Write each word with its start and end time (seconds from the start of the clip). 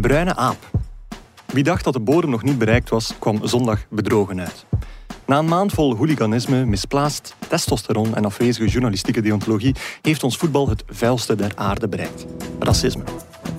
Bruine 0.00 0.34
aap. 0.36 0.70
Wie 1.46 1.62
dacht 1.62 1.84
dat 1.84 1.92
de 1.92 2.00
bodem 2.00 2.30
nog 2.30 2.42
niet 2.42 2.58
bereikt 2.58 2.88
was, 2.88 3.14
kwam 3.18 3.46
zondag 3.46 3.86
bedrogen 3.88 4.40
uit. 4.40 4.66
Na 5.26 5.38
een 5.38 5.48
maand 5.48 5.72
vol 5.72 5.96
hooliganisme, 5.96 6.64
misplaatst 6.64 7.34
testosteron 7.48 8.14
en 8.14 8.24
afwezige 8.24 8.68
journalistieke 8.68 9.20
deontologie 9.20 9.74
heeft 10.02 10.22
ons 10.22 10.36
voetbal 10.36 10.68
het 10.68 10.84
vuilste 10.86 11.34
der 11.34 11.52
aarde 11.54 11.88
bereikt. 11.88 12.26
Racisme. 12.58 13.02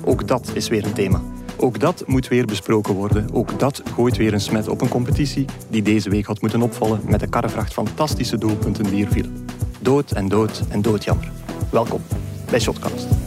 Ook 0.04 0.28
dat 0.28 0.52
is 0.54 0.68
weer 0.68 0.86
een 0.86 0.94
thema. 0.94 1.22
Ook 1.58 1.80
dat 1.80 2.04
moet 2.08 2.28
weer 2.28 2.46
besproken 2.46 2.94
worden. 2.94 3.34
Ook 3.34 3.60
dat 3.60 3.82
gooit 3.94 4.18
weer 4.18 4.34
een 4.34 4.42
smet 4.42 4.68
op 4.68 4.82
een 4.82 4.90
competitie 4.90 5.46
die 5.70 5.82
deze 5.82 6.10
week 6.10 6.26
had 6.26 6.42
moeten 6.42 6.62
opvallen 6.62 7.02
met 7.06 7.20
de 7.20 7.30
karrevracht 7.30 7.74
fantastische 7.74 8.38
doelpunten 8.38 8.84
die 8.84 9.06
er 9.06 9.12
vielen. 9.12 9.48
Dood 9.80 10.12
en 10.12 10.28
dood 10.28 10.64
en 10.70 10.82
doodjammer. 10.82 11.32
Welkom 11.72 12.02
bij 12.50 12.60
Shotcast. 12.60 13.25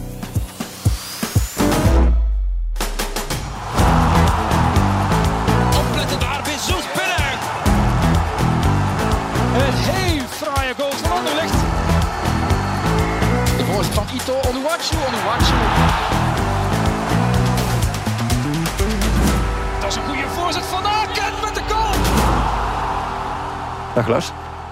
Dag 23.99 24.07
Lars. 24.07 24.31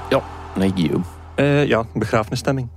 Ja, 0.10 0.24
nee, 0.56 0.72
Guillaume. 0.76 1.04
Eh, 1.36 1.66
ja, 1.66 1.86
begrafenisstemming. 1.94 2.70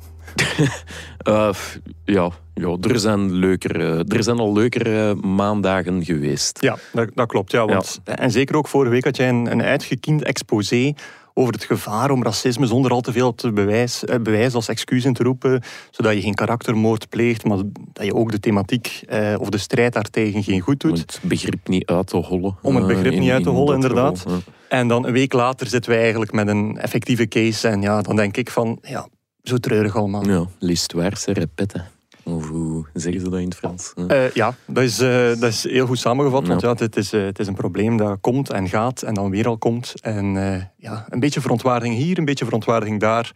Uh, 1.28 1.50
ja, 2.04 2.30
ja 2.54 2.76
er, 2.80 2.98
zijn 2.98 3.32
leuker, 3.32 3.80
uh, 3.80 4.12
er 4.16 4.22
zijn 4.22 4.38
al 4.38 4.52
leukere 4.52 5.14
maandagen 5.14 6.04
geweest. 6.04 6.62
Ja, 6.62 6.76
dat, 6.92 7.10
dat 7.14 7.26
klopt. 7.28 7.52
Ja, 7.52 7.66
want, 7.66 8.00
En 8.04 8.30
zeker 8.30 8.56
ook 8.56 8.68
vorige 8.68 8.90
week 8.90 9.04
had 9.04 9.16
jij 9.16 9.28
een, 9.28 9.50
een 9.50 9.62
uitgekiend 9.62 10.22
exposé 10.22 10.94
over 11.34 11.52
het 11.52 11.64
gevaar 11.64 12.10
om 12.10 12.22
racisme 12.22 12.66
zonder 12.66 12.90
al 12.90 13.00
te 13.00 13.12
veel 13.12 13.34
te 13.34 13.52
bewijs, 13.52 14.04
eh, 14.04 14.18
bewijs 14.18 14.54
als 14.54 14.68
excuus 14.68 15.04
in 15.04 15.12
te 15.12 15.22
roepen, 15.22 15.62
zodat 15.90 16.14
je 16.14 16.20
geen 16.20 16.34
karaktermoord 16.34 17.08
pleegt, 17.08 17.44
maar 17.44 17.58
dat 17.92 18.04
je 18.04 18.14
ook 18.14 18.30
de 18.30 18.40
thematiek 18.40 19.02
eh, 19.08 19.34
of 19.38 19.48
de 19.48 19.58
strijd 19.58 19.92
daartegen 19.92 20.42
geen 20.42 20.60
goed 20.60 20.80
doet. 20.80 20.92
Om 20.92 20.98
het 20.98 21.20
begrip 21.22 21.68
niet 21.68 21.86
uit 21.86 22.06
te 22.06 22.16
hollen. 22.16 22.56
Om 22.62 22.76
het 22.76 22.86
begrip 22.86 23.18
niet 23.18 23.30
uit 23.30 23.42
te 23.42 23.50
hollen, 23.50 23.74
inderdaad. 23.74 24.24
En 24.68 24.88
dan 24.88 25.06
een 25.06 25.12
week 25.12 25.32
later 25.32 25.66
zitten 25.66 25.90
wij 25.90 26.00
eigenlijk 26.00 26.32
met 26.32 26.48
een 26.48 26.78
effectieve 26.78 27.28
case 27.28 27.68
en 27.68 27.82
ja, 27.82 28.00
dan 28.00 28.16
denk 28.16 28.36
ik 28.36 28.50
van, 28.50 28.78
ja, 28.82 29.08
zo 29.42 29.56
treurig 29.56 29.96
allemaal. 29.96 30.26
Ja, 30.28 30.46
l'histoire 30.58 31.16
se 31.16 31.32
répète. 31.32 31.84
Of 32.22 32.48
hoe 32.48 32.86
zeggen 32.92 33.20
ze 33.20 33.30
dat 33.30 33.40
in 33.40 33.44
het 33.44 33.56
Frans? 33.56 33.92
Uh, 33.96 34.30
ja, 34.30 34.54
dat 34.66 34.84
is, 34.84 35.00
uh, 35.00 35.26
dat 35.26 35.42
is 35.42 35.62
heel 35.62 35.86
goed 35.86 35.98
samengevat. 35.98 36.46
Want 36.46 36.60
ja, 36.60 36.74
het, 36.74 36.96
is, 36.96 37.12
uh, 37.12 37.24
het 37.24 37.38
is 37.38 37.46
een 37.46 37.54
probleem 37.54 37.96
dat 37.96 38.18
komt 38.20 38.50
en 38.50 38.68
gaat 38.68 39.02
en 39.02 39.14
dan 39.14 39.30
weer 39.30 39.46
al 39.46 39.58
komt. 39.58 39.94
En 40.00 40.34
ja, 40.76 41.06
een 41.08 41.20
beetje 41.20 41.40
verontwaardiging 41.40 41.96
hier, 41.96 42.18
een 42.18 42.24
beetje 42.24 42.44
verontwaardiging 42.44 43.00
daar. 43.00 43.32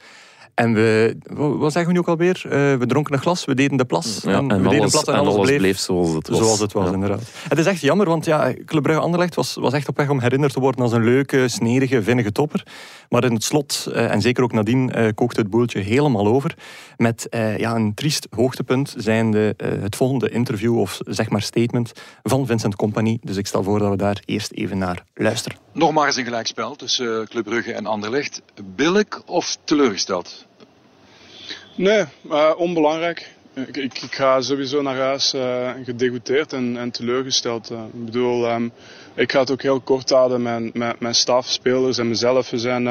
En 0.54 0.74
we, 0.74 1.16
wat 1.34 1.72
zeggen 1.72 1.86
we 1.86 1.92
nu 1.92 1.98
ook 1.98 2.08
alweer? 2.08 2.42
Uh, 2.46 2.50
we 2.52 2.86
dronken 2.86 3.14
een 3.14 3.20
glas, 3.20 3.44
we 3.44 3.54
deden 3.54 3.76
de 3.76 3.84
plas. 3.84 4.20
Ja, 4.22 4.32
en, 4.32 4.46
we 4.46 4.54
alles, 4.54 4.70
deden 4.70 4.90
plas 4.90 5.04
en, 5.04 5.14
alles, 5.14 5.34
bleef, 5.34 5.56
bleef, 5.56 5.78
zoals 5.78 6.12
het 6.12 6.28
was. 6.28 6.38
Zoals 6.38 6.60
het 6.60 6.72
was, 6.72 6.86
ja. 6.86 6.92
inderdaad. 6.92 7.22
Het 7.48 7.58
is 7.58 7.66
echt 7.66 7.80
jammer, 7.80 8.06
want 8.06 8.24
ja, 8.24 8.54
Club 8.64 8.82
Brugge 8.82 9.00
Anderlecht 9.00 9.34
was, 9.34 9.54
was 9.54 9.72
echt 9.72 9.88
op 9.88 9.96
weg 9.96 10.08
om 10.08 10.20
herinnerd 10.20 10.52
te 10.52 10.60
worden 10.60 10.82
als 10.82 10.92
een 10.92 11.04
leuke, 11.04 11.48
snerige, 11.48 12.02
vinnige 12.02 12.32
topper. 12.32 12.66
Maar 13.08 13.24
in 13.24 13.32
het 13.32 13.44
slot, 13.44 13.86
uh, 13.88 14.12
en 14.12 14.20
zeker 14.20 14.42
ook 14.42 14.52
nadien, 14.52 14.92
uh, 14.96 15.08
kookte 15.14 15.40
het 15.40 15.50
boeltje 15.50 15.80
helemaal 15.80 16.26
over. 16.26 16.54
Met 16.96 17.26
ja, 17.56 17.74
een 17.74 17.94
triest 17.94 18.26
hoogtepunt 18.30 18.94
zijnde 18.96 19.54
het 19.56 19.96
volgende 19.96 20.30
interview 20.30 20.78
of 20.78 20.98
zeg 21.06 21.30
maar 21.30 21.42
statement 21.42 21.92
van 22.22 22.46
Vincent 22.46 22.76
Company. 22.76 23.18
Dus 23.22 23.36
ik 23.36 23.46
stel 23.46 23.62
voor 23.62 23.78
dat 23.78 23.90
we 23.90 23.96
daar 23.96 24.22
eerst 24.24 24.52
even 24.52 24.78
naar 24.78 25.04
luisteren. 25.14 25.58
Nog 25.72 25.92
maar 25.92 26.06
eens 26.06 26.16
een 26.16 26.24
gelijkspel 26.24 26.76
tussen 26.76 27.28
Club 27.28 27.44
Brugge 27.44 27.72
en 27.72 27.86
Anderlecht. 27.86 28.42
Billig 28.76 29.22
of 29.26 29.56
teleurgesteld? 29.64 30.43
Nee, 31.76 32.04
uh, 32.30 32.50
onbelangrijk. 32.56 33.30
Ik, 33.54 33.76
ik, 33.76 34.02
ik, 34.02 34.14
ga 34.14 34.40
sowieso 34.40 34.82
naar 34.82 34.96
huis 34.96 35.34
uh, 35.34 35.70
gedegoûteerd 35.84 36.52
en, 36.52 36.76
en 36.76 36.90
teleurgesteld. 36.90 37.70
Uh, 37.70 37.78
ik 37.92 38.04
bedoel, 38.04 38.50
um, 38.50 38.72
ik 39.14 39.32
ga 39.32 39.40
het 39.40 39.50
ook 39.50 39.62
heel 39.62 39.80
kort 39.80 40.10
houden 40.10 40.42
met, 40.42 40.74
met 40.74 41.00
mijn 41.00 41.14
staf, 41.14 41.48
spelers 41.48 41.98
en 41.98 42.08
mezelf. 42.08 42.50
We 42.50 42.58
zijn 42.58 42.84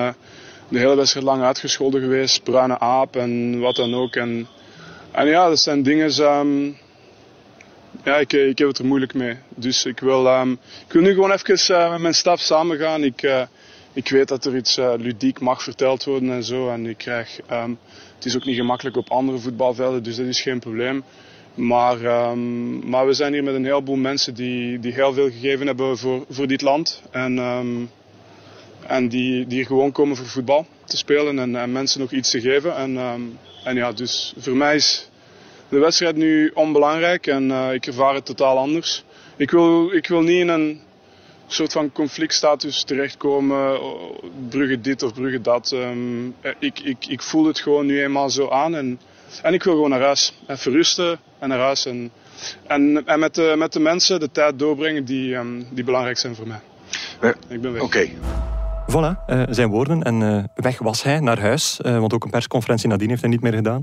de 0.68 0.80
hele 0.80 0.96
wedstrijd 0.96 1.26
lang 1.26 1.44
uitgescholden 1.44 2.02
geweest, 2.02 2.44
bruine 2.44 2.80
aap 2.80 3.16
en 3.16 3.60
wat 3.60 3.76
dan 3.76 3.94
ook. 3.94 4.16
En, 4.16 4.48
en 5.12 5.28
ja, 5.28 5.50
dat 5.50 5.60
zijn 5.60 5.84
dingen... 5.84 6.22
Um, 6.24 6.78
ja, 8.04 8.18
ik, 8.18 8.34
ik 8.34 8.58
heb 8.58 8.68
het 8.68 8.78
er 8.78 8.86
moeilijk 8.86 9.14
mee. 9.14 9.38
Dus 9.56 9.86
ik 9.86 10.00
wil, 10.00 10.28
um, 10.28 10.52
ik 10.88 10.94
wil 10.94 11.02
nu 11.02 11.14
gewoon 11.14 11.32
even 11.32 11.92
met 11.92 12.02
mijn 12.02 12.14
staf 12.14 12.40
samen 12.40 12.78
gaan. 12.78 13.04
Ik, 13.04 13.48
ik 13.94 14.10
weet 14.10 14.28
dat 14.28 14.46
er 14.46 14.56
iets 14.56 14.76
ludiek 14.98 15.40
mag 15.40 15.64
verteld 15.64 16.04
worden 16.04 16.32
en 16.32 16.44
zo. 16.44 16.70
En 16.70 16.86
ik 16.86 16.98
krijg... 16.98 17.40
Het 18.16 18.26
is 18.26 18.36
ook 18.36 18.46
niet 18.46 18.56
gemakkelijk 18.56 18.98
op 18.98 19.10
andere 19.10 19.38
voetbalvelden, 19.38 20.04
dus 20.04 20.16
dat 20.16 20.26
is 20.26 20.42
geen 20.42 20.60
probleem. 20.60 21.04
Maar, 21.54 22.30
um, 22.30 22.90
maar 22.90 23.06
we 23.06 23.14
zijn 23.14 23.34
hier 23.34 23.44
met 23.44 23.56
een 23.56 23.66
heleboel 23.66 23.96
mensen 23.96 24.34
die, 24.34 24.80
die 24.80 24.94
heel 24.94 25.14
veel 25.14 25.30
gegeven 25.30 25.68
hebben 25.68 25.98
voor, 25.98 26.26
voor 26.30 26.48
dit 26.48 26.62
land. 26.62 27.02
En, 27.12 27.38
um, 27.38 27.90
en 28.88 29.08
die, 29.08 29.48
die 29.48 29.58
hier 29.58 29.66
gewoon 29.66 29.92
komen 29.92 30.16
voor 30.16 30.26
voetbal 30.26 30.66
te 30.86 30.98
spelen 30.98 31.40
en, 31.40 31.56
en 31.56 31.72
mensen 31.72 32.00
nog 32.00 32.12
iets 32.12 32.30
te 32.30 32.42
geven. 32.42 32.76
En, 32.76 32.98
en 33.64 33.76
ja, 33.76 33.92
dus 33.92 34.34
voor 34.38 34.56
mij 34.56 34.76
is 34.76 35.10
de 35.70 35.78
wedstrijd 35.80 36.16
nu 36.16 36.52
onbelangrijk 36.54 37.28
en 37.28 37.50
uh, 37.50 37.74
ik 37.74 37.86
ervaar 37.86 38.14
het 38.14 38.26
totaal 38.26 38.58
anders. 38.58 39.04
Ik 39.38 39.52
wil, 39.52 39.92
ik 39.92 40.08
wil 40.08 40.22
niet 40.22 40.40
in 40.40 40.48
een 40.48 40.82
soort 41.54 41.72
van 41.72 41.92
conflictstatus 41.92 42.84
terechtkomen. 42.84 43.80
Brugge 44.50 44.82
dit 44.82 45.04
of 45.04 45.14
Brugge 45.14 45.42
dat. 45.42 45.72
Um, 45.72 46.36
ik, 46.60 46.80
ik, 46.80 47.06
ik 47.08 47.22
voel 47.22 47.46
het 47.46 47.60
gewoon 47.60 47.86
nu 47.86 48.04
eenmaal 48.04 48.30
zo 48.30 48.50
aan. 48.50 48.76
En, 48.76 49.00
en 49.42 49.54
ik 49.54 49.64
wil 49.64 49.74
gewoon 49.74 49.90
naar 49.90 50.02
huis. 50.02 50.34
Even 50.48 50.72
rusten 50.72 51.20
en 51.40 51.50
naar 51.50 51.60
huis. 51.60 51.86
En, 51.86 52.12
en, 52.68 53.06
en 53.06 53.20
met, 53.20 53.36
de, 53.36 53.54
met 53.58 53.74
de 53.74 53.80
mensen 53.80 54.20
de 54.20 54.32
tijd 54.32 54.60
doorbrengen 54.60 55.06
die, 55.06 55.36
um, 55.36 55.68
die 55.70 55.84
belangrijk 55.84 56.18
zijn 56.18 56.36
voor 56.36 56.48
mij. 56.48 56.60
ik 57.48 57.62
ben 57.62 57.74
weg. 57.74 57.82
Oké. 57.82 57.98
Okay. 57.98 58.18
Voilà, 58.88 59.26
uh, 59.28 59.44
zijn 59.50 59.70
woorden. 59.70 60.04
En 60.04 60.22
uh, 60.22 60.44
weg 60.56 60.80
was 60.80 61.04
hij 61.04 61.20
naar 61.20 61.40
huis. 61.40 61.80
Uh, 61.86 62.00
want 62.00 62.14
ook 62.14 62.24
een 62.24 62.30
persconferentie 62.30 62.90
nadien 62.90 63.10
heeft 63.10 63.22
hij 63.22 63.30
niet 63.30 63.42
meer 63.42 63.54
gedaan. 63.54 63.82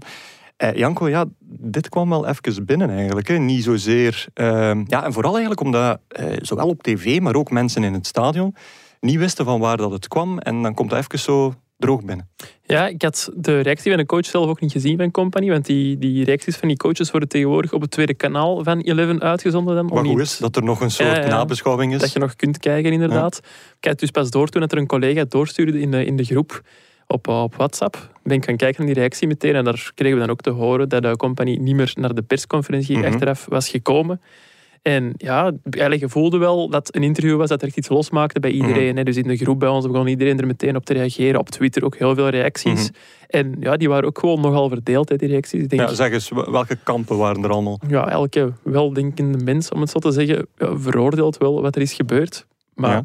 Uh, 0.62 0.74
Janko, 0.74 1.08
ja, 1.08 1.24
dit 1.60 1.88
kwam 1.88 2.08
wel 2.08 2.26
even 2.26 2.64
binnen 2.64 2.90
eigenlijk. 2.90 3.28
Hè. 3.28 3.38
Niet 3.38 3.64
zozeer... 3.64 4.26
Uh, 4.34 4.46
ja, 4.86 5.04
en 5.04 5.12
vooral 5.12 5.32
eigenlijk 5.32 5.60
omdat 5.60 6.00
uh, 6.20 6.26
zowel 6.40 6.68
op 6.68 6.82
tv, 6.82 7.20
maar 7.20 7.34
ook 7.34 7.50
mensen 7.50 7.84
in 7.84 7.94
het 7.94 8.06
stadion 8.06 8.54
niet 9.00 9.18
wisten 9.18 9.44
van 9.44 9.60
waar 9.60 9.76
dat 9.76 9.90
het 9.90 10.08
kwam. 10.08 10.38
En 10.38 10.62
dan 10.62 10.74
komt 10.74 10.90
het 10.90 11.00
even 11.00 11.18
zo 11.18 11.54
droog 11.78 12.04
binnen. 12.04 12.28
Ja, 12.62 12.86
ik 12.86 13.02
had 13.02 13.30
de 13.36 13.60
reactie 13.60 13.90
van 13.90 14.00
de 14.00 14.06
coach 14.06 14.24
zelf 14.24 14.48
ook 14.48 14.60
niet 14.60 14.72
gezien 14.72 14.96
van 14.96 15.10
Company, 15.10 15.48
want 15.50 15.66
die, 15.66 15.98
die 15.98 16.24
reacties 16.24 16.56
van 16.56 16.68
die 16.68 16.76
coaches 16.76 17.10
worden 17.10 17.28
tegenwoordig 17.28 17.72
op 17.72 17.80
het 17.80 17.90
tweede 17.90 18.14
kanaal 18.14 18.64
van 18.64 18.80
Eleven 18.80 19.20
uitgezonden. 19.20 19.74
Dan, 19.74 19.86
maar 19.86 20.04
hoe 20.04 20.20
is 20.20 20.38
dat 20.38 20.56
er 20.56 20.62
nog 20.62 20.80
een 20.80 20.90
soort 20.90 21.16
ja, 21.16 21.26
nabeschouwing 21.26 21.94
is? 21.94 22.00
Dat 22.00 22.12
je 22.12 22.18
nog 22.18 22.36
kunt 22.36 22.58
kijken, 22.58 22.92
inderdaad. 22.92 23.40
Ik 23.80 23.88
had 23.88 23.98
dus 23.98 24.10
pas 24.10 24.30
door 24.30 24.48
toen 24.48 24.60
dat 24.60 24.72
er 24.72 24.78
een 24.78 24.86
collega 24.86 25.24
doorstuurde 25.28 25.80
in 25.80 25.90
de, 25.90 26.04
in 26.04 26.16
de 26.16 26.24
groep 26.24 26.62
op, 27.06 27.28
op 27.28 27.54
WhatsApp. 27.54 28.09
Ben 28.30 28.38
ik 28.38 28.44
gaan 28.44 28.56
kijken 28.56 28.84
naar 28.84 28.94
die 28.94 29.02
reactie 29.02 29.28
meteen 29.28 29.54
en 29.54 29.64
daar 29.64 29.92
kregen 29.94 30.14
we 30.14 30.22
dan 30.22 30.30
ook 30.30 30.40
te 30.40 30.50
horen 30.50 30.88
dat 30.88 31.02
de 31.02 31.16
compagnie 31.16 31.60
niet 31.60 31.74
meer 31.74 31.92
naar 31.94 32.14
de 32.14 32.22
persconferentie 32.22 32.96
mm 32.96 33.04
achteraf 33.04 33.46
was 33.48 33.68
gekomen. 33.68 34.20
En 34.82 35.12
ja, 35.16 35.52
eigenlijk 35.70 36.10
voelde 36.10 36.38
wel 36.38 36.68
dat 36.68 36.94
een 36.94 37.02
interview 37.02 37.36
was 37.36 37.48
dat 37.48 37.60
er 37.60 37.66
echt 37.66 37.76
iets 37.76 37.88
losmaakte 37.88 38.40
bij 38.40 38.50
iedereen. 38.50 38.94
Mm 38.94 39.04
Dus 39.04 39.16
in 39.16 39.28
de 39.28 39.36
groep 39.36 39.58
bij 39.58 39.68
ons 39.68 39.86
begon 39.86 40.06
iedereen 40.06 40.38
er 40.38 40.46
meteen 40.46 40.76
op 40.76 40.84
te 40.84 40.92
reageren. 40.92 41.40
Op 41.40 41.48
Twitter 41.48 41.84
ook 41.84 41.96
heel 41.96 42.14
veel 42.14 42.28
reacties. 42.28 42.90
Mhm. 42.90 42.98
En 43.28 43.56
ja, 43.60 43.76
die 43.76 43.88
waren 43.88 44.04
ook 44.04 44.18
gewoon 44.18 44.40
nogal 44.40 44.68
verdeeld, 44.68 45.08
hè, 45.08 45.16
die 45.16 45.28
reacties. 45.28 45.68
Denk 45.68 45.82
ja, 45.82 45.94
zeg 45.94 46.12
eens, 46.12 46.28
welke 46.28 46.76
kampen 46.82 47.16
waren 47.16 47.44
er 47.44 47.50
allemaal? 47.50 47.80
Ja, 47.88 48.08
elke 48.08 48.52
weldenkende 48.62 49.44
mens, 49.44 49.70
om 49.70 49.80
het 49.80 49.90
zo 49.90 49.98
te 49.98 50.10
zeggen, 50.12 50.46
veroordeelt 50.56 51.38
wel 51.38 51.62
wat 51.62 51.76
er 51.76 51.82
is 51.82 51.92
gebeurd. 51.92 52.46
Maar 52.74 53.04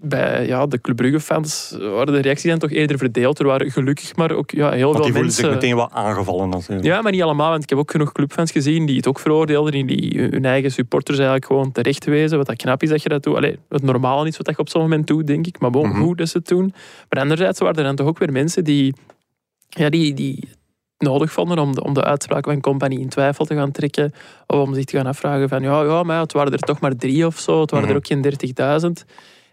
bij 0.00 0.46
ja, 0.46 0.66
de 0.66 0.80
Club 0.80 0.96
Brugge 0.96 1.20
fans 1.20 1.76
waren 1.78 2.12
de 2.12 2.20
reacties 2.20 2.50
dan 2.50 2.58
toch 2.58 2.70
eerder 2.70 2.98
verdeeld. 2.98 3.38
Er 3.38 3.46
waren 3.46 3.70
gelukkig 3.70 4.16
maar 4.16 4.32
ook 4.32 4.50
ja, 4.50 4.70
heel 4.70 4.92
want 4.92 4.96
veel 4.96 5.12
die 5.12 5.22
mensen... 5.22 5.44
zich 5.44 5.52
meteen 5.52 5.74
wel 5.74 5.90
aangevallen 5.90 6.48
natuurlijk. 6.48 6.86
Ja, 6.86 7.02
maar 7.02 7.12
niet 7.12 7.22
allemaal. 7.22 7.50
Want 7.50 7.62
ik 7.62 7.68
heb 7.68 7.78
ook 7.78 7.90
genoeg 7.90 8.12
clubfans 8.12 8.50
gezien 8.50 8.86
die 8.86 8.96
het 8.96 9.06
ook 9.06 9.18
veroordeelden. 9.18 9.86
Die 9.86 10.28
hun 10.30 10.44
eigen 10.44 10.70
supporters 10.70 11.16
eigenlijk 11.18 11.46
gewoon 11.46 11.72
terecht 11.72 12.04
wezen. 12.04 12.36
Wat 12.36 12.46
dat 12.46 12.56
knap 12.56 12.82
is 12.82 12.88
dat 12.88 13.02
je 13.02 13.08
dat 13.08 13.22
doet. 13.22 13.36
Allee, 13.36 13.58
het 13.68 13.82
normale 13.82 14.28
is 14.28 14.36
wat 14.36 14.46
je 14.46 14.58
op 14.58 14.68
zo'n 14.68 14.82
moment 14.82 15.06
doet, 15.06 15.26
denk 15.26 15.46
ik. 15.46 15.60
Maar 15.60 15.70
bon, 15.70 15.88
mm 15.88 15.96
goed 16.02 16.18
dat 16.18 16.28
ze 16.28 16.38
het 16.38 16.48
doen. 16.48 16.74
Maar 17.08 17.22
anderzijds 17.22 17.58
waren 17.58 17.76
er 17.76 17.84
dan 17.84 17.96
toch 17.96 18.06
ook 18.06 18.18
weer 18.18 18.32
mensen 18.32 18.64
die... 18.64 18.94
Ja, 19.68 19.88
die, 19.90 20.14
die 20.14 20.48
nodig 20.98 21.32
vonden 21.32 21.58
om 21.58 21.74
de, 21.74 21.84
om 21.84 21.94
de 21.94 22.04
uitspraak 22.04 22.44
van 22.44 22.60
Company 22.60 22.94
in 22.94 23.08
twijfel 23.08 23.44
te 23.44 23.54
gaan 23.54 23.70
trekken. 23.70 24.12
Of 24.46 24.58
om 24.58 24.74
zich 24.74 24.84
te 24.84 24.96
gaan 24.96 25.06
afvragen 25.06 25.48
van... 25.48 25.62
Ja, 25.62 25.82
ja 25.82 26.02
maar 26.02 26.20
het 26.20 26.32
waren 26.32 26.52
er 26.52 26.58
toch 26.58 26.80
maar 26.80 26.96
drie 26.96 27.26
of 27.26 27.38
zo. 27.38 27.60
Het 27.60 27.70
waren 27.70 27.88
mm 27.88 27.94
-hmm. 27.94 28.02
er 28.10 28.22
ook 28.22 28.40
geen 28.40 29.00
30.000. 29.02 29.06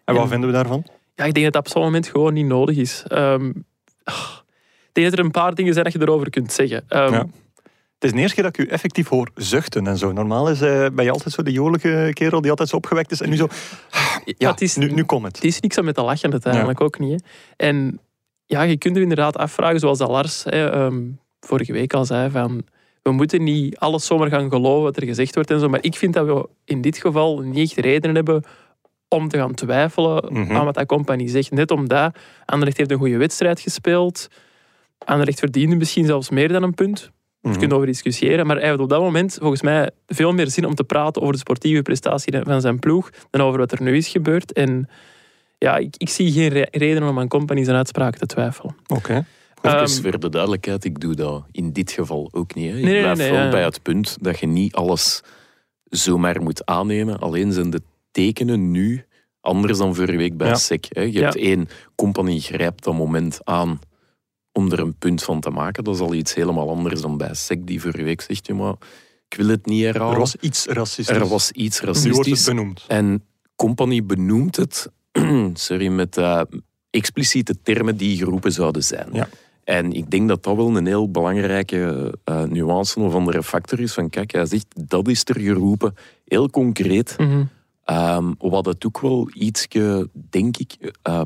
En 0.06 0.16
wat 0.16 0.28
vinden 0.28 0.50
we 0.50 0.56
daarvan? 0.56 0.86
Ja, 1.16 1.24
ik 1.24 1.34
denk 1.34 1.46
dat 1.46 1.54
dat 1.54 1.66
op 1.66 1.72
zo'n 1.72 1.82
moment 1.84 2.08
gewoon 2.08 2.34
niet 2.34 2.46
nodig 2.46 2.78
is. 2.78 3.04
Um, 3.12 3.66
ik 4.04 4.92
denk 4.92 5.10
dat 5.10 5.20
er 5.20 5.26
een 5.26 5.32
paar 5.32 5.56
dingen 5.56 5.74
zijn 5.74 5.86
dat 5.86 5.94
je 5.94 6.02
erover 6.02 6.30
kunt 6.30 6.52
zeggen. 6.52 6.78
Um, 6.90 7.12
ja. 7.14 7.26
Het 7.94 8.04
is 8.04 8.12
de 8.12 8.18
eerste 8.18 8.36
keer 8.36 8.44
dat 8.44 8.58
ik 8.58 8.66
u 8.66 8.70
effectief 8.70 9.08
hoor 9.08 9.30
zuchten 9.36 9.88
en 9.88 9.98
zo. 9.98 10.12
Normaal 10.12 10.50
is, 10.50 10.62
eh, 10.62 10.86
ben 10.94 11.06
je 11.06 11.12
altijd 11.12 11.34
zo 11.34 11.44
de 11.44 11.52
jolige 11.52 12.10
kerel 12.14 12.42
die 12.42 12.50
altijd 12.50 12.70
zo 12.70 12.76
opgewekt 12.76 13.12
is. 13.12 13.22
En 13.22 13.30
nu 13.30 13.36
zo... 13.36 13.48
Ja, 14.38 14.52
het 14.52 14.62
is- 14.62 14.76
nu, 14.76 14.92
nu 14.92 15.04
komt 15.04 15.26
het. 15.26 15.36
Het 15.36 15.46
is 15.46 15.60
niks 15.60 15.78
om 15.78 15.86
met 15.86 15.96
te 15.96 16.02
lachen 16.02 16.32
uiteindelijk 16.32 16.82
ook 16.82 17.00
niet. 17.00 17.24
Hè. 17.58 17.66
En 17.68 18.00
ja, 18.46 18.62
je 18.62 18.78
kunt 18.78 18.96
er 18.96 19.02
inderdaad 19.02 19.38
afvragen, 19.38 19.80
zoals 19.80 19.98
dat 19.98 20.10
Lars 20.10 20.44
hè, 20.44 20.70
ehm, 20.70 21.02
vorige 21.40 21.72
week 21.72 21.94
al 21.94 22.06
zei, 22.06 22.30
van 22.30 22.64
we 23.02 23.12
moeten 23.12 23.44
niet 23.44 23.78
alles 23.78 24.06
zomaar 24.06 24.30
gaan 24.30 24.50
geloven 24.50 24.84
wat 24.84 24.98
er 24.98 25.06
gezegd 25.06 25.36
wordt 25.36 25.52
en 25.52 25.60
zo. 25.60 25.70
Maar 25.70 25.84
ik 25.84 25.96
vind 25.96 26.14
dat 26.14 26.26
we 26.26 26.48
in 26.66 26.82
dit 26.82 26.98
geval 26.98 27.40
niet 27.40 27.70
echt 27.70 27.86
redenen 27.86 28.16
hebben 28.16 28.44
om 29.08 29.28
te 29.28 29.38
gaan 29.38 29.54
twijfelen 29.54 30.34
Mhm. 30.34 30.56
aan 30.56 30.66
wat 30.66 30.74
dat 30.74 30.86
compagnie 30.86 31.28
zegt. 31.30 31.52
Net 31.52 31.72
omdat 31.72 32.18
Anderlecht 32.46 32.78
heeft 32.78 32.92
een 32.92 32.98
goede 32.98 33.18
wedstrijd 33.18 33.60
gespeeld. 33.60 34.28
Anderlecht 34.98 35.40
verdiende 35.40 35.76
misschien 35.76 36.06
zelfs 36.06 36.30
meer 36.30 36.48
dan 36.48 36.64
een 36.64 36.74
punt. 36.74 37.12
We 37.42 37.50
Mhm. 37.50 37.58
kunnen 37.60 37.76
over 37.78 37.90
discussiëren. 37.90 38.48
Maar 38.48 38.58
hij 38.58 38.68
heeft 38.68 38.80
op 38.80 38.90
dat 38.90 39.02
moment 39.02 39.38
volgens 39.40 39.62
mij 39.62 39.90
veel 40.08 40.34
meer 40.34 40.50
zin 40.50 40.66
om 40.66 40.76
te 40.76 40.84
praten 40.84 41.22
over 41.22 41.34
de 41.34 41.40
sportieve 41.40 41.82
prestatie 41.82 42.40
van 42.44 42.62
zijn 42.62 42.80
ploeg 42.80 43.10
dan 43.30 43.42
over 43.42 43.60
wat 43.60 43.72
er 43.72 43.82
nu 43.82 43.96
is 43.98 44.08
gebeurd. 44.08 44.54
En 44.54 44.90
ja, 45.58 45.78
ik, 45.78 45.96
ik 45.98 46.10
zie 46.10 46.32
geen 46.32 46.48
re- 46.50 46.68
reden 46.72 47.04
om 47.04 47.20
aan 47.20 47.28
Company 47.28 47.64
zijn 47.64 47.78
uitspraken 47.78 48.20
te 48.20 48.26
twijfelen. 48.26 48.76
Oké. 48.88 49.26
Even 49.62 49.80
Ehm, 49.80 49.88
voor 50.02 50.20
de 50.20 50.30
duidelijkheid, 50.30 50.86
ik 50.86 51.00
doe 51.00 51.16
dat 51.16 51.44
in 51.52 51.72
dit 51.72 51.92
geval 51.92 52.30
ook 52.32 52.56
niet. 52.56 52.72
Hè. 52.72 52.78
Ik 52.78 52.84
Nee, 52.84 52.94
nee, 52.94 53.02
blijf 53.02 53.18
nee, 53.18 53.32
wel 53.32 53.44
ja. 53.44 53.50
bij 53.50 53.64
het 53.64 53.82
punt 53.82 54.18
dat 54.22 54.40
je 54.40 54.48
niet 54.48 54.74
alles 54.76 55.22
zomaar 55.84 56.42
moet 56.42 56.66
aannemen. 56.66 57.20
Alleen 57.20 57.52
zijn 57.52 57.70
de 57.70 57.82
tekenen 58.16 58.72
nu 58.72 59.06
anders 59.42 59.78
dan 59.78 59.96
vorige 59.96 60.18
week 60.18 60.38
bij 60.38 60.48
Ja. 60.48 60.56
SEC. 60.56 60.86
Hè. 60.90 61.02
Je 61.02 61.12
Ja. 61.12 61.22
hebt 61.22 61.36
één, 61.36 61.68
compagnie 61.96 62.42
grijpt 62.42 62.84
dat 62.84 62.94
moment 62.94 63.40
aan 63.44 63.80
om 64.52 64.72
er 64.72 64.80
een 64.80 64.96
punt 64.98 65.24
van 65.24 65.40
te 65.40 65.50
maken. 65.50 65.84
Dat 65.84 65.96
is 65.96 66.02
al 66.02 66.14
iets 66.14 66.34
helemaal 66.34 66.70
anders 66.70 67.02
dan 67.02 67.18
bij 67.18 67.34
SEC, 67.34 67.68
die 67.68 67.82
vorige 67.82 68.04
week 68.04 68.22
zegt, 68.22 68.50
maar 68.54 68.76
ik 69.30 69.38
wil 69.38 69.48
het 69.48 69.66
niet 69.66 69.84
herhalen. 69.84 70.14
Er 70.14 70.20
was 70.20 70.36
iets 70.36 70.66
racistisch. 70.66 71.16
Er 71.16 71.28
was 71.28 71.52
iets 71.52 71.80
Nu 71.82 71.86
wordt 71.86 72.00
het 72.04 72.16
racistisch. 72.16 72.46
benoemd. 72.46 72.84
En 72.88 73.24
Company 73.56 74.06
benoemt 74.06 74.56
het, 74.56 74.92
sorry, 75.54 75.88
met 75.88 76.18
eh, 76.18 76.42
expliciete 76.90 77.62
termen 77.62 77.98
die 77.98 78.18
geroepen 78.18 78.52
zouden 78.52 78.84
zijn. 78.84 79.10
Ja. 79.12 79.28
En 79.64 79.92
ik 79.94 80.10
denk 80.12 80.28
dat 80.28 80.44
dat 80.44 80.56
wel 80.56 80.78
een 80.78 80.86
heel 80.86 81.12
belangrijke 81.12 82.14
eh, 82.24 82.44
nuance 82.44 83.00
of 83.00 83.14
andere 83.14 83.44
factor 83.44 83.80
is. 83.80 83.94
Van 83.94 84.10
kijk, 84.10 84.32
hij 84.32 84.46
zegt 84.46 84.90
dat 84.90 85.08
is 85.08 85.22
er 85.26 85.40
geroepen, 85.40 85.94
heel 86.26 86.50
concreet. 86.50 87.16
Mhm. 87.18 87.44
Ehm, 87.86 88.34
wat 88.38 88.66
het 88.66 88.86
ook 88.86 89.00
wel 89.00 89.30
ietsje, 89.34 90.10
denk 90.14 90.58
ik, 90.58 90.94
eh, 91.02 91.22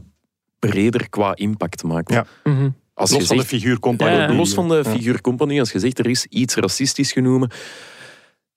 breder 0.60 1.10
qua 1.10 1.36
impact 1.36 1.84
maakt. 1.84 2.12
Ja. 2.14 2.26
Mhm. 2.44 2.70
Als 2.94 3.12
Los 3.12 3.28
van 3.28 3.36
de 3.38 3.42
zegt, 3.44 3.54
figuur 3.56 3.80
compagnie. 3.80 4.18
Ja, 4.18 4.28
ja. 4.30 4.36
Los 4.36 4.54
van 4.54 4.68
de 4.70 4.76
Ja. 4.76 4.84
figuur 4.84 5.22
company, 5.22 5.60
als 5.60 5.72
je 5.72 5.80
zegt 5.80 6.00
er 6.00 6.08
is 6.10 6.26
iets 6.26 6.56
racistisch 6.56 7.12
genomen, 7.12 7.52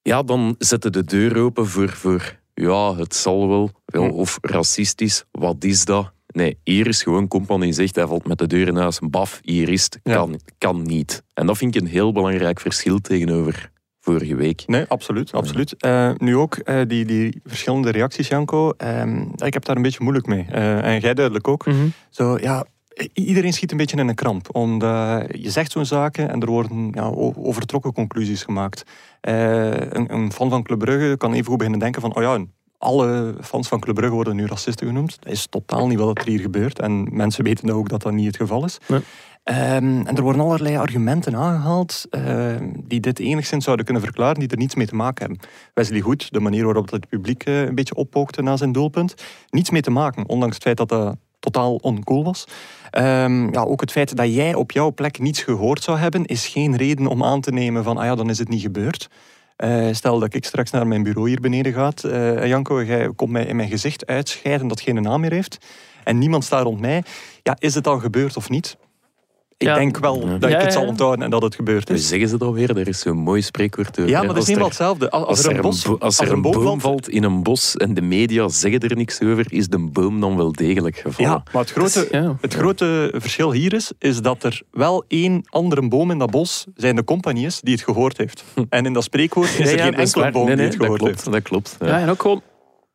ja, 0.03 0.23
dan 0.23 0.55
zetten 0.59 0.93
de 0.93 1.05
deur 1.05 1.37
open 1.37 1.67
voor, 1.67 1.89
voor 1.89 2.39
ja, 2.55 2.97
het 2.97 3.15
zal 3.15 3.49
wel, 3.49 3.71
Hm. 3.93 3.99
of 3.99 4.39
racistisch, 4.41 5.25
wat 5.31 5.65
is 5.65 5.85
dat? 5.85 6.13
Nee, 6.27 6.59
hier 6.65 6.87
is 6.87 7.03
gewoon 7.03 7.29
company 7.29 7.73
zegt, 7.73 7.95
hij 7.97 8.07
valt 8.07 8.27
met 8.27 8.39
de 8.39 8.47
deur 8.47 8.69
in 8.69 8.77
huis, 8.77 8.99
baf, 9.11 9.41
hier 9.43 9.69
is 9.69 9.83
het, 9.85 9.99
Ja. 10.03 10.15
kan, 10.15 10.41
kan 10.59 10.83
niet. 10.83 11.23
En 11.35 11.47
dat 11.47 11.57
vind 11.59 11.75
ik 11.75 11.83
een 11.83 11.89
heel 11.89 12.13
belangrijk 12.13 12.61
verschil 12.61 12.99
tegenover 13.01 13.71
vorige 14.03 14.35
week. 14.35 14.63
Nee, 14.67 14.85
absoluut. 14.89 15.33
absoluut. 15.33 15.77
Eh, 15.77 16.11
nu 16.17 16.37
ook 16.37 16.55
eh, 16.55 16.81
die, 16.87 17.05
die 17.05 17.41
verschillende 17.45 17.91
reacties, 17.91 18.29
Janko. 18.29 18.73
ehm, 18.77 19.23
ik 19.37 19.53
heb 19.53 19.65
daar 19.65 19.77
een 19.77 19.83
beetje 19.83 20.03
moeilijk 20.03 20.27
mee. 20.27 20.47
Eh, 20.51 20.85
en 20.85 21.01
jij 21.01 21.15
duidelijk 21.15 21.49
ook. 21.49 21.67
Mhm. 21.67 21.87
Zo, 22.11 22.39
ja, 22.41 22.65
iedereen 23.13 23.53
schiet 23.53 23.71
een 23.71 23.77
beetje 23.77 23.97
in 23.97 24.09
een 24.09 24.15
kramp. 24.15 24.55
Omdat 24.55 25.27
je 25.39 25.51
zegt 25.51 25.73
zo'n 25.73 25.87
zaken 25.87 26.31
en 26.31 26.41
er 26.41 26.51
worden 26.51 26.91
ja, 26.95 27.11
overtrokken 27.37 27.93
conclusies 27.93 28.43
gemaakt. 28.43 28.83
Een, 29.21 30.15
een 30.15 30.33
fan 30.33 30.51
van 30.51 30.63
Club 30.63 30.79
Brugge 30.79 31.17
kan 31.17 31.33
even 31.33 31.47
goed 31.47 31.57
beginnen 31.57 31.81
denken 31.81 32.01
van... 32.01 32.17
Oh 32.17 32.23
ja, 32.23 32.45
alle 32.79 33.35
fans 33.41 33.69
van 33.69 33.81
Club 33.81 33.95
Brugge 33.95 34.15
worden 34.15 34.37
nu 34.37 34.47
racisten 34.47 34.87
genoemd. 34.87 35.17
Dat 35.21 35.33
is 35.33 35.47
totaal 35.47 35.87
niet 35.87 35.99
wat 35.99 36.19
er 36.19 36.27
hier 36.27 36.41
gebeurt. 36.41 36.79
En 36.79 37.09
mensen 37.17 37.45
weten 37.45 37.71
ook 37.71 37.89
dat 37.89 38.03
dat 38.03 38.13
niet 38.13 38.27
het 38.27 38.37
geval 38.37 38.65
is. 38.65 38.79
Nee. 38.87 39.01
Ehm, 39.45 40.07
en 40.07 40.17
er 40.17 40.23
worden 40.23 40.43
allerlei 40.43 40.77
argumenten 40.77 41.37
aangehaald 41.37 42.07
ehm, 42.11 42.71
die 42.75 43.01
dit 43.01 43.19
enigszins 43.19 43.65
zouden 43.65 43.85
kunnen 43.85 44.03
verklaren, 44.03 44.39
die 44.39 44.49
er 44.49 44.57
niets 44.57 44.75
mee 44.75 44.87
te 44.87 44.95
maken 44.95 45.27
hebben. 45.27 45.49
Wesley 45.75 46.01
Goed, 46.01 46.33
de 46.33 46.41
manier 46.41 46.65
waarop 46.65 46.91
het 46.91 47.09
publiek 47.09 47.45
eh, 47.45 47.61
een 47.61 47.75
beetje 47.75 47.95
oppookte 47.95 48.43
na 48.43 48.57
zijn 48.57 48.73
doelpunt, 48.73 49.15
niets 49.51 49.71
mee 49.71 49.81
te 49.81 49.91
maken, 49.91 50.29
ondanks 50.29 50.55
het 50.55 50.65
feit 50.65 50.77
dat 50.77 50.89
dat 50.89 51.17
totaal 51.39 51.75
oncool 51.75 52.25
was. 52.25 52.45
Ehm, 52.91 53.53
ja, 53.53 53.61
ook 53.61 53.81
het 53.81 53.91
feit 53.91 54.17
dat 54.17 54.35
jij 54.35 54.55
op 54.55 54.71
jouw 54.71 54.93
plek 54.93 55.19
niets 55.19 55.43
gehoord 55.43 55.83
zou 55.83 55.99
hebben, 55.99 56.25
is 56.25 56.47
geen 56.47 56.77
reden 56.77 57.07
om 57.07 57.25
aan 57.25 57.41
te 57.41 57.53
nemen 57.53 57.85
van, 57.85 57.97
ah 57.97 58.05
ja, 58.05 58.15
dan 58.15 58.31
is 58.31 58.39
het 58.39 58.49
niet 58.49 58.63
gebeurd. 58.63 59.09
Eh, 59.57 59.89
stel 59.93 60.19
dat 60.19 60.35
ik 60.35 60.45
straks 60.45 60.71
naar 60.71 60.87
mijn 60.87 61.03
bureau 61.03 61.29
hier 61.29 61.41
beneden 61.41 61.73
ga, 61.73 61.93
eh, 62.03 62.47
Janko, 62.47 62.83
jij 62.83 63.13
komt 63.17 63.31
mij 63.31 63.45
in 63.45 63.57
mijn 63.57 63.69
gezicht 63.69 64.07
uitscheiden 64.07 64.69
dat 64.69 64.81
geen 64.81 65.03
naam 65.03 65.21
meer 65.21 65.33
heeft, 65.33 65.67
en 66.05 66.19
niemand 66.19 66.45
staat 66.45 66.63
rond 66.63 66.81
mij, 66.81 67.03
ja, 67.43 67.57
is 67.59 67.75
het 67.75 67.85
dan 67.85 68.01
gebeurd 68.01 68.37
of 68.37 68.49
niet? 68.49 68.77
Ik 69.63 69.69
Ja. 69.69 69.75
denk 69.75 69.99
wel 69.99 70.21
Ja. 70.29 70.39
dat 70.39 70.51
ik 70.51 70.57
Ja, 70.57 70.63
het 70.63 70.73
zal 70.73 70.87
onthouden 70.87 71.25
en 71.25 71.31
dat 71.31 71.43
het 71.43 71.55
gebeurd 71.55 71.87
Dus 71.87 72.01
is. 72.01 72.09
zeggen 72.09 72.29
ze 72.29 72.39
dat 72.39 72.53
weer? 72.53 72.79
Er 72.79 72.89
is 72.89 72.99
zo'n 73.01 73.17
mooi 73.17 73.43
spreekwoord 73.43 73.99
over. 73.99 74.11
Ja, 74.11 74.19
maar 74.19 74.35
dat 74.35 74.43
is 74.43 74.49
niet 74.49 74.57
wel 74.57 74.67
hetzelfde. 74.67 75.11
Als, 75.11 75.27
Als, 75.27 75.45
er 75.45 75.55
een 75.55 75.61
bos, 75.61 75.85
bo- 75.85 75.97
als 75.99 76.19
er 76.19 76.33
een 76.33 76.43
boom 76.43 76.63
valt- 76.63 76.81
valt 76.81 77.09
in 77.09 77.23
een 77.25 77.43
bos 77.43 77.77
en 77.77 77.95
de 77.95 78.03
media 78.03 78.49
zeggen 78.49 78.81
er 78.81 78.97
niks 78.97 79.21
over, 79.23 79.47
is 79.53 79.69
de 79.69 79.79
boom 79.79 80.21
dan 80.21 80.37
wel 80.37 80.53
degelijk 80.53 80.97
gevallen. 80.97 81.31
Ja, 81.33 81.43
maar 81.53 81.63
het 81.63 81.71
grote, 81.71 82.09
Ja. 82.11 82.37
het 82.41 82.55
grote 82.55 83.13
verschil 83.17 83.53
hier 83.53 83.73
is, 83.75 83.93
is 83.99 84.21
dat 84.23 84.43
er 84.45 84.63
wel 84.71 85.05
één 85.09 85.43
andere 85.51 85.89
boom 85.89 86.11
in 86.11 86.19
dat 86.19 86.31
bos 86.31 86.67
zijn 86.75 86.97
de 86.97 87.05
compagnie 87.05 87.47
is 87.47 87.61
die 87.61 87.75
het 87.75 87.83
gehoord 87.85 88.17
heeft. 88.19 88.45
En 88.69 88.87
in 88.87 88.93
dat 88.93 89.03
spreekwoord 89.05 89.49
is 89.49 89.59
er 89.59 89.79
geen 89.79 89.91
dat 89.91 90.01
enkele 90.01 90.23
waar. 90.23 90.33
boom 90.33 90.47
Nee, 90.47 90.55
die 90.57 90.65
het 90.65 90.73
dat 90.73 90.81
gehoord 90.83 91.01
klopt, 91.01 91.15
heeft. 91.15 91.33
dat 91.33 91.43
klopt. 91.43 91.77
Ja. 91.81 91.87
Ja, 91.87 91.99
en 91.99 92.09
ook 92.09 92.23
gewoon... 92.23 92.43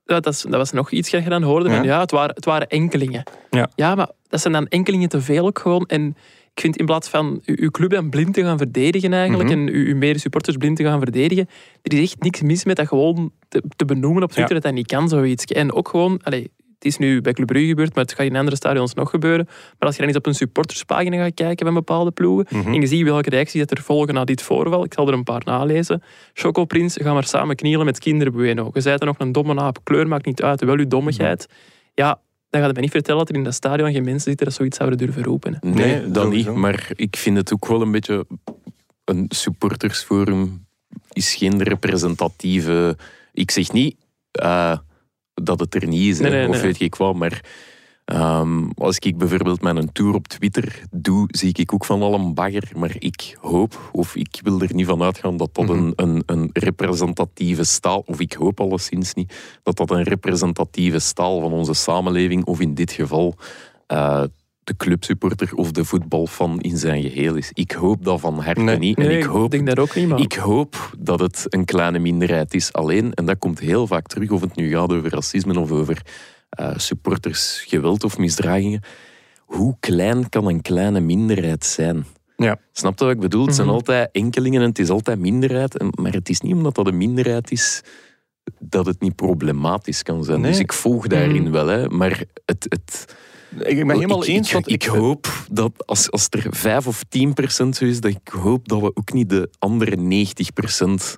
Ja, 0.06 0.19
dat, 0.19 0.34
is, 0.34 0.42
dat 0.42 0.54
was 0.56 0.72
nog 0.72 0.92
iets 0.92 1.10
dat 1.10 1.24
je 1.24 1.30
dan 1.30 1.44
hoorde. 1.44 1.69
Van, 1.69 1.84
ja, 1.84 2.00
het, 2.00 2.12
waren, 2.12 2.36
het 2.36 2.46
waren 2.46 2.68
enkelingen. 2.68 3.24
Ja. 3.50 3.69
ja, 3.75 3.96
maar 3.96 4.10
dat 4.28 4.42
zijn 4.42 4.54
dan 4.54 4.68
enkelingen 4.68 5.10
te 5.10 5.22
veel 5.22 5.46
ook 5.46 5.60
gewoon. 5.60 5.86
En 5.86 6.16
ik 6.57 6.63
vind 6.63 6.77
in 6.77 6.86
plaats 6.86 7.09
van 7.09 7.42
uw 7.45 7.69
club 7.71 7.89
dan 7.92 8.09
blind 8.09 8.33
te 8.33 8.42
gaan 8.44 8.57
verdedigen 8.57 9.13
eigenlijk, 9.13 9.50
Mhm. 9.50 9.59
en 9.59 9.74
uw, 9.74 9.86
uw 9.86 9.95
mede-supporters 9.95 10.57
blind 10.57 10.77
te 10.77 10.83
gaan 10.83 11.00
verdedigen, 11.00 11.48
er 11.81 11.94
is 11.94 12.01
echt 12.01 12.24
niks 12.24 12.42
mis 12.42 12.65
met 12.65 12.75
dat 12.75 12.88
gewoon 12.88 13.31
te, 13.50 13.63
te 13.75 13.86
benoemen 13.86 14.24
op 14.24 14.31
Twitter 14.31 14.56
Ja. 14.56 14.62
dat 14.62 14.63
dat 14.71 14.74
niet 14.74 14.88
kan, 14.88 15.09
zoiets. 15.09 15.45
En 15.45 15.74
ook 15.74 15.88
gewoon... 15.89 16.19
Allee, 16.24 16.42
het 16.77 16.86
is 16.86 16.98
nu 16.98 17.21
bij 17.21 17.33
Club 17.33 17.48
Brugge 17.48 17.68
gebeurd, 17.68 17.95
maar 17.95 18.04
het 18.04 18.13
gaat 18.13 18.25
in 18.25 18.36
andere 18.36 18.56
stadions 18.56 18.94
nog 18.94 19.09
gebeuren. 19.09 19.45
Maar 19.48 19.75
als 19.80 19.92
je 19.92 19.98
dan 19.98 20.07
eens 20.07 20.18
op 20.18 20.25
een 20.25 20.33
supporterspagina 20.36 21.18
gaat 21.24 21.33
kijken 21.33 21.65
van 21.65 21.75
bepaalde 21.75 22.12
ploegen, 22.12 22.57
Mhm. 22.57 22.68
en 22.74 22.81
je 22.81 22.88
ziet 22.88 23.04
welke 23.04 23.30
reacties 23.30 23.59
dat 23.59 23.71
er 23.77 23.83
volgen 23.83 24.13
na 24.13 24.24
dit 24.24 24.42
voorval, 24.42 24.83
ik 24.83 24.94
zal 24.94 25.07
er 25.07 25.13
een 25.13 25.24
paar 25.24 25.42
nalezen. 25.45 26.01
Choco 26.33 26.65
Prins, 26.65 26.98
ga 27.01 27.13
maar 27.13 27.24
samen 27.24 27.56
knielen 27.56 27.86
met 27.86 28.00
kinderen 28.00 28.33
Bueno. 28.33 28.69
Je 28.74 28.81
zei 28.81 28.98
dan 28.98 29.07
nog 29.07 29.19
een 29.19 29.31
domme 29.31 29.54
naap, 29.54 29.77
kleur 29.83 30.07
maakt 30.07 30.26
niet 30.26 30.42
uit, 30.42 30.64
wel 30.64 30.78
uw 30.78 30.87
dommigheid. 30.87 31.47
Ja, 31.94 32.19
dan 32.49 32.59
gaat 32.59 32.63
het 32.69 32.73
mij 32.73 32.81
niet 32.81 32.92
vertellen 32.92 33.19
dat 33.19 33.30
er 33.30 33.35
in 33.35 33.44
dat 33.44 33.54
stadion 33.54 33.92
geen 33.92 34.04
mensen 34.04 34.21
zitten 34.21 34.45
dat 34.45 34.56
zoiets 34.56 34.77
zouden 34.77 34.97
durven 34.97 35.23
roepen. 35.23 35.54
hè. 35.54 35.69
Nee, 35.69 35.99
Nee, 35.99 36.11
dat 36.11 36.30
niet. 36.30 36.54
Maar 36.54 36.89
ik 36.95 37.16
vind 37.16 37.37
het 37.37 37.54
ook 37.54 37.68
wel 37.68 37.81
een 37.81 37.92
beetje... 37.92 38.25
Een 39.04 39.25
supportersforum 39.30 40.68
is 41.11 41.35
geen 41.35 41.63
representatieve... 41.63 42.97
Ik 43.33 43.51
zeg 43.51 43.71
niet 43.71 43.95
eh, 44.31 44.77
dat 45.33 45.59
het 45.59 45.75
er 45.75 45.87
niet 45.87 46.07
is, 46.07 46.19
Nee, 46.19 46.31
nee, 46.31 46.47
of 46.47 46.54
nee. 46.54 46.61
weet 46.61 46.80
ik 46.80 46.95
wat, 46.95 47.16
maar... 47.16 47.42
ehm, 48.07 48.69
als 48.76 48.97
ik 48.97 49.18
bijvoorbeeld 49.18 49.61
mijn 49.61 49.92
tour 49.92 50.14
op 50.14 50.28
Twitter 50.28 50.81
doe, 50.92 51.28
zie 51.31 51.49
ik 51.54 51.73
ook 51.73 51.85
van 51.85 52.02
al 52.02 52.14
een 52.14 52.33
bagger. 52.33 52.71
Maar 52.76 52.95
ik 52.99 53.37
hoop, 53.40 53.90
of 53.92 54.16
ik 54.16 54.40
wil 54.44 54.61
er 54.61 54.73
niet 54.73 54.85
van 54.85 55.02
uitgaan 55.04 55.37
dat 55.37 55.49
dat 55.56 55.66
Mhm. 55.66 55.78
een, 55.78 55.94
een, 55.95 56.23
een 56.26 56.49
representatieve 56.54 57.64
staal, 57.64 58.04
of 58.06 58.19
ik 58.19 58.33
hoop 58.33 58.59
alleszins 58.59 59.14
niet, 59.14 59.33
dat 59.64 59.78
dat 59.78 59.92
een 59.92 60.04
representatieve 60.04 60.99
staal 60.99 61.40
van 61.42 61.52
onze 61.52 61.73
samenleving, 61.73 62.45
of 62.45 62.59
in 62.59 62.73
dit 62.73 62.92
geval 62.92 63.35
eh, 63.87 64.23
de 64.64 64.76
clubsupporter 64.78 65.52
of 65.56 65.71
de 65.71 65.85
voetbalfan 65.85 66.61
in 66.61 66.78
zijn 66.78 67.02
geheel 67.02 67.35
is. 67.35 67.49
Ik 67.54 67.71
hoop 67.71 68.04
dat 68.06 68.19
van 68.19 68.40
harte 68.40 68.61
Nee. 68.61 68.78
niet. 68.78 68.97
En 68.97 69.06
Nee, 69.07 69.18
ik 69.18 69.23
hoop, 69.23 69.52
denk 69.52 69.68
dat 69.68 69.80
ook 69.80 69.95
niet, 69.95 70.19
ik 70.19 70.33
hoop 70.33 70.92
dat 70.99 71.19
het 71.19 71.45
een 71.49 71.66
kleine 71.66 71.99
minderheid 71.99 72.54
is 72.54 72.73
alleen. 72.73 73.14
En 73.14 73.26
dat 73.26 73.37
komt 73.40 73.59
heel 73.59 73.87
vaak 73.87 74.07
terug, 74.07 74.30
of 74.31 74.42
het 74.42 74.56
nu 74.56 74.69
gaat 74.69 74.94
over 74.94 75.09
racisme 75.09 75.59
of 75.59 75.71
over 75.71 76.02
eh, 76.49 76.77
supportersgeweld 76.77 78.04
of 78.04 78.18
misdragingen. 78.18 78.81
Hoe 79.45 79.77
klein 79.80 80.30
kan 80.30 80.47
een 80.47 80.61
kleine 80.61 80.99
minderheid 80.99 81.66
zijn? 81.66 82.06
Ja. 82.37 82.59
Snap 82.71 82.99
je 82.99 83.06
wat 83.06 83.13
ik 83.13 83.19
bedoel? 83.19 83.45
Het 83.45 83.56
zijn 83.56 83.68
Mhm. 83.68 83.75
altijd 83.75 84.09
enkelingen 84.11 84.61
en 84.61 84.68
het 84.68 84.80
is 84.80 84.89
altijd 84.89 85.19
minderheid. 85.19 85.83
Maar 85.99 86.11
het 86.13 86.30
is 86.30 86.42
niet 86.42 86.54
omdat 86.54 86.75
dat 86.75 86.87
een 86.87 86.97
minderheid 86.97 87.51
is 87.51 87.81
dat 88.59 88.85
het 88.85 89.01
niet 89.01 89.16
problematisch 89.16 90.04
kan 90.04 90.23
zijn. 90.23 90.42
Nee. 90.42 90.51
Dus 90.51 90.59
ik 90.59 90.73
volg 90.73 91.07
daarin 91.07 91.42
Mhm. 91.44 91.51
wel. 91.51 91.68
Hè. 91.68 91.89
Maar 91.89 92.23
het, 92.45 92.66
het, 92.69 93.16
Ik 93.59 93.75
ben 93.87 93.89
helemaal 93.89 94.23
ik, 94.23 94.30
eens. 94.30 94.54
Ik, 94.54 94.66
ik 94.68 94.83
hoop 94.83 95.27
dat 95.51 95.85
als, 95.87 96.11
als 96.11 96.27
er 96.30 96.45
5 96.49 96.87
of 96.87 97.04
10 97.09 97.33
procent 97.33 97.75
zo 97.75 97.85
is, 97.85 97.99
dat 97.99 98.11
ik 98.11 98.27
hoop 98.27 98.68
dat 98.68 98.80
we 98.81 98.92
ook 98.94 99.13
niet 99.13 99.30
de 99.30 99.49
andere 99.59 99.95
90 99.95 100.54
procent 100.54 101.18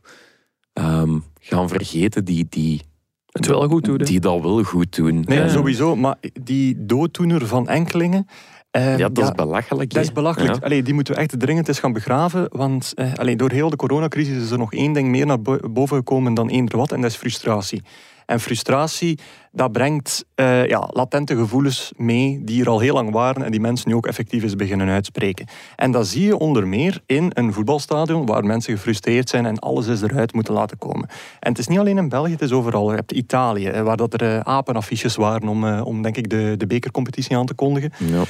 ehm, 0.73 1.19
gaan 1.39 1.69
vergeten 1.69 2.25
die, 2.25 2.45
die, 2.49 2.81
Het 3.29 3.47
wel 3.47 3.67
goed 3.67 3.83
doen. 3.83 3.97
hè. 3.99 4.05
die 4.05 4.19
dat 4.19 4.41
wel 4.41 4.63
goed 4.63 4.95
doen. 4.95 5.23
Nee, 5.27 5.37
Ja. 5.39 5.47
sowieso. 5.47 5.95
Maar 5.95 6.15
die 6.43 6.75
dooddoener 6.85 7.47
van 7.47 7.67
enkelingen, 7.67 8.25
Eh, 8.71 8.97
Ja, 8.97 9.09
dat 9.09 9.23
is 9.23 9.31
belachelijk. 9.31 9.93
Dat 9.93 10.03
is 10.03 10.11
belachelijk. 10.11 10.53
Ja. 10.55 10.59
Allee, 10.65 10.83
die 10.83 10.93
moeten 10.93 11.13
we 11.13 11.19
echt 11.19 11.39
dringend 11.39 11.67
eens 11.67 11.79
gaan 11.79 11.93
begraven. 11.93 12.45
Want 12.49 12.91
eh, 12.95 13.13
allee, 13.13 13.35
door 13.35 13.51
heel 13.51 13.69
de 13.69 13.75
coronacrisis 13.75 14.43
is 14.43 14.51
er 14.51 14.57
nog 14.57 14.73
één 14.73 14.93
ding 14.93 15.09
meer 15.09 15.25
naar 15.25 15.41
bo- 15.41 15.59
boven 15.71 15.97
gekomen 15.97 16.33
dan 16.33 16.49
eender 16.49 16.77
wat. 16.77 16.91
En 16.91 17.01
dat 17.01 17.09
is 17.11 17.15
frustratie. 17.17 17.81
En 18.29 18.39
frustratie, 18.39 19.19
dat 19.51 19.71
brengt 19.71 20.25
eh, 20.35 20.65
ja, 20.65 20.89
latente 20.91 21.35
gevoelens 21.35 21.91
mee 21.95 22.41
die 22.43 22.61
er 22.61 22.69
al 22.69 22.79
heel 22.79 22.93
lang 22.93 23.11
waren 23.11 23.43
en 23.43 23.51
die 23.51 23.59
mensen 23.59 23.89
nu 23.89 23.95
ook 23.95 24.07
effectief 24.07 24.43
eens 24.43 24.55
beginnen 24.55 24.89
uitspreken. 24.89 25.47
En 25.75 25.91
dat 25.91 26.07
zie 26.07 26.25
je 26.25 26.37
onder 26.37 26.67
meer 26.67 27.01
in 27.05 27.31
een 27.33 27.53
voetbalstadion 27.53 28.25
waar 28.25 28.45
mensen 28.45 28.73
gefrustreerd 28.73 29.29
zijn 29.29 29.45
en 29.45 29.59
alles 29.59 29.87
is 29.87 30.01
eruit 30.01 30.33
moeten 30.33 30.53
laten 30.53 30.77
komen. 30.77 31.09
En 31.39 31.49
het 31.49 31.57
is 31.57 31.67
niet 31.67 31.79
alleen 31.79 31.97
in 31.97 32.09
België, 32.09 32.31
het 32.31 32.41
is 32.41 32.51
overal. 32.51 32.89
Je 32.89 32.95
hebt 32.95 33.11
Italië, 33.11 33.67
eh, 33.67 33.81
waar 33.81 33.97
dat 33.97 34.13
er 34.13 34.35
eh, 34.35 34.39
apenaffiches 34.39 35.15
waren 35.15 35.47
om, 35.47 35.79
om 35.79 36.01
denk 36.01 36.17
ik 36.17 36.29
de, 36.29 36.55
de 36.57 36.67
bekercompetitie 36.67 37.37
aan 37.37 37.45
te 37.45 37.53
kondigen. 37.53 37.91
Ja. 37.97 38.23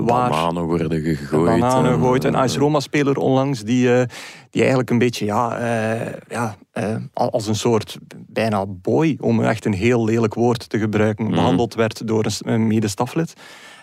Waar 0.00 0.30
Bananen 0.30 0.62
worden 0.62 1.02
gegooid. 1.02 1.60
bananen 1.60 1.90
en, 1.90 1.98
gegooid. 1.98 2.24
Een 2.24 2.34
AS 2.34 2.56
Roma-speler 2.56 3.16
onlangs 3.16 3.62
die, 3.62 3.88
die 4.50 4.60
eigenlijk 4.60 4.90
een 4.90 4.98
beetje 4.98 5.24
ja, 5.24 5.58
ja, 6.28 6.56
eh, 6.72 6.96
als 7.12 7.46
een 7.46 7.54
soort 7.54 7.98
bijna 8.26 8.66
boy, 8.66 9.16
om 9.20 9.42
echt 9.42 9.64
een 9.64 9.72
heel 9.74 10.04
lelijk 10.04 10.34
woord 10.34 10.68
te 10.68 10.78
gebruiken, 10.78 11.24
Mhm. 11.24 11.34
behandeld 11.34 11.74
werd 11.74 12.06
door 12.06 12.26
een 12.44 12.66
medestaflid. 12.66 13.32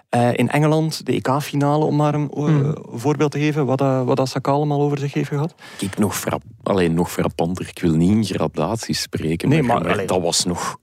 Eh, 0.09 0.33
in 0.33 0.49
Engeland, 0.49 1.05
de 1.05 1.11
EK-finale, 1.13 1.85
om 1.85 1.95
maar 1.95 2.13
een 2.13 2.29
eh, 2.31 2.43
Mhm. 2.43 2.73
voorbeeld 2.91 3.31
te 3.31 3.39
geven, 3.39 3.65
wat, 3.65 3.77
dat- 3.77 4.05
wat 4.05 4.17
dat 4.17 4.29
Saka 4.29 4.51
allemaal 4.51 4.81
over 4.81 4.97
zich 4.99 5.13
heeft 5.13 5.27
gehad. 5.29 5.55
Kijk, 5.77 5.97
nog, 5.97 6.17
frapp, 6.17 6.43
alleen 6.63 6.93
nog 6.93 7.11
frappanter. 7.11 7.67
Ik 7.67 7.79
wil 7.79 7.93
niet 7.95 8.09
in 8.11 8.23
gradaties 8.25 9.01
spreken, 9.01 9.49
Nee, 9.49 9.61
maar, 9.63 9.73
maar, 9.75 9.83
maar 9.83 9.93
allee, 9.93 10.07
dat 10.07 10.21
was 10.21 10.45
nog 10.45 10.77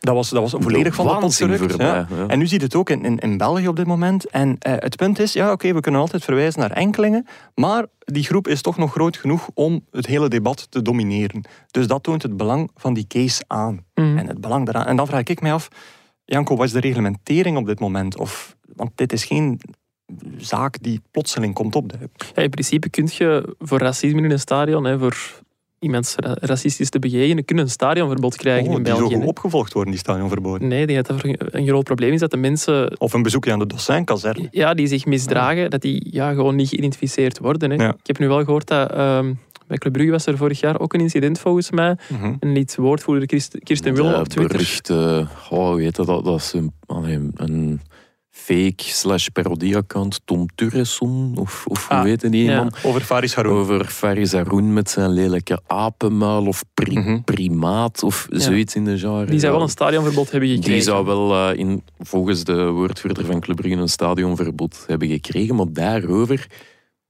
Dat 0.00 0.14
was, 0.14 0.30
dat 0.30 0.50
was 0.50 0.62
volledig 0.62 0.94
van 0.94 1.06
de 1.06 1.12
pot 1.12 1.20
waanzin 1.20 1.48
gerukt, 1.48 1.70
voorbij. 1.70 1.86
ja. 1.86 2.06
ja. 2.10 2.26
En 2.26 2.38
nu 2.38 2.46
ziet 2.46 2.62
het 2.62 2.74
ook 2.74 2.90
in, 2.90 3.04
in, 3.04 3.18
in 3.18 3.36
België 3.36 3.68
op 3.68 3.76
dit 3.76 3.86
moment. 3.86 4.30
En 4.30 4.56
eh, 4.58 4.72
het 4.76 4.96
punt 4.96 5.18
is, 5.18 5.32
ja, 5.32 5.52
oké, 5.52 5.72
we 5.72 5.80
kunnen 5.80 6.00
altijd 6.00 6.24
verwijzen 6.24 6.60
naar 6.60 6.70
enkelingen, 6.70 7.26
maar 7.54 7.86
die 7.98 8.24
groep 8.24 8.48
is 8.48 8.62
toch 8.62 8.76
nog 8.76 8.92
groot 8.92 9.16
genoeg 9.16 9.48
om 9.54 9.84
het 9.90 10.06
hele 10.06 10.28
debat 10.28 10.66
te 10.70 10.82
domineren. 10.82 11.44
Dus 11.70 11.86
dat 11.86 12.02
toont 12.02 12.22
het 12.22 12.36
belang 12.36 12.70
van 12.74 12.94
die 12.94 13.06
case 13.06 13.44
aan. 13.46 13.84
Mhm. 13.94 14.18
En 14.18 14.26
het 14.26 14.40
belang 14.40 14.64
daaraan. 14.64 14.86
En 14.86 14.96
dan 14.96 15.06
vraag 15.06 15.22
ik 15.22 15.40
mij 15.40 15.52
af, 15.52 15.68
Janko, 16.24 16.56
wat 16.56 16.66
is 16.66 16.72
de 16.72 16.80
reglementering 16.80 17.56
op 17.56 17.66
dit 17.66 17.80
moment? 17.80 18.18
Of, 18.18 18.56
want 18.74 18.90
dit 18.94 19.12
is 19.12 19.24
geen 19.24 19.60
zaak 20.36 20.82
die 20.82 21.00
plotseling 21.10 21.54
komt 21.54 21.76
opduiken. 21.76 22.10
Ja, 22.34 22.42
in 22.42 22.50
principe 22.50 22.88
kun 22.88 23.08
je 23.12 23.54
voor 23.58 23.78
racisme 23.78 24.22
in 24.22 24.30
een 24.30 24.38
stadion, 24.38 24.84
hè, 24.84 24.98
voor 24.98 25.42
iemands 25.78 26.14
ra- 26.16 26.36
racistisch 26.40 26.90
te 26.90 26.98
bejegenen, 26.98 27.44
kun 27.44 27.56
je 27.56 27.62
een 27.62 27.68
stadionverbod 27.70 28.36
krijgen 28.36 28.68
Oh, 28.70 28.76
in 28.76 28.82
die 28.82 28.92
België. 28.94 29.14
zo 29.14 29.20
hè. 29.20 29.26
opgevolgd 29.26 29.72
worden, 29.72 29.90
die 29.92 30.00
stadionverboden. 30.00 30.68
Nee, 30.68 30.80
ik 30.80 30.86
denk 30.88 31.06
dat 31.06 31.20
dat 31.22 31.36
een 31.54 31.66
groot 31.66 31.84
probleem 31.84 32.12
is 32.12 32.20
dat 32.20 32.30
de 32.30 32.36
mensen 32.36 33.00
Of 33.00 33.12
een 33.12 33.22
bezoekje 33.22 33.52
aan 33.52 33.58
de 33.58 33.66
Dossin-kazerne. 33.66 34.48
ja, 34.50 34.74
die 34.74 34.86
zich 34.86 35.06
misdragen, 35.06 35.70
dat 35.70 35.80
die 35.82 36.06
ja, 36.10 36.32
gewoon 36.32 36.56
niet 36.56 36.68
geïdentificeerd 36.68 37.38
worden. 37.38 37.70
Hè. 37.70 37.76
Ja. 37.84 37.90
Ik 37.90 38.06
heb 38.06 38.18
nu 38.18 38.28
wel 38.28 38.44
gehoord 38.44 38.66
dat 38.66 38.90
ehm, 38.92 39.32
bij 39.66 39.76
Club 39.78 39.92
Brugge 39.92 40.10
was 40.12 40.26
er 40.26 40.36
vorig 40.36 40.60
jaar 40.60 40.80
ook 40.80 40.94
een 40.94 41.00
incident 41.00 41.38
volgens 41.38 41.70
mij. 41.70 41.96
Mhm. 42.08 42.34
En 42.40 42.52
liet 42.52 42.76
woordvoerder 42.76 43.26
Kirsten 43.26 43.94
Willem 43.94 44.12
De 44.12 44.18
op 44.18 44.28
Twitter. 44.28 44.56
beruchte, 44.56 45.26
oh, 45.50 45.70
hoe 45.70 45.80
heet 45.80 45.96
dat, 45.96 46.06
dat, 46.06 46.24
dat 46.24 46.40
is 46.40 46.52
een, 46.52 46.72
allee, 46.86 47.28
een 47.34 47.80
fake 48.38 48.74
slash 48.82 49.26
parodie-account, 49.32 50.20
Tom 50.24 50.46
Turreson, 50.54 51.32
of, 51.38 51.66
of 51.66 51.88
hoe 51.88 51.96
Ah, 51.96 52.04
heet 52.04 52.30
die 52.30 52.44
ja. 52.44 52.56
man? 52.56 52.72
Over 52.84 53.00
Faris 53.00 53.34
Haroun. 53.34 53.58
Over 53.58 53.84
Faris 53.84 54.32
Haroun 54.32 54.72
met 54.72 54.90
zijn 54.90 55.10
lelijke 55.10 55.60
apenmuil 55.66 56.46
of 56.46 56.62
pri- 56.74 56.98
Mhm. 56.98 57.20
primaat 57.22 58.02
of 58.02 58.26
Ja. 58.30 58.38
zoiets 58.38 58.74
in 58.74 58.84
de 58.84 58.98
genre. 58.98 59.24
Die 59.26 59.38
zou 59.40 59.52
wel 59.52 59.62
een 59.62 59.68
stadionverbod 59.68 60.30
hebben 60.30 60.48
gekregen. 60.48 60.72
Die 60.72 60.82
zou 60.82 61.04
wel 61.06 61.32
eh, 61.50 61.58
in, 61.58 61.82
volgens 61.98 62.44
de 62.44 62.64
woordvoerder 62.66 63.24
van 63.24 63.40
Club 63.40 63.56
Brugge 63.56 63.78
een 63.78 63.88
stadionverbod 63.88 64.84
hebben 64.86 65.08
gekregen, 65.08 65.54
maar 65.54 65.72
daarover, 65.72 66.46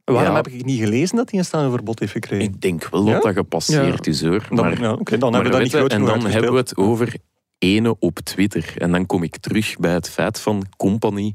Waarom 0.05 0.25
Ja. 0.31 0.37
heb 0.37 0.49
ik 0.49 0.65
niet 0.65 0.81
gelezen 0.81 1.17
dat 1.17 1.31
hij 1.31 1.39
een 1.39 1.45
stadionverbod 1.45 1.99
heeft 2.01 2.13
gekregen? 2.13 2.45
ik 2.45 2.61
denk 2.61 2.89
wel 2.91 3.07
Ja? 3.07 3.13
dat 3.13 3.23
dat 3.23 3.33
gepasseerd 3.35 4.07
is 4.07 4.23
hoor. 4.23 4.47
Dan, 4.49 4.57
Maar, 4.65 4.75
dan 4.79 4.81
maar 4.81 4.97
hebben 5.11 5.19
we 5.19 5.19
dat 5.19 5.43
niet 5.43 5.53
weet 5.61 5.71
groot 5.71 5.93
en 5.93 6.05
dan 6.05 6.27
hebben 6.27 6.53
we 6.53 6.59
het 6.59 6.77
over 6.77 7.17
ene 7.59 7.99
op 7.99 8.19
Twitter. 8.19 8.75
En 8.79 8.93
dan 8.93 9.07
kom 9.07 9.23
ik 9.23 9.37
terug 9.37 9.77
bij 9.77 9.93
het 9.93 10.09
feit 10.11 10.41
van 10.41 10.67
Company 10.77 11.35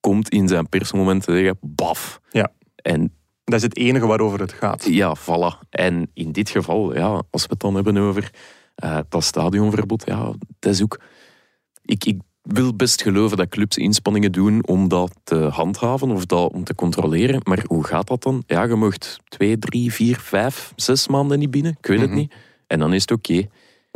komt 0.00 0.28
in 0.28 0.48
zijn 0.48 0.68
persmoment 0.68 1.22
te 1.22 1.32
zeggen, 1.32 1.58
baf. 1.60 2.20
Ja. 2.30 2.52
En 2.76 3.12
Dat 3.44 3.54
is 3.54 3.62
het 3.62 3.76
enige 3.76 4.06
waarover 4.06 4.40
het 4.40 4.52
gaat. 4.52 4.84
Ja, 4.90 5.16
voilà. 5.18 5.68
En 5.70 6.10
in 6.14 6.32
dit 6.32 6.50
geval, 6.50 6.94
ja, 6.94 7.22
als 7.30 7.42
we 7.42 7.48
het 7.50 7.60
dan 7.60 7.74
hebben 7.74 7.96
over 7.96 8.30
eh, 8.74 8.98
dat 9.08 9.24
stadionverbod, 9.24 10.02
ja, 10.06 10.32
dat 10.58 10.72
is 10.72 10.82
ook... 10.82 11.00
Ik, 11.82 12.04
ik 12.04 12.20
wil 12.42 12.74
best 12.76 13.02
geloven 13.02 13.36
dat 13.36 13.48
clubs 13.48 13.76
inspanningen 13.76 14.32
doen 14.32 14.66
om 14.66 14.88
dat 14.88 15.14
te 15.24 15.36
handhaven 15.36 16.10
of 16.10 16.26
dat 16.26 16.52
om 16.52 16.64
te 16.64 16.74
controleren. 16.74 17.40
Maar 17.42 17.62
hoe 17.66 17.84
gaat 17.84 18.06
dat 18.06 18.22
dan? 18.22 18.42
Ja, 18.46 18.62
je 18.62 18.74
mocht 18.74 19.20
twee, 19.28 19.58
drie, 19.58 19.92
vier, 19.92 20.18
vijf, 20.20 20.72
zes 20.76 21.08
maanden 21.08 21.38
niet 21.38 21.50
binnen. 21.50 21.76
Ik 21.80 21.86
weet 21.86 21.98
Mhm. 21.98 22.06
het 22.08 22.16
niet. 22.16 22.34
En 22.66 22.78
dan 22.78 22.92
is 22.92 23.00
het 23.00 23.10
oké. 23.10 23.48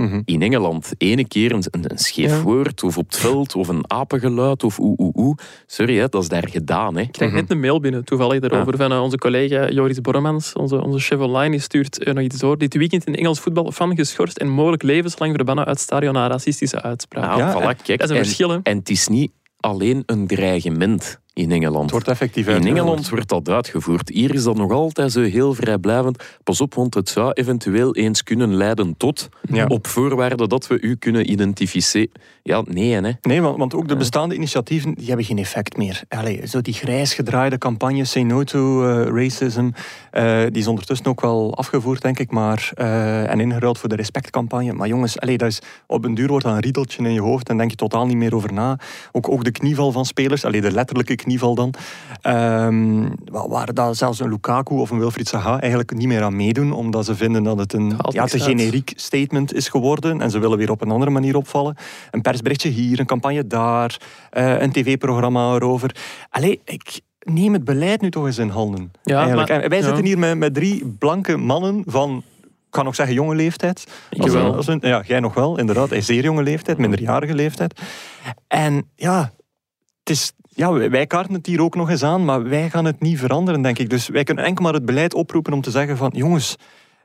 Mhm. 0.02 0.20
In 0.24 0.42
Engeland, 0.42 0.92
ene 0.98 1.26
keer 1.28 1.52
een, 1.52 1.64
scheef 1.94 2.30
Ja. 2.30 2.40
woord, 2.42 2.82
of 2.82 2.98
op 2.98 3.06
het 3.06 3.16
veld, 3.16 3.54
of 3.54 3.68
een 3.68 3.84
apengeluid, 3.90 4.64
of 4.64 4.78
oeh, 4.78 4.98
oeh, 4.98 5.14
oeh. 5.16 5.36
Sorry, 5.66 5.96
hè, 5.98 6.08
dat 6.08 6.22
is 6.22 6.28
daar 6.28 6.48
gedaan. 6.48 6.94
Hè. 6.96 7.00
Ik 7.02 7.12
krijg 7.12 7.32
net 7.32 7.50
een 7.50 7.60
mail 7.60 7.80
binnen, 7.80 8.04
toevallig 8.04 8.40
daarover, 8.40 8.76
van 8.76 8.92
eh, 8.92 9.02
onze 9.02 9.18
collega 9.18 9.68
Joris 9.70 10.00
Borremans, 10.00 10.52
onze, 10.52 10.82
onze 10.82 10.98
chef 10.98 11.18
online, 11.18 11.50
die 11.50 11.60
stuurt 11.60 12.04
eh, 12.04 12.14
nog 12.14 12.24
iets 12.24 12.38
door. 12.38 12.58
Dit 12.58 12.74
weekend 12.74 13.04
in 13.06 13.14
Engels 13.14 13.40
voetbal 13.40 13.72
van 13.72 13.96
geschorst 13.96 14.38
en 14.38 14.48
mogelijk 14.48 14.82
levenslang 14.82 15.34
verbannen 15.34 15.64
uit 15.64 15.78
stadion 15.80 16.12
na 16.12 16.26
racistische 16.26 16.82
uitspraken. 16.82 17.38
Nou, 17.38 17.62
Ja, 17.62 17.74
voilà, 17.74 17.82
kijk. 17.82 17.98
dat 17.98 18.08
is 18.08 18.14
een 18.14 18.16
en, 18.20 18.24
verschil, 18.24 18.50
hè. 18.50 18.58
en 18.62 18.76
het 18.78 18.88
is 18.88 19.08
niet 19.08 19.30
alleen 19.60 20.02
een 20.06 20.26
dreigement 20.26 21.20
in 21.38 21.50
Engeland. 21.50 21.82
Het 21.82 21.90
wordt 21.90 22.08
effectief 22.08 22.46
In. 22.48 22.66
Engeland 22.66 23.08
wordt 23.08 23.28
dat 23.28 23.48
uitgevoerd. 23.48 24.08
Hier 24.08 24.34
is 24.34 24.42
dat 24.42 24.56
nog 24.56 24.72
altijd 24.72 25.12
zo 25.12 25.20
heel 25.20 25.54
vrijblijvend. 25.54 26.24
Pas 26.44 26.60
op, 26.60 26.74
want 26.74 26.94
het 26.94 27.08
zou 27.08 27.32
eventueel 27.32 27.94
eens 27.94 28.22
kunnen 28.22 28.54
leiden 28.54 28.94
tot, 28.96 29.28
Ja. 29.52 29.66
op 29.66 29.86
voorwaarde 29.86 30.48
dat 30.48 30.66
we 30.66 30.80
u 30.80 30.96
kunnen 30.96 31.30
identificeren. 31.30 32.10
Ja, 32.42 32.62
nee, 32.66 32.92
hè. 32.92 33.10
Nee, 33.22 33.40
want, 33.40 33.58
want 33.58 33.74
ook 33.74 33.88
de 33.88 33.96
bestaande 33.96 34.34
initiatieven 34.34 34.94
die 34.94 35.06
hebben 35.06 35.24
geen 35.24 35.38
effect 35.38 35.76
meer. 35.76 36.02
Allee, 36.08 36.46
zo 36.46 36.60
die 36.60 36.74
grijs 36.74 37.14
gedraaide 37.14 37.58
campagne 37.58 38.04
Say 38.04 38.22
No 38.22 38.44
to 38.44 38.84
eh, 38.88 39.22
Racism, 39.22 39.68
eh, 40.10 40.40
die 40.40 40.60
is 40.60 40.66
ondertussen 40.66 41.06
ook 41.06 41.20
wel 41.20 41.56
afgevoerd, 41.56 42.02
denk 42.02 42.18
ik, 42.18 42.30
maar, 42.30 42.70
eh, 42.74 43.30
en 43.30 43.40
ingeruild 43.40 43.78
voor 43.78 43.88
de 43.88 43.96
respectcampagne. 43.96 44.72
Maar 44.72 44.88
jongens, 44.88 45.20
allee, 45.20 45.38
dat 45.38 45.48
is, 45.48 45.58
op 45.86 46.04
een 46.04 46.14
duur 46.14 46.28
wordt 46.28 46.44
dat 46.44 46.54
een 46.54 46.60
riedeltje 46.60 47.02
in 47.02 47.12
je 47.12 47.20
hoofd 47.20 47.48
en 47.48 47.56
denk 47.56 47.70
je 47.70 47.76
totaal 47.76 48.06
niet 48.06 48.16
meer 48.16 48.34
over 48.34 48.52
na. 48.52 48.78
Ook, 49.12 49.28
ook 49.28 49.44
de 49.44 49.50
knieval 49.50 49.92
van 49.92 50.04
spelers, 50.04 50.44
allee, 50.44 50.60
de 50.60 50.70
letterlijke 50.70 51.14
knieval 51.14 51.26
dan, 51.36 51.74
ehm, 52.20 53.08
waar, 53.24 53.74
dat 53.74 53.96
zelfs 53.96 54.20
een 54.20 54.28
Lukaku 54.28 54.74
of 54.74 54.90
een 54.90 54.98
Wilfried 54.98 55.28
Zaha 55.28 55.60
eigenlijk 55.60 55.94
niet 55.94 56.06
meer 56.06 56.22
aan 56.22 56.36
meedoen, 56.36 56.72
omdat 56.72 57.04
ze 57.04 57.14
vinden 57.14 57.42
dat 57.42 57.58
het 57.58 57.72
een 57.72 57.96
ja, 58.08 58.24
te 58.24 58.40
generiek 58.40 58.92
statement 58.96 59.54
is 59.54 59.68
geworden 59.68 60.20
en 60.20 60.30
ze 60.30 60.38
willen 60.38 60.58
weer 60.58 60.70
op 60.70 60.80
een 60.80 60.90
andere 60.90 61.10
manier 61.10 61.36
opvallen. 61.36 61.76
Een 62.10 62.22
persberichtje 62.22 62.68
hier, 62.68 63.00
een 63.00 63.06
campagne 63.06 63.46
daar, 63.46 64.00
eh, 64.30 64.60
een 64.60 64.72
tv-programma 64.72 65.54
erover. 65.54 65.96
Allee, 66.30 66.60
ik 66.64 67.00
neem 67.18 67.52
het 67.52 67.64
beleid 67.64 68.00
nu 68.00 68.10
toch 68.10 68.26
eens 68.26 68.38
in 68.38 68.48
handen. 68.48 68.90
Ja, 69.02 69.18
eigenlijk. 69.18 69.48
maar- 69.48 69.62
en 69.62 69.68
wij 69.68 69.78
ja. 69.78 69.84
zitten 69.84 70.04
hier 70.04 70.18
met, 70.18 70.38
met 70.38 70.54
drie 70.54 70.86
blanke 70.98 71.36
mannen 71.36 71.82
van, 71.86 72.22
ik 72.42 72.74
kan 72.74 72.84
nog 72.84 72.94
zeggen 72.94 73.14
jonge 73.14 73.34
leeftijd. 73.34 73.86
Ik 74.10 74.22
Als- 74.22 74.32
wel. 74.32 74.56
als 74.56 74.66
een- 74.66 74.78
ja, 74.82 75.02
jij 75.06 75.20
nog 75.20 75.34
wel, 75.34 75.58
inderdaad. 75.58 75.90
Een 75.90 76.02
zeer 76.02 76.22
jonge 76.22 76.42
leeftijd, 76.42 76.78
minderjarige 76.78 77.34
leeftijd. 77.34 77.80
En 78.48 78.90
ja, 78.96 79.32
het 79.98 80.10
is... 80.10 80.32
Ja, 80.58 80.72
wij- 80.72 81.06
kaarten 81.06 81.34
het 81.34 81.46
hier 81.46 81.62
ook 81.62 81.74
nog 81.74 81.90
eens 81.90 82.02
aan, 82.02 82.24
maar 82.24 82.48
wij 82.48 82.70
gaan 82.70 82.84
het 82.84 83.00
niet 83.00 83.18
veranderen, 83.18 83.62
denk 83.62 83.78
ik. 83.78 83.90
Dus 83.90 84.08
wij 84.08 84.24
kunnen 84.24 84.44
enkel 84.44 84.64
maar 84.64 84.72
het 84.72 84.84
beleid 84.84 85.14
oproepen 85.14 85.52
om 85.52 85.60
te 85.60 85.70
zeggen 85.70 85.96
van... 85.96 86.10
Jongens, 86.14 86.56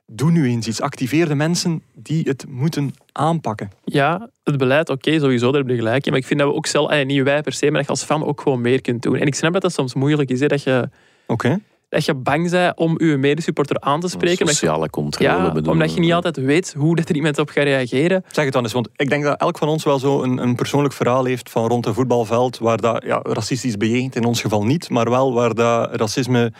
doe 0.06 0.32
nu 0.32 0.48
eens 0.48 0.68
iets. 0.68 0.82
Activeer 0.82 1.28
de 1.28 1.36
mensen 1.36 1.84
die 1.94 2.24
het 2.24 2.46
moeten 2.50 2.94
aanpakken. 3.12 3.72
Ja, 3.84 4.30
het 4.44 4.58
beleid, 4.58 4.90
oké, 4.90 5.20
sowieso, 5.20 5.52
daar 5.52 5.62
heb 5.62 5.70
je 5.70 5.76
gelijk 5.76 6.06
in. 6.06 6.12
Maar 6.12 6.22
ik 6.22 6.28
vind 6.28 6.40
dat 6.40 6.50
we 6.50 6.56
ook 6.56 6.68
zelf, 6.68 7.04
niet 7.04 7.24
wij 7.24 7.42
per 7.42 7.54
se, 7.54 7.66
maar 7.66 7.74
dat 7.74 7.84
je 7.86 7.90
als 7.90 8.04
fan 8.04 8.26
ook 8.26 8.42
gewoon 8.42 8.62
meer 8.62 8.82
kunt 8.82 9.02
doen. 9.02 9.16
En 9.16 9.28
ik 9.28 9.36
snap 9.36 9.54
dat 9.54 9.62
dat 9.62 9.74
soms 9.74 9.94
moeilijk 9.94 10.30
is, 10.30 10.40
hè, 10.40 10.48
dat, 10.48 10.64
je, 10.64 10.90
Oké? 11.28 11.60
Dat 11.94 12.06
je 12.06 12.14
bang 12.14 12.50
bent 12.50 12.78
om 12.78 12.96
je 13.04 13.18
medesupporter 13.18 13.80
aan 13.80 14.00
te 14.00 14.08
spreken. 14.08 14.40
omdat 14.40 14.54
je- 14.60 14.66
Sociale 14.66 14.90
controle 14.90 15.30
ja, 15.30 15.52
bedoel 15.52 15.72
omdat 15.74 15.94
je 15.94 16.00
niet 16.00 16.14
altijd 16.14 16.38
weet 16.38 16.74
hoe 16.78 16.96
dat 16.96 17.10
er 17.10 17.16
iemand 17.16 17.40
op 17.40 17.50
gaat 17.50 17.64
reageren. 17.64 18.24
Zeg 18.32 18.44
het 18.44 18.54
dan 18.54 18.64
eens, 18.64 18.74
want 18.74 18.90
ik 18.96 19.10
denk 19.10 19.24
dat 19.24 19.40
elk 19.40 19.58
van 19.58 19.68
ons 19.68 19.84
wel 19.84 20.00
zo 20.00 20.22
een, 20.24 20.38
een 20.38 20.56
persoonlijk 20.56 20.94
verhaal 20.94 21.26
heeft 21.26 21.50
van 21.50 21.68
rond 21.68 21.86
een 21.86 21.94
voetbalveld 21.94 22.58
waar 22.58 22.78
dat 22.78 23.04
ja, 23.06 23.20
racistisch 23.24 23.78
bejegend, 23.78 24.16
in 24.16 24.24
ons 24.26 24.42
geval 24.42 24.64
niet, 24.66 24.90
maar 24.90 25.10
wel 25.10 25.34
waar 25.34 25.54
dat 25.54 25.96
racisme 25.96 26.52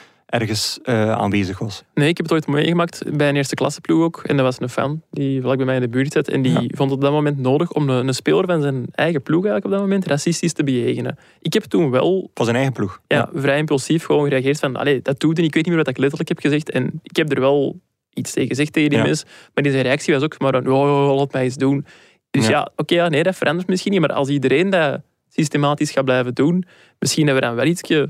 ergens 0.42 0.80
eh, 0.84 1.12
aanwezig 1.12 1.60
was. 1.60 1.84
Nee, 1.94 2.08
ik 2.08 2.18
heb 2.18 2.26
het 2.26 2.36
ooit 2.36 2.48
meegemaakt 2.48 3.18
bij 3.18 3.30
een 3.30 3.36
eerste 3.36 3.56
klasse 3.56 3.82
ploeg 3.82 4.04
ook. 4.04 4.24
En 4.26 4.36
dat 4.38 4.46
was 4.46 4.62
een 4.62 4.70
fan 4.70 5.02
die 5.12 5.42
vlak 5.42 5.58
bij 5.58 5.66
mij 5.66 5.76
in 5.76 5.82
de 5.82 5.88
buurt 5.90 6.12
zat. 6.14 6.28
En 6.28 6.42
die 6.42 6.52
Ja. 6.52 6.60
vond 6.60 6.78
het 6.90 6.92
op 6.92 7.02
dat 7.02 7.12
moment 7.12 7.38
nodig 7.38 7.72
om 7.72 7.90
een, 7.90 8.08
een 8.08 8.14
speler 8.14 8.46
van 8.46 8.62
zijn 8.62 8.86
eigen 8.92 9.22
ploeg 9.22 9.46
eigenlijk 9.46 9.66
op 9.66 9.72
dat 9.72 9.80
moment 9.90 10.06
racistisch 10.08 10.54
te 10.54 10.64
bejegenen. 10.64 11.18
Ik 11.42 11.54
heb 11.54 11.64
toen 11.64 11.90
wel 11.92 12.30
Van 12.34 12.46
zijn 12.46 12.58
eigen 12.58 12.74
ploeg. 12.74 13.02
ja, 13.08 13.30
vrij 13.34 13.58
impulsief 13.58 14.06
gewoon 14.06 14.24
gereageerd 14.24 14.60
van 14.60 14.76
allee, 14.76 15.02
dat 15.02 15.20
doet 15.20 15.38
en 15.38 15.44
ik 15.44 15.54
weet 15.54 15.66
niet 15.66 15.74
meer 15.76 15.84
wat 15.84 15.94
ik 15.94 15.98
letterlijk 15.98 16.30
heb 16.30 16.40
gezegd. 16.40 16.70
En 16.72 17.00
ik 17.04 17.16
heb 17.16 17.32
er 17.32 17.40
wel 17.40 17.80
iets 18.14 18.32
tegen 18.32 18.50
gezegd 18.50 18.74
tegen 18.74 18.90
die 18.90 18.98
Ja. 19.00 19.06
mens. 19.06 19.24
Maar 19.54 19.64
zijn 19.72 19.84
reactie 19.84 20.14
was 20.14 20.24
ook 20.24 20.40
maar 20.40 20.54
een, 20.56 20.72
oh, 20.72 21.16
laat 21.16 21.32
mij 21.34 21.44
eens 21.44 21.56
doen. 21.56 21.86
Dus 22.32 22.48
Ja. 22.48 22.72
oké, 22.76 22.94
ja, 22.96 23.10
nee, 23.10 23.24
dat 23.24 23.36
verandert 23.36 23.68
misschien 23.68 23.92
niet. 23.92 24.02
Maar 24.02 24.14
als 24.14 24.30
iedereen 24.30 24.70
dat 24.70 25.02
systematisch 25.30 25.92
gaat 25.92 26.06
blijven 26.06 26.34
doen, 26.34 26.66
misschien 27.00 27.26
hebben 27.28 27.44
we 27.44 27.50
dan 27.50 27.58
wel 27.58 27.68
ietsje... 27.68 28.10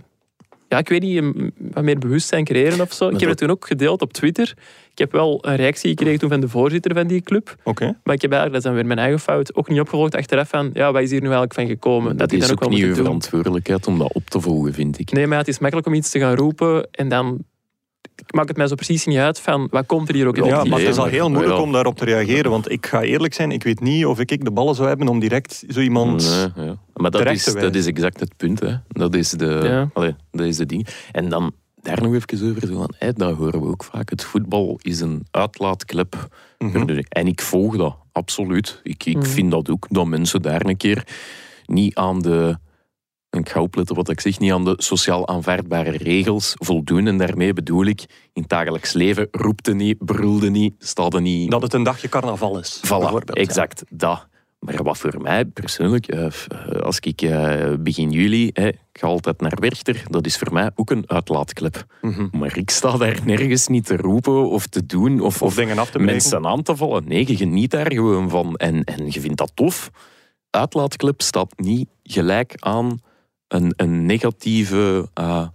Ja, 0.74 0.80
ik 0.80 0.90
weet 0.90 1.02
niet, 1.02 1.52
wat 1.74 1.84
meer 1.84 1.98
bewustzijn 1.98 2.44
creëren 2.44 2.82
of 2.82 2.94
zo. 2.94 3.10
Ik 3.10 3.20
heb 3.20 3.30
het 3.30 3.38
toen 3.38 3.50
ook 3.50 3.68
gedeeld 3.68 4.02
op 4.02 4.14
Twitter. 4.14 4.54
Ik 4.92 4.98
heb 4.98 5.12
wel 5.12 5.40
een 5.42 5.56
reactie 5.56 5.90
gekregen 5.90 6.20
toen 6.20 6.30
van 6.30 6.40
de 6.40 6.48
voorzitter 6.48 6.94
van 6.94 7.08
die 7.08 7.22
club. 7.22 7.56
Oké. 7.64 7.86
Maar 8.04 8.16
ik 8.16 8.22
heb 8.22 8.32
eigenlijk, 8.32 8.52
dat 8.52 8.56
is 8.56 8.64
dan 8.64 8.74
weer 8.74 8.86
mijn 8.86 9.00
eigen 9.00 9.20
fout, 9.20 9.56
ook 9.56 9.70
niet 9.70 9.80
opgevolgd 9.80 10.16
achteraf 10.16 10.50
van, 10.50 10.70
ja, 10.74 10.92
wat 10.92 11.02
is 11.02 11.10
hier 11.10 11.20
nu 11.20 11.26
eigenlijk 11.26 11.54
van 11.54 11.68
gekomen? 11.68 12.18
Dat 12.18 12.32
is 12.32 12.40
dan 12.40 12.52
ook 12.52 12.60
wel 12.60 12.70
niet 12.70 12.84
uw 12.84 12.96
verantwoordelijkheid 12.96 13.88
om 13.88 13.98
dat 13.98 14.14
op 14.14 14.30
te 14.30 14.40
volgen, 14.40 14.74
vind 14.74 15.00
ik. 15.00 15.12
Nee, 15.12 15.28
maar 15.28 15.38
het 15.38 15.48
is 15.48 15.60
makkelijk 15.60 15.88
om 15.88 15.94
iets 15.94 16.10
te 16.10 16.20
gaan 16.20 16.36
roepen 16.36 16.88
en 16.92 17.10
dan 17.10 17.44
ik 18.16 18.34
maak 18.34 18.48
het 18.48 18.58
mij 18.58 18.68
zo 18.68 18.76
precies 18.76 19.06
niet 19.06 19.18
uit 19.18 19.40
van 19.40 19.68
wat 19.72 19.86
komt 19.86 20.10
er 20.10 20.16
hier 20.16 20.28
ook 20.28 20.36
Ja, 20.36 20.46
Ja, 20.46 20.64
maar 20.64 20.80
het 20.80 20.88
is 20.90 20.98
al 20.98 21.06
heel 21.06 21.30
moeilijk 21.30 21.60
om 21.60 21.72
daarop 21.72 21.98
te 21.98 22.06
reageren. 22.06 22.52
Want 22.52 22.72
ik 22.72 22.86
ga 22.86 23.02
eerlijk 23.02 23.34
zijn, 23.34 23.52
ik 23.52 23.64
weet 23.64 23.80
niet 23.80 24.06
of 24.06 24.20
ik 24.20 24.46
de 24.46 24.52
ballen 24.52 24.76
zou 24.76 24.88
hebben 24.88 25.08
om 25.08 25.20
direct 25.20 25.64
zo 25.70 25.80
iemand... 25.80 26.52
Nee, 26.56 26.66
ja. 26.66 26.76
Maar 26.94 27.12
dat 27.12 27.26
is, 27.26 27.44
te 27.44 27.60
dat 27.60 27.76
is 27.76 27.86
exact 27.86 28.20
het 28.20 28.38
punt. 28.38 28.60
Hè. 28.60 28.76
Dat, 28.88 29.16
is 29.16 29.30
de, 29.30 29.60
Ja. 29.64 29.90
allee, 29.94 30.16
dat 30.32 30.46
is 30.46 30.58
de 30.58 30.66
ding. 30.66 30.88
En 31.12 31.30
dan 31.30 31.52
daar 31.82 32.02
nog 32.02 32.14
even 32.14 32.50
over. 32.50 32.68
Zo 32.68 32.74
van, 32.76 32.94
hè, 32.98 33.14
dat 33.14 33.36
horen 33.36 33.62
we 33.62 33.68
ook 33.68 33.84
vaak. 33.84 34.10
Het 34.10 34.24
voetbal 34.24 34.80
is 34.82 35.00
een 35.00 35.26
uitlaatklep. 35.32 36.28
Mhm. 36.58 37.02
En 37.10 37.28
ik 37.28 37.42
volg 37.42 37.78
dat, 37.78 37.96
absoluut. 38.12 38.80
Ik, 38.84 39.06
ik 39.06 39.16
Mhm. 39.18 39.26
vind 39.26 39.52
dat 39.52 39.70
ook, 39.70 39.86
dat 39.90 40.06
mensen 40.06 40.42
daar 40.42 40.66
een 40.66 40.78
keer 40.78 41.08
niet 41.66 41.96
aan 41.96 42.22
de... 42.22 42.58
Ik 43.40 43.50
ga 43.50 43.62
opletten 43.62 43.96
wat 43.96 44.10
ik 44.10 44.20
zeg, 44.20 44.40
niet 44.40 44.52
aan 44.52 44.66
de 44.66 44.74
sociaal 44.78 45.28
aanvaardbare 45.28 45.92
regels 45.92 46.54
voldoen. 46.56 47.08
En 47.08 47.18
daarmee 47.18 47.54
bedoel 47.54 47.86
ik, 47.86 48.02
in 48.34 48.42
het 48.42 48.50
dagelijks 48.50 48.94
leven 48.94 49.28
roept 49.32 49.68
er 49.68 49.76
niet, 49.76 50.06
brulde 50.06 50.50
niet, 50.50 50.94
er 50.96 51.22
niet... 51.22 51.52
Dat 51.52 51.62
het 51.62 51.74
een 51.74 51.84
dagje 51.84 52.10
carnaval 52.10 52.60
is. 52.60 52.82
Voilà, 52.86 52.90
ja. 52.90 53.22
exact, 53.26 53.84
dat. 53.90 54.28
Maar 54.60 54.84
wat 54.84 54.98
voor 54.98 55.22
mij 55.22 55.46
persoonlijk, 55.46 56.08
eh, 56.08 56.26
eh, 56.26 56.82
als 56.82 57.00
ik 57.00 57.22
eh, 57.22 57.74
begin 57.80 58.12
juli, 58.12 58.48
ik 58.48 58.78
ga 58.94 59.08
altijd 59.08 59.42
naar 59.42 59.58
Werchter, 59.60 60.04
dat 60.10 60.26
is 60.26 60.38
voor 60.38 60.54
mij 60.54 60.72
ook 60.76 60.90
een 60.90 61.04
uitlaatklep. 61.08 61.86
Mhm. 62.02 62.28
Maar 62.32 62.58
ik 62.58 62.70
sta 62.70 62.98
daar 62.98 63.20
nergens 63.26 63.68
niet 63.68 63.86
te 63.86 63.98
roepen 63.98 64.50
of 64.50 64.68
te 64.68 64.86
doen 64.86 65.20
of, 65.20 65.42
Of 65.42 65.56
dingen 65.56 65.78
af 65.78 65.90
te 65.90 66.00
mensen 66.00 66.46
aan 66.46 66.64
te 66.64 66.76
vallen. 66.76 67.08
Nee, 67.08 67.28
je 67.28 67.36
geniet 67.36 67.72
daar 67.72 67.92
gewoon 67.92 68.30
van 68.30 68.56
en, 68.56 68.84
en 68.84 69.06
je 69.10 69.20
vindt 69.20 69.38
dat 69.38 69.52
tof. 69.54 69.92
Uitlaatklep 70.50 71.22
staat 71.22 71.54
niet 71.58 71.90
gelijk 72.04 72.54
aan 72.60 73.00
een, 73.54 73.74
een 73.76 74.06
negatieve 74.06 75.10
eh, 75.14 75.48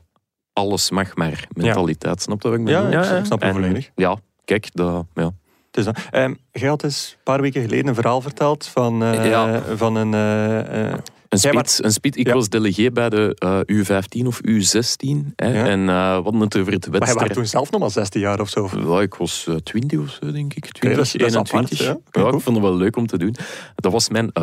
alles 0.53 0.91
mag 0.91 1.17
maar 1.17 1.47
mentaliteit. 1.53 2.23
Snap 2.23 2.43
je 2.43 2.49
wat 2.49 2.59
ik 2.59 2.65
bedoel? 2.65 2.83
Ja, 2.83 2.91
Ja, 2.91 3.03
ik 3.03 3.19
ja. 3.19 3.25
snap 3.25 3.41
het 3.43 3.53
volledig. 3.53 3.91
Ja, 3.95 4.17
kijk, 4.45 4.69
dat, 4.75 5.05
ja. 5.15 5.31
Het 5.67 5.77
is 5.77 5.85
dat. 5.85 5.99
Ehm, 6.11 6.35
jij 6.53 6.69
had 6.69 6.83
eens 6.85 7.13
een 7.17 7.23
paar 7.23 7.41
weken 7.41 7.63
geleden 7.63 7.87
een 7.87 7.95
verhaal 7.95 8.21
verteld 8.21 8.67
van, 8.67 9.03
eh, 9.03 9.27
Ja. 9.31 9.63
van 9.77 9.95
een... 9.97 10.15
eh, 10.15 10.93
eh, 10.93 10.99
Een 11.29 11.57
een 11.85 11.93
spits. 11.93 12.17
Ik 12.17 12.27
Ja. 12.27 12.33
was 12.35 12.49
delegé 12.49 12.91
bij 12.91 13.09
de 13.09 13.35
eh, 13.39 13.61
U15 13.77 14.27
of 14.27 14.41
U16. 14.45 15.33
Hè, 15.37 15.53
Ja. 15.53 15.67
En 15.67 15.81
eh 15.81 15.95
we 16.17 16.23
hadden 16.23 16.41
het 16.41 16.57
over 16.59 16.73
het 16.73 16.89
maar 16.91 16.91
hij 16.91 17.01
was 17.01 17.09
wedstrijd. 17.09 17.33
toen 17.33 17.47
zelf 17.47 17.71
nog 17.71 17.81
maar 17.81 17.91
16 17.91 18.21
jaar 18.21 18.41
of 18.41 18.49
zo. 18.49 18.71
Ja, 18.87 19.01
ik 19.01 19.15
was 19.15 19.45
eh, 19.49 19.55
20 19.55 19.99
of 19.99 20.19
zo, 20.23 20.33
denk 20.33 20.55
ik. 20.55 20.73
20, 20.73 20.97
dat 20.99 21.07
is- 21.07 21.13
dat 21.13 21.21
is 21.21 21.35
21. 21.35 21.81
apart, 21.89 22.03
ja. 22.13 22.27
Ik 22.37 22.41
vond 22.43 22.57
het 22.57 22.65
wel 22.65 22.77
leuk 22.77 22.97
om 22.97 23.07
te 23.07 23.19
doen. 23.19 23.35
Dat 23.75 23.93
was 23.93 24.09
mijn. 24.09 24.31
Eh, 24.33 24.43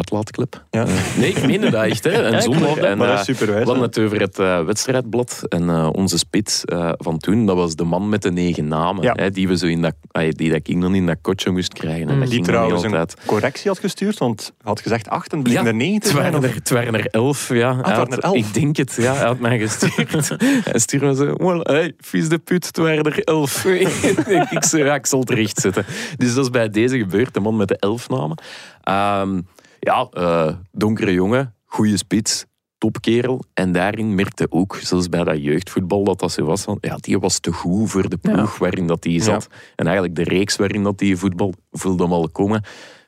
nee, 1.17 1.29
ik 1.29 1.45
meende 1.45 1.69
dat 1.69 1.83
echt. 1.83 2.03
Hè. 2.03 2.09
En 2.11 2.31
dat. 2.31 2.77
en, 2.77 2.97
maar 2.97 3.09
eh, 3.09 3.21
super 3.23 3.45
wijs. 3.47 3.59
we 3.59 3.65
hadden 3.65 3.83
het 3.83 3.99
over 3.99 4.19
het 4.21 4.39
eh, 4.39 4.63
wedstrijdblad. 4.65 5.41
En 5.49 5.69
eh, 5.69 5.89
onze 5.91 6.17
spits 6.17 6.65
eh, 6.65 6.91
van 6.97 7.17
toen, 7.17 7.45
dat 7.45 7.55
was 7.55 7.75
de 7.75 7.83
man 7.83 8.09
met 8.09 8.21
de 8.21 8.31
negen 8.31 8.67
namen. 8.67 9.03
Ja. 9.03 9.13
Hè, 9.15 9.31
die, 9.31 9.47
we 9.47 9.57
zo 9.57 9.65
in 9.65 9.81
dat, 9.81 9.93
die 10.29 10.49
dat 10.49 10.59
ik 10.67 10.81
dan 10.81 10.95
in 10.95 11.05
dat 11.05 11.17
kotje 11.21 11.51
moest 11.51 11.73
krijgen. 11.73 12.09
En 12.09 12.17
Mm. 12.17 12.25
Die 12.29 12.41
trouwens 12.41 12.83
een 12.83 13.07
correctie 13.25 13.69
had 13.69 13.79
gestuurd, 13.79 14.17
want 14.17 14.41
hij 14.45 14.51
had 14.63 14.81
gezegd 14.81 15.09
8 15.09 15.33
en 15.33 15.43
bleek 15.43 15.57
er 15.57 15.73
9 15.75 15.99
te 15.99 16.07
zijn. 16.07 16.33
Waren, 16.75 16.93
er, 16.93 17.07
elf, 17.07 17.53
ja. 17.53 17.79
Hij 17.81 17.93
had- 17.93 18.11
er 18.11 18.19
elf? 18.19 18.35
Ik 18.35 18.53
denk 18.53 18.77
het, 18.77 18.95
ja. 18.99 19.13
Hij 19.13 19.25
had 19.25 19.39
mij 19.39 19.59
gestuurd. 19.59 20.35
hij 20.71 20.79
stuurde 20.79 21.05
me 21.05 21.15
zo, 21.15 21.35
well, 21.37 21.59
hey, 21.63 21.93
vies 21.97 22.29
de 22.29 22.37
put, 22.37 22.65
het 22.65 22.77
waren 22.77 23.03
er 23.03 23.23
elf. 23.23 23.65
ik 24.49 24.63
zo, 24.63 24.77
ja, 24.77 24.95
ik 24.95 25.05
zal 25.05 25.19
het 25.19 25.29
recht 25.29 25.59
zetten. 25.59 25.85
Dus 26.17 26.33
dat 26.33 26.43
is 26.43 26.49
bij 26.49 26.69
deze 26.69 26.97
gebeurd, 26.97 27.33
de 27.33 27.39
man 27.39 27.55
met 27.57 27.67
de 27.67 27.77
elf 27.77 28.09
namen. 28.09 28.37
Ehm, 28.81 29.41
ja, 29.79 30.07
eh, 30.11 30.53
donkere 30.71 31.13
jongen, 31.13 31.53
goede 31.65 31.97
spits, 31.97 32.45
topkerel. 32.77 33.43
En 33.53 33.71
daarin 33.71 34.15
merkte 34.15 34.47
ook, 34.49 34.79
zelfs 34.81 35.09
bij 35.09 35.23
dat 35.23 35.43
jeugdvoetbal, 35.43 36.03
dat 36.03 36.19
dat 36.19 36.31
zo 36.31 36.45
was 36.45 36.61
van, 36.61 36.77
ja, 36.81 36.97
die 36.99 37.19
was 37.19 37.39
te 37.39 37.51
goed 37.51 37.89
voor 37.89 38.09
de 38.09 38.17
ploeg 38.17 38.57
waarin 38.57 38.87
dat 38.87 39.01
die 39.01 39.23
zat. 39.23 39.47
En 39.75 39.85
eigenlijk 39.85 40.15
de 40.15 40.23
reeks 40.23 40.55
waarin 40.55 40.83
dat 40.83 40.97
die 40.97 41.17
voetbal 41.17 41.53
voelde 41.71 42.03
hem 42.03 42.13
al 42.13 42.29
komen. 42.29 42.63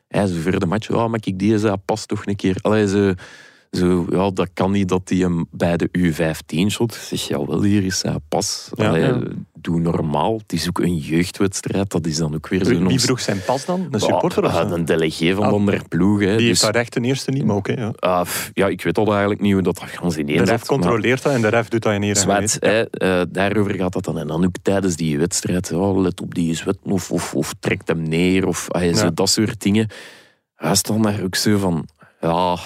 Hij 0.08 0.28
zo 0.28 0.42
voor 0.42 0.60
de 0.60 0.66
match, 0.66 0.88
ja, 0.88 1.08
mag 1.08 1.20
ik 1.24 1.40
die, 1.40 1.58
zei, 1.60 1.76
pas 1.86 2.06
toch 2.06 2.26
een 2.26 2.36
keer. 2.36 2.58
Allee, 2.62 2.88
zo, 2.88 3.14
zo, 3.72 4.06
ja, 4.10 4.30
dat 4.30 4.50
kan 4.54 4.72
niet 4.72 4.90
dat 4.90 5.02
hij 5.10 5.18
hem 5.18 5.46
bij 5.52 5.78
de 5.78 5.90
U15 5.98 6.66
shot. 6.72 6.94
Zeg, 6.94 7.22
ja, 7.28 7.46
wel, 7.46 7.62
hier 7.64 7.84
is 7.86 8.02
hij 8.02 8.18
pas. 8.30 8.70
Ja. 8.76 8.88
Allee, 8.88 9.02
Ja. 9.02 9.20
Doe 9.62 9.80
normaal. 9.80 10.38
Het 10.38 10.54
is 10.54 10.68
ook 10.68 10.80
een 10.80 10.98
jeugdwedstrijd. 10.98 11.92
Dat 11.92 12.06
is 12.06 12.18
dan 12.18 12.36
ook 12.36 12.48
weer 12.48 12.66
zo'n... 12.66 12.88
wie 12.88 13.00
vroeg 13.00 13.20
zijn 13.22 13.42
pas 13.46 13.66
dan? 13.66 13.88
Een 13.92 14.00
supporter 14.00 14.46
Ah? 14.48 14.72
Een 14.72 14.86
delegé 14.86 15.34
van 15.34 15.44
Ah, 15.44 15.50
de 15.50 15.56
andere 15.56 15.82
ploeg. 15.90 16.20
Hè. 16.20 16.38
Die 16.38 16.48
Dus, 16.48 16.62
heeft 16.62 16.76
recht 16.76 16.92
ten 16.92 17.04
eerste 17.06 17.32
niet, 17.32 17.46
maar 17.46 17.56
oké. 17.56 17.72
ja. 17.72 17.94
ah, 18.00 18.28
ja, 18.54 18.68
ik 18.68 18.82
weet 18.84 18.98
al 18.98 19.12
eigenlijk 19.12 19.42
niet 19.42 19.54
hoe 19.54 19.62
dat 19.62 19.80
gans 19.86 20.16
De 20.16 20.22
ineen 20.22 20.38
ref 20.38 20.48
zat. 20.48 20.58
maar- 20.58 20.68
controleert 20.68 21.24
dat 21.24 21.34
en 21.34 21.42
de 21.42 21.48
ref 21.48 21.68
doet 21.68 21.82
dat 21.82 21.94
in 21.94 22.16
Zwart, 22.16 22.58
hè, 22.60 22.90
eh, 22.90 23.22
daarover 23.30 23.74
gaat 23.76 23.94
dat 23.94 24.04
dan. 24.06 24.18
En 24.20 24.28
dan 24.28 24.46
ook 24.46 24.56
tijdens 24.62 24.96
die 24.96 25.18
wedstrijd. 25.20 25.72
Oh, 25.72 26.00
let 26.02 26.22
op 26.22 26.34
die 26.36 26.56
zwet 26.56 26.78
of, 26.84 27.12
of, 27.12 27.34
of 27.36 27.54
trekt 27.60 27.88
hem 27.88 28.02
neer. 28.10 28.48
Of 28.48 28.72
ah, 28.72 28.96
zo, 28.96 29.14
dat 29.14 29.30
soort 29.30 29.62
dingen. 29.62 29.90
Hij 30.56 30.76
stond 30.76 31.04
daar 31.04 31.24
ook 31.24 31.36
zo 31.36 31.58
van... 31.58 31.88
Ja, 32.22 32.58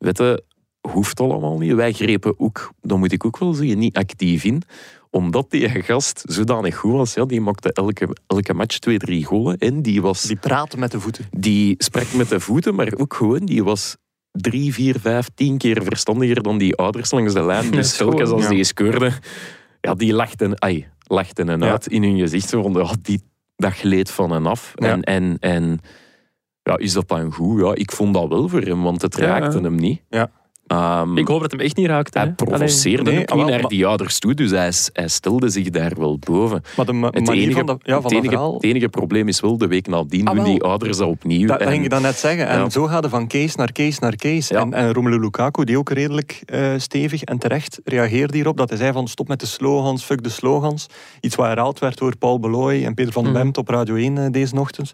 weet 0.00 0.18
je, 0.18 0.44
hoeft 0.80 1.20
allemaal 1.20 1.58
niet. 1.58 1.72
Wij 1.72 1.92
grepen 1.92 2.34
ook, 2.40 2.72
dat 2.80 2.98
moet 2.98 3.12
ik 3.12 3.24
ook 3.24 3.38
wel 3.38 3.52
zeggen, 3.52 3.78
niet 3.78 3.96
actief 3.96 4.44
in. 4.44 4.62
Omdat 5.10 5.50
die 5.50 5.68
gast 5.68 6.22
zodanig 6.28 6.76
goed 6.76 6.92
was. 6.92 7.14
Ja, 7.14 7.24
die 7.24 7.40
maakte 7.40 7.72
elke, 7.72 8.16
elke 8.26 8.54
match 8.54 8.78
twee, 8.78 8.98
drie 8.98 9.24
golen. 9.24 9.58
En 9.58 9.82
die 9.82 10.02
was 10.02 10.22
Die 10.22 10.36
praten 10.36 10.78
met 10.78 10.90
de 10.90 11.00
voeten. 11.00 11.24
die 11.30 11.74
sprak 11.78 12.12
met 12.12 12.28
de 12.28 12.40
voeten, 12.40 12.74
maar 12.74 12.92
ook 12.96 13.14
gewoon, 13.14 13.46
die 13.46 13.64
was 13.64 13.96
drie, 14.32 14.74
vier, 14.74 15.00
vijf, 15.00 15.28
tien 15.34 15.58
keer 15.58 15.82
verstandiger 15.82 16.42
dan 16.42 16.58
die 16.58 16.76
ouders 16.76 17.10
langs 17.10 17.32
de 17.34 17.44
lijn. 17.44 17.70
Dus 17.70 17.96
telkens 17.96 18.30
als 18.30 18.42
ja. 18.42 18.48
die 18.48 18.64
scoorde, 18.64 19.12
ja, 19.80 19.94
die 19.94 20.12
lachten, 20.14 20.62
ai, 20.62 20.86
lachten 21.06 21.58
Ja. 21.58 21.70
uit 21.70 21.86
in 21.86 22.02
hun 22.02 22.18
gezicht. 22.18 22.48
Zo 22.48 22.62
van, 22.62 22.72
ja, 22.72 22.94
die, 23.02 23.20
dat 23.56 23.72
gleed 23.72 24.10
van 24.10 24.30
hen 24.30 24.46
af. 24.46 24.72
Ja. 24.74 24.88
En, 24.88 25.02
en, 25.02 25.36
en 25.40 25.80
ja, 26.70 26.78
is 26.78 26.92
dat 26.92 27.08
dan 27.08 27.32
goed? 27.32 27.60
Ja, 27.60 27.74
ik 27.74 27.92
vond 27.92 28.14
dat 28.14 28.28
wel 28.28 28.48
voor 28.48 28.60
hem, 28.60 28.82
want 28.82 29.02
het 29.02 29.16
Ja. 29.18 29.26
raakte 29.26 29.60
hem 29.60 29.74
niet. 29.74 30.00
Ja. 30.10 30.30
Ehm, 30.66 31.16
Ik 31.18 31.28
hoop 31.28 31.40
dat 31.40 31.50
hem 31.50 31.60
echt 31.60 31.76
niet 31.76 31.86
raakte. 31.86 32.18
hij 32.18 32.26
hè. 32.28 32.32
provoceerde 32.34 33.10
Nee, 33.10 33.20
ook 33.20 33.30
ah, 33.30 33.36
niet 33.36 33.46
naar 33.46 33.68
die 33.68 33.86
ouders 33.86 34.18
toe, 34.18 34.34
dus 34.34 34.50
hij, 34.50 34.72
hij 34.92 35.08
stelde 35.08 35.48
zich 35.48 35.70
daar 35.70 35.92
wel 35.98 36.18
boven. 36.18 36.62
Maar 36.76 36.86
de 36.86 37.08
Het 37.10 37.28
enige, 37.28 37.52
van, 37.52 37.66
dat, 37.66 37.78
ja, 37.82 37.94
van 37.94 38.02
het, 38.02 38.12
enige, 38.12 38.28
verhaal... 38.28 38.54
het 38.54 38.64
enige 38.64 38.88
probleem 38.88 39.28
is 39.28 39.40
wel 39.40 39.58
de 39.58 39.66
week 39.66 39.86
nadien 39.86 40.26
Ah, 40.26 40.34
doen 40.34 40.44
die 40.44 40.62
ouders 40.62 40.96
dat 40.96 41.08
opnieuw. 41.08 41.46
Dat, 41.46 41.62
ging 41.62 41.84
ik 41.84 41.90
dan 41.90 42.02
net 42.02 42.16
zeggen. 42.16 42.46
En 42.46 42.58
Ja. 42.58 42.70
zo 42.70 42.84
gaat 42.86 43.02
het 43.02 43.12
van 43.12 43.28
case 43.28 43.56
naar 43.56 43.72
case 43.72 43.98
naar 44.00 44.16
case. 44.16 44.54
Ja. 44.54 44.60
En, 44.60 44.72
en 44.74 44.92
Romelu 44.92 45.20
Lukaku, 45.20 45.64
die 45.64 45.78
ook 45.78 45.90
redelijk 45.90 46.42
eh, 46.46 46.72
stevig 46.76 47.22
en 47.22 47.38
terecht 47.38 47.80
reageerde 47.84 48.36
hierop, 48.36 48.56
dat 48.56 48.68
hij 48.68 48.78
zei 48.78 48.92
van 48.92 49.08
stop 49.08 49.28
met 49.28 49.40
de 49.40 49.46
slogans, 49.46 50.02
fuck 50.04 50.22
de 50.22 50.28
slogans. 50.28 50.86
Iets 51.20 51.34
wat 51.36 51.46
herhaald 51.46 51.78
werd 51.78 51.98
door 51.98 52.16
Paul 52.16 52.38
Beloy 52.38 52.84
en 52.84 52.94
Peter 52.94 53.12
van 53.12 53.24
Mhm. 53.24 53.32
Bemt 53.32 53.58
op 53.58 53.68
Radio 53.68 53.94
1 53.94 54.18
eh, 54.18 54.30
deze 54.30 54.56
ochtend. 54.60 54.92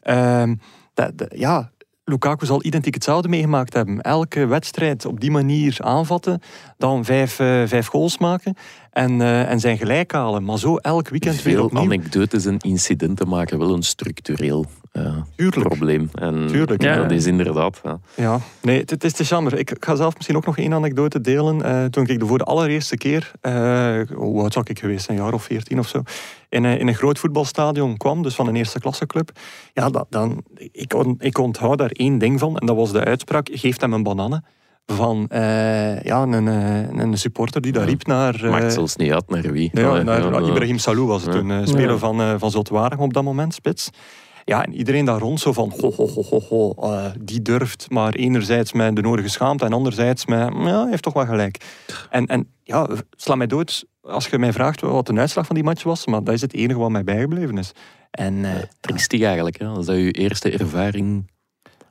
Ehm, 0.00 0.54
dat, 0.96 1.18
dat- 1.18 1.32
ja, 1.38 1.70
Lukaku 2.04 2.46
zal 2.46 2.64
identiek 2.64 2.94
hetzelfde 2.94 3.28
meegemaakt 3.28 3.72
hebben. 3.72 4.00
Elke 4.00 4.46
wedstrijd 4.46 5.04
op 5.04 5.20
die 5.20 5.30
manier 5.30 5.76
aanvatten, 5.80 6.40
dan 6.78 7.04
vijf, 7.04 7.38
eh, 7.38 7.62
vijf 7.66 7.86
goals 7.86 8.18
maken 8.18 8.54
en, 8.90 9.20
eh, 9.20 9.50
en 9.50 9.60
zijn 9.60 9.78
gelijk 9.78 10.12
halen. 10.12 10.44
Maar 10.44 10.58
zo 10.58 10.76
elk 10.76 11.08
weekend 11.08 11.42
weer 11.42 11.54
Veel 11.54 11.64
opnieuw. 11.64 11.82
anekdotes 11.82 12.44
en 12.46 12.58
incidenten 12.58 13.28
maken 13.28 13.58
wel 13.58 13.72
een 13.74 13.82
structureel 13.82 14.66
Tuurlijk. 15.36 15.66
probleem. 15.68 16.10
En 16.14 16.46
Tuurlijk, 16.46 16.82
ja. 16.82 16.96
dat 16.96 17.10
is 17.10 17.26
inderdaad. 17.26 17.80
Ja. 17.84 17.98
Ja, 18.14 18.38
nee, 18.62 18.78
het, 18.86 19.04
is 19.04 19.12
te 19.12 19.22
jammer. 19.24 19.58
Ik, 19.58 19.76
ga 19.80 19.94
zelf 19.94 20.14
misschien 20.14 20.36
ook 20.36 20.46
nog 20.46 20.58
één 20.58 20.72
anekdote 20.74 21.20
delen. 21.20 21.62
Eh, 21.62 21.84
toen 21.84 22.06
ik 22.06 22.18
de 22.20 22.26
voor 22.26 22.38
de 22.38 22.44
allereerste 22.44 22.96
keer, 22.96 23.30
eh, 23.40 23.52
hoe 24.14 24.40
oud 24.42 24.52
zou 24.52 24.64
ik 24.68 24.78
geweest 24.78 25.08
een 25.08 25.16
jaar 25.16 25.32
of 25.32 25.42
veertien 25.42 25.78
of 25.78 25.88
zo, 25.88 26.02
in, 26.48 26.64
een- 26.64 26.78
in 26.78 26.88
een 26.88 26.94
groot 26.94 27.18
voetbalstadion 27.18 27.96
kwam, 27.96 28.22
dus 28.22 28.34
van 28.34 28.46
een 28.48 28.56
eerste 28.56 28.80
klasse 28.80 29.06
club. 29.06 29.30
Ja, 29.72 29.90
dat, 29.90 30.06
dan, 30.10 30.42
ik, 30.72 30.94
on- 30.94 31.16
ik 31.18 31.38
onthoud 31.38 31.78
daar 31.78 31.90
één 31.90 32.18
ding 32.18 32.38
van, 32.38 32.56
en 32.58 32.66
dat 32.66 32.76
was 32.76 32.92
de 32.92 33.04
uitspraak, 33.04 33.48
geef 33.52 33.80
hem 33.80 33.92
een 33.92 34.02
bananen. 34.02 34.44
Van 34.92 35.26
eh, 35.28 36.02
ja, 36.02 36.22
een, 36.22 36.48
eh, 36.48 37.00
een 37.04 37.18
supporter 37.18 37.60
die 37.60 37.72
daar 37.72 37.82
Ja. 37.82 37.88
riep 37.88 38.06
naar... 38.06 38.44
eh, 38.44 38.50
Maakt 38.50 38.72
zelfs 38.72 38.96
niet 38.96 39.12
uit 39.12 39.28
naar 39.30 39.52
wie. 39.52 39.70
ja, 39.72 40.02
naar, 40.02 40.22
ja. 40.32 40.40
Ibrahim 40.40 40.78
Salou 40.78 41.06
was 41.06 41.22
het 41.24 41.34
Ja. 41.34 41.40
toen, 41.40 41.66
speler 41.66 41.90
Ja. 41.90 41.96
van, 41.96 42.38
van 42.38 42.50
Zultwaardig 42.50 42.98
op 42.98 43.12
dat 43.12 43.22
moment, 43.24 43.54
spits. 43.54 43.90
Ja, 44.48 44.64
en 44.64 44.74
iedereen 44.74 45.04
daar 45.04 45.18
rond 45.18 45.40
zo 45.40 45.52
van, 45.52 45.72
ho, 45.80 45.92
ho, 45.92 46.08
ho, 46.08 46.22
ho, 46.22 46.40
ho, 46.48 46.74
eh, 46.92 47.10
die 47.20 47.42
durft, 47.42 47.86
maar 47.90 48.14
enerzijds 48.14 48.72
met 48.72 48.96
de 48.96 49.02
nodige 49.02 49.28
schaamte 49.28 49.64
en 49.64 49.72
anderzijds 49.72 50.26
met, 50.26 50.52
ja, 50.52 50.80
hij 50.80 50.90
heeft 50.90 51.02
toch 51.02 51.12
wel 51.12 51.26
gelijk. 51.26 51.64
En, 52.10 52.26
en 52.26 52.48
ja, 52.62 52.88
sla 53.10 53.34
mij 53.34 53.46
dood 53.46 53.84
als 54.00 54.26
je 54.26 54.38
mij 54.38 54.52
vraagt 54.52 54.80
wat 54.80 55.06
de 55.06 55.18
uitslag 55.18 55.46
van 55.46 55.54
die 55.54 55.64
match 55.64 55.82
was, 55.82 56.06
maar 56.06 56.24
dat 56.24 56.34
is 56.34 56.40
het 56.40 56.54
enige 56.54 56.78
wat 56.78 56.90
mij 56.90 57.04
bijgebleven 57.04 57.58
is. 57.58 57.72
En 58.10 58.44
Triestig 58.80 59.22
eigenlijk. 59.22 59.58
Hè. 59.58 59.78
Is 59.78 59.86
dat 59.86 59.96
je 59.96 60.10
eerste 60.10 60.50
ervaring? 60.50 61.30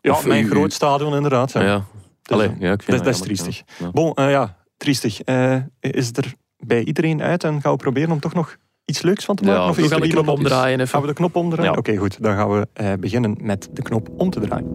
ja, 0.01 0.11
of 0.11 0.25
mijn 0.25 0.47
groot 0.47 0.73
stadion 0.73 1.15
inderdaad. 1.15 1.51
Ja. 1.51 1.61
Ja. 1.61 1.85
Dus, 2.21 2.37
Allee, 2.37 2.51
ja, 2.59 2.71
ik 2.71 2.83
vind 2.83 2.97
dat, 2.97 3.05
dat 3.05 3.15
is 3.15 3.21
triestig. 3.21 3.57
ja. 3.57 3.63
Ja. 3.77 3.91
Bon, 3.91 4.13
eh, 4.13 4.29
ja, 4.29 4.57
triestig. 4.77 5.21
Eh, 5.21 5.55
is 5.79 6.09
er 6.11 6.33
bij 6.57 6.83
iedereen 6.83 7.21
uit 7.21 7.43
en 7.43 7.61
gaan 7.61 7.71
we 7.71 7.77
proberen 7.77 8.11
om 8.11 8.19
toch 8.19 8.33
nog 8.33 8.57
iets 8.85 9.01
leuks 9.01 9.25
van 9.25 9.35
te 9.35 9.43
maken? 9.43 9.61
Ja, 9.61 9.69
of 9.69 9.75
we 9.75 9.87
gaan 9.87 10.01
de 10.01 10.07
knop 10.07 10.27
omdraaien 10.27 10.77
Gaan 10.77 10.87
even. 10.87 11.01
we 11.01 11.07
de 11.07 11.13
knop 11.13 11.35
omdraaien? 11.35 11.71
Ja. 11.71 11.77
Oké, 11.77 11.95
goed. 11.95 12.23
Dan 12.23 12.35
gaan 12.35 12.49
we 12.49 12.67
eh, 12.73 12.93
beginnen 12.99 13.37
met 13.41 13.69
de 13.71 13.81
knop 13.81 14.09
om 14.17 14.29
te 14.29 14.39
draaien. 14.39 14.73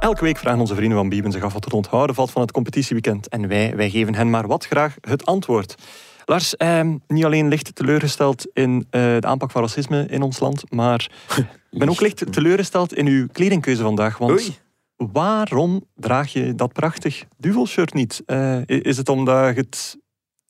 Elke 0.00 0.24
week 0.24 0.36
vragen 0.36 0.60
onze 0.60 0.74
vrienden 0.74 0.98
van 0.98 1.08
Bieben 1.08 1.32
zich 1.32 1.42
af 1.42 1.52
wat 1.52 1.64
er 1.64 1.72
onthouden 1.72 2.14
valt 2.14 2.30
van 2.30 2.42
het 2.42 2.52
competitieweekend. 2.52 3.28
En 3.28 3.48
wij, 3.48 3.76
wij 3.76 3.90
geven 3.90 4.14
hen 4.14 4.30
maar 4.30 4.46
wat 4.46 4.66
graag 4.66 4.96
het 5.00 5.26
antwoord. 5.26 5.74
Lars, 6.24 6.56
ehm, 6.56 6.96
niet 7.06 7.24
alleen 7.24 7.48
licht 7.48 7.74
teleurgesteld 7.74 8.46
in 8.52 8.86
eh, 8.90 9.00
de 9.00 9.26
aanpak 9.26 9.50
van 9.50 9.62
racisme 9.62 10.06
in 10.06 10.22
ons 10.22 10.40
land, 10.40 10.70
maar 10.70 11.10
ik 11.36 11.46
ben 11.78 11.88
ook 11.88 12.00
licht 12.00 12.32
teleurgesteld 12.32 12.94
in 12.94 13.06
uw 13.06 13.26
kledingkeuze 13.32 13.82
vandaag. 13.82 14.18
Want 14.18 14.30
Oei. 14.30 14.56
waarom 14.96 15.84
draag 15.94 16.32
je 16.32 16.54
dat 16.54 16.72
prachtig 16.72 17.24
duvel-shirt 17.36 17.94
niet? 17.94 18.22
Eh, 18.26 18.66
is 18.66 18.96
het 18.96 19.08
omdat 19.08 19.54
je 19.54 19.60
het 19.60 19.98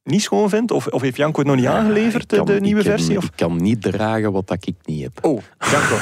niet 0.05 0.23
schoon 0.23 0.49
vindt? 0.49 0.71
Of, 0.71 0.87
of 0.87 1.01
heeft 1.03 1.17
Janko 1.17 1.39
het 1.39 1.47
nog 1.49 1.57
niet 1.57 1.67
aangeleverd, 1.67 2.31
de, 2.31 2.37
kan- 2.37 2.47
de 2.47 2.61
nieuwe 2.61 2.83
versie? 2.83 3.17
Of? 3.17 3.25
Ik 3.25 3.31
kan 3.37 3.57
niet 3.57 3.83
dragen 3.83 4.33
wat 4.33 4.47
dat 4.49 4.67
ik 4.67 4.75
niet 4.85 5.03
heb. 5.03 5.25
Oh, 5.25 5.41
Janko. 5.71 5.97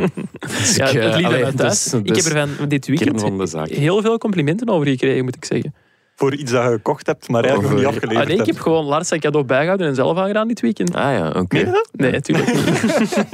Dus 0.58 0.76
Ja, 0.76 0.86
ik, 0.88 0.94
eh, 0.94 1.04
het 1.04 1.24
allee, 1.24 1.46
Ik 1.46 1.56
dat 1.56 1.90
heb 1.92 2.16
is 2.16 2.26
er 2.26 2.48
van 2.48 2.68
dit 2.68 2.86
weekend 2.86 3.20
van 3.20 3.38
de 3.38 3.46
zaak. 3.46 3.68
heel 3.68 4.00
veel 4.02 4.18
complimenten 4.18 4.68
over 4.68 4.86
gekregen, 4.86 5.24
moet 5.24 5.36
ik 5.36 5.44
zeggen. 5.44 5.74
Voor 6.20 6.34
iets 6.34 6.52
dat 6.52 6.62
je 6.64 6.68
gekocht 6.70 7.06
hebt, 7.06 7.28
maar 7.28 7.42
eigenlijk 7.44 7.72
nog 7.74 7.80
niet 7.82 7.88
afgeleverd 7.94 8.22
Ah, 8.28 8.28
nee, 8.32 8.40
ik 8.40 8.46
heb 8.46 8.58
gewoon 8.62 8.84
Lars 8.84 9.08
zijn 9.08 9.20
cadeau 9.20 9.46
bijgehouden 9.46 9.86
en 9.86 9.94
zelf 9.94 10.18
aangedaan 10.18 10.48
dit 10.48 10.60
weekend. 10.60 10.94
Ah 10.94 11.12
ja, 11.12 11.28
oké. 11.36 11.64
Dat? 11.64 11.88
Nee, 11.92 12.12
natuurlijk 12.12 12.54
niet. 12.54 13.24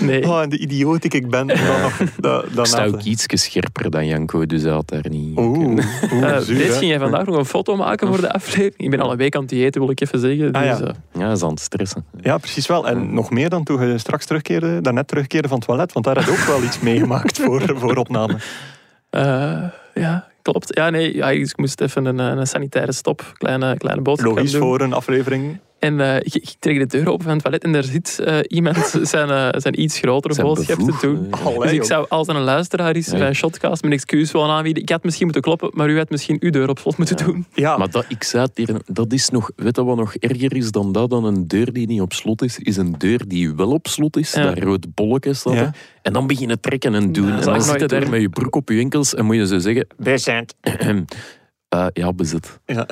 nee. 0.08 0.28
Oh, 0.28 0.40
en 0.40 0.48
de 0.48 0.58
idioot 0.58 1.02
die 1.02 1.10
ik 1.10 1.28
ben. 1.30 1.46
Dan 1.46 1.56
nog, 1.82 1.96
dat, 2.20 2.44
Ik 2.44 2.54
dan 2.54 2.66
sta 2.66 2.78
na 2.78 2.86
ook 2.86 3.02
iets 3.02 3.24
scherper 3.28 3.90
dan 3.90 4.06
Janko, 4.06 4.46
dus 4.46 4.62
hij 4.62 4.72
had 4.72 4.88
daar 4.88 5.04
niet... 5.08 5.38
Oeh, 5.38 5.58
oeh, 5.58 5.82
Eh, 6.22 6.38
zuur, 6.38 6.72
ging 6.72 6.90
jij 6.90 6.98
vandaag 6.98 7.24
nog 7.26 7.36
een 7.36 7.44
foto 7.44 7.76
maken 7.76 8.08
voor 8.08 8.20
de 8.20 8.32
aflevering. 8.32 8.74
Ik 8.76 8.90
ben 8.90 9.00
al 9.00 9.10
een 9.10 9.16
week 9.16 9.36
aan 9.36 9.42
het 9.42 9.52
eten, 9.52 9.80
wil 9.80 9.90
ik 9.90 10.00
even 10.00 10.18
zeggen. 10.18 10.52
Ah, 10.52 10.62
Dus, 10.62 10.78
ja. 10.78 10.84
eh, 10.86 10.94
Ja, 11.12 11.20
hij 11.24 11.32
is 11.32 11.42
aan 11.42 11.50
het 11.50 11.60
stressen. 11.60 12.04
Ja, 12.20 12.38
precies 12.38 12.66
wel. 12.66 12.88
En 12.88 13.14
nog 13.14 13.30
meer 13.30 13.48
dan 13.48 13.64
toen 13.64 13.88
je 13.88 13.98
straks 13.98 14.26
terugkeerde, 14.26 14.80
daarnet 14.80 15.08
terugkeerde 15.08 15.48
van 15.48 15.56
het 15.56 15.66
toilet, 15.66 15.92
want 15.92 16.04
daar 16.04 16.14
had 16.16 16.24
je 16.24 16.30
ook 16.30 16.46
wel 16.46 16.62
iets 16.62 16.80
meegemaakt 16.80 17.38
voor, 17.38 17.62
voor 17.76 17.96
opname. 17.96 18.36
eh, 19.10 19.62
ja, 19.94 20.26
klopt. 20.50 20.76
Ja, 20.76 20.90
nee, 20.90 21.14
ja, 21.16 21.30
ik 21.30 21.56
moest 21.56 21.80
even 21.80 22.04
een, 22.04 22.18
een 22.18 22.46
sanitaire 22.46 22.92
stop, 22.92 23.32
kleine, 23.38 23.76
kleine 23.76 24.02
boodschap 24.02 24.30
Logisch 24.34 24.52
doen. 24.52 24.60
voor 24.60 24.80
een 24.80 24.92
aflevering. 24.92 25.58
En 25.78 26.00
eh, 26.00 26.16
ik, 26.16 26.34
ik 26.34 26.54
trek 26.58 26.78
de 26.78 26.86
deur 26.86 27.08
open 27.08 27.24
van 27.24 27.32
het 27.32 27.42
toilet 27.42 27.64
en 27.64 27.72
daar 27.72 27.84
zit 27.84 28.18
eh, 28.18 28.38
iemand 28.46 28.98
zijn, 29.02 29.30
eh, 29.30 29.60
zijn 29.60 29.80
iets 29.80 29.98
grotere 29.98 30.34
Zijn 30.34 30.46
boodschap 30.46 30.78
te 30.78 30.96
doen. 31.00 31.30
Allee, 31.30 31.58
Dus 31.58 31.72
ik 31.72 31.84
zou, 31.84 32.06
als 32.08 32.28
er 32.28 32.36
een 32.36 32.42
luisteraar 32.42 32.96
is 32.96 33.08
bij 33.08 33.28
een 33.28 33.34
shotcast, 33.34 33.82
mijn 33.82 33.94
excuus 33.94 34.32
willen 34.32 34.48
aanbieden. 34.48 34.82
Ik 34.82 34.88
had 34.88 35.04
misschien 35.04 35.24
moeten 35.24 35.42
kloppen, 35.42 35.70
maar 35.72 35.88
u 35.88 35.98
had 35.98 36.10
misschien 36.10 36.36
uw 36.40 36.50
deur 36.50 36.68
op 36.68 36.78
slot 36.78 36.96
moeten 36.96 37.16
doen. 37.16 37.46
Ja, 37.54 37.76
Maar 37.76 37.90
dat, 37.90 38.04
ik 38.08 38.24
zei 38.24 38.42
het 38.42 38.56
hier, 38.56 38.80
dat 38.86 39.12
is 39.12 39.28
nog, 39.28 39.50
weet 39.56 39.76
je 39.76 39.84
wat 39.84 39.96
nog 39.96 40.14
erger 40.14 40.56
is 40.56 40.70
dan 40.70 40.92
dat? 40.92 41.10
Dan 41.10 41.24
een 41.24 41.48
deur 41.48 41.72
die 41.72 41.86
niet 41.86 42.00
op 42.00 42.12
slot 42.12 42.42
is, 42.42 42.58
is 42.58 42.76
een 42.76 42.94
deur 42.98 43.22
die 43.26 43.54
wel 43.54 43.70
op 43.70 43.86
slot 43.86 44.16
is. 44.16 44.32
Ja. 44.32 44.42
Dat 44.42 44.58
rood 44.58 44.94
bolletje 44.94 45.34
staat. 45.34 45.54
Ja. 45.54 45.72
En 46.02 46.12
dan 46.12 46.26
beginnen 46.26 46.60
trekken 46.60 46.94
en 46.94 47.12
doen. 47.12 47.32
En 47.32 47.40
dan 47.40 47.62
zit 47.62 47.80
je 47.80 47.86
daar 47.86 48.08
met 48.08 48.20
je 48.20 48.28
broek 48.28 48.56
op 48.56 48.68
je 48.68 48.78
enkels 48.78 49.14
en 49.14 49.24
moet 49.24 49.36
je 49.36 49.46
zo 49.46 49.58
zeggen... 49.58 49.86
bezend. 49.96 50.54
eh, 51.68 51.86
ja, 51.92 52.12
bezit. 52.12 52.58
Ja. 52.66 52.86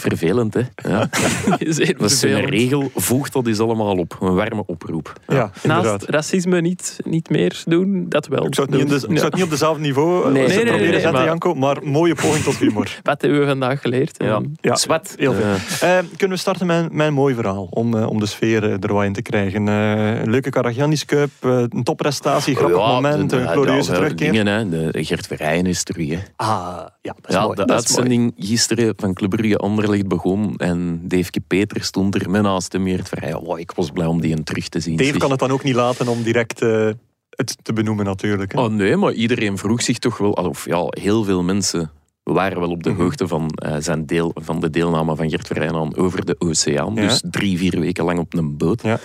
Vervelend, 0.00 0.54
hè? 0.54 0.60
Ja. 0.88 1.08
Is 1.58 2.22
een 2.22 2.40
regel. 2.44 2.90
Voeg 2.94 3.28
dat 3.28 3.46
is 3.46 3.58
allemaal 3.58 3.96
op. 3.96 4.16
Een 4.20 4.34
warme 4.34 4.62
oproep. 4.66 5.12
Ja. 5.26 5.50
Naast 5.62 6.02
racisme 6.04 6.60
niet, 6.60 6.96
niet 7.04 7.30
meer 7.30 7.62
doen, 7.66 8.06
dat 8.08 8.26
wel. 8.26 8.46
Ik 8.46 8.54
zou 8.54 8.66
het 8.70 8.76
niet, 8.76 8.92
in 8.92 8.98
de, 8.98 9.06
ik 9.06 9.10
Ja. 9.10 9.14
zou 9.16 9.24
het 9.26 9.34
niet 9.34 9.44
op 9.44 9.50
dezelfde 9.50 9.80
niveau 9.82 10.24
eh, 10.26 10.32
Nee. 10.32 10.32
nee, 10.32 10.42
Nee, 10.46 10.56
nee, 10.56 10.64
proberen 10.64 10.90
nee, 10.90 10.92
zetten, 11.00 11.12
maar- 11.12 11.24
Janko, 11.24 11.54
maar 11.54 11.76
mooie 11.82 12.14
poging 12.14 12.44
tot 12.44 12.56
humor. 12.56 12.98
Wat 13.02 13.20
hebben 13.22 13.40
we 13.40 13.46
vandaag 13.46 13.80
geleerd? 13.80 14.14
Ja. 14.22 14.34
En- 14.34 14.56
Ja, 14.60 14.76
Zwet. 14.76 15.14
heel 15.16 15.32
veel. 15.32 15.42
Eh, 15.80 15.98
Eh, 15.98 16.04
kunnen 16.16 16.36
we 16.36 16.42
starten 16.42 16.66
met, 16.66 16.88
een 16.92 17.12
mooi 17.14 17.34
verhaal, 17.34 17.66
om, 17.70 17.96
eh, 17.96 18.08
om 18.08 18.18
de 18.20 18.26
sfeer 18.26 18.64
eh, 18.64 18.72
er 18.82 18.92
wat 18.92 19.04
in 19.04 19.12
te 19.12 19.22
krijgen. 19.22 19.68
Eh, 19.68 20.20
een 20.20 20.30
leuke 20.30 20.50
Karagiannis 20.50 21.04
Cup, 21.04 21.30
eh, 21.40 21.62
een 21.68 21.82
topprestatie, 21.82 22.54
grappig 22.56 22.78
ja, 22.78 22.86
moment, 22.92 23.30
de- 23.30 23.36
een 23.36 23.48
glorieuze 23.48 23.92
terugkeer. 23.92 24.32
Dingen, 24.32 24.46
hè. 24.46 24.68
De 24.68 25.04
Gert 25.04 25.26
Verheyen 25.26 25.66
is 25.66 25.82
terug. 25.82 26.08
Hè. 26.08 26.18
Ah, 26.36 26.86
ja, 27.02 27.12
dat 27.20 27.28
is 27.28 27.34
Ja, 27.34 27.42
mooi. 27.42 27.54
de 27.56 27.64
dat 27.64 27.68
is 27.68 27.74
uitzending 27.96 28.32
gisteren 28.38 28.92
van 28.96 29.14
Club 29.14 29.30
Brugge 29.30 29.58
Anderlecht 29.88 30.22
begon 30.22 30.56
en 30.56 31.00
Dave 31.08 31.30
Peter 31.46 31.84
stond 31.84 32.14
er 32.14 32.30
met 32.30 32.42
naast 32.42 32.72
hem 32.72 32.86
Gert 32.86 33.08
Verheyen. 33.08 33.44
Wow, 33.44 33.58
ik 33.58 33.72
was 33.72 33.90
blij 33.90 34.06
om 34.06 34.20
die 34.20 34.36
een 34.36 34.44
terug 34.44 34.68
te 34.68 34.80
zien. 34.80 34.96
Dave 34.96 35.18
kan 35.18 35.30
het 35.30 35.38
dan 35.38 35.50
ook 35.50 35.62
niet 35.62 35.74
laten 35.74 36.08
om 36.08 36.22
direct 36.22 36.62
eh, 36.62 36.88
het 37.30 37.56
te 37.62 37.72
benoemen 37.72 38.04
natuurlijk. 38.04 38.52
hè. 38.52 38.60
Oh 38.60 38.70
nee, 38.70 38.96
maar 38.96 39.12
iedereen 39.12 39.58
vroeg 39.58 39.82
zich 39.82 39.98
toch 39.98 40.18
wel, 40.18 40.30
of 40.32 40.64
ja, 40.66 40.86
heel 40.88 41.24
veel 41.24 41.42
mensen 41.42 41.90
waren 42.22 42.60
wel 42.60 42.70
op 42.70 42.82
de 42.82 42.90
Mhm. 42.90 43.00
hoogte 43.00 43.28
van, 43.28 43.48
eh, 43.50 43.76
zijn 43.78 44.06
deel, 44.06 44.30
van 44.34 44.60
de 44.60 44.70
deelname 44.70 45.16
van 45.16 45.30
Gert 45.30 45.46
Verheyen 45.46 45.96
over 45.96 46.24
de 46.24 46.36
oceaan. 46.38 46.94
Ja. 46.94 47.00
Dus 47.02 47.22
drie, 47.30 47.58
vier 47.58 47.80
weken 47.80 48.04
lang 48.04 48.18
op 48.18 48.34
een 48.34 48.56
boot. 48.56 48.82
Ja. 48.82 48.98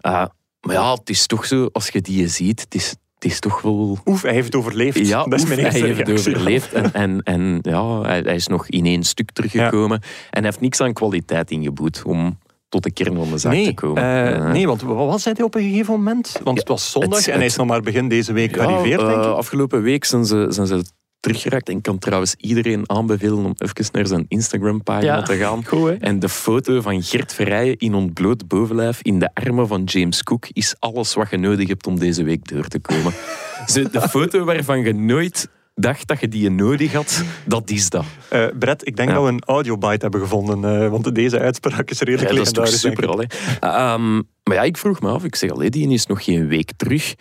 Eh, 0.00 0.12
maar 0.60 0.74
ja, 0.74 0.92
het 0.92 1.10
is 1.10 1.26
toch 1.26 1.46
zo, 1.46 1.68
als 1.72 1.88
je 1.88 2.00
die 2.00 2.28
ziet, 2.28 2.60
het 2.60 2.74
is, 2.74 2.94
het 3.22 3.30
is 3.32 3.38
toch 3.40 3.60
wel... 3.62 3.98
Oef, 4.06 4.22
hij 4.22 4.32
heeft 4.32 4.46
het 4.46 4.54
overleefd. 4.54 5.06
Ja, 5.06 5.24
dat 5.24 5.32
is 5.32 5.40
oef, 5.42 5.48
mijn 5.48 5.60
hij 5.60 5.68
eerste 5.70 5.86
heeft 5.86 5.98
het 5.98 6.08
reactie. 6.08 6.34
overleefd. 6.34 6.72
En, 6.72 6.92
en, 6.92 7.20
en 7.22 7.58
ja, 7.62 8.00
hij, 8.00 8.20
hij 8.20 8.34
is 8.34 8.46
nog 8.46 8.68
in 8.68 8.86
één 8.86 9.02
stuk 9.02 9.30
teruggekomen. 9.30 10.00
En 10.02 10.08
hij 10.30 10.42
heeft 10.42 10.60
niks 10.60 10.80
aan 10.80 10.92
kwaliteit 10.92 11.50
ingeboet 11.50 12.02
om 12.06 12.38
tot 12.68 12.82
de 12.82 12.92
kern 12.92 13.16
van 13.16 13.30
de 13.30 13.38
zaak 13.38 13.52
Nee, 13.52 13.64
te 13.66 13.74
komen. 13.74 14.02
eh, 14.46 14.52
nee, 14.52 14.66
want 14.66 14.82
wat 14.82 15.20
zei 15.20 15.34
hij 15.34 15.44
op 15.44 15.54
een 15.54 15.62
gegeven 15.62 15.94
moment? 15.94 16.40
Want 16.44 16.58
het 16.58 16.68
was 16.68 16.90
zondag 16.90 17.18
het- 17.18 17.28
en 17.28 17.36
hij 17.36 17.46
is 17.46 17.56
nog 17.56 17.66
maar 17.66 17.80
begin 17.80 18.08
deze 18.08 18.32
week 18.32 18.56
Ja, 18.56 18.62
gearriveerd, 18.64 19.00
denk 19.00 19.12
eh, 19.22 19.30
ik. 19.30 19.36
afgelopen 19.36 19.82
week 19.82 20.04
zijn 20.04 20.24
ze, 20.24 20.46
zijn 20.48 20.66
ze 20.66 20.84
teruggeraakt. 21.22 21.68
En 21.68 21.76
ik 21.76 21.82
kan 21.82 21.98
trouwens 21.98 22.34
iedereen 22.38 22.90
aanbevelen 22.90 23.44
om 23.44 23.54
even 23.58 23.84
naar 23.92 24.06
zijn 24.06 24.24
Instagram-pagina 24.28 25.16
Ja. 25.16 25.22
te 25.22 25.36
gaan. 25.36 25.64
Goed, 25.66 25.88
hè? 25.88 25.94
En 25.94 26.18
de 26.18 26.28
foto 26.28 26.80
van 26.80 27.02
Gert 27.02 27.34
Verrijen 27.34 27.76
in 27.78 27.94
ontbloot 27.94 28.48
bovenlijf 28.48 28.98
in 29.02 29.18
de 29.18 29.30
armen 29.34 29.66
van 29.68 29.84
James 29.84 30.22
Cook 30.22 30.46
is 30.52 30.74
alles 30.78 31.14
wat 31.14 31.30
je 31.30 31.36
nodig 31.36 31.68
hebt 31.68 31.86
om 31.86 31.98
deze 31.98 32.22
week 32.24 32.48
door 32.48 32.68
te 32.68 32.78
komen. 32.80 33.12
Zo, 33.72 33.82
de 33.90 34.00
foto 34.08 34.44
waarvan 34.44 34.80
je 34.80 34.94
nooit 34.94 35.48
dacht 35.74 36.06
dat 36.08 36.20
je 36.20 36.28
die 36.28 36.50
nodig 36.50 36.92
had, 36.92 37.22
dat 37.44 37.70
is 37.70 37.90
dat. 37.90 38.04
Eh, 38.28 38.46
Brett, 38.58 38.86
ik 38.86 38.96
denk 38.96 39.08
Ja. 39.08 39.14
dat 39.14 39.24
we 39.24 39.30
een 39.30 39.42
audiobite 39.46 39.98
hebben 40.02 40.20
gevonden, 40.20 40.82
eh, 40.82 40.88
want 40.88 41.14
deze 41.14 41.38
uitspraak 41.38 41.90
is 41.90 41.98
redelijk 41.98 42.30
Ja, 42.30 42.36
dat 42.36 42.46
is 42.46 42.52
toch 42.52 42.64
legendarisch. 42.70 43.28
super. 43.32 43.68
Ehm, 43.70 44.14
maar 44.42 44.54
ja, 44.56 44.62
ik 44.62 44.76
vroeg 44.76 45.00
me 45.00 45.08
af, 45.08 45.24
ik 45.24 45.36
zeg, 45.36 45.50
allee, 45.50 45.70
die 45.70 45.88
is 45.92 46.06
nog 46.06 46.24
geen 46.24 46.48
week 46.48 46.70
terug. 46.76 47.14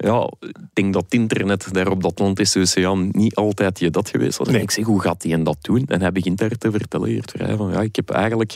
Ja, 0.00 0.30
ik 0.40 0.56
denk 0.72 0.92
dat 0.92 1.02
het 1.04 1.14
internet 1.14 1.68
daar 1.74 1.88
op 1.90 2.02
de 2.02 2.08
Atlantische 2.08 2.60
Oceaan 2.60 3.08
niet 3.12 3.34
altijd 3.34 3.78
je 3.78 3.90
dat 3.90 4.08
geweest 4.08 4.38
was. 4.38 4.46
En 4.46 4.52
Nee. 4.52 4.62
ik 4.62 4.70
zeg, 4.70 4.84
hoe 4.84 5.00
gaat 5.00 5.22
hij 5.22 5.42
dat 5.42 5.56
doen? 5.60 5.84
En 5.86 6.00
hij 6.00 6.12
begint 6.12 6.38
daar 6.38 6.50
te 6.58 6.70
vertellen, 6.70 7.22
Vrij, 7.26 7.56
van 7.56 7.70
ja, 7.72 7.80
ik 7.80 7.96
heb 7.96 8.10
eigenlijk 8.10 8.54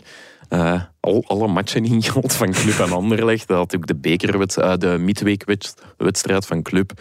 eh, 0.49 0.83
al 1.01 1.25
alle 1.27 1.49
matchen 1.49 1.85
ingehaald 1.95 2.33
van 2.33 2.53
Club 2.53 2.79
en 2.79 2.93
Anderlecht. 2.93 3.49
Dat 3.49 3.57
had 3.57 3.77
ook 3.77 3.87
de 3.87 3.95
bekerwedstrijd, 3.97 4.81
de 4.81 4.97
midweekwedstrijd 4.99 6.47
van 6.47 6.63
Club 6.63 6.93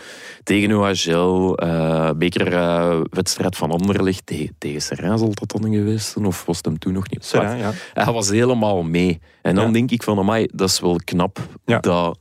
tegen 0.44 0.72
OHL, 0.72 1.56
eh 1.56 2.12
bekerwedstrijd 2.18 3.58
van 3.58 3.72
Anderlecht 3.72 4.26
tegen, 4.26 4.56
tegen 4.58 4.82
Serrain 4.82 5.18
zal 5.18 5.34
dat 5.34 5.62
dan 5.62 5.74
geweest 5.74 6.12
zijn? 6.12 6.26
Of 6.26 6.46
was 6.46 6.58
het 6.58 6.66
hem 6.66 6.80
toen 6.80 6.94
nog 6.94 7.10
niet? 7.10 7.26
Sorry, 7.26 7.58
ja. 7.58 7.72
Hij 7.94 8.14
was 8.14 8.30
helemaal 8.30 8.84
mee. 8.84 9.20
En 9.42 9.56
dan 9.56 9.66
Ja. 9.66 9.72
denk 9.72 9.92
ik 9.92 10.04
van, 10.04 10.20
amai, 10.20 10.48
dat 10.54 10.70
is 10.70 10.80
wel 10.80 11.00
knap 11.04 11.40
Ja. 11.66 11.80
dat 11.80 12.18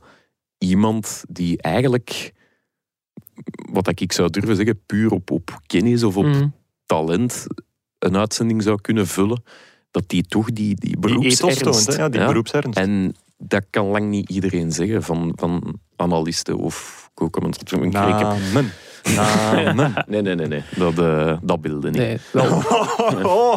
iemand 0.63 1.23
die 1.29 1.61
eigenlijk, 1.61 2.33
wat 3.71 3.99
ik 3.99 4.11
zou 4.11 4.29
durven 4.29 4.55
zeggen, 4.55 4.81
puur 4.85 5.11
op, 5.11 5.31
op 5.31 5.59
kennis 5.65 6.03
of 6.03 6.17
op 6.17 6.25
Mm. 6.25 6.53
talent 6.85 7.47
een 7.99 8.17
uitzending 8.17 8.63
zou 8.63 8.81
kunnen 8.81 9.07
vullen, 9.07 9.43
dat 9.91 10.09
die 10.09 10.23
toch 10.23 10.51
die, 10.51 10.75
die 10.75 10.97
beroepsernst... 10.99 11.63
toont, 11.63 11.85
hè, 11.85 11.95
ja, 11.95 12.09
die 12.09 12.19
ja. 12.19 12.27
beroepsernst. 12.27 12.77
En 12.77 13.15
dat 13.37 13.65
kan 13.69 13.85
lang 13.85 14.09
niet 14.09 14.29
iedereen 14.29 14.71
zeggen 14.71 15.03
van, 15.03 15.33
van 15.35 15.79
analisten 15.95 16.57
of 16.57 17.09
Namen. 17.91 18.71
Namen. 19.15 19.93
Nee, 20.07 20.21
nee, 20.21 20.35
nee, 20.35 20.47
nee. 20.47 20.63
Dat, 20.75 20.99
eh 20.99 21.33
dat 21.41 21.61
beelden 21.61 21.91
niet. 21.91 22.01
Nee, 22.01 22.17
wel. 22.31 22.45
Oh, 23.23 23.55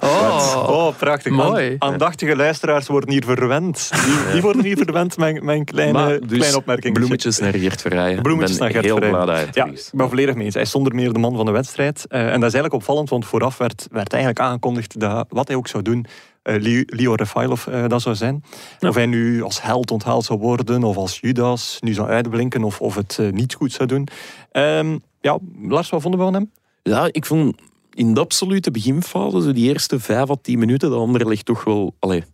Oh, 0.00 0.64
oh, 0.68 0.96
prachtig. 0.96 1.32
Mooi. 1.32 1.76
Aan- 1.78 1.90
Aandachtige 1.92 2.36
luisteraars 2.36 2.86
worden 2.86 3.10
hier 3.10 3.24
verwend. 3.24 3.90
Die, 4.04 4.32
die 4.32 4.42
worden 4.42 4.64
hier 4.64 4.76
verwend, 4.76 5.16
mijn, 5.16 5.44
mijn 5.44 5.64
kleine, 5.64 5.92
Maar, 5.92 6.20
dus 6.20 6.38
kleine 6.38 6.56
opmerking. 6.56 6.94
Bloemetjes 6.94 7.38
naar 7.38 7.54
Gert 7.54 7.80
Verrijen. 7.80 8.22
Bloemetjes 8.22 8.58
ben 8.58 8.72
naar 8.72 8.82
heel 8.82 8.96
Verrijen. 8.96 9.24
blij 9.24 9.44
dat 9.44 9.54
hij 9.54 9.64
Ja, 9.66 9.70
ik 9.72 9.88
ben 9.92 10.08
volledig 10.08 10.34
mee 10.34 10.44
eens. 10.44 10.54
Hij 10.54 10.62
is 10.62 10.70
zonder 10.70 10.94
meer 10.94 11.12
de 11.12 11.18
man 11.18 11.36
van 11.36 11.46
de 11.46 11.52
wedstrijd. 11.52 12.04
Eh, 12.08 12.20
en 12.20 12.26
dat 12.26 12.34
is 12.48 12.54
eigenlijk 12.54 12.74
opvallend, 12.74 13.08
want 13.08 13.26
vooraf 13.26 13.58
werd, 13.58 13.86
werd 13.90 14.12
eigenlijk 14.12 14.42
aangekondigd 14.44 15.00
dat 15.00 15.26
wat 15.28 15.48
hij 15.48 15.56
ook 15.56 15.68
zou 15.68 15.82
doen, 15.82 16.06
Leo, 16.44 16.82
Leo 16.86 17.14
Refailov 17.14 17.66
eh, 17.66 17.88
dat 17.88 18.02
zou 18.02 18.14
zijn. 18.14 18.44
Ja. 18.78 18.88
Of 18.88 18.94
hij 18.94 19.06
nu 19.06 19.42
als 19.42 19.62
held 19.62 19.90
onthaald 19.90 20.24
zou 20.24 20.38
worden, 20.38 20.82
of 20.82 20.96
als 20.96 21.18
Judas 21.20 21.76
nu 21.80 21.92
zou 21.92 22.08
uitblinken, 22.08 22.64
of, 22.64 22.80
of 22.80 22.94
het 22.94 23.18
eh, 23.18 23.30
niet 23.30 23.54
goed 23.54 23.72
zou 23.72 23.88
doen. 23.88 24.08
Ehm, 24.50 24.98
ja, 25.20 25.38
Lars, 25.60 25.90
wat 25.90 26.02
vonden 26.02 26.20
we 26.20 26.26
van 26.26 26.34
hem? 26.34 26.50
Ja, 26.82 27.08
ik 27.10 27.26
vond 27.26 27.56
in 27.90 28.14
de 28.14 28.20
absolute 28.20 28.70
beginfase, 28.70 29.42
zo 29.42 29.52
die 29.52 29.68
eerste 29.68 30.00
vijf 30.00 30.30
à 30.30 30.34
tien 30.42 30.58
minuten, 30.58 30.90
de 30.90 30.96
ander 30.96 31.28
ligt 31.28 31.44
toch 31.44 31.64
wel... 31.64 31.94
Allee, 31.98 32.24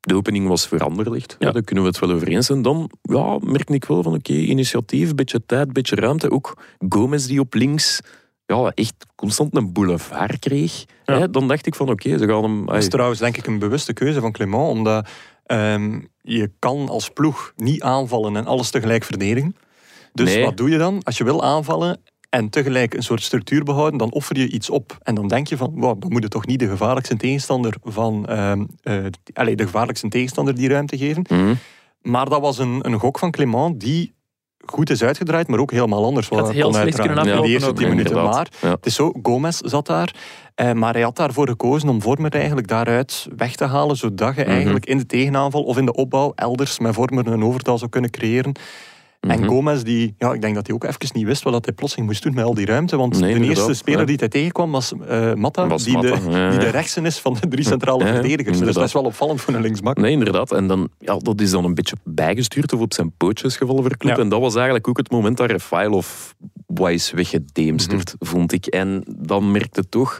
de 0.00 0.14
opening 0.14 0.48
was 0.48 0.66
veranderlicht. 0.66 1.36
Ja. 1.38 1.46
Ja. 1.46 1.52
daar 1.52 1.62
kunnen 1.62 1.84
we 1.84 1.90
het 1.90 1.98
wel 1.98 2.10
over 2.10 2.28
eens 2.28 2.46
zijn. 2.46 2.62
Dan 2.62 2.90
ja, 3.02 3.38
merkte 3.42 3.72
ik 3.72 3.84
wel 3.84 4.02
van 4.02 4.14
oké, 4.14 4.32
initiatief, 4.32 5.14
beetje 5.14 5.42
tijd, 5.46 5.72
beetje 5.72 5.96
ruimte. 5.96 6.30
Ook 6.30 6.56
Gomez 6.88 7.26
die 7.26 7.40
op 7.40 7.54
links 7.54 8.00
ja, 8.56 8.72
echt 8.74 8.94
constant 9.14 9.56
een 9.56 9.72
boulevard 9.72 10.38
kreeg. 10.38 10.84
Ja. 11.04 11.18
Hè, 11.18 11.30
dan 11.30 11.48
dacht 11.48 11.66
ik 11.66 11.74
van 11.74 11.90
oké, 11.90 12.18
ze 12.18 12.28
gaan 12.28 12.42
hem... 12.42 12.66
Dat 12.66 12.76
is 12.76 12.88
trouwens 12.88 13.20
denk 13.20 13.36
ik 13.36 13.46
een 13.46 13.58
bewuste 13.58 13.92
keuze 13.92 14.20
van 14.20 14.32
Clement, 14.32 14.68
omdat 14.68 15.08
ehm, 15.46 16.00
je 16.22 16.50
kan 16.58 16.88
als 16.88 17.08
ploeg 17.10 17.52
niet 17.56 17.82
aanvallen 17.82 18.36
en 18.36 18.46
alles 18.46 18.70
tegelijk 18.70 19.04
verdedigen. 19.04 19.56
Dus 20.12 20.34
Nee. 20.34 20.44
wat 20.44 20.56
doe 20.56 20.70
je 20.70 20.78
dan? 20.78 21.02
Als 21.02 21.18
je 21.18 21.24
wil 21.24 21.44
aanvallen 21.44 22.00
en 22.30 22.48
tegelijk 22.50 22.94
een 22.94 23.02
soort 23.02 23.22
structuur 23.22 23.64
behouden, 23.64 23.98
dan 23.98 24.12
offer 24.12 24.38
je 24.38 24.48
iets 24.48 24.70
op. 24.70 24.98
En 25.02 25.14
dan 25.14 25.28
denk 25.28 25.46
je 25.46 25.56
van, 25.56 25.72
wow, 25.74 26.00
dan 26.00 26.12
moet 26.12 26.22
je 26.22 26.28
toch 26.28 26.46
niet 26.46 26.58
de 26.58 26.68
gevaarlijkste 26.68 27.16
tegenstander 27.16 27.74
van, 27.82 28.26
allee, 29.32 29.56
de 29.56 29.64
gevaarlijkste 29.64 30.08
tegenstander 30.08 30.54
die 30.54 30.68
ruimte 30.68 30.96
geven. 30.98 31.24
Mhm. 31.28 31.54
Maar 32.02 32.28
dat 32.28 32.40
was 32.40 32.58
een, 32.58 32.86
een 32.86 32.98
gok 32.98 33.18
van 33.18 33.30
Clement 33.30 33.80
die 33.80 34.12
goed 34.72 34.90
is 34.90 35.02
uitgedraaid, 35.02 35.48
maar 35.48 35.58
ook 35.58 35.70
helemaal 35.70 36.04
anders. 36.04 36.28
Wat 36.28 36.52
heel 36.52 36.70
kunnen 36.70 37.14
de 37.14 37.20
aflopen 37.30 37.50
eerste 37.50 37.72
tien 37.72 37.88
minuten. 37.88 38.14
Maar 38.22 38.46
Ja. 38.60 38.70
het 38.70 38.86
is 38.86 38.94
zo, 38.94 39.12
Gomez 39.22 39.58
zat 39.60 39.86
daar, 39.86 40.14
eh, 40.54 40.72
maar 40.72 40.92
hij 40.92 41.02
had 41.02 41.16
daarvoor 41.16 41.48
gekozen 41.48 41.88
om 41.88 42.02
Vormer 42.02 42.32
eigenlijk 42.34 42.68
daaruit 42.68 43.26
weg 43.36 43.54
te 43.54 43.64
halen, 43.64 43.96
zodat 43.96 44.34
je 44.34 44.40
Mhm. 44.42 44.50
eigenlijk 44.50 44.86
in 44.86 44.98
de 44.98 45.06
tegenaanval 45.06 45.62
of 45.62 45.76
in 45.78 45.84
de 45.84 45.94
opbouw 45.94 46.32
elders 46.34 46.78
met 46.78 46.94
Vormer 46.94 47.26
een 47.26 47.44
overtal 47.44 47.78
zou 47.78 47.90
kunnen 47.90 48.10
creëren. 48.10 48.52
En 49.20 49.40
Mhm. 49.40 49.48
Gomez, 49.48 49.82
die, 49.82 50.14
ja, 50.18 50.32
ik 50.32 50.40
denk 50.40 50.54
dat 50.54 50.66
hij 50.66 50.74
ook 50.76 50.84
even 50.84 51.08
niet 51.12 51.24
wist 51.26 51.42
wat 51.42 51.52
dat 51.52 51.64
hij 51.64 51.74
plotseling 51.74 52.08
moest 52.08 52.22
doen 52.22 52.34
met 52.34 52.44
al 52.44 52.54
die 52.54 52.66
ruimte. 52.66 52.96
Want 52.96 53.20
Nee, 53.20 53.38
de 53.38 53.44
eerste 53.44 53.74
speler 53.74 54.00
ja. 54.00 54.06
die 54.06 54.16
hij 54.18 54.28
tegenkwam 54.28 54.70
was 54.70 54.92
eh 55.08 55.34
Matta, 55.34 55.66
Was 55.66 55.84
die, 55.84 55.92
Matta, 55.92 56.08
de, 56.16 56.30
ja, 56.30 56.50
die 56.50 56.58
de 56.58 56.64
ja. 56.64 56.70
rechtsen 56.70 57.06
is 57.06 57.18
van 57.18 57.36
de 57.40 57.48
drie 57.48 57.64
centrale 57.64 58.04
Ja, 58.04 58.12
verdedigers. 58.12 58.58
Dus 58.58 58.74
dat 58.74 58.84
is 58.84 58.92
wel 58.92 59.02
opvallend 59.02 59.40
voor 59.40 59.54
een 59.54 59.60
linksbak. 59.62 59.96
Nee, 59.96 60.12
inderdaad. 60.12 60.52
En 60.52 60.66
dan, 60.66 60.88
ja, 60.98 61.16
dat 61.18 61.40
is 61.40 61.50
dan 61.50 61.64
een 61.64 61.74
beetje 61.74 61.96
bijgestuurd 62.04 62.72
of 62.72 62.80
op 62.80 62.94
zijn 62.94 63.12
pootjes 63.16 63.56
gevallen 63.56 63.82
voor 63.82 63.90
club. 63.96 64.18
En 64.18 64.28
dat 64.28 64.40
was 64.40 64.54
eigenlijk 64.54 64.88
ook 64.88 64.96
het 64.96 65.10
moment 65.10 65.36
dat 65.36 65.50
wat 66.66 66.90
is 66.90 67.10
weggedeemsterd, 67.10 68.14
Mhm. 68.18 68.30
vond 68.30 68.52
ik. 68.52 68.66
En 68.66 69.02
dan 69.18 69.50
merkte 69.50 69.88
toch... 69.88 70.18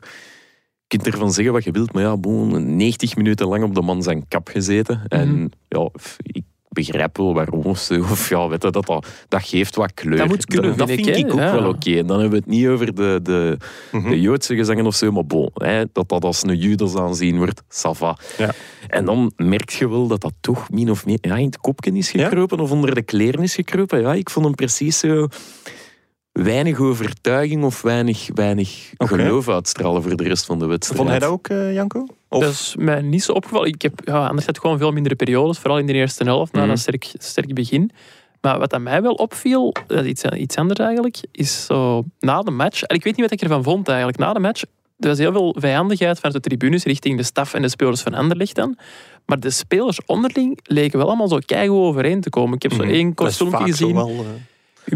Je 0.86 0.96
kunt 0.98 1.06
ervan 1.14 1.32
zeggen 1.32 1.52
wat 1.52 1.64
je 1.64 1.70
wilt, 1.70 1.92
maar 1.92 2.02
ja, 2.02 2.16
bon, 2.16 2.76
90 2.76 3.16
minuten 3.16 3.46
lang 3.48 3.64
op 3.64 3.74
de 3.74 3.82
man 3.82 4.02
zijn 4.02 4.28
kap 4.28 4.48
gezeten. 4.48 5.02
En 5.08 5.28
Mhm. 5.34 5.46
ja, 5.68 5.88
ik 6.22 6.42
begrijp 6.68 7.16
wel 7.16 7.34
waarom 7.34 7.62
of 7.64 7.78
zo. 7.78 8.00
Of 8.00 8.28
ja, 8.28 8.48
weet 8.48 8.62
je, 8.62 8.70
dat, 8.70 8.86
dat, 8.86 9.06
dat 9.28 9.42
geeft 9.42 9.76
wat 9.76 9.94
kleur. 9.94 10.16
Dat 10.16 10.28
moet 10.28 10.44
kunnen, 10.46 10.76
dat, 10.76 10.88
vind 10.88 11.04
vind 11.04 11.16
ik, 11.16 11.32
ook 11.32 11.38
Ja. 11.38 11.52
wel 11.52 11.68
oké. 11.68 11.90
En 11.98 12.06
dan 12.06 12.20
hebben 12.20 12.38
we 12.38 12.44
het 12.44 12.54
niet 12.54 12.66
over 12.66 12.94
de, 12.94 13.20
de, 13.22 13.56
Mhm. 13.92 14.08
de 14.10 14.20
Joodse 14.20 14.54
gezangen 14.56 14.86
of 14.86 14.94
zo, 14.94 15.12
maar 15.12 15.26
bon, 15.26 15.50
hè, 15.54 15.82
dat 15.92 16.08
dat 16.08 16.24
als 16.24 16.42
een 16.42 16.56
Judas 16.56 16.94
aanzien 16.96 17.36
wordt, 17.36 17.62
ça 17.62 17.90
va. 17.90 18.16
Ja. 18.38 18.54
En 18.88 19.04
dan 19.04 19.32
merk 19.36 19.70
je 19.70 19.88
wel 19.88 20.06
dat 20.06 20.20
dat 20.20 20.32
toch 20.40 20.70
min 20.70 20.90
of 20.90 21.06
meer 21.06 21.18
ja, 21.20 21.36
in 21.36 21.44
het 21.46 21.58
kopje 21.58 21.92
is 21.92 22.10
gekropen 22.10 22.60
of 22.60 22.70
onder 22.70 22.94
de 22.94 23.02
kleren 23.02 23.42
is 23.42 23.54
gekropen. 23.54 24.00
Ja, 24.00 24.14
ik 24.14 24.30
vond 24.30 24.46
hem 24.46 24.54
precies 24.54 24.98
zo 24.98 25.28
weinig 26.44 26.78
overtuiging 26.80 27.64
of 27.64 27.82
weinig, 27.82 28.28
weinig 28.34 28.92
geloof 28.98 29.48
uitstralen 29.48 30.02
voor 30.02 30.16
de 30.16 30.22
rest 30.24 30.44
van 30.44 30.58
de 30.58 30.66
wedstrijd. 30.66 30.98
Vond 31.00 31.10
hij 31.10 31.18
dat 31.18 31.30
ook, 31.30 31.48
eh, 31.48 31.72
Janko? 31.74 32.06
Of? 32.28 32.40
Dat 32.42 32.50
is 32.52 32.74
mij 32.78 33.02
niet 33.02 33.22
zo 33.22 33.32
opgevallen. 33.32 33.68
Ik 33.68 33.82
heb 33.82 34.00
ja, 34.04 34.26
anders 34.26 34.46
had 34.46 34.58
gewoon 34.58 34.78
veel 34.78 34.90
mindere 34.92 35.14
periodes, 35.14 35.58
vooral 35.58 35.78
in 35.78 35.86
de 35.86 35.92
eerste 35.92 36.24
helft, 36.24 36.52
na 36.52 36.60
Mhm. 36.60 36.70
een 36.70 36.78
sterk, 36.78 37.10
sterk 37.18 37.54
begin. 37.54 37.90
Maar 38.40 38.58
wat 38.58 38.72
aan 38.72 38.82
mij 38.82 39.02
wel 39.02 39.12
opviel, 39.12 39.74
dat 39.86 40.04
is 40.04 40.10
iets, 40.10 40.24
iets 40.24 40.56
anders 40.56 40.78
eigenlijk, 40.80 41.16
is 41.32 41.64
zo 41.64 42.04
na 42.20 42.42
de 42.42 42.50
match. 42.50 42.82
En 42.82 42.96
ik 42.96 43.04
weet 43.04 43.12
niet 43.16 43.22
wat 43.30 43.32
ik 43.32 43.42
ervan 43.42 43.62
vond 43.62 43.88
eigenlijk. 43.88 44.18
Na 44.18 44.32
de 44.32 44.40
match, 44.40 44.62
er 44.98 45.08
was 45.08 45.18
heel 45.18 45.32
veel 45.32 45.56
vijandigheid 45.58 46.16
vanuit 46.20 46.34
de 46.42 46.48
tribunes 46.48 46.84
richting 46.84 47.16
de 47.16 47.22
staf 47.22 47.54
en 47.54 47.62
de 47.62 47.68
spelers 47.68 48.00
van 48.00 48.14
Anderlecht 48.14 48.54
dan. 48.54 48.78
Maar 49.26 49.40
de 49.40 49.50
spelers 49.50 50.00
onderling 50.06 50.58
leken 50.62 50.98
wel 50.98 51.06
allemaal 51.06 51.28
zo 51.28 51.38
keigoed 51.46 51.78
overeen 51.78 52.20
te 52.20 52.30
komen. 52.30 52.54
Ik 52.54 52.62
heb 52.62 52.72
zo 52.72 52.82
Mhm. 52.82 52.92
één 52.92 53.12
zo 53.32 53.50
gezien. 53.50 53.94
wel, 53.94 54.08
eh, 54.08 54.14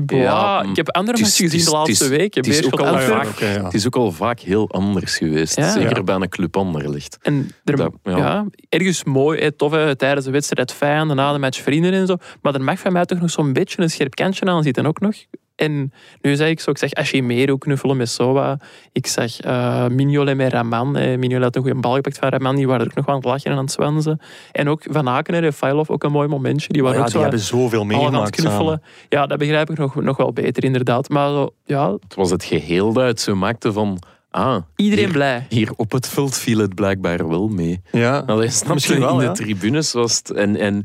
Ja, 0.07 0.17
Ja, 0.17 0.63
ik 0.71 0.77
heb 0.77 0.89
andere 0.91 1.19
matchen 1.21 1.49
gezien 1.51 1.65
de 1.65 1.71
laatste 1.71 2.09
weken. 2.09 2.41
het 2.45 2.51
is 2.51 2.65
ook 2.67 2.81
al 2.81 2.99
vaak- 2.99 3.39
ja. 3.39 3.47
Het 3.65 3.75
is 3.75 3.87
ook 3.87 3.97
al 3.97 4.13
vaak 4.13 4.41
heel 4.41 4.71
anders 4.71 5.17
geweest. 5.17 5.57
Ja. 5.57 5.71
Zeker 5.73 5.97
Ja. 5.97 6.03
bij 6.03 6.15
een 6.15 6.29
club 6.29 6.57
Anderlecht. 6.57 7.19
En 7.23 7.51
er, 7.65 7.77
Dat- 7.77 7.93
ja. 8.03 8.17
ja. 8.17 8.47
ergens 8.69 9.05
mooi, 9.05 9.41
hè, 9.41 9.53
tof, 9.53 9.73
hè, 9.73 9.97
tijdens 9.97 10.25
de 10.25 10.31
wedstrijd 10.33 10.73
vijanden, 10.73 11.17
na 11.17 11.33
de 11.33 11.39
match 11.39 11.61
vrienden 11.61 11.93
en 11.93 12.07
zo. 12.07 12.17
Maar 12.43 12.55
er 12.55 12.63
mag 12.63 12.79
van 12.79 12.93
mij 12.93 13.05
toch 13.05 13.21
nog 13.21 13.31
zo'n 13.31 13.53
beetje 13.53 13.83
een 13.83 13.91
scherp 13.91 14.15
kantje 14.15 14.45
aan 14.47 14.63
zitten 14.63 14.87
ook 14.87 15.01
nog. 15.01 15.15
En 15.57 15.93
nu 16.21 16.37
zeg 16.37 16.49
ik 16.49 16.61
zo, 16.61 16.71
ik 16.71 16.79
zeg 16.79 16.93
Ashimero 16.93 17.57
knuffelen 17.57 17.97
met 17.97 18.09
Soa. 18.09 18.59
Ik 18.93 19.07
zag 19.07 19.41
eh 19.41 19.87
Mignolet 19.87 20.37
met 20.37 20.53
Raman. 20.53 20.97
Eh, 20.97 21.19
Mignolet 21.19 21.45
had 21.45 21.57
een 21.57 21.63
goede 21.63 21.81
bal 21.81 21.95
gepakt 21.95 22.19
van 22.19 22.29
Raman. 22.29 22.57
Die 22.57 22.67
waren 22.67 22.81
er 22.85 22.91
ook 22.91 22.97
nog 22.97 23.09
aan 23.09 23.15
het 23.15 23.25
lachen 23.25 23.51
en 23.51 23.57
aan 23.57 23.65
het 23.65 23.73
zwanzen. 23.73 24.21
En 24.53 24.69
ook 24.69 24.83
Van 24.91 25.09
Aken 25.09 25.35
en 25.35 25.41
Refailov, 25.41 25.91
ook 25.91 26.03
een 26.05 26.13
mooi 26.13 26.29
momentje. 26.29 26.69
Die 26.69 26.83
waren 26.83 26.99
ja, 26.99 27.05
ook 27.05 27.11
die 27.11 27.17
zo 27.17 27.23
hebben 27.23 27.41
zoveel 27.41 27.79
allemaal 27.79 27.97
aan 27.97 28.03
het 28.05 28.13
meegemaakt 28.13 28.37
samen. 28.37 28.53
knuffelen. 28.53 28.83
Ja, 29.09 29.27
dat 29.27 29.39
begrijp 29.39 29.71
ik 29.71 29.79
nog, 29.79 29.95
nog 29.95 30.17
wel 30.17 30.33
beter 30.33 30.65
inderdaad. 30.65 31.09
Maar 31.09 31.29
zo, 31.29 31.55
ja, 31.65 31.93
Het 31.93 32.15
was 32.15 32.31
het 32.31 32.45
geheel 32.45 32.93
dat 32.93 33.07
het 33.07 33.21
zo 33.21 33.35
maakte 33.35 33.73
van... 33.73 33.99
Ah, 34.31 34.57
iedereen 34.77 35.05
hier, 35.05 35.13
blij. 35.13 35.47
hier 35.49 35.71
op 35.77 35.93
het 35.93 36.09
veld 36.09 36.39
viel 36.39 36.59
het 36.59 36.75
blijkbaar 36.75 37.29
wel 37.29 37.49
mee. 37.49 37.81
Ja. 37.91 38.23
Allee, 38.27 38.51
snap 38.51 38.75
Misschien 38.75 38.95
je, 38.95 39.01
wel, 39.01 39.21
in 39.21 39.29
de 39.29 39.35
tribunes 39.35 39.93
was 39.93 40.17
het... 40.17 40.31
En, 40.31 40.57
en 40.57 40.85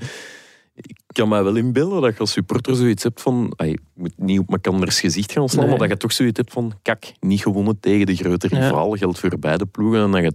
kan 1.17 1.30
mij 1.30 1.43
wel 1.43 1.56
inbeelden 1.56 2.01
dat 2.01 2.13
je 2.13 2.19
als 2.19 2.32
supporter 2.32 2.75
zoiets 2.75 3.03
hebt 3.03 3.21
van... 3.21 3.53
ay, 3.56 3.69
Je 3.69 3.80
moet 3.93 4.13
niet 4.17 4.39
op 4.39 4.51
elkanders 4.51 4.99
gezicht 4.99 5.32
gaan 5.32 5.49
slaan, 5.49 5.60
Nee. 5.60 5.69
maar 5.69 5.88
dat 5.88 5.89
je 5.89 5.97
toch 5.97 6.12
zoiets 6.12 6.38
hebt 6.38 6.53
van... 6.53 6.73
Kak, 6.82 7.03
niet 7.19 7.41
gewonnen 7.41 7.80
tegen 7.80 8.06
de 8.06 8.15
grote 8.15 8.47
rivaal. 8.47 8.91
Geldt 8.91 9.19
voor 9.19 9.39
beide 9.39 9.65
ploegen. 9.65 10.01
En 10.01 10.12
dat 10.12 10.21
je 10.21 10.34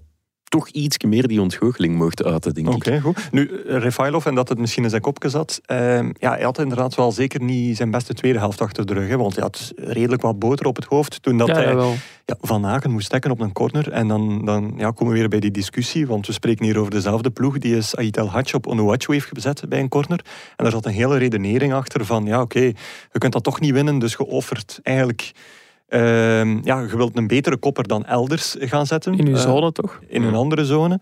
toch 0.52 0.68
iets 0.68 0.98
meer 1.04 1.28
die 1.28 1.40
ontgoocheling 1.40 1.94
mocht 1.96 2.24
uiten, 2.24 2.54
denk 2.54 2.68
Oké, 2.68 2.90
ik. 2.94 3.00
goed. 3.00 3.28
Nu, 3.30 3.50
Refailov, 3.66 4.26
en 4.26 4.34
dat 4.34 4.48
het 4.48 4.58
misschien 4.58 4.84
in 4.84 4.90
zijn 4.90 5.02
kopje 5.02 5.28
zat. 5.28 5.60
ehm, 5.66 6.10
ja, 6.18 6.30
hij 6.30 6.42
had 6.42 6.58
inderdaad 6.58 6.94
wel 6.94 7.12
zeker 7.12 7.42
niet 7.42 7.76
zijn 7.76 7.90
beste 7.90 8.14
tweede 8.14 8.38
helft 8.38 8.60
achter 8.60 8.86
de 8.86 8.92
rug. 8.94 9.08
Hè, 9.08 9.16
want 9.16 9.34
hij 9.34 9.42
had 9.42 9.72
redelijk 9.76 10.22
wat 10.22 10.38
boter 10.38 10.66
op 10.66 10.76
het 10.76 10.84
hoofd 10.84 11.22
toen 11.22 11.38
dat 11.38 11.48
ja, 11.48 11.54
hij 11.54 11.74
wel. 11.74 11.94
ja, 12.24 12.36
Van 12.40 12.66
Aken 12.66 12.90
moest 12.90 13.06
stekken 13.06 13.30
op 13.30 13.40
een 13.40 13.52
corner. 13.52 13.90
En 13.90 14.08
dan, 14.08 14.44
dan 14.44 14.72
ja, 14.76 14.90
komen 14.90 15.12
we 15.12 15.18
weer 15.18 15.28
bij 15.28 15.40
die 15.40 15.50
discussie. 15.50 16.06
Want 16.06 16.26
we 16.26 16.32
spreken 16.32 16.64
hier 16.64 16.78
over 16.78 16.90
dezelfde 16.90 17.30
ploeg 17.30 17.58
die 17.58 17.76
is 17.76 17.96
Ait 17.96 18.16
El 18.16 18.30
Hadj 18.30 18.54
op 18.54 18.66
Onuachu 18.66 19.12
heeft 19.12 19.28
gezet 19.32 19.62
bij 19.68 19.80
een 19.80 19.88
corner. 19.88 20.20
En 20.56 20.64
daar 20.64 20.70
zat 20.72 20.86
een 20.86 20.92
hele 20.92 21.16
redenering 21.18 21.72
achter 21.72 22.04
van, 22.06 22.24
ja 22.24 22.40
oké, 22.40 22.60
je 23.12 23.18
kunt 23.18 23.32
dat 23.32 23.44
toch 23.44 23.60
niet 23.60 23.72
winnen. 23.72 23.98
Dus 23.98 24.12
je 24.12 24.26
offert 24.26 24.80
eigenlijk... 24.82 25.32
ehm, 25.92 26.58
ja, 26.64 26.80
je 26.80 26.96
wilt 26.96 27.16
een 27.16 27.26
betere 27.26 27.56
kopper 27.56 27.86
dan 27.88 28.04
elders 28.04 28.56
gaan 28.58 28.86
zetten. 28.86 29.18
In 29.18 29.26
uw 29.26 29.34
Eh, 29.34 29.40
zone 29.40 29.72
toch? 29.72 30.00
in 30.08 30.22
een 30.22 30.34
andere 30.34 30.64
zone. 30.64 31.00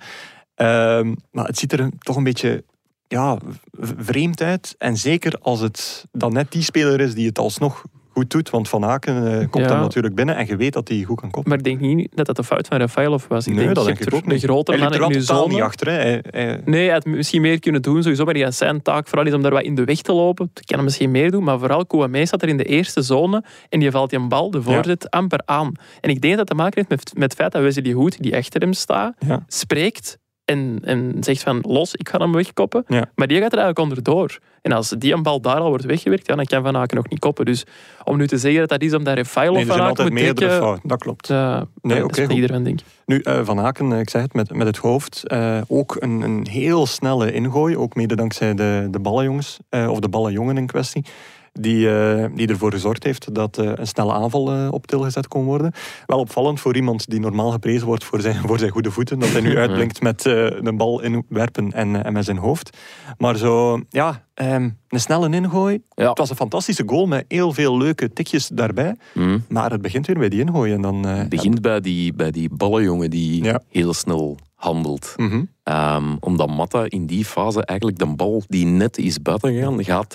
Ehm, 0.54 1.14
maar 1.30 1.46
het 1.46 1.58
ziet 1.58 1.72
er 1.72 1.88
toch 1.98 2.16
een 2.16 2.24
beetje 2.24 2.64
ja, 3.06 3.38
vreemd 3.80 4.40
uit. 4.42 4.74
En 4.78 4.96
zeker 4.96 5.38
als 5.40 5.60
het 5.60 6.04
dan 6.12 6.32
net 6.32 6.52
die 6.52 6.62
speler 6.62 7.00
is 7.00 7.14
die 7.14 7.26
het 7.26 7.38
alsnog 7.38 7.84
goed 8.20 8.30
doet. 8.30 8.50
Want 8.50 8.68
Van 8.68 8.84
Aken 8.84 9.26
eh, 9.40 9.48
komt 9.50 9.64
Ja. 9.64 9.70
dan 9.70 9.80
natuurlijk 9.80 10.14
binnen 10.14 10.36
en 10.36 10.46
je 10.46 10.56
weet 10.56 10.72
dat 10.72 10.88
hij 10.88 11.02
goed 11.02 11.20
kan 11.20 11.30
koppen. 11.30 11.48
Maar 11.50 11.58
ik 11.58 11.64
denk 11.64 11.80
niet 11.80 12.08
dat 12.16 12.26
dat 12.26 12.36
de 12.36 12.44
fout 12.44 12.66
van 12.66 12.78
Rafailov 12.78 13.26
was. 13.28 13.46
Ik 13.46 13.54
nee, 13.54 13.62
denk, 13.64 13.74
dat 13.76 13.84
denk 13.84 13.98
ik 13.98 14.14
ook 14.14 14.26
niet. 14.26 14.40
De 14.40 14.46
grotere 14.46 14.78
hij 14.78 14.98
liep 14.98 15.14
er 15.14 15.22
zone. 15.22 15.52
niet 15.54 15.62
achter. 15.62 15.86
Hè. 15.86 15.92
Hij, 15.98 16.22
hij- 16.30 16.60
Nee, 16.64 16.84
hij 16.84 16.92
had 16.92 17.04
misschien 17.04 17.40
meer 17.40 17.58
kunnen 17.60 17.82
doen, 17.82 18.02
sowieso. 18.02 18.24
Maar 18.24 18.34
die 18.34 18.50
zijn 18.50 18.82
taak 18.82 19.08
vooral 19.08 19.26
is 19.26 19.32
om 19.34 19.42
daar 19.42 19.52
wat 19.52 19.62
in 19.62 19.74
de 19.74 19.84
weg 19.84 20.00
te 20.00 20.12
lopen. 20.12 20.50
Dat 20.54 20.64
kan 20.64 20.76
hem 20.76 20.84
misschien 20.84 21.10
meer 21.10 21.30
doen. 21.30 21.44
Maar 21.44 21.58
vooral 21.58 21.86
Kouamé 21.86 22.26
staat 22.26 22.42
er 22.42 22.48
in 22.48 22.56
de 22.56 22.64
eerste 22.64 23.02
zone 23.02 23.44
en 23.68 23.80
die 23.80 23.90
valt 23.90 24.10
die 24.10 24.26
bal, 24.26 24.50
de 24.50 24.62
voorzet, 24.62 25.10
amper 25.10 25.40
aan. 25.44 25.72
En 26.00 26.10
ik 26.10 26.20
denk 26.20 26.36
dat 26.36 26.46
dat 26.46 26.56
te 26.56 26.62
maken 26.62 26.74
heeft 26.76 26.88
met, 26.88 27.14
met 27.14 27.22
het 27.22 27.34
feit 27.34 27.52
dat 27.52 27.62
Wesley 27.62 27.92
Hoed, 27.92 28.22
die 28.22 28.36
achter 28.36 28.60
hem 28.60 28.72
staat, 28.72 29.14
Ja. 29.26 29.44
spreekt 29.46 30.18
en, 30.44 30.78
en 30.84 31.16
zegt 31.20 31.42
van 31.42 31.58
los, 31.62 31.94
ik 31.94 32.08
ga 32.08 32.18
hem 32.18 32.32
wegkoppen. 32.32 32.84
Ja. 32.86 33.10
Maar 33.14 33.26
die 33.26 33.40
gaat 33.40 33.52
er 33.52 33.58
eigenlijk 33.58 33.78
onderdoor. 33.78 34.38
En 34.62 34.72
als 34.72 34.88
die 34.88 35.12
een 35.12 35.22
bal 35.22 35.40
daar 35.40 35.58
al 35.58 35.68
wordt 35.68 35.84
weggewerkt, 35.84 36.26
ja, 36.26 36.34
dan 36.34 36.44
kan 36.44 36.62
Van 36.62 36.76
Aken 36.76 36.96
nog 36.96 37.08
niet 37.08 37.18
koppen. 37.18 37.44
Dus 37.44 37.64
om 38.04 38.16
nu 38.16 38.26
te 38.26 38.38
zeggen 38.38 38.60
dat 38.60 38.68
dat 38.68 38.82
is 38.82 38.94
omdat 38.94 39.14
Refailov 39.14 39.54
nee, 39.54 39.62
er 39.62 39.68
Van 39.68 39.76
zijn 39.76 39.88
Aken 39.88 40.04
altijd 40.04 40.22
meerdere 40.24 40.58
fouten. 40.58 40.88
Dat 40.88 40.98
klopt. 40.98 41.28
ja, 41.28 41.66
Nee, 41.82 42.04
oké, 42.04 42.28
iedereen, 42.28 42.62
denk 42.62 42.80
ik. 42.80 42.86
Nu, 43.06 43.20
eh, 43.20 43.40
Van 43.44 43.60
Aken, 43.60 43.92
eh, 43.92 43.98
ik 43.98 44.10
zeg 44.10 44.22
het, 44.22 44.34
met, 44.34 44.54
met 44.54 44.66
het 44.66 44.76
hoofd. 44.76 45.26
eh, 45.26 45.60
ook 45.68 45.96
een, 45.98 46.20
een 46.20 46.46
heel 46.50 46.86
snelle 46.86 47.32
ingooi. 47.32 47.76
Ook 47.76 47.94
mede 47.94 48.16
dankzij 48.16 48.54
de, 48.54 48.88
de 48.90 49.00
ballenjongens, 49.00 49.58
of 49.70 49.98
de 49.98 50.08
ballenjongen 50.08 50.56
in 50.56 50.66
kwestie. 50.66 51.04
Die, 51.52 51.90
eh, 51.90 52.26
die 52.34 52.48
ervoor 52.48 52.72
gezorgd 52.72 53.04
heeft 53.04 53.34
dat 53.34 53.58
eh, 53.58 53.72
een 53.74 53.86
snelle 53.86 54.12
aanval 54.12 54.52
eh, 54.52 54.68
op 54.70 54.86
til 54.86 55.00
gezet 55.00 55.28
kon 55.28 55.44
worden. 55.44 55.72
Wel 56.06 56.18
opvallend 56.18 56.60
voor 56.60 56.76
iemand 56.76 57.10
die 57.10 57.20
normaal 57.20 57.50
geprezen 57.50 57.86
wordt 57.86 58.04
voor 58.04 58.20
zijn, 58.20 58.36
voor 58.36 58.58
zijn 58.58 58.70
goede 58.70 58.90
voeten. 58.90 59.18
Dat 59.18 59.28
hij 59.30 59.40
nu 59.40 59.56
uitblinkt 59.64 60.02
met 60.02 60.24
een 60.24 60.76
bal 60.76 61.00
inwerpen 61.00 61.72
en, 61.72 62.04
en 62.04 62.12
met 62.12 62.24
zijn 62.24 62.36
hoofd. 62.36 62.76
Maar 63.18 63.36
zo, 63.36 63.80
ja, 63.88 64.24
ehm, 64.34 64.70
een 64.88 65.00
snelle 65.00 65.30
ingooi. 65.30 65.82
Ja. 65.94 66.08
Het 66.08 66.18
was 66.18 66.30
een 66.30 66.36
fantastische 66.36 66.82
goal 66.86 67.06
met 67.06 67.24
heel 67.28 67.52
veel 67.52 67.76
leuke 67.78 68.12
tikjes 68.12 68.48
daarbij. 68.48 68.96
Hm. 69.12 69.38
Maar 69.48 69.70
het 69.70 69.82
begint 69.82 70.06
weer 70.06 70.18
bij 70.18 70.28
die 70.28 70.40
ingooi. 70.40 70.72
En 70.72 70.80
dan, 70.82 71.04
Het 71.06 71.28
begint 71.28 71.60
bij 71.60 71.80
die, 71.80 72.12
bij 72.14 72.30
die 72.30 72.48
ballenjongen 72.52 73.10
die 73.10 73.44
Ja. 73.44 73.62
heel 73.68 73.94
snel 73.94 74.36
handelt. 74.54 75.14
mhm. 75.16 75.44
Ehm, 75.62 76.16
omdat 76.20 76.48
Matta 76.48 76.84
in 76.88 77.06
die 77.06 77.24
fase 77.24 77.64
eigenlijk 77.64 77.98
de 77.98 78.06
bal 78.06 78.42
die 78.48 78.66
net 78.66 78.98
is 78.98 79.22
buiten 79.22 79.52
gegaan, 79.52 79.84
gaat 79.84 80.14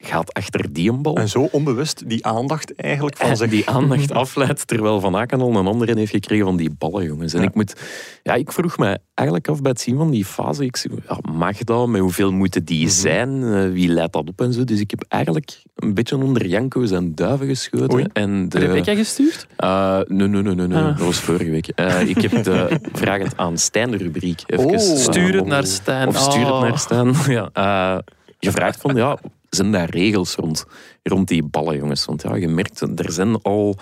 gaat 0.00 0.32
achter 0.34 0.72
die 0.72 0.90
een 0.90 1.02
bal. 1.02 1.14
En 1.16 1.28
zo 1.28 1.48
onbewust 1.52 2.08
die 2.08 2.26
aandacht 2.26 2.74
eigenlijk 2.74 3.16
van 3.16 3.28
En 3.30 3.36
zich... 3.36 3.50
die 3.50 3.68
aandacht 3.70 4.12
afleidt, 4.22 4.66
terwijl 4.66 5.00
Van 5.00 5.16
Aken 5.16 5.40
al 5.40 5.56
een 5.56 5.66
andere 5.66 5.98
heeft 5.98 6.10
gekregen 6.10 6.44
van 6.44 6.56
die 6.56 6.70
ballen, 6.78 7.04
jongens. 7.04 7.34
En 7.34 7.40
Ja. 7.40 7.46
ik 7.48 7.54
moet... 7.54 7.74
Ja, 8.22 8.34
ik 8.34 8.52
vroeg 8.52 8.78
me 8.78 8.98
eigenlijk 9.14 9.48
af 9.48 9.62
bij 9.62 9.70
het 9.70 9.80
zien 9.80 9.96
van 9.96 10.10
die 10.10 10.24
fase. 10.24 10.64
Ik 10.64 10.76
zei, 10.76 10.94
ja, 11.08 11.18
mag 11.32 11.56
dat? 11.58 11.88
Met 11.88 12.00
hoeveel 12.00 12.32
moeten 12.32 12.64
die 12.64 12.84
Mhm. 12.84 12.94
zijn? 12.94 13.42
Eh, 13.42 13.70
wie 13.72 13.88
leidt 13.88 14.12
dat 14.12 14.28
op 14.28 14.40
en 14.40 14.52
zo? 14.52 14.64
Dus 14.64 14.80
ik 14.80 14.90
heb 14.90 15.04
eigenlijk 15.08 15.62
een 15.74 15.94
beetje 15.94 16.16
onder 16.16 16.46
Janko 16.46 16.84
zijn 16.84 17.14
duiven 17.14 17.46
geschoten. 17.46 17.92
Oei. 17.94 18.06
En 18.12 18.48
de, 18.48 18.58
Rebecca 18.58 18.94
gestuurd? 18.94 19.46
Eh, 19.56 19.98
nee, 20.06 20.28
nee, 20.28 20.42
nee, 20.42 20.54
nee, 20.54 20.66
nee. 20.66 20.78
Ah. 20.78 20.96
dat 20.98 21.06
was 21.06 21.18
vorige 21.20 21.50
week. 21.50 21.68
Eh, 21.68 22.00
ik 22.08 22.20
heb 22.20 22.42
de 22.44 22.78
vragend 22.92 23.36
aan 23.36 23.58
Stijn 23.58 23.90
de 23.90 23.96
rubriek 23.96 24.42
even... 24.46 24.64
Oh. 24.64 24.72
eh, 24.72 24.78
Stuur 24.80 25.32
het 25.32 25.42
om- 25.42 25.48
naar 25.48 25.66
Stijn. 25.66 26.08
Of 26.08 26.16
stuur 26.18 26.40
het 26.44 26.50
Oh. 26.50 26.60
naar 26.60 26.78
Stijn. 26.78 27.14
Ja, 27.38 27.50
eh, 27.52 27.98
gevraagd 28.38 28.80
van, 28.80 28.94
ja, 28.96 29.18
zijn 29.50 29.72
daar 29.72 29.90
regels 29.90 30.34
rond, 30.34 30.64
rond 31.02 31.28
die 31.28 31.42
ballen, 31.42 31.76
jongens? 31.76 32.04
Want 32.04 32.22
ja, 32.22 32.34
je 32.34 32.48
merkt, 32.48 32.80
er 32.80 33.12
zijn 33.12 33.42
al 33.42 33.76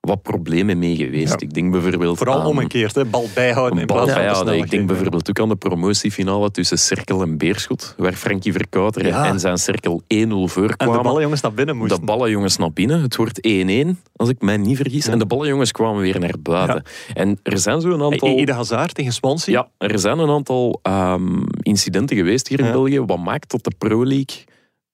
wat 0.00 0.22
problemen 0.22 0.78
mee 0.78 0.96
geweest. 0.96 1.28
Ja. 1.40 1.46
Ik 1.46 1.54
denk 1.54 1.70
bijvoorbeeld 1.72 2.18
Vooral 2.18 2.40
aan... 2.40 2.46
omgekeerd, 2.46 2.94
hè. 2.94 3.04
bal 3.04 3.28
bijhouden 3.34 3.86
Bal 3.86 4.06
bijhouden. 4.06 4.56
Ik 4.58 4.70
denk 4.70 4.86
bijvoorbeeld 4.86 5.28
ook 5.28 5.40
aan 5.40 5.48
de 5.48 5.56
promotiefinale 5.56 6.50
tussen 6.50 6.78
Cirkel 6.78 7.22
en 7.22 7.38
Beerschot, 7.38 7.94
waar 7.96 8.12
Frankie 8.12 8.52
Verkouter 8.52 9.06
Ja. 9.06 9.26
en 9.26 9.40
zijn 9.40 9.58
Cirkel 9.58 10.02
1-0 10.02 10.06
En 10.06 10.26
de 10.26 11.00
ballenjongens 11.02 11.40
naar 11.40 11.52
binnen 11.54 11.74
De 11.74 11.80
moesten. 11.80 12.04
ballenjongens 12.04 12.56
naar 12.56 12.72
binnen. 12.72 13.02
Het 13.02 13.16
wordt 13.16 13.48
1-1, 13.48 13.96
als 14.16 14.28
ik 14.28 14.40
mij 14.40 14.56
niet 14.56 14.76
vergis. 14.76 15.04
Ja. 15.06 15.12
En 15.12 15.18
de 15.18 15.26
ballenjongens 15.26 15.72
kwamen 15.72 16.00
weer 16.00 16.20
naar 16.20 16.34
buiten. 16.42 16.82
En 17.14 17.38
er 17.42 17.58
zijn 17.58 17.80
zo 17.80 17.88
een 17.90 18.02
aantal... 18.02 18.28
Ede 18.28 18.52
Hazard 18.52 18.94
tegen 18.94 19.12
Swansea. 19.12 19.68
Ja, 19.78 19.86
er 19.88 19.98
zijn 19.98 20.18
een 20.18 20.30
aantal 20.30 20.78
ehm, 20.82 21.42
incidenten 21.62 22.16
geweest 22.16 22.48
hier 22.48 22.60
in. 22.60 22.72
België. 22.72 23.00
Wat 23.00 23.18
maakt 23.18 23.50
dat 23.50 23.64
de 23.64 23.72
Pro 23.78 24.04
League... 24.04 24.44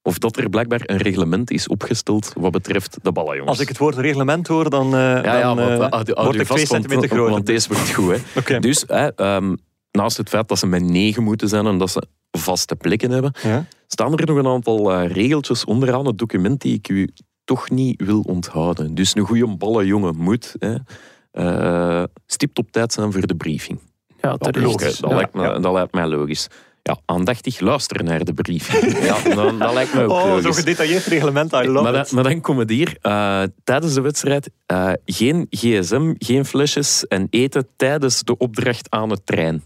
Of 0.07 0.19
dat 0.19 0.37
er 0.37 0.49
blijkbaar 0.49 0.81
een 0.85 0.97
reglement 0.97 1.51
is 1.51 1.69
opgesteld 1.69 2.33
wat 2.37 2.53
betreft 2.53 2.97
de 3.03 3.13
ballenjongens. 3.13 3.51
Als 3.51 3.61
ik 3.61 3.69
het 3.69 3.79
woord 3.79 3.97
reglement 3.97 4.47
hoor, 4.47 4.71
dan, 4.71 4.87
eh 4.87 5.01
ja, 5.01 5.23
ja, 5.39 5.55
dan 5.55 5.57
want, 5.57 5.69
eh, 5.71 5.75
uh, 5.77 5.89
houd 5.89 6.09
word 6.15 6.35
ik 6.35 6.43
twee 6.47 6.67
centimeter 6.67 7.09
groter. 7.09 7.31
Want 7.31 7.47
deze 7.47 7.69
wordt 7.69 7.95
goed, 7.95 8.21
hè. 8.45 8.59
Dus 8.69 8.85
hè, 8.87 9.15
ehm, 9.15 9.55
naast 9.91 10.17
het 10.17 10.29
feit 10.29 10.49
dat 10.49 10.59
ze 10.59 10.67
met 10.67 10.83
negen 10.83 11.23
moeten 11.23 11.49
zijn 11.49 11.67
en 11.67 11.79
dat 11.79 11.91
ze 11.91 12.03
vaste 12.31 12.77
plekken 12.77 13.11
hebben, 13.11 13.33
Ja. 13.43 13.67
staan 13.87 14.13
er 14.19 14.27
nog 14.27 14.37
een 14.37 14.47
aantal 14.47 14.93
eh, 14.93 15.11
regeltjes 15.11 15.65
onderaan 15.65 16.07
het 16.07 16.19
document 16.19 16.61
die 16.61 16.75
ik 16.75 16.89
u 16.89 17.09
toch 17.45 17.71
niet 17.71 18.03
wil 18.05 18.21
onthouden. 18.21 18.95
Dus 18.95 19.15
een 19.17 19.27
goede 19.27 19.57
ballenjongen 19.57 20.17
moet 20.17 20.55
hè, 20.59 20.75
eh, 21.31 22.05
stipt 22.27 22.59
op 22.59 22.71
tijd 22.71 22.93
zijn 22.93 23.13
voor 23.13 23.27
de 23.27 23.35
briefing. 23.37 23.79
Ja, 24.21 24.37
terecht. 24.37 24.65
logisch. 24.67 24.99
Dat, 24.99 25.11
Ja. 25.11 25.17
lijkt 25.17 25.35
me, 25.35 25.43
ja. 25.43 25.59
dat 25.59 25.73
lijkt 25.73 25.93
mij 25.95 26.07
logisch. 26.07 26.49
Ja, 26.87 26.99
aandachtig 27.05 27.61
luisteren 27.61 28.05
naar 28.05 28.25
de 28.25 28.35
briefing. 28.35 28.99
ja, 29.09 29.35
dan, 29.35 29.59
dat 29.59 29.73
lijkt 29.73 29.95
mij 29.95 30.05
ook 30.05 30.11
Oh, 30.11 30.23
zo 30.23 30.29
logisch. 30.35 30.57
gedetailleerd 30.57 31.05
reglement, 31.05 31.53
I 31.53 31.57
love 31.57 31.83
Maar, 31.83 31.93
dan, 31.93 32.05
maar 32.11 32.23
dan 32.25 32.41
komen 32.41 32.67
we 32.67 32.73
hier. 32.75 32.97
eh, 33.01 33.43
tijdens 33.65 33.95
de 33.95 34.01
wedstrijd 34.01 34.51
eh, 34.67 34.93
geen 35.05 35.47
gsm, 35.51 36.13
geen 36.19 36.45
flesjes 36.45 37.07
en 37.07 37.27
eten 37.31 37.67
tijdens 37.77 38.23
de 38.23 38.37
opdracht 38.37 38.91
aan 38.91 39.11
het 39.11 39.27
trein. 39.27 39.63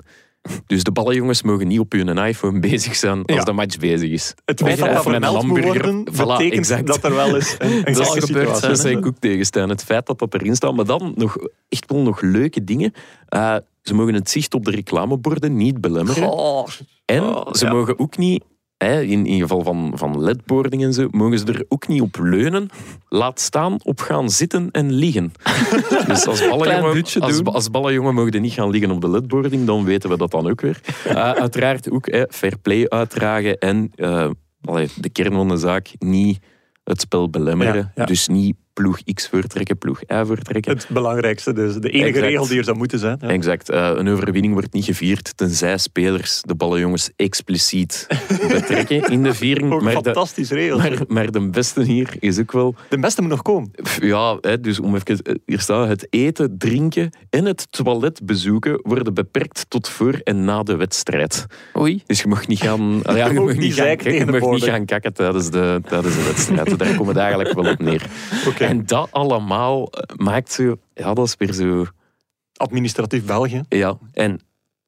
Dus 0.66 0.82
de 0.82 0.92
ballenjongens 0.92 1.42
mogen 1.42 1.66
niet 1.68 1.78
op 1.78 1.92
hun 1.92 2.18
iPhone 2.18 2.60
bezig 2.70 2.96
zijn 2.96 3.24
als 3.24 3.36
Ja. 3.36 3.42
de 3.44 3.52
match 3.52 3.78
bezig 3.78 4.10
is. 4.10 4.34
Het 4.44 4.60
feit 4.62 4.78
dat 4.78 4.92
dat 4.92 5.02
vermeld 5.02 5.32
moet 5.46 5.58
hamburger. 5.62 5.94
worden, 5.94 6.14
Voilà, 6.14 6.16
betekent 6.36 6.54
exact. 6.54 6.86
dat 6.86 7.04
er 7.04 7.14
wel 7.14 7.34
eens 7.34 7.54
een, 7.58 7.72
een 7.88 7.94
Dat 7.94 8.16
is 8.16 8.24
zijn, 8.24 8.44
Dat 8.44 8.62
is. 8.70 8.80
zei 8.80 8.96
ik 8.96 9.06
ook 9.06 9.16
tegenstaan. 9.18 9.68
Het 9.68 9.84
feit 9.84 10.06
dat 10.06 10.18
dat 10.18 10.34
erin 10.34 10.56
staat. 10.56 10.74
Maar 10.76 10.84
dan 10.84 11.12
nog 11.16 11.36
echt 11.68 11.90
wel 11.92 12.00
nog 12.02 12.20
leuke 12.20 12.64
dingen. 12.64 12.92
Eh, 13.28 13.56
ze 13.82 13.94
mogen 13.94 14.14
het 14.14 14.30
zicht 14.30 14.54
op 14.54 14.64
de 14.64 14.70
reclameborden 14.70 15.56
niet 15.56 15.80
belemmeren. 15.80 16.30
Oh, 16.30 16.68
En 17.04 17.22
Oh, 17.22 17.52
ze 17.52 17.64
ja. 17.64 17.72
mogen 17.72 17.98
ook 17.98 18.16
niet, 18.16 18.44
in, 18.78 19.26
in 19.26 19.38
geval 19.38 19.62
van, 19.62 19.92
van 19.94 20.20
ledboarding 20.22 20.82
en 20.82 20.92
zo, 20.92 21.08
mogen 21.10 21.38
ze 21.38 21.44
er 21.44 21.64
ook 21.68 21.88
niet 21.88 22.00
op 22.00 22.16
leunen. 22.20 22.68
Laat 23.08 23.40
staan 23.40 23.76
op 23.82 24.00
gaan 24.00 24.30
zitten 24.30 24.70
en 24.70 24.92
liggen. 24.92 25.32
dus 26.06 26.26
als 26.26 26.48
ballenjongen, 26.48 27.04
als, 27.20 27.44
als 27.44 27.70
ballenjongen 27.70 28.14
mogen 28.14 28.42
niet 28.42 28.52
gaan 28.52 28.70
liggen 28.70 28.90
op 28.90 29.00
de 29.00 29.10
ledboarding, 29.10 29.66
dan 29.66 29.84
weten 29.84 30.10
we 30.10 30.16
dat 30.16 30.30
dan 30.30 30.50
ook 30.50 30.60
weer. 30.60 30.80
Eh, 31.08 31.30
uiteraard 31.30 31.90
ook 31.90 32.10
hè, 32.10 32.24
fair 32.30 32.58
play 32.58 32.88
uitdragen 32.88 33.58
en 33.58 33.92
eh, 33.94 34.30
allee, 34.64 34.88
de 34.96 35.08
kern 35.08 35.32
van 35.32 35.48
de 35.48 35.56
zaak, 35.56 35.90
niet 35.98 36.38
het 36.84 37.00
spel 37.00 37.30
belemmeren. 37.30 37.74
Ja, 37.74 37.92
ja. 37.94 38.04
Dus 38.04 38.28
niet 38.28 38.56
ploeg 38.78 38.98
X 39.14 39.28
voortrekken, 39.28 39.78
ploeg 39.78 40.00
Y 40.02 40.22
voortrekken. 40.24 40.72
het 40.76 40.86
belangrijkste, 40.88 41.52
dus 41.52 41.74
de 41.74 41.90
enige 41.90 42.08
Exact. 42.08 42.26
regel 42.26 42.46
die 42.46 42.58
er 42.58 42.64
zou 42.64 42.76
moeten 42.76 42.98
zijn. 42.98 43.18
Ja. 43.20 43.28
Exact. 43.28 43.68
Eh, 43.70 43.90
een 43.94 44.08
overwinning 44.08 44.52
wordt 44.52 44.72
niet 44.72 44.84
gevierd 44.84 45.36
tenzij 45.36 45.78
spelers 45.78 46.40
de 46.42 46.54
ballenjongens 46.54 47.10
expliciet 47.16 48.06
betrekken 48.48 49.02
in 49.02 49.22
de 49.22 49.34
viering. 49.34 49.72
Ook 49.72 49.78
een 49.78 49.84
Maar 49.84 49.94
de, 49.94 50.02
fantastisch 50.02 50.50
regel. 50.50 50.78
maar, 50.78 50.98
maar 51.08 51.30
de 51.30 51.48
beste 51.48 51.82
hier 51.82 52.16
is 52.18 52.38
ook 52.38 52.52
wel... 52.52 52.74
De 52.88 52.98
beste 52.98 53.20
moet 53.20 53.30
nog 53.30 53.42
komen. 53.42 53.70
Ja, 54.00 54.38
hè, 54.40 54.60
dus 54.60 54.80
om 54.80 54.94
even... 54.94 55.22
eh, 55.22 55.34
Hier 55.46 55.60
staat 55.60 55.88
het 55.88 56.06
eten, 56.10 56.54
drinken 56.58 57.10
en 57.30 57.44
het 57.44 57.66
toilet 57.72 58.20
bezoeken 58.26 58.80
worden 58.82 59.14
beperkt 59.14 59.64
tot 59.68 59.88
voor 59.88 60.20
en 60.24 60.44
na 60.44 60.62
de 60.62 60.76
wedstrijd. 60.76 61.46
Oei. 61.78 62.02
Dus 62.06 62.20
je 62.22 62.28
mag 62.28 62.46
niet 62.46 62.60
gaan... 62.60 63.00
ah 63.06 63.16
ja, 63.16 63.26
je 63.26 63.32
mag 63.32 63.44
mag 63.44 63.56
niet 63.56 63.74
gaan, 63.74 63.96
je 64.14 64.24
mag 64.26 64.50
niet 64.50 64.64
gaan 64.64 64.84
kakken 64.84 65.12
tijdens 65.12 65.50
de, 65.50 65.80
tijdens 65.88 66.14
de 66.14 66.22
wedstrijd. 66.22 66.78
Daar 66.78 66.94
komt 66.94 67.08
het 67.08 67.16
eigenlijk 67.16 67.54
wel 67.54 67.72
op 67.72 67.78
neer. 67.78 68.02
Oké. 68.48 68.67
En 68.68 68.86
dat 68.86 69.12
allemaal 69.12 69.90
eh, 69.90 70.16
maakt 70.16 70.52
zo... 70.52 70.76
Ja, 70.94 71.14
dat 71.14 71.26
is 71.26 71.34
weer 71.38 71.52
zo... 71.52 71.84
Administratief 72.56 73.24
België. 73.24 73.62
Ja, 73.68 73.98
en 74.12 74.40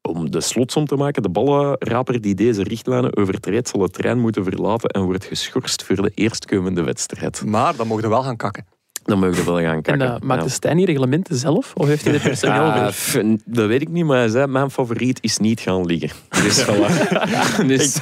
om 0.03 0.31
de 0.31 0.41
slotsom 0.41 0.87
te 0.87 0.97
maken, 0.97 1.23
de 1.23 1.29
ballenraper 1.29 2.21
die 2.21 2.35
deze 2.35 2.63
richtlijnen 2.63 3.17
overtreedt, 3.17 3.69
zal 3.69 3.83
het 3.83 3.93
trein 3.93 4.19
moeten 4.19 4.45
verlaten 4.45 4.89
en 4.91 5.03
wordt 5.03 5.25
geschorst 5.25 5.83
voor 5.83 5.97
de 5.97 6.11
eerstkomende 6.15 6.83
wedstrijd. 6.83 7.45
Maar 7.45 7.77
dan 7.77 7.87
mogen 7.87 8.03
we 8.03 8.09
wel 8.09 8.23
gaan 8.23 8.37
kakken. 8.37 8.67
Dan 9.11 9.19
mogen 9.19 9.45
we 9.45 9.45
wel 9.45 9.61
gaan 9.61 9.75
En 9.75 9.83
kijken. 9.83 10.07
uh, 10.07 10.15
maakt 10.23 10.43
de 10.43 10.49
Stijn 10.49 10.77
die 10.77 10.87
reglementen 10.87 11.37
zelf? 11.37 11.73
Of 11.75 11.87
heeft 11.87 12.05
hij 12.05 12.15
er 12.15 12.21
personeel 12.21 12.61
Ah, 12.61 12.83
voor? 12.83 12.93
f- 12.93 13.37
dat 13.45 13.67
weet 13.67 13.81
ik 13.81 13.89
niet, 13.89 14.05
maar 14.05 14.17
hij 14.19 14.29
zei, 14.29 14.47
mijn 14.47 14.71
favoriet 14.71 15.19
is 15.23 15.39
niet 15.39 15.61
gaan 15.61 15.87
liggen. 15.87 16.11
Dus, 16.43 16.63
voilà. 16.67 17.67
dus 17.67 17.97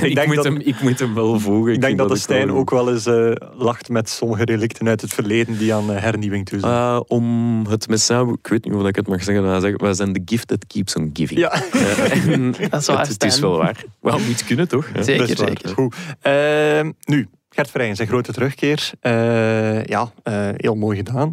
ik, 0.00 0.14
denk 0.14 0.26
moet 0.26 0.36
dat- 0.36 0.44
hem, 0.44 0.56
ik 0.64 0.80
moet 0.80 0.98
hem 0.98 1.14
wel 1.14 1.40
volgen. 1.40 1.72
Ik 1.72 1.80
denk 1.80 1.98
dat 1.98 2.08
de 2.08 2.16
Stijn 2.16 2.50
ook 2.52 2.70
wel 2.70 2.92
eens 2.92 3.06
eh, 3.06 3.30
lacht 3.56 3.88
met 3.88 4.08
sommige 4.10 4.44
relicten 4.44 4.88
uit 4.88 5.00
het 5.00 5.12
verleden 5.14 5.58
die 5.58 5.74
aan 5.74 5.92
eh, 5.92 6.02
hernieuwing 6.02 6.46
toe 6.48 6.58
zijn. 6.60 6.72
Eh, 6.72 7.00
om 7.06 7.66
het 7.66 7.88
met 7.88 8.00
zijn, 8.00 8.28
ik 8.28 8.46
weet 8.46 8.64
niet 8.64 8.74
of 8.74 8.86
ik 8.86 8.96
het 8.96 9.08
mag 9.08 9.22
zeggen, 9.22 9.42
maar 9.44 9.52
hij 9.52 9.60
zegt, 9.60 9.80
wij 9.80 9.94
zijn 9.94 10.12
de 10.12 10.22
gift 10.24 10.46
that 10.48 10.66
keeps 10.66 10.94
on 10.96 11.10
giving. 11.12 11.40
ja, 11.40 11.52
Eh, 11.72 12.32
en 12.32 12.54
Dat 12.70 12.80
is 12.80 12.86
waar, 12.86 12.98
het, 12.98 13.08
het 13.08 13.24
is 13.24 13.40
wel 13.40 13.56
waar. 13.56 13.84
Wel, 14.00 14.18
moet 14.18 14.44
kunnen 14.44 14.68
toch? 14.68 14.88
Zeker, 15.00 15.36
zeker. 15.36 15.68
Goed. 15.74 15.94
Ehm, 16.20 16.90
nu, 17.04 17.28
Gert 17.54 17.70
zijn 17.96 18.08
grote 18.08 18.32
terugkeer. 18.32 18.90
Eh, 19.00 19.84
ja, 19.84 20.12
eh, 20.22 20.48
heel 20.56 20.74
mooi 20.74 20.96
gedaan. 20.96 21.32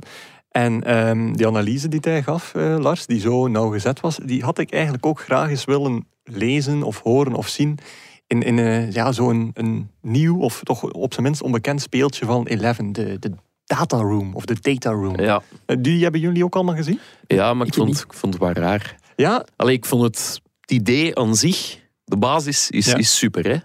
En 0.49 0.83
ehm, 0.83 1.33
die 1.33 1.47
analyse 1.47 1.87
die 1.87 1.99
hij 2.03 2.23
gaf, 2.23 2.55
eh, 2.55 2.77
Lars, 2.79 3.05
die 3.05 3.19
zo 3.19 3.47
nauwgezet 3.47 3.99
was, 3.99 4.19
die 4.25 4.43
had 4.43 4.57
ik 4.59 4.71
eigenlijk 4.71 5.05
ook 5.05 5.19
graag 5.21 5.49
eens 5.49 5.65
willen 5.65 6.07
lezen 6.23 6.83
of 6.83 7.01
horen 7.01 7.33
of 7.33 7.47
zien 7.47 7.77
in, 8.27 8.41
in 8.41 8.91
ja, 8.91 9.11
zo'n 9.11 9.51
een 9.53 9.89
nieuw 10.01 10.39
of 10.39 10.61
toch 10.63 10.83
op 10.83 11.13
zijn 11.13 11.25
minst 11.25 11.41
onbekend 11.41 11.81
speeltje 11.81 12.25
van 12.25 12.45
Eleven, 12.47 12.91
de, 12.91 13.19
de 13.19 13.31
data 13.65 13.97
room 13.97 14.35
of 14.35 14.45
de 14.45 14.57
data 14.61 14.89
room. 14.91 15.19
Ja, 15.19 15.41
Die 15.79 16.03
hebben 16.03 16.21
jullie 16.21 16.43
ook 16.43 16.55
allemaal 16.55 16.75
gezien? 16.75 16.99
ja 17.27 17.53
maar 17.53 17.67
ik 17.67 17.71
Ik 17.71 17.77
vond, 17.77 17.87
niet. 17.87 17.99
ik 18.07 18.13
vond 18.13 18.33
het 18.33 18.43
wel 18.43 18.51
raar. 18.51 18.95
Ja, 19.15 19.45
Allee, 19.55 19.75
ik 19.75 19.85
vond 19.85 20.01
het, 20.03 20.41
het 20.61 20.71
idee 20.71 21.17
aan 21.17 21.35
zich, 21.35 21.79
de 22.03 22.17
basis 22.17 22.69
is, 22.69 22.85
Ja. 22.85 22.95
is 22.97 23.17
super, 23.17 23.47
hè? 23.47 23.57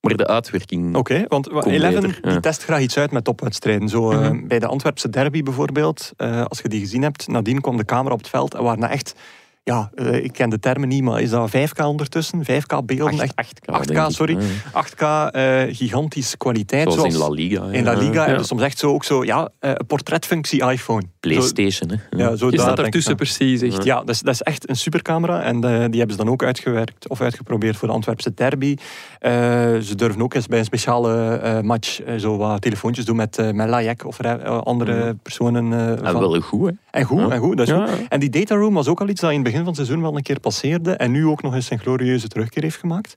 Maar 0.00 0.16
de 0.16 0.26
uitwerking. 0.26 0.96
Oké, 0.96 1.24
want 1.28 1.50
Eleven 1.66 2.00
beter, 2.02 2.18
ja. 2.22 2.30
die 2.30 2.40
test 2.40 2.62
graag 2.64 2.80
iets 2.80 2.96
uit 2.98 3.10
met 3.10 3.24
topwedstrijden. 3.24 3.88
Zo 3.88 4.10
eh, 4.10 4.18
Mhm. 4.18 4.46
bij 4.46 4.58
de 4.58 4.66
Antwerpse 4.66 5.08
derby 5.08 5.42
bijvoorbeeld, 5.42 6.12
eh, 6.16 6.44
als 6.44 6.60
je 6.60 6.68
die 6.68 6.80
gezien 6.80 7.02
hebt, 7.02 7.28
nadien 7.28 7.60
kwam 7.60 7.76
de 7.76 7.84
camera 7.84 8.12
op 8.14 8.18
het 8.20 8.28
veld 8.28 8.54
en 8.54 8.62
waren 8.62 8.88
echt, 8.90 9.14
ja, 9.70 9.90
eh, 9.94 10.24
ik 10.24 10.32
ken 10.32 10.50
de 10.50 10.58
termen 10.58 10.88
niet, 10.88 11.02
maar 11.02 11.20
is 11.20 11.30
dat 11.30 11.50
5K 11.50 11.84
ondertussen? 11.86 12.44
5K 12.44 12.84
beelden? 12.86 13.20
Echt 13.20 13.32
8K, 13.34 13.72
8K, 13.72 13.86
denk 13.86 14.06
ik. 14.08 14.14
sorry. 14.14 14.36
Ja. 14.38 14.46
8K, 14.72 15.32
eh, 15.34 15.62
gigantische 15.76 16.36
kwaliteit. 16.36 16.92
Zoals 16.92 17.14
in 17.14 17.20
La 17.20 17.28
Liga. 17.28 17.64
in 17.70 17.84
La 17.84 17.92
Liga 17.92 18.28
Ja. 18.30 18.38
ze 18.38 18.44
soms 18.44 18.62
echt 18.62 18.78
zo 18.78 18.92
ook 18.92 19.04
zo, 19.04 19.24
ja, 19.24 19.48
eh, 19.58 19.72
portretfunctie 19.86 20.64
iPhone. 20.70 21.02
Playstation, 21.20 21.90
hè? 21.90 21.96
Ja, 22.24 22.36
zo 22.36 22.44
Je 22.50 22.56
daar 22.56 22.60
staat 22.66 22.78
ertussen 22.78 23.16
precies, 23.16 23.62
echt. 23.62 23.84
Ja, 23.84 23.98
dat 24.00 24.08
is, 24.08 24.20
dat 24.20 24.34
is 24.34 24.42
echt 24.42 24.68
een 24.68 24.76
supercamera. 24.76 25.42
En 25.42 25.54
eh, 25.54 25.60
die 25.90 25.98
hebben 25.98 26.10
ze 26.16 26.16
dan 26.24 26.28
ook 26.28 26.42
uitgewerkt 26.42 27.08
of 27.08 27.20
uitgeprobeerd 27.20 27.76
voor 27.76 27.88
de 27.88 27.94
Antwerpse 27.94 28.34
derby. 28.34 28.76
Eh, 29.18 29.30
ze 29.82 29.92
durven 29.96 30.22
ook 30.22 30.34
eens 30.34 30.46
bij 30.46 30.58
een 30.58 30.64
speciale 30.64 31.34
eh, 31.36 31.60
match 31.60 32.00
zo 32.18 32.36
wat 32.36 32.60
telefoontjes 32.60 33.04
doen 33.04 33.16
met, 33.16 33.38
eh 33.38 33.50
met 33.50 33.68
Lajek 33.68 34.04
of 34.06 34.20
andere 34.44 35.14
personen. 35.22 35.72
eh, 35.72 35.88
En 35.90 35.98
van- 36.12 36.20
wel 36.20 36.40
goed, 36.40 36.68
hè? 36.70 36.74
en 36.98 37.04
goed, 37.04 37.18
Ja. 37.20 37.28
en 37.30 37.38
goed, 37.38 37.56
dat 37.56 37.68
is 37.68 37.74
Ja. 37.74 37.86
goed. 37.86 38.08
En 38.08 38.20
die 38.20 38.30
data 38.30 38.54
room 38.54 38.74
was 38.74 38.88
ook 38.88 39.00
al 39.00 39.08
iets 39.08 39.20
dat 39.20 39.30
in 39.30 39.36
het 39.36 39.44
begin 39.44 39.59
van 39.64 39.74
het 39.74 39.76
seizoen 39.86 40.00
wel 40.02 40.16
een 40.16 40.22
keer 40.22 40.40
passeerde. 40.40 40.92
En 40.92 41.10
nu 41.10 41.26
ook 41.26 41.42
nog 41.42 41.54
eens 41.54 41.70
een 41.70 41.78
glorieuze 41.78 42.28
terugkeer 42.28 42.62
heeft 42.62 42.76
gemaakt. 42.76 43.14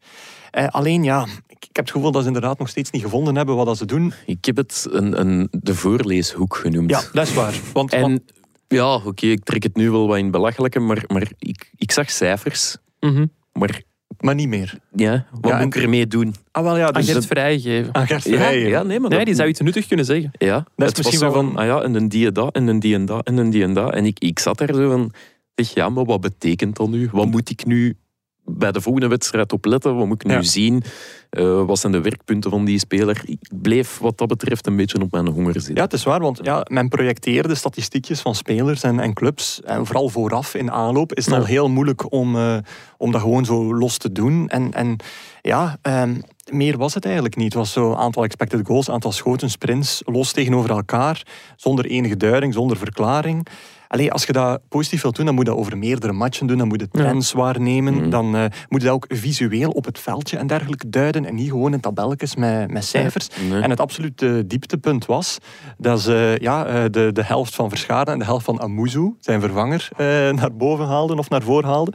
Eh, 0.52 0.68
alleen 0.68 1.04
ja, 1.04 1.22
ik, 1.48 1.58
ik 1.70 1.76
heb 1.76 1.86
het 1.86 1.92
gevoel 1.92 2.12
dat 2.12 2.22
ze 2.22 2.28
inderdaad 2.28 2.60
nog 2.60 2.70
steeds 2.70 2.92
niet 2.92 3.02
gevonden 3.02 3.36
hebben 3.36 3.56
wat 3.56 3.66
dat 3.66 3.78
ze 3.78 3.86
doen. 3.86 4.14
Ik 4.26 4.46
heb 4.46 4.58
het 4.58 4.88
een, 4.90 5.20
een, 5.20 5.48
de 5.52 5.76
voorleeshoek 5.76 6.56
genoemd. 6.56 6.90
Ja, 6.90 7.02
dat 7.14 7.28
is 7.28 7.34
waar. 7.34 7.54
Want, 7.74 7.92
want- 7.92 8.04
En 8.04 8.26
ja, 8.68 8.96
oké, 8.96 9.26
ik 9.26 9.44
trek 9.44 9.64
het 9.64 9.76
nu 9.76 9.92
wel 9.92 10.08
wat 10.08 10.18
in 10.18 10.32
belachelijke, 10.32 10.80
maar, 10.80 11.04
maar 11.08 11.28
ik, 11.40 11.72
ik 11.76 11.92
zag 11.92 12.10
cijfers. 12.12 12.78
Mhm. 13.00 13.26
Maar 13.54 13.82
Maar 14.20 14.36
niet 14.36 14.48
meer. 14.48 14.78
Ja, 14.96 15.26
wat 15.42 15.52
Ja, 15.52 15.58
moet 15.64 15.76
ik 15.76 15.82
ermee 15.84 16.08
doen? 16.08 16.36
Ah, 16.52 16.64
wel 16.64 16.78
ja, 16.78 16.86
Aan 16.88 16.94
dus 16.94 17.12
Gert 17.12 17.26
vrijgeven. 17.26 17.94
aan 17.96 18.08
Gert 18.08 18.24
Ja, 18.24 18.50
ja 18.50 18.84
nee, 18.84 19.00
maar 19.00 19.10
Nee, 19.10 19.18
dat- 19.18 19.28
die 19.28 19.36
zou 19.36 19.50
iets 19.50 19.60
nuttig 19.60 19.88
kunnen 19.88 20.06
zeggen. 20.06 20.32
Ja, 20.38 20.54
Dat 20.54 20.62
is 20.62 20.66
het 20.76 20.78
was 20.78 20.96
misschien 20.98 21.18
zo 21.18 21.32
wel 21.34 21.44
van, 21.44 21.56
ah 21.58 21.66
ja, 21.66 21.82
en 21.82 21.96
een 21.96 22.10
die 22.10 22.28
en 22.28 22.34
dat, 22.34 22.56
en 22.56 22.68
een 22.68 22.80
die 22.80 22.94
en 22.96 23.06
dat, 23.06 23.28
en 23.28 23.38
een 23.38 23.50
die 23.50 23.64
en 23.64 23.74
dat. 23.74 23.94
En 23.94 24.06
ik, 24.06 24.20
ik 24.20 24.40
zat 24.40 24.58
daar 24.58 24.74
zo 24.74 24.90
van, 24.90 25.14
zeg, 25.56 25.74
ja, 25.74 25.90
maar 25.90 26.06
wat 26.06 26.22
betekent 26.22 26.76
dat 26.76 26.90
nu? 26.90 27.10
Wat 27.12 27.28
moet 27.28 27.50
ik 27.50 27.66
nu 27.66 27.98
bij 28.46 28.72
de 28.72 28.82
volgende 28.82 29.08
wedstrijd 29.08 29.54
op 29.54 29.66
letten? 29.66 29.96
Wat 29.96 30.08
moet 30.08 30.22
ik 30.24 30.28
nu 30.28 30.34
Ja. 30.34 30.42
zien? 30.42 30.84
Eh, 31.30 31.66
wat 31.66 31.80
zijn 31.80 31.92
de 31.92 32.02
werkpunten 32.02 32.50
van 32.52 32.66
die 32.66 32.80
speler? 32.80 33.22
Ik 33.26 33.50
bleef 33.62 33.98
wat 33.98 34.18
dat 34.18 34.28
betreft 34.28 34.68
een 34.68 34.76
beetje 34.76 35.02
op 35.02 35.12
mijn 35.12 35.28
honger 35.28 35.54
zitten. 35.54 35.76
Ja, 35.76 35.82
het 35.82 35.94
is 35.94 36.04
waar, 36.04 36.20
want 36.20 36.40
ja, 36.44 36.66
men 36.70 36.88
projecteerde 36.90 37.56
statistiekjes 37.56 38.22
van 38.22 38.36
spelers 38.36 38.84
en, 38.84 39.00
en 39.00 39.14
clubs. 39.14 39.62
En 39.62 39.86
vooral 39.86 40.10
vooraf 40.10 40.54
in 40.56 40.72
aanloop 40.72 41.14
is 41.14 41.26
het 41.26 41.34
Ja. 41.34 41.40
al 41.40 41.46
heel 41.46 41.70
moeilijk 41.70 42.12
om, 42.12 42.36
eh, 42.36 42.58
om 42.98 43.12
dat 43.12 43.22
gewoon 43.22 43.46
zo 43.46 43.76
los 43.76 43.98
te 43.98 44.12
doen. 44.12 44.50
En, 44.50 44.74
en 44.74 44.96
ja, 45.42 45.78
ehm, 45.82 46.16
meer 46.52 46.78
was 46.78 46.94
het 46.94 47.06
eigenlijk 47.06 47.36
niet. 47.36 47.46
Het 47.46 47.54
was 47.54 47.72
zo 47.72 47.94
aantal 47.94 48.24
expected 48.24 48.66
goals, 48.68 48.90
aantal 48.90 49.12
schoten, 49.12 49.50
sprints, 49.50 50.02
los 50.06 50.32
tegenover 50.32 50.70
elkaar, 50.70 51.26
zonder 51.56 51.86
enige 51.86 52.18
duiding, 52.18 52.54
zonder 52.54 52.78
verklaring. 52.78 53.48
Allee, 53.88 54.12
als 54.12 54.24
je 54.24 54.34
dat 54.34 54.62
positief 54.70 55.02
wilt 55.02 55.16
doen, 55.16 55.26
dan 55.26 55.36
moet 55.36 55.46
je 55.46 55.52
dat 55.52 55.60
over 55.60 55.78
meerdere 55.78 56.14
matchen 56.14 56.48
doen. 56.48 56.58
Dan 56.58 56.68
moet 56.68 56.80
je 56.80 56.88
Ja. 56.92 57.04
trends 57.04 57.32
waarnemen. 57.32 57.94
Mhm. 57.94 58.10
Dan 58.10 58.36
eh, 58.36 58.46
moet 58.70 58.82
je 58.82 58.88
dat 58.88 58.96
ook 58.96 59.06
visueel 59.10 59.70
op 59.70 59.86
het 59.86 60.00
veldje 60.00 60.38
en 60.38 60.48
dergelijke 60.48 60.90
duiden. 60.90 61.26
En 61.26 61.36
niet 61.36 61.50
gewoon 61.50 61.74
in 61.74 61.80
tabelletjes 61.80 62.36
met, 62.36 62.72
met 62.72 62.86
cijfers. 62.86 63.28
Nee. 63.50 63.62
En 63.62 63.70
het 63.70 63.80
absolute 63.80 64.44
dieptepunt 64.48 65.06
was 65.06 65.38
dat 65.78 66.02
ze 66.02 66.38
ja, 66.42 66.66
eh, 66.66 66.84
de, 66.92 67.12
de 67.12 67.24
helft 67.24 67.56
van 67.56 67.70
Verscharen 67.70 68.14
en 68.14 68.20
de 68.20 68.26
helft 68.26 68.46
van 68.46 68.62
Amuzu, 68.62 69.14
zijn 69.20 69.42
vervanger, 69.42 69.90
eh, 69.98 70.06
naar 70.30 70.56
boven 70.56 70.86
haalden 70.86 71.18
of 71.18 71.30
naar 71.30 71.42
voren 71.42 71.70
haalden. 71.70 71.94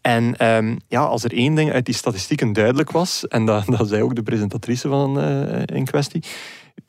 En 0.00 0.36
ehm, 0.36 0.76
ja, 0.88 1.00
als 1.04 1.24
er 1.24 1.32
één 1.32 1.54
ding 1.54 1.72
uit 1.72 1.84
die 1.86 1.94
statistieken 1.94 2.52
duidelijk 2.52 2.90
was, 2.90 3.28
en 3.28 3.44
dat, 3.46 3.64
dat 3.78 3.88
zei 3.88 4.02
ook 4.02 4.14
de 4.14 4.22
presentatrice 4.22 4.88
van 4.88 5.20
in 5.64 5.84
kwestie, 5.84 6.22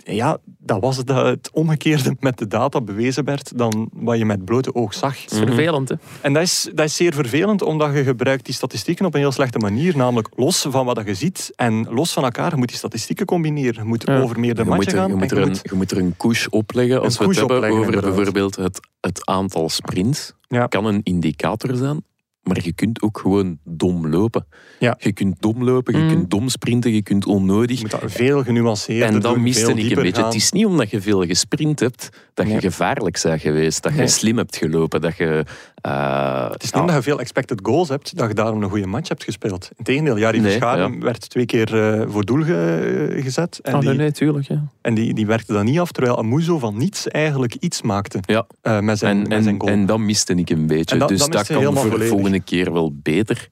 ja, 0.06 0.38
dat 0.58 0.82
was 0.82 0.98
het 0.98 1.50
omgekeerde 1.54 2.16
met 2.20 2.38
de 2.38 2.48
data 2.48 2.82
bewezen 2.82 3.24
werd 3.26 3.58
dan 3.58 3.90
wat 3.94 4.18
je 4.18 4.26
met 4.26 4.46
blote 4.46 4.76
oog 4.76 4.94
zag. 4.94 5.24
Dat 5.24 5.32
is 5.32 5.38
vervelend, 5.38 5.90
hè. 5.90 5.96
En 6.22 6.34
dat 6.34 6.44
is, 6.44 6.70
dat 6.74 6.86
is 6.86 6.96
zeer 6.96 7.14
vervelend, 7.14 7.62
omdat 7.62 7.94
je 7.94 8.04
gebruikt 8.04 8.46
die 8.46 8.54
statistieken 8.54 9.06
op 9.06 9.14
een 9.14 9.20
heel 9.20 9.32
slechte 9.32 9.58
manier. 9.58 9.98
Namelijk 9.98 10.30
los 10.36 10.66
van 10.70 10.86
wat 10.86 11.02
je 11.06 11.14
ziet 11.14 11.52
en 11.56 11.88
los 11.90 12.14
van 12.14 12.24
elkaar. 12.24 12.50
Je 12.52 12.56
moet 12.58 12.68
die 12.68 12.78
statistieken 12.78 13.26
combineren. 13.26 13.84
Je 13.84 13.90
moet 13.90 14.04
Ja. 14.08 14.22
over 14.22 14.40
meerdere 14.40 14.70
matchen 14.70 14.94
gaan. 14.94 15.10
je, 15.10 15.16
moet 15.16 15.32
er 15.32 15.38
je 15.38 15.44
een, 15.44 15.50
moet- 15.50 15.60
je 15.64 15.76
moet 15.76 15.92
er 15.92 15.98
een 15.98 16.14
couche 16.18 16.50
opleggen 16.50 17.02
als 17.02 17.20
Een 17.20 17.24
we 17.26 17.28
het 17.30 17.38
hebben 17.38 17.56
opleggen, 17.58 17.80
over 17.80 17.94
inderdaad. 17.94 18.16
bijvoorbeeld 18.16 18.56
het, 18.56 18.80
het 19.02 19.26
aantal 19.26 19.70
sprints. 19.70 20.34
Ja. 20.48 20.68
kan 20.68 20.86
een 20.86 21.02
indicator 21.04 21.76
zijn, 21.76 22.04
maar 22.44 22.64
je 22.64 22.74
kunt 22.74 23.02
ook 23.02 23.20
gewoon 23.20 23.58
dom 23.64 24.08
lopen. 24.08 24.46
Ja. 24.80 24.98
Je 25.00 25.12
kunt 25.12 25.36
dom 25.42 25.64
lopen, 25.64 25.94
je 25.98 26.02
Mm. 26.04 26.08
kunt 26.10 26.30
dom 26.30 26.50
sprinten, 26.50 26.94
je 26.94 27.02
kunt 27.02 27.26
onnodig. 27.26 27.76
je 27.76 27.82
moet 27.82 28.02
dat 28.02 28.12
veel 28.12 28.44
genuanceerder 28.44 29.08
En 29.16 29.20
dan 29.20 29.42
miste 29.42 29.72
ik 29.74 29.78
een 29.90 29.96
beetje. 30.04 30.14
gaan. 30.14 30.26
Het 30.26 30.36
is 30.36 30.52
niet 30.52 30.66
omdat 30.66 30.90
je 30.90 31.02
veel 31.02 31.26
gesprint 31.26 31.80
hebt 31.80 32.10
dat 32.34 32.46
je 32.46 32.52
Nee. 32.52 32.62
gevaarlijk 32.62 33.20
bent 33.24 33.42
geweest, 33.42 33.84
dat 33.84 33.92
je 33.92 33.98
Nee. 33.98 34.08
slim 34.08 34.38
hebt 34.38 34.56
gelopen, 34.58 35.02
dat 35.02 35.18
je... 35.18 35.44
eh, 35.82 36.50
Het 36.52 36.64
is 36.64 36.72
niet 36.72 36.82
omdat 36.82 36.96
je 36.96 37.02
veel 37.02 37.20
expected 37.20 37.60
goals 37.64 37.90
hebt, 37.90 38.18
dat 38.18 38.28
je 38.28 38.34
daarom 38.34 38.64
een 38.64 38.70
goede 38.70 38.86
match 38.88 39.08
hebt 39.10 39.24
gespeeld. 39.24 39.70
Integendeel, 39.78 40.18
Jari 40.18 40.40
Nee, 40.40 40.50
Verscharen 40.52 41.00
werd 41.04 41.30
twee 41.30 41.46
keer 41.46 42.00
eh, 42.00 42.06
voor 42.10 42.26
doel 42.26 42.44
ge- 42.44 43.20
gezet. 43.24 43.60
En, 43.64 43.74
Oh, 43.76 43.80
die, 43.82 43.90
nee, 43.94 44.12
tuurlijk. 44.12 44.48
Ja. 44.48 44.64
en 44.82 44.94
die, 44.94 45.14
die 45.14 45.26
werkte 45.26 45.54
dan 45.54 45.66
niet 45.66 45.80
af, 45.80 45.92
terwijl 45.92 46.18
Amuzo 46.18 46.60
van 46.60 46.78
niets 46.78 47.08
eigenlijk 47.08 47.56
iets 47.60 47.82
maakte 47.82 48.20
Ja. 48.22 48.46
eh, 48.62 48.80
met 48.80 48.98
zijn, 48.98 49.22
en, 49.24 49.28
met 49.28 49.44
zijn 49.44 49.56
en, 49.56 49.62
goal. 49.62 49.74
en 49.74 49.86
dat 49.86 50.00
miste 50.00 50.34
ik 50.36 50.50
een 50.50 50.68
beetje. 50.68 50.94
En 50.94 51.00
dat- 51.00 51.10
dus 51.10 51.20
dat 51.28 51.48
kan 51.48 51.78
voor 51.78 52.00
de 52.00 52.06
volgende 52.06 52.40
keer 52.40 52.74
wel 52.74 52.94
beter. 53.04 53.48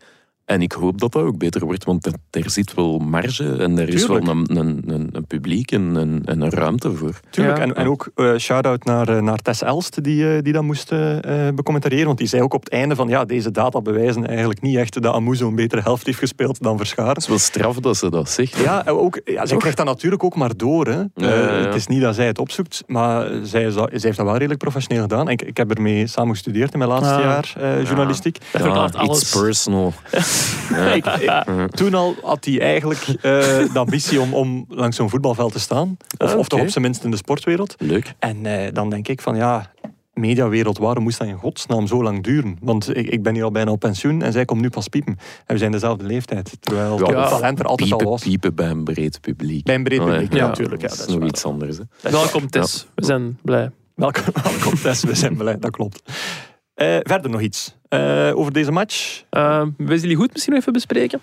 En 0.47 0.61
ik 0.61 0.71
hoop 0.71 0.99
dat 0.99 1.11
dat 1.11 1.21
ook 1.23 1.37
beter 1.37 1.65
wordt, 1.65 1.83
want 1.83 2.05
er, 2.05 2.13
er 2.31 2.49
zit 2.49 2.73
wel 2.73 2.97
marge 2.97 3.55
en 3.55 3.77
er 3.79 3.89
is 3.89 4.05
Tuurlijk. 4.05 4.25
wel 4.25 4.35
een, 4.35 4.57
een, 4.57 4.83
een, 4.87 5.09
een 5.11 5.25
publiek 5.25 5.71
en 5.71 5.95
een, 5.95 6.21
en 6.25 6.41
een 6.41 6.49
ruimte 6.49 6.93
voor. 6.95 7.19
Tuurlijk, 7.29 7.57
Ja. 7.57 7.63
en, 7.63 7.75
en 7.75 7.87
ook 7.87 8.09
eh 8.15 8.35
shout-out 8.37 8.83
naar, 8.83 9.09
eh, 9.09 9.21
naar 9.21 9.37
Tess 9.37 9.61
Elst, 9.61 10.03
die, 10.03 10.35
eh, 10.35 10.41
die 10.43 10.53
dat 10.53 10.63
moest 10.63 10.89
becommentariëren. 11.55 12.05
Want 12.05 12.17
die 12.17 12.27
zei 12.27 12.41
ook 12.41 12.53
op 12.53 12.63
het 12.63 12.73
einde 12.73 12.95
van, 12.95 13.07
ja, 13.07 13.25
deze 13.25 13.51
data 13.51 13.81
bewijzen 13.81 14.27
eigenlijk 14.27 14.61
niet 14.61 14.75
echt 14.75 15.01
dat 15.01 15.13
Amuzo 15.13 15.47
een 15.47 15.55
betere 15.55 15.81
helft 15.81 16.05
heeft 16.05 16.17
gespeeld 16.19 16.61
dan 16.63 16.77
Verscharen. 16.77 17.09
Het 17.13 17.21
is 17.21 17.27
wel 17.27 17.37
straf 17.39 17.75
dat 17.79 17.97
ze 17.97 18.09
dat 18.09 18.29
zegt. 18.29 18.57
Ja, 18.57 18.85
en 18.85 18.93
ook, 18.93 19.21
ja, 19.25 19.45
zij 19.45 19.57
krijgt 19.57 19.77
dat 19.77 19.85
natuurlijk 19.85 20.23
ook 20.23 20.35
maar 20.35 20.57
door. 20.57 20.85
Hè. 20.87 20.97
Ja, 20.99 21.07
Eh, 21.15 21.23
ja, 21.29 21.57
ja. 21.57 21.65
Het 21.65 21.75
is 21.75 21.87
niet 21.87 22.01
dat 22.01 22.15
zij 22.15 22.25
het 22.25 22.39
opzoekt, 22.39 22.83
maar 22.85 23.29
zij, 23.43 23.63
is 23.63 23.73
dat- 23.73 23.89
zij 23.89 23.99
heeft 24.01 24.17
dat 24.17 24.25
wel 24.25 24.33
redelijk 24.35 24.59
professioneel 24.59 25.01
gedaan. 25.01 25.29
Ik, 25.29 25.41
ik 25.41 25.57
heb 25.57 25.71
ermee 25.71 26.07
samen 26.07 26.33
gestudeerd 26.33 26.71
in 26.73 26.77
mijn 26.79 26.91
laatste 26.91 27.13
Ah. 27.15 27.21
jaar 27.21 27.53
eh, 27.57 27.85
journalistiek. 27.85 28.37
Dat 28.51 28.61
verklaart 28.61 28.95
alles. 28.95 29.21
It's 29.21 29.39
personal. 29.39 29.93
Ja. 30.69 30.93
Ik- 30.93 31.05
ik- 31.05 31.71
toen 31.75 31.93
al 31.93 32.15
had 32.21 32.45
hij 32.45 32.61
eigenlijk 32.61 33.01
eh, 33.07 33.21
de 33.21 33.69
ambitie 33.73 34.21
om, 34.21 34.33
om 34.33 34.65
langs 34.69 34.95
zo'n 34.95 35.09
voetbalveld 35.09 35.51
te 35.51 35.59
staan. 35.59 35.97
Of, 36.17 36.31
Ah, 36.31 36.37
of 36.37 36.47
toch 36.47 36.59
op 36.61 36.69
zijn 36.69 36.83
minst 36.83 37.03
in 37.03 37.11
de 37.11 37.17
sportwereld. 37.17 37.75
Leuk. 37.77 38.13
En 38.19 38.45
eh, 38.45 38.73
dan 38.73 38.89
denk 38.89 39.07
ik 39.07 39.21
van 39.21 39.35
ja, 39.35 39.71
mediawereld, 40.13 40.77
waarom 40.77 41.03
moest 41.03 41.17
dat 41.17 41.27
in 41.27 41.37
godsnaam 41.37 41.87
zo 41.87 42.03
lang 42.03 42.23
duren? 42.23 42.57
Want 42.61 42.97
ik, 42.97 43.07
ik 43.07 43.23
ben 43.23 43.33
hier 43.33 43.43
al 43.43 43.51
bijna 43.51 43.71
op 43.71 43.79
pensioen 43.79 44.21
en 44.21 44.31
zij 44.31 44.45
komt 44.45 44.61
nu 44.61 44.69
pas 44.69 44.87
piepen. 44.87 45.17
En 45.45 45.53
we 45.53 45.57
zijn 45.57 45.71
dezelfde 45.71 46.05
leeftijd. 46.05 46.57
Terwijl 46.59 46.97
Ja, 47.11 47.19
het 47.21 47.29
talent 47.29 47.59
er 47.59 47.65
altijd 47.65 47.89
Piepen, 47.89 48.05
al 48.05 48.11
was. 48.11 48.21
piepen 48.23 48.55
bij 48.55 48.69
een 48.69 48.83
breed 48.83 49.21
publiek. 49.21 49.63
Bij 49.63 49.75
een 49.75 49.83
breed 49.83 49.99
Oh, 49.99 50.05
publiek, 50.05 50.31
ja. 50.33 50.37
ja, 50.37 50.47
natuurlijk. 50.47 50.81
Ja, 50.81 50.87
dat 50.87 50.91
is 50.91 50.97
dat 50.99 51.07
is 51.07 51.13
nog 51.13 51.21
waar. 51.23 51.31
iets 51.33 51.45
anders. 51.45 51.77
Hè. 52.01 52.11
Welkom. 52.11 52.49
Tess. 52.49 52.87
We 52.95 53.05
zijn 53.05 53.37
blij. 53.41 53.71
Welkom, 53.95 54.23
welkom 54.43 54.75
Tess, 54.81 55.03
we 55.03 55.15
zijn 55.15 55.37
blij, 55.37 55.57
dat 55.59 55.71
klopt. 55.71 56.01
Eh, 56.73 56.97
verder 57.01 57.31
nog 57.31 57.41
iets 57.41 57.75
eh, 57.89 58.31
over 58.35 58.53
deze 58.53 58.71
match. 58.71 59.23
Uh, 59.31 59.63
Wesley 59.77 60.15
Goed 60.15 60.31
misschien 60.33 60.51
nog 60.53 60.61
even 60.61 60.73
bespreken? 60.73 61.21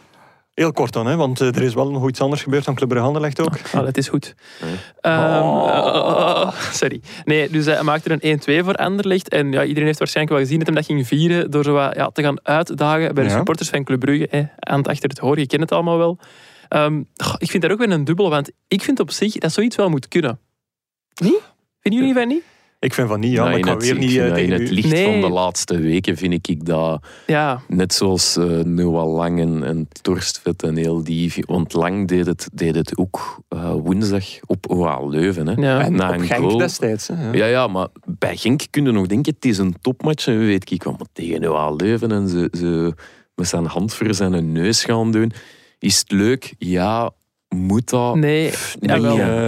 Heel 0.54 0.72
kort 0.72 0.92
dan, 0.92 1.06
hè, 1.06 1.16
want 1.16 1.40
eh, 1.40 1.46
er 1.48 1.62
is 1.62 1.74
wel 1.74 1.90
nog 1.90 2.08
iets 2.08 2.20
anders 2.20 2.42
gebeurd 2.42 2.64
dan 2.64 2.74
Club 2.74 2.88
Brugge 2.88 3.06
Anderlecht 3.06 3.40
ook. 3.40 3.58
Ah, 3.72 3.84
dat 3.84 3.96
is 3.96 4.08
goed. 4.08 4.34
Nee. 4.62 4.74
Ehm, 5.00 5.42
Oh. 5.42 6.42
eh, 6.52 6.60
sorry. 6.80 7.00
Nee, 7.24 7.48
dus 7.50 7.64
hij 7.66 7.82
maakte 7.82 8.10
er 8.10 8.18
een 8.20 8.40
1-2 8.62 8.64
voor 8.64 8.74
Anderlecht. 8.74 9.28
En 9.28 9.52
ja, 9.52 9.64
iedereen 9.64 9.86
heeft 9.86 9.98
waarschijnlijk 9.98 10.36
wel 10.36 10.44
gezien 10.46 10.58
dat 10.58 10.66
hij 10.68 10.76
dat 10.76 10.86
ging 10.86 11.06
vieren 11.06 11.50
door 11.50 11.64
zo 11.64 11.72
wat, 11.72 11.94
ja, 11.94 12.10
te 12.10 12.22
gaan 12.22 12.46
uitdagen 12.46 13.14
bij 13.14 13.24
de 13.24 13.30
Ja. 13.30 13.36
supporters 13.36 13.68
van 13.68 13.84
Club 13.84 14.00
Brugge. 14.00 14.26
Hè, 14.30 14.42
aan 14.58 14.78
het 14.78 14.88
achter 14.88 15.08
het 15.08 15.18
horen, 15.18 15.40
je 15.40 15.46
kent 15.46 15.62
het 15.62 15.72
allemaal 15.72 15.98
wel. 15.98 16.18
Ehm, 16.68 17.02
goh, 17.16 17.34
ik 17.38 17.50
vind 17.50 17.62
daar 17.62 17.72
ook 17.72 17.78
weer 17.78 17.90
een 17.90 18.04
dubbel, 18.04 18.30
want 18.30 18.50
ik 18.68 18.82
vind 18.82 19.00
op 19.00 19.10
zich 19.10 19.32
dat 19.32 19.52
zoiets 19.52 19.76
wel 19.76 19.88
moet 19.88 20.08
kunnen. 20.08 20.38
Niet? 21.22 21.40
Vinden 21.80 22.00
jullie 22.00 22.14
van 22.14 22.28
niet? 22.28 22.42
Ik 22.84 22.94
vind 22.94 23.08
van 23.08 23.20
niet, 23.20 23.32
ja, 23.32 23.36
Nou, 23.36 23.48
maar 23.48 23.58
ik 23.58 23.64
in 23.64 23.70
ga 23.70 23.76
het, 23.76 23.84
weer 23.84 23.98
niet 23.98 24.16
eh, 24.16 24.28
dat 24.28 24.38
in 24.38 24.52
het 24.52 24.60
u... 24.60 24.72
licht 24.72 24.88
Nee. 24.88 25.04
van 25.04 25.20
de 25.20 25.28
laatste 25.28 25.78
weken 25.78 26.16
vind 26.16 26.32
ik, 26.32 26.48
ik 26.48 26.64
dat, 26.66 27.06
Ja, 27.26 27.60
net 27.68 27.94
zoals 27.94 28.36
eh, 28.36 28.44
Noah 28.46 29.12
Lang 29.14 29.40
en, 29.40 29.64
en 29.64 29.88
Torstvet 30.02 30.62
en 30.62 30.76
heel 30.76 31.04
die... 31.04 31.32
Want 31.46 31.72
Lang 31.72 32.08
deed 32.08 32.26
het, 32.26 32.48
deed 32.52 32.74
het 32.74 32.96
ook 32.98 33.38
eh, 33.48 33.72
woensdag 33.72 34.24
op 34.46 34.70
OA 34.70 35.06
Leuven. 35.06 35.46
Hè. 35.46 35.52
ja. 35.62 35.80
En 35.80 35.94
Na 35.94 36.08
op 36.08 36.14
een 36.14 36.26
Genk 36.26 36.40
goal. 36.40 36.56
destijds. 36.56 37.08
Hè, 37.08 37.24
ja. 37.24 37.32
Ja, 37.32 37.46
ja, 37.46 37.66
maar 37.66 37.88
bij 38.04 38.36
Genk 38.36 38.62
kun 38.70 38.84
je 38.84 38.92
nog 38.92 39.06
denken, 39.06 39.34
het 39.34 39.44
is 39.44 39.58
een 39.58 39.74
topmatch. 39.80 40.26
En 40.26 40.38
weet 40.38 40.70
ik, 40.70 40.82
wat 40.82 41.08
tegen 41.12 41.44
OA 41.44 41.70
Leuven 41.70 42.12
en 42.12 42.28
ze, 42.28 42.48
ze 42.52 42.94
met 43.34 43.48
zijn 43.48 43.66
hand 43.66 43.94
voor 43.94 44.14
zijn 44.14 44.52
neus 44.52 44.84
gaan 44.84 45.12
doen. 45.12 45.32
Is 45.78 45.98
het 45.98 46.12
leuk? 46.12 46.54
Ja. 46.58 47.10
Moet 47.48 47.90
dat? 47.90 48.14
Nee, 48.16 48.52
eh, 48.80 48.92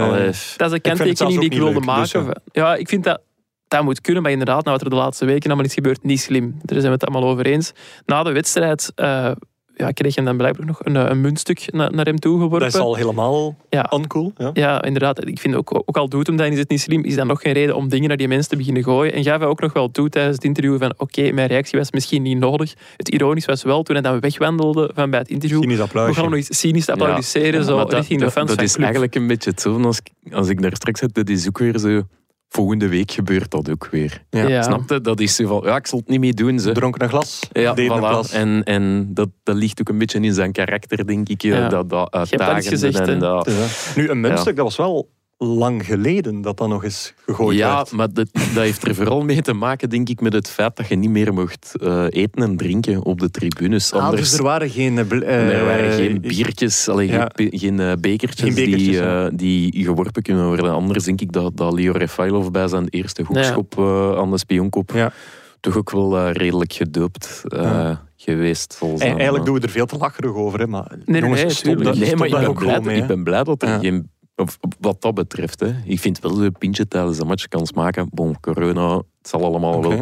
allee, 0.01 0.25
Dat 0.57 0.67
is 0.67 0.71
een 0.71 0.81
kanttekening 0.81 1.17
zelfs 1.17 1.35
die 1.35 1.43
ik 1.43 1.53
wilde 1.53 1.71
leuk, 1.73 1.95
dus 1.95 2.13
maken. 2.13 2.41
ja, 2.51 2.75
ik 2.75 2.89
vind 2.89 3.03
dat 3.03 3.21
dat 3.67 3.83
moet 3.83 4.01
kunnen, 4.01 4.23
maar 4.23 4.31
inderdaad, 4.31 4.65
na 4.65 4.71
wat 4.71 4.81
er 4.81 4.89
de 4.89 4.95
laatste 4.95 5.25
weken 5.25 5.47
allemaal 5.49 5.65
is 5.65 5.73
gebeurd, 5.73 6.03
niet 6.03 6.19
slim. 6.19 6.51
Daar 6.61 6.79
zijn 6.79 6.83
we 6.93 6.97
het 6.99 7.05
allemaal 7.05 7.29
over 7.29 7.45
eens. 7.45 7.71
Na 8.05 8.23
de 8.23 8.31
wedstrijd 8.31 8.91
eh, 8.95 9.31
ja, 9.75 9.91
kreeg 9.91 10.15
je 10.15 10.23
dan 10.23 10.37
blijkbaar 10.37 10.65
nog 10.65 10.85
een, 10.85 10.95
eh, 10.95 11.09
een 11.09 11.21
muntstuk 11.21 11.71
naar, 11.71 11.91
naar 11.93 12.05
hem 12.05 12.19
toegeworpen. 12.19 12.59
Dat 12.59 12.73
is 12.73 12.79
al 12.79 12.95
helemaal 12.95 13.55
Ja. 13.69 13.91
uncool. 13.95 14.31
Ja. 14.37 14.49
Ja, 14.53 14.81
inderdaad. 14.83 15.27
Ik 15.27 15.39
vind 15.39 15.55
ook, 15.55 15.81
ook 15.85 15.97
al 15.97 16.09
doet 16.09 16.27
hem 16.27 16.35
dat 16.35 16.47
is 16.51 16.57
het 16.59 16.69
niet 16.69 16.81
slim, 16.81 17.03
is 17.03 17.15
dat 17.15 17.25
nog 17.27 17.41
geen 17.41 17.53
reden 17.53 17.75
om 17.75 17.89
dingen 17.89 18.07
naar 18.07 18.17
die 18.17 18.27
mensen 18.27 18.49
te 18.49 18.55
beginnen 18.57 18.83
gooien. 18.83 19.13
En 19.13 19.23
gaf 19.23 19.37
hij 19.39 19.47
ook 19.47 19.61
nog 19.61 19.73
wel 19.73 19.91
toe 19.91 20.09
tijdens 20.09 20.35
het 20.35 20.43
interview 20.45 20.77
van 20.79 20.93
oké, 20.97 21.31
mijn 21.31 21.47
reactie 21.47 21.79
was 21.79 21.91
misschien 21.91 22.21
niet 22.21 22.37
nodig. 22.37 22.73
Het 22.97 23.09
ironisch 23.09 23.45
was 23.45 23.63
wel, 23.63 23.83
toen 23.83 23.95
hij 23.95 24.03
dan 24.11 24.19
wegwandelde 24.19 24.91
van 24.95 25.09
bij 25.09 25.19
het 25.19 25.29
interview, 25.29 25.61
Cynisch 25.61 25.77
we 25.77 25.83
applausje. 25.83 26.13
gaan 26.13 26.23
nog 26.29 26.33
eens 26.35 26.59
cynisch 26.59 26.89
applaudisseren, 26.89 27.63
zo 27.63 27.75
maar 27.75 27.85
dat, 27.85 27.93
richting 27.93 28.19
de 28.19 28.25
dat- 28.25 28.33
fans 28.33 28.47
dat 28.47 28.55
van 28.55 28.65
is 28.65 28.71
club. 28.71 28.83
eigenlijk 28.83 29.15
een 29.15 29.27
beetje 29.27 29.49
hetzelfde 29.49 29.83
als, 29.87 29.99
als 30.31 30.47
ik 30.49 30.61
daar 30.61 30.75
straks 30.75 30.99
zit. 30.99 31.13
Dat 31.13 31.29
is 31.29 31.47
ook 31.47 31.57
weer 31.57 31.77
zo... 31.79 32.01
Volgende 32.49 32.87
week 32.87 33.11
gebeurt 33.11 33.51
dat 33.51 33.69
ook 33.69 33.87
weer. 33.91 34.23
Ja. 34.29 34.47
Ja. 34.47 34.61
Snap 34.61 34.89
je? 34.89 35.01
Dat 35.01 35.19
is 35.19 35.35
zo 35.35 35.47
van... 35.47 35.61
Ja, 35.65 35.75
ik 35.75 35.87
zal 35.87 35.99
het 35.99 36.07
niet 36.07 36.19
meer 36.19 36.35
doen. 36.35 36.59
Ze. 36.59 36.71
Dronken 36.71 37.01
een 37.01 37.09
glas, 37.09 37.39
Ja, 37.51 37.73
deed 37.73 37.89
een 37.89 37.97
voilà. 37.97 37.99
glas. 37.99 38.31
En, 38.31 38.63
en 38.63 39.09
dat, 39.13 39.29
dat 39.43 39.55
ligt 39.55 39.79
ook 39.79 39.89
een 39.89 39.97
beetje 39.97 40.19
in 40.19 40.33
zijn 40.33 40.51
karakter, 40.51 41.07
denk 41.07 41.29
ik. 41.29 41.41
Ja. 41.41 41.69
Dat, 41.69 41.89
dat 41.89 42.09
hebt 42.11 42.11
dat 42.11 42.21
eens 42.21 42.31
uitdagende 42.31 42.69
gezegd, 42.69 43.07
en 43.07 43.19
dat... 43.19 43.51
Nu, 43.95 44.09
een 44.09 44.19
muntstuk, 44.19 44.55
dat 44.55 44.65
was 44.65 44.75
wel 44.75 45.09
lang 45.39 45.85
geleden 45.85 46.41
dat 46.41 46.57
dat 46.57 46.67
nog 46.67 46.83
eens 46.83 47.13
gegooid 47.25 47.57
Ja, 47.57 47.75
werd. 47.75 47.91
maar 47.91 48.13
dat, 48.13 48.27
dat 48.33 48.63
heeft 48.63 48.87
er 48.87 48.95
vooral 48.95 49.21
mee 49.23 49.41
te 49.41 49.53
maken, 49.53 49.89
denk 49.89 50.09
ik, 50.09 50.21
met 50.21 50.33
het 50.33 50.49
feit 50.49 50.75
dat 50.75 50.87
je 50.87 50.95
niet 50.95 51.09
meer 51.09 51.33
mocht 51.33 51.73
eh, 51.81 52.05
eten 52.09 52.43
en 52.43 52.57
drinken 52.57 53.03
op 53.05 53.19
de 53.19 53.29
tribunes. 53.31 53.93
Ah, 53.93 54.03
Anders, 54.03 54.29
dus 54.29 54.37
er 54.37 54.43
waren 54.43 54.69
geen... 54.69 54.97
eh, 54.97 55.11
eh, 55.21 55.59
er 55.59 55.65
waren 55.65 55.91
geen 55.91 56.21
biertjes, 56.21 56.89
allee, 56.89 57.07
ja. 57.07 57.29
geen, 57.35 57.49
geen, 57.59 57.79
eh, 57.79 57.91
bekertjes, 57.99 58.45
Geen 58.45 58.55
bekertjes, 58.55 58.87
die, 58.87 58.93
ja. 58.95 59.25
eh, 59.25 59.31
die 59.35 59.83
geworpen 59.83 60.21
kunnen 60.21 60.45
worden. 60.47 60.71
Anders 60.71 61.03
denk 61.03 61.21
ik 61.21 61.31
dat, 61.31 61.57
dat 61.57 61.73
Leo 61.73 61.91
Refailov 61.91 62.49
bij 62.49 62.67
zijn 62.67 62.87
eerste 62.89 63.23
hoekschop 63.23 63.77
eh, 63.77 64.17
aan 64.17 64.31
de 64.31 64.37
spionkop 64.37 64.91
Ja. 64.93 65.11
toch 65.59 65.77
ook 65.77 65.91
wel 65.91 66.17
eh, 66.17 66.31
redelijk 66.31 66.73
gedoopt 66.73 67.41
eh, 67.43 67.61
Ja. 67.61 68.03
geweest. 68.15 68.75
Volgens 68.77 69.01
E- 69.01 69.05
eigenlijk 69.05 69.37
eh. 69.37 69.45
doen 69.45 69.55
we 69.55 69.61
er 69.61 69.69
veel 69.69 69.85
te 69.85 69.97
lacherig 69.97 70.33
over. 70.33 70.59
Hè, 70.59 70.67
maar 70.67 70.97
nee, 71.05 71.21
jongens, 71.21 71.41
nee, 71.41 71.49
stop 71.51 71.63
tuurlijk. 71.63 71.85
dat- 71.85 71.95
Nee, 71.95 72.05
stop 72.05 72.19
maar 72.19 72.27
ik 72.27 72.33
ben, 72.45 72.53
blij, 72.53 72.79
mee, 72.81 72.97
ik 73.01 73.07
ben 73.07 73.23
blij 73.23 73.43
dat 73.43 73.61
er 73.61 73.69
Ja. 73.69 73.79
geen... 73.79 74.09
Of, 74.37 74.57
wat 74.79 75.01
dat 75.01 75.13
betreft, 75.13 75.59
hè. 75.59 75.73
ik 75.85 75.99
vind 75.99 76.19
wel 76.19 76.43
een 76.43 76.51
pintje 76.57 76.87
tijdens 76.87 77.17
de 77.17 77.25
match 77.25 77.47
kan 77.47 77.65
smaken. 77.67 78.07
Bon, 78.11 78.39
corona, 78.39 78.95
het 78.95 79.05
zal 79.29 79.43
allemaal 79.43 79.81
wel. 79.81 79.99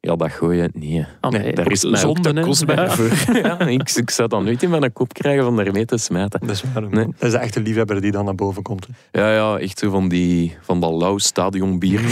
Ja, 0.00 0.16
dat 0.16 0.30
gooien, 0.32 0.70
nee. 0.74 1.06
Ah, 1.20 1.30
nee, 1.30 1.42
Nee, 1.42 1.52
daar 1.54 1.64
ook 1.64 1.70
is 1.70 1.82
mij 1.82 1.90
ook 1.92 1.98
zonde, 1.98 2.32
te 2.32 2.38
hè. 2.40 2.44
kostbaar 2.46 2.76
Ja. 2.80 2.90
voor. 2.90 3.36
Ja, 3.42 3.58
ik, 3.58 3.90
ik 3.90 4.10
zou 4.10 4.28
dat 4.28 4.42
nooit 4.44 4.62
in 4.62 4.70
mijn 4.70 4.92
kop 4.92 5.12
krijgen 5.12 5.44
van 5.44 5.56
daarmee 5.56 5.84
te 5.84 5.96
smijten. 5.98 6.40
Dat 6.40 6.50
is 6.50 6.62
waar. 6.74 6.88
Nee. 6.88 7.04
Dat 7.04 7.14
is 7.22 7.30
de 7.30 7.38
echte 7.38 7.60
liefhebber 7.60 8.00
die 8.00 8.10
dan 8.10 8.24
naar 8.24 8.34
boven 8.34 8.62
komt. 8.62 8.86
hè. 9.10 9.20
Ja, 9.20 9.32
ja, 9.34 9.58
echt 9.58 9.78
zo 9.78 9.90
van, 9.90 10.08
die, 10.08 10.56
van 10.60 10.80
dat 10.80 10.92
lauw 10.92 11.18
stadionbier. 11.18 12.00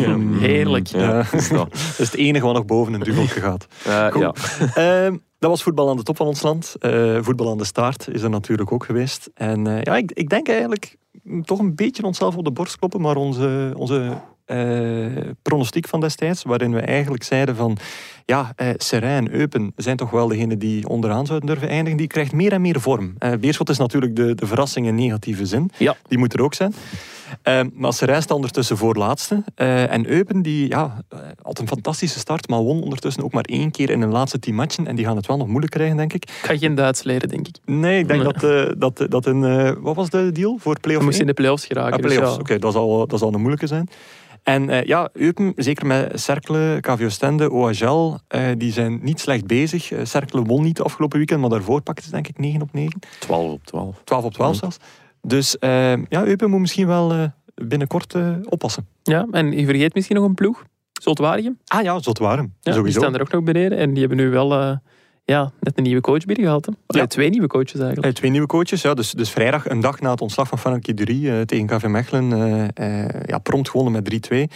Ja, 0.00 0.18
Heerlijk. 0.38 0.86
Ja, 0.86 1.00
Ja. 1.00 1.24
is 1.32 1.48
dat. 1.48 1.70
Dat 1.72 1.98
is 1.98 2.06
het 2.10 2.14
enige 2.14 2.44
wat 2.44 2.54
nog 2.54 2.64
boven 2.64 2.92
een 2.92 3.00
duveltje 3.00 3.40
gaat. 3.40 3.66
Ja. 3.84 4.34
Ehm, 4.74 5.16
dat 5.38 5.50
was 5.50 5.62
voetbal 5.62 5.90
aan 5.90 5.96
de 5.96 6.02
top 6.02 6.16
van 6.16 6.26
ons 6.26 6.42
land. 6.42 6.74
Eh, 6.78 7.18
voetbal 7.20 7.50
aan 7.50 7.58
de 7.58 7.64
staart 7.64 8.08
is 8.12 8.22
er 8.22 8.30
natuurlijk 8.30 8.72
ook 8.72 8.84
geweest. 8.84 9.30
En 9.34 9.66
eh, 9.66 9.82
ja, 9.82 9.96
ik, 9.96 10.10
ik 10.12 10.28
denk 10.28 10.48
eigenlijk 10.48 10.96
mm, 10.98 11.00
toch 11.42 11.58
een 11.58 11.74
beetje 11.74 12.02
onszelf 12.02 12.36
op 12.36 12.44
de 12.44 12.52
borst 12.52 12.76
kloppen, 12.76 13.00
maar 13.00 13.16
onze, 13.16 13.72
onze 13.76 14.20
eh, 14.44 15.30
pronostiek 15.42 15.88
van 15.88 16.00
destijds, 16.00 16.42
waarin 16.42 16.74
we 16.74 16.80
eigenlijk 16.80 17.22
zeiden 17.22 17.56
van 17.56 17.76
ja, 18.26 18.52
eh 18.56 18.68
Serijn 18.76 19.26
en 19.28 19.34
Eupen 19.34 19.72
zijn 19.76 19.96
toch 19.96 20.10
wel 20.10 20.28
degene 20.28 20.56
die 20.56 20.88
onderaan 20.88 21.26
zouden 21.26 21.48
durven 21.48 21.68
eindigen, 21.68 21.98
die 21.98 22.06
krijgt 22.06 22.32
meer 22.32 22.52
en 22.52 22.60
meer 22.60 22.80
vorm. 22.80 23.14
Eh 23.18 23.32
Beerschot 23.40 23.68
is 23.68 23.78
natuurlijk 23.78 24.16
de, 24.16 24.34
de 24.34 24.46
verrassing 24.46 24.86
in 24.86 24.94
negatieve 24.94 25.46
zin. 25.46 25.70
Ja. 25.78 25.96
Die 26.08 26.18
moet 26.18 26.32
er 26.34 26.42
ook 26.42 26.54
zijn. 26.54 26.74
Ehm, 27.42 27.68
maar 27.74 27.92
Serijn 27.92 28.22
staat 28.22 28.36
ondertussen 28.36 28.76
voorlaatste. 28.76 29.44
Eh 29.54 29.92
en 29.92 30.06
Eupen 30.10 30.42
die, 30.42 30.68
ja, 30.68 31.02
eh, 31.08 31.18
had 31.42 31.58
een 31.58 31.68
fantastische 31.68 32.18
start, 32.18 32.48
maar 32.48 32.58
won 32.60 32.82
ondertussen 32.82 33.24
ook 33.24 33.32
maar 33.32 33.44
één 33.44 33.70
keer 33.70 33.90
in 33.90 34.00
de 34.00 34.06
laatste 34.06 34.38
tien 34.38 34.54
matchen. 34.54 34.86
En 34.86 34.96
die 34.96 35.04
gaan 35.04 35.16
het 35.16 35.26
wel 35.26 35.36
nog 35.36 35.46
moeilijk 35.46 35.72
krijgen, 35.72 35.96
denk 35.96 36.12
ik. 36.12 36.30
Ga 36.42 36.56
geen 36.56 36.74
Duits 36.74 37.02
leren, 37.02 37.28
denk 37.28 37.48
ik. 37.48 37.56
Nee, 37.64 37.98
ik 37.98 38.08
denk 38.08 38.22
Nee. 38.22 38.32
dat, 38.32 38.42
eh, 38.44 38.72
dat, 38.78 39.06
dat 39.10 39.26
een... 39.26 39.44
eh, 39.44 39.72
wat 39.80 39.96
was 39.96 40.10
de 40.10 40.32
deal 40.32 40.58
voor 40.60 40.80
play-off 40.80 41.04
moesten 41.04 41.22
in 41.22 41.28
de 41.34 41.34
play-offs 41.34 41.66
geraken. 41.66 41.92
Ah, 41.92 42.02
dus 42.02 42.12
play-offs. 42.12 42.34
ja. 42.34 42.40
Oké, 42.40 42.58
dat, 42.58 42.72
zal, 42.72 43.06
dat 43.06 43.18
zal 43.18 43.32
een 43.34 43.38
moeilijke 43.40 43.66
zijn. 43.66 43.88
En 44.42 44.68
eh, 44.70 44.82
ja, 44.84 45.08
Eupen, 45.12 45.52
zeker 45.56 45.86
met 45.86 46.20
Cercle, 46.20 46.78
KVO 46.80 47.08
Stende, 47.08 47.50
OHL, 47.50 48.14
eh, 48.28 48.46
die 48.58 48.72
zijn 48.72 48.98
niet 49.02 49.20
slecht 49.20 49.46
bezig. 49.46 49.92
Eh, 49.92 50.04
Cercle 50.04 50.42
won 50.42 50.62
niet 50.62 50.80
afgelopen 50.80 51.16
weekend, 51.18 51.40
maar 51.40 51.50
daarvoor 51.50 51.80
pakte 51.80 52.02
ze 52.02 52.10
denk 52.10 52.28
ik 52.28 52.38
9 52.38 52.62
op 52.62 52.72
9. 52.72 52.98
12 53.18 53.52
op 53.52 53.64
12. 53.64 54.00
12 54.04 54.24
op 54.24 54.32
12 54.34 54.50
Mhm. 54.50 54.60
zelfs. 54.60 54.76
Dus 55.20 55.56
ja, 56.08 56.24
Eupen 56.24 56.50
moet 56.50 56.60
misschien 56.60 56.86
wel 56.86 57.12
eh, 57.12 57.24
binnenkort 57.54 58.14
eh, 58.14 58.36
oppassen. 58.48 58.86
Ja, 59.02 59.26
en 59.30 59.52
je 59.52 59.64
vergeet 59.66 59.94
misschien 59.94 60.16
nog 60.16 60.24
een 60.24 60.34
ploeg. 60.34 60.64
Zoltwaardigem. 60.92 61.58
Ah 61.66 61.82
ja, 61.82 61.98
Zotwaarem. 62.00 62.44
Ja, 62.44 62.52
die 62.60 62.72
Sowieso. 62.72 63.00
staan 63.00 63.14
er 63.14 63.20
ook 63.20 63.32
nog 63.32 63.42
beneden. 63.44 63.78
En 63.78 63.90
die 63.90 64.00
hebben 64.06 64.18
nu 64.18 64.30
wel 64.30 64.52
eh, 64.52 64.76
ja, 65.24 65.52
net 65.60 65.76
een 65.78 65.82
nieuwe 65.82 66.00
coach 66.00 66.24
binnengehaald. 66.24 66.66
hè. 66.86 67.06
Twee 67.06 67.30
nieuwe 67.30 67.46
coaches 67.46 67.80
eigenlijk. 67.80 68.14
Twee 68.14 68.30
nieuwe 68.30 68.46
coaches. 68.46 68.82
Ja, 68.82 68.94
dus, 68.94 69.10
dus 69.10 69.30
vrijdag, 69.30 69.68
een 69.68 69.80
dag 69.80 70.00
na 70.00 70.10
het 70.10 70.20
ontslag 70.20 70.48
van 70.48 70.58
Frankie 70.58 70.94
Dury 70.94 71.28
eh, 71.28 71.40
tegen 71.40 71.66
KV 71.66 71.84
Mechelen, 71.86 72.32
eh, 72.74 73.02
eh, 73.04 73.08
ja, 73.26 73.38
prompt 73.38 73.70
gewonnen 73.70 73.92
met 73.92 74.04
3-2. 74.04 74.48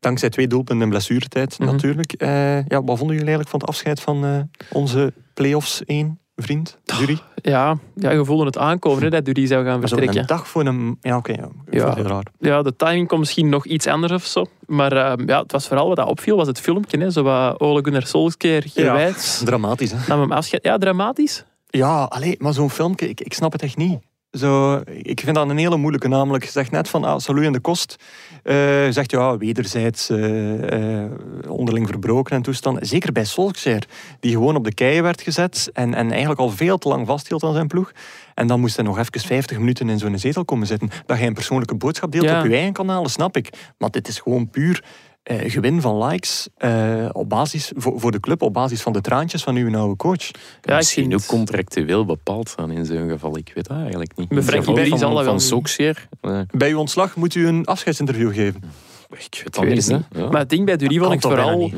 Dankzij 0.00 0.28
twee 0.30 0.46
doelpunten 0.46 0.84
in 0.84 0.90
blessuretijd 0.90 1.58
Mhm. 1.58 1.70
natuurlijk. 1.72 2.12
Eh, 2.12 2.28
ja, 2.66 2.82
wat 2.84 2.98
vonden 2.98 3.16
jullie 3.16 3.18
eigenlijk 3.34 3.48
van 3.48 3.60
het 3.60 3.68
afscheid 3.68 4.00
van 4.00 4.48
onze 4.72 5.12
play-offs 5.34 5.82
1 5.84 6.18
vriend, 6.36 6.78
Dury? 6.84 7.18
Ja, 7.34 7.78
ja, 7.94 8.10
je 8.10 8.24
voelde 8.24 8.44
het 8.44 8.58
aankomen 8.58 9.02
hè, 9.02 9.10
dat 9.10 9.24
Dury 9.24 9.46
zou 9.46 9.64
gaan 9.64 9.80
Zo 9.80 9.86
vertrekken. 9.86 10.20
een 10.20 10.26
dag 10.26 10.48
voor 10.48 10.66
een... 10.66 10.98
Ja, 11.00 11.16
oké. 11.16 11.32
ja. 11.32 11.48
Ik 11.70 11.74
Ja. 11.74 11.94
raar. 11.94 12.26
Ja, 12.38 12.62
de 12.62 12.76
timing 12.76 13.08
kon 13.08 13.18
misschien 13.18 13.48
nog 13.48 13.66
iets 13.66 13.86
anders 13.86 14.12
of 14.12 14.24
zo. 14.24 14.44
Maar 14.66 14.92
eh, 14.92 15.26
ja, 15.26 15.42
het 15.42 15.52
was 15.52 15.66
vooral 15.68 15.86
wat 15.88 15.96
dat 15.96 16.08
opviel, 16.08 16.36
was 16.36 16.46
het 16.46 16.60
filmpje. 16.60 16.98
Hè, 16.98 17.10
zo 17.10 17.22
wat 17.22 17.60
Ole 17.60 17.84
Gunnar 17.84 18.06
Solskjaer 18.06 18.62
gewijd. 18.66 19.42
Dramatisch, 19.44 19.90
hè? 19.92 19.98
Nam 20.08 20.20
hem 20.20 20.32
afscheid. 20.32 20.64
Ja, 20.64 20.78
dramatisch. 20.78 21.44
Ja, 21.66 22.02
allee, 22.02 22.36
maar 22.38 22.52
zo'n 22.52 22.70
filmpje, 22.70 23.08
ik, 23.08 23.20
ik 23.20 23.32
snap 23.34 23.52
het 23.52 23.62
echt 23.62 23.76
niet. 23.76 23.98
Zo, 24.30 24.80
ik 24.86 25.20
vind 25.20 25.36
dat 25.36 25.48
een 25.48 25.56
hele 25.58 25.76
moeilijke, 25.76 26.08
namelijk, 26.08 26.44
je 26.44 26.50
zegt 26.50 26.70
net 26.70 26.88
van, 26.88 27.04
ah, 27.04 27.18
de 27.52 27.60
kost. 27.60 27.96
Eh, 28.42 28.84
je 28.84 28.92
zegt, 28.92 29.10
ja, 29.10 29.38
wederzijds 29.38 30.10
eh, 30.10 31.02
eh, 31.02 31.10
onderling 31.48 31.86
verbroken 31.88 32.36
en 32.36 32.42
toestanden. 32.42 32.86
Zeker 32.86 33.12
bij 33.12 33.24
Solskjaer, 33.24 33.86
die 34.20 34.32
gewoon 34.32 34.56
op 34.56 34.64
de 34.64 34.74
keien 34.74 35.02
werd 35.02 35.22
gezet 35.22 35.70
en, 35.72 35.94
en 35.94 36.10
eigenlijk 36.10 36.40
al 36.40 36.50
veel 36.50 36.78
te 36.78 36.88
lang 36.88 37.06
vasthield 37.06 37.42
aan 37.42 37.52
zijn 37.52 37.66
ploeg. 37.66 37.92
En 38.34 38.46
dan 38.46 38.60
moest 38.60 38.76
hij 38.76 38.84
nog 38.84 38.98
even 38.98 39.20
50 39.20 39.58
minuten 39.58 39.88
in 39.88 39.98
zo'n 39.98 40.18
zetel 40.18 40.44
komen 40.44 40.66
zitten. 40.66 40.90
Dat 41.06 41.16
hij 41.16 41.26
een 41.26 41.34
persoonlijke 41.34 41.74
boodschap 41.74 42.12
deelt 42.12 42.24
Ja. 42.24 42.38
op 42.38 42.46
je 42.46 42.54
eigen 42.54 42.72
kanalen, 42.72 43.10
snap 43.10 43.36
ik. 43.36 43.50
Maar 43.78 43.90
dit 43.90 44.08
is 44.08 44.18
gewoon 44.18 44.50
puur 44.50 44.84
eh, 45.26 45.50
gewin 45.50 45.80
van 45.80 46.04
likes 46.04 46.48
eh, 46.56 47.08
op 47.12 47.28
basis, 47.28 47.72
voor, 47.76 48.00
voor 48.00 48.12
de 48.12 48.20
club, 48.20 48.42
op 48.42 48.52
basis 48.52 48.82
van 48.82 48.92
de 48.92 49.00
traantjes 49.00 49.42
van 49.42 49.56
uw 49.56 49.76
oude 49.76 49.96
coach. 49.96 50.30
Ja, 50.62 50.76
Misschien 50.76 51.14
ook 51.14 51.26
contractueel 51.26 52.04
bepaald 52.04 52.54
zijn 52.56 52.70
in 52.70 52.84
zo'n 52.84 53.08
geval. 53.08 53.36
Ik 53.36 53.52
weet 53.54 53.68
dat 53.68 53.76
eigenlijk 53.78 54.16
niet. 54.16 54.28
Frankie 54.28 54.56
geval 54.56 54.74
Dury 54.74 54.98
van, 54.98 55.24
van. 55.24 55.40
Solskjaer, 55.40 56.08
eh, 56.20 56.40
Bij 56.50 56.70
uw 56.70 56.78
ontslag 56.78 57.16
moet 57.16 57.34
u 57.34 57.46
een 57.46 57.64
afscheidsinterview 57.64 58.34
geven. 58.34 58.62
ik 59.08 59.42
weet 59.44 59.54
dat 59.54 59.64
niet. 59.64 59.86
Ja. 60.10 60.30
Maar 60.30 60.40
het 60.40 60.50
ding 60.50 60.64
bij 60.64 60.76
Dury 60.76 60.98
vond 60.98 61.12
ik 61.12 61.20
vooral... 61.20 61.70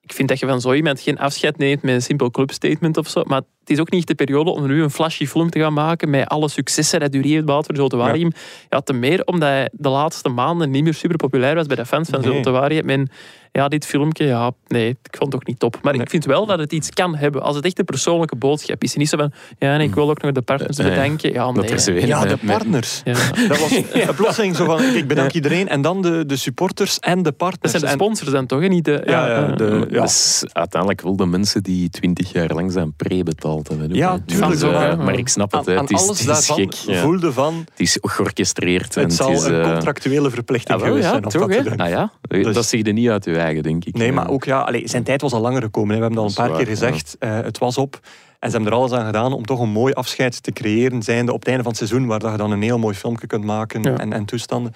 Ik 0.00 0.12
vind 0.12 0.28
dat 0.28 0.38
je 0.38 0.46
van 0.46 0.60
zo 0.60 0.72
iemand 0.72 1.00
geen 1.00 1.18
afscheid 1.18 1.58
neemt 1.58 1.82
met 1.82 1.94
een 1.94 2.02
simpel 2.02 2.30
clubstatement 2.30 2.96
of 2.96 3.08
zo. 3.08 3.22
Maar 3.24 3.42
het 3.70 3.78
is 3.78 3.84
ook 3.84 3.90
niet 3.90 4.06
de 4.06 4.14
periode 4.14 4.50
om 4.50 4.66
nu 4.66 4.82
een 4.82 4.90
flashy 4.90 5.26
film 5.26 5.50
te 5.50 5.58
gaan 5.58 5.72
maken 5.72 6.10
met 6.10 6.28
alle 6.28 6.48
successen 6.48 7.00
dat 7.00 7.12
Dury 7.12 7.30
heeft 7.30 7.44
behaald 7.44 7.66
voor 7.66 7.76
Zulte 7.76 7.96
Waregem. 7.96 8.32
Ja. 8.68 8.80
ten 8.80 8.98
meer 8.98 9.22
omdat 9.24 9.48
hij 9.48 9.68
de 9.72 9.88
laatste 9.88 10.28
maanden 10.28 10.70
niet 10.70 10.84
meer 10.84 10.94
super 10.94 11.16
populair 11.16 11.54
was 11.54 11.66
bij 11.66 11.76
de 11.76 11.86
fans 11.86 12.08
van 12.08 12.20
Nee. 12.20 12.82
En 12.82 13.08
ja, 13.52 13.68
dit 13.68 13.86
filmpje, 13.86 14.24
ja, 14.24 14.50
nee, 14.68 14.88
ik 14.88 15.16
vond 15.18 15.32
het 15.32 15.42
ook 15.42 15.46
niet 15.48 15.58
top. 15.58 15.78
Maar 15.82 15.92
Nee. 15.92 16.02
ik 16.02 16.10
vind 16.10 16.24
wel 16.24 16.46
dat 16.46 16.58
het 16.58 16.72
iets 16.72 16.90
kan 16.90 17.16
hebben. 17.16 17.42
Als 17.42 17.56
het 17.56 17.64
echt 17.64 17.78
een 17.78 17.84
persoonlijke 17.84 18.36
boodschap 18.36 18.82
is. 18.82 18.92
En 18.92 18.98
niet 18.98 19.08
zo 19.08 19.16
van, 19.16 19.32
ja, 19.58 19.74
en 19.74 19.80
ik 19.80 19.94
wil 19.94 20.10
ook 20.10 20.22
nog 20.22 20.32
de 20.32 20.42
partners 20.42 20.78
Eh, 20.78 20.86
eh, 20.86 20.90
bedanken. 20.92 21.32
Ja, 21.32 21.52
Dat 21.52 21.86
nee. 21.86 22.06
Ja, 22.06 22.20
de 22.20 22.28
met- 22.28 22.42
met- 22.42 22.56
partners. 22.56 23.00
Ja. 23.04 23.12
Dat 23.48 23.58
was 23.60 23.70
een 23.92 24.14
plotseling 24.14 24.56
zo 24.56 24.64
van, 24.64 24.82
ik 24.82 25.06
bedank 25.08 25.32
iedereen. 25.32 25.68
En 25.68 25.82
dan 25.82 26.02
de, 26.02 26.26
de 26.26 26.36
supporters 26.36 26.98
en 26.98 27.16
de 27.16 27.22
Dat 27.22 27.36
partners. 27.36 27.70
zijn 27.70 27.82
de 27.82 27.88
En- 27.88 27.94
sponsors 27.94 28.30
dan 28.30 28.46
toch? 28.46 28.60
hè? 28.60 28.66
Niet 28.68 28.84
de, 28.84 29.02
Ja, 29.06 29.28
ja, 29.28 29.46
de- 29.46 29.86
ja. 29.90 30.00
Dat 30.00 30.08
is 30.08 30.44
uiteindelijk 30.52 31.00
wel 31.00 31.16
de 31.16 31.26
mensen 31.26 31.62
die 31.62 31.88
twintig 31.90 32.32
jaar 32.32 32.54
lang 32.54 32.72
zijn 32.72 32.92
pre-betaald 32.96 33.59
Ja, 33.88 34.18
tuurlijk. 34.26 34.52
Dus, 34.52 34.62
eh, 34.62 34.70
Ja. 34.70 34.94
maar 34.96 35.18
ik 35.18 35.28
snap 35.28 35.52
het, 35.52 35.60
aan, 35.60 35.72
hè. 35.72 35.78
aan 35.78 35.84
het 35.84 35.92
is, 35.92 36.00
alles 36.00 36.20
het 36.20 36.38
is 36.38 36.48
gek. 36.48 36.72
ja. 36.72 37.00
voelde 37.00 37.32
van, 37.32 37.54
Het 37.70 37.80
is 37.80 37.98
georchestreerd. 38.02 38.96
en 38.96 39.02
het 39.02 39.12
zal 39.12 39.30
is, 39.30 39.42
een 39.44 39.60
eh, 39.62 39.70
contractuele 39.72 40.30
verplichting 40.30 40.78
ah, 40.78 40.84
wel, 40.84 40.88
geweest 40.88 41.04
ja, 41.06 41.10
zijn. 41.12 41.24
Om 41.24 41.30
toch, 41.30 41.64
dat. 41.64 41.78
Ah 41.78 41.88
ja? 41.88 42.12
Dus- 42.20 42.54
Dat 42.54 42.66
zeg 42.66 42.84
je 42.84 42.92
niet 42.92 43.08
uit 43.08 43.24
je 43.24 43.36
eigen, 43.38 43.62
denk 43.62 43.84
ik. 43.84 43.94
Nee, 43.96 44.12
maar 44.12 44.30
ook 44.30 44.44
ja, 44.44 44.60
allee, 44.60 44.88
zijn 44.88 45.02
tijd 45.02 45.20
was 45.20 45.32
al 45.32 45.40
langer 45.40 45.62
gekomen. 45.62 45.90
Hè. 45.90 45.96
We 45.96 46.00
hebben 46.06 46.22
dat 46.24 46.36
al 46.36 46.44
een 46.44 46.50
paar 46.50 46.58
keer 46.58 46.66
gezegd. 46.66 47.16
Eh, 47.18 47.40
het 47.40 47.58
was 47.58 47.78
op. 47.78 48.00
En 48.38 48.50
ze 48.50 48.56
hebben 48.56 48.72
er 48.72 48.78
alles 48.78 48.92
aan 48.92 49.06
gedaan 49.06 49.32
om 49.32 49.44
toch 49.46 49.60
een 49.60 49.68
mooi 49.68 49.92
afscheid 49.92 50.42
te 50.42 50.52
creëren. 50.52 51.02
Zijnde 51.02 51.32
op 51.32 51.38
het 51.38 51.48
einde 51.48 51.62
van 51.62 51.72
het 51.72 51.80
seizoen, 51.88 52.06
waar 52.06 52.18
dat 52.18 52.30
je 52.30 52.36
dan 52.36 52.50
een 52.50 52.62
heel 52.62 52.78
mooi 52.78 52.94
filmpje 52.94 53.26
kunt 53.26 53.44
maken 53.44 53.82
Ja. 53.82 53.96
en, 53.96 54.12
en 54.12 54.24
toestanden. 54.24 54.72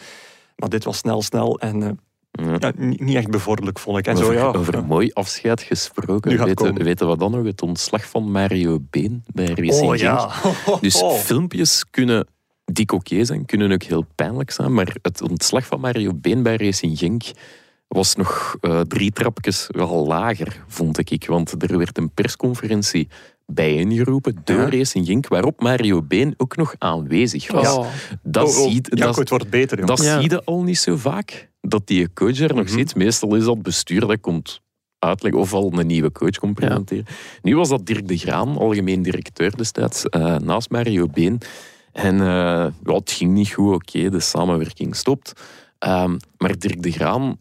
Maar 0.56 0.68
dit 0.68 0.84
was 0.84 0.96
snel, 0.96 1.22
snel 1.22 1.58
en 1.60 1.82
eh, 1.82 1.88
Ja. 2.42 2.72
niet, 2.76 3.14
echt 3.14 3.30
bevorderlijk, 3.30 3.78
vond 3.78 3.98
ik. 3.98 4.06
En 4.06 4.12
over, 4.16 4.24
zo, 4.26 4.32
ja, 4.32 4.44
over 4.44 4.74
een 4.74 4.86
mooi 4.86 5.10
afscheid 5.12 5.62
gesproken. 5.62 6.44
Weten, 6.44 6.84
weten 6.84 7.08
we 7.08 7.16
dan 7.16 7.30
nog 7.30 7.44
het 7.44 7.62
ontslag 7.62 8.08
van 8.08 8.30
Mario 8.30 8.78
Been 8.90 9.24
bij 9.32 9.46
Racing 9.46 9.88
Oh 9.90 9.96
ja. 9.96 10.28
Genk? 10.28 10.80
Dus 10.82 11.02
Oh. 11.02 11.12
filmpjes 11.12 11.84
kunnen 11.90 12.26
dik 12.64 12.92
oké 12.92 13.24
zijn, 13.24 13.44
kunnen 13.44 13.72
ook 13.72 13.82
heel 13.82 14.06
pijnlijk 14.14 14.50
zijn. 14.50 14.74
Maar 14.74 14.96
het 15.02 15.22
ontslag 15.22 15.66
van 15.66 15.80
Mario 15.80 16.14
Been 16.14 16.42
bij 16.42 16.56
Racing 16.56 16.98
Genk 16.98 17.22
was 17.88 18.14
nog 18.14 18.56
eh, 18.60 18.80
drie 18.80 19.12
trapjes 19.12 19.66
wel 19.68 20.06
lager, 20.06 20.64
vond 20.66 21.10
ik. 21.10 21.26
Want 21.26 21.62
er 21.62 21.78
werd 21.78 21.98
een 21.98 22.10
persconferentie 22.10 23.08
bijeengeroepen 23.46 24.40
door 24.44 24.60
Ja. 24.72 24.78
Racing 24.78 25.06
Genk, 25.06 25.28
waarop 25.28 25.60
Mario 25.60 26.02
Been 26.02 26.34
ook 26.36 26.56
nog 26.56 26.74
aanwezig 26.78 27.52
was. 27.52 27.72
Oh. 27.76 27.86
Dat, 28.22 28.48
Oh, 28.56 28.58
oh, 28.62 28.70
ziet, 28.70 28.96
dat, 28.96 29.16
het 29.16 29.28
wordt 29.30 29.50
beter, 29.50 29.86
dat 29.86 30.02
Ja. 30.02 30.20
zie 30.20 30.30
je 30.30 30.44
al 30.44 30.62
niet 30.62 30.78
zo 30.78 30.96
vaak. 30.96 31.50
Dat 31.60 31.86
die 31.86 32.12
coach 32.12 32.38
er 32.38 32.54
nog 32.54 32.64
Mhm. 32.64 32.74
zit. 32.74 32.94
Meestal 32.94 33.34
is 33.34 33.44
dat 33.44 33.62
bestuur 33.62 34.00
dat 34.00 34.20
komt 34.20 34.60
uitleggen 34.98 35.40
of 35.40 35.52
al 35.52 35.72
een 35.78 35.86
nieuwe 35.86 36.12
coach 36.12 36.38
komt 36.38 36.54
presenteren. 36.54 37.04
Nu 37.42 37.56
was 37.56 37.68
dat 37.68 37.86
Dirk 37.86 38.08
de 38.08 38.16
Graan, 38.16 38.56
algemeen 38.58 39.02
directeur 39.02 39.56
destijds, 39.56 40.04
eh, 40.08 40.36
naast 40.38 40.70
Mario 40.70 41.06
Been. 41.06 41.40
En 41.92 42.14
eh, 42.20 42.26
ja, 42.84 42.94
het 42.94 43.10
ging 43.12 43.32
niet 43.32 43.52
goed, 43.52 43.74
oké, 43.74 44.10
de 44.10 44.20
samenwerking 44.20 44.96
stopt. 44.96 45.32
Ehm, 45.78 46.16
maar 46.36 46.58
Dirk 46.58 46.82
de 46.82 46.90
Graan 46.92 47.38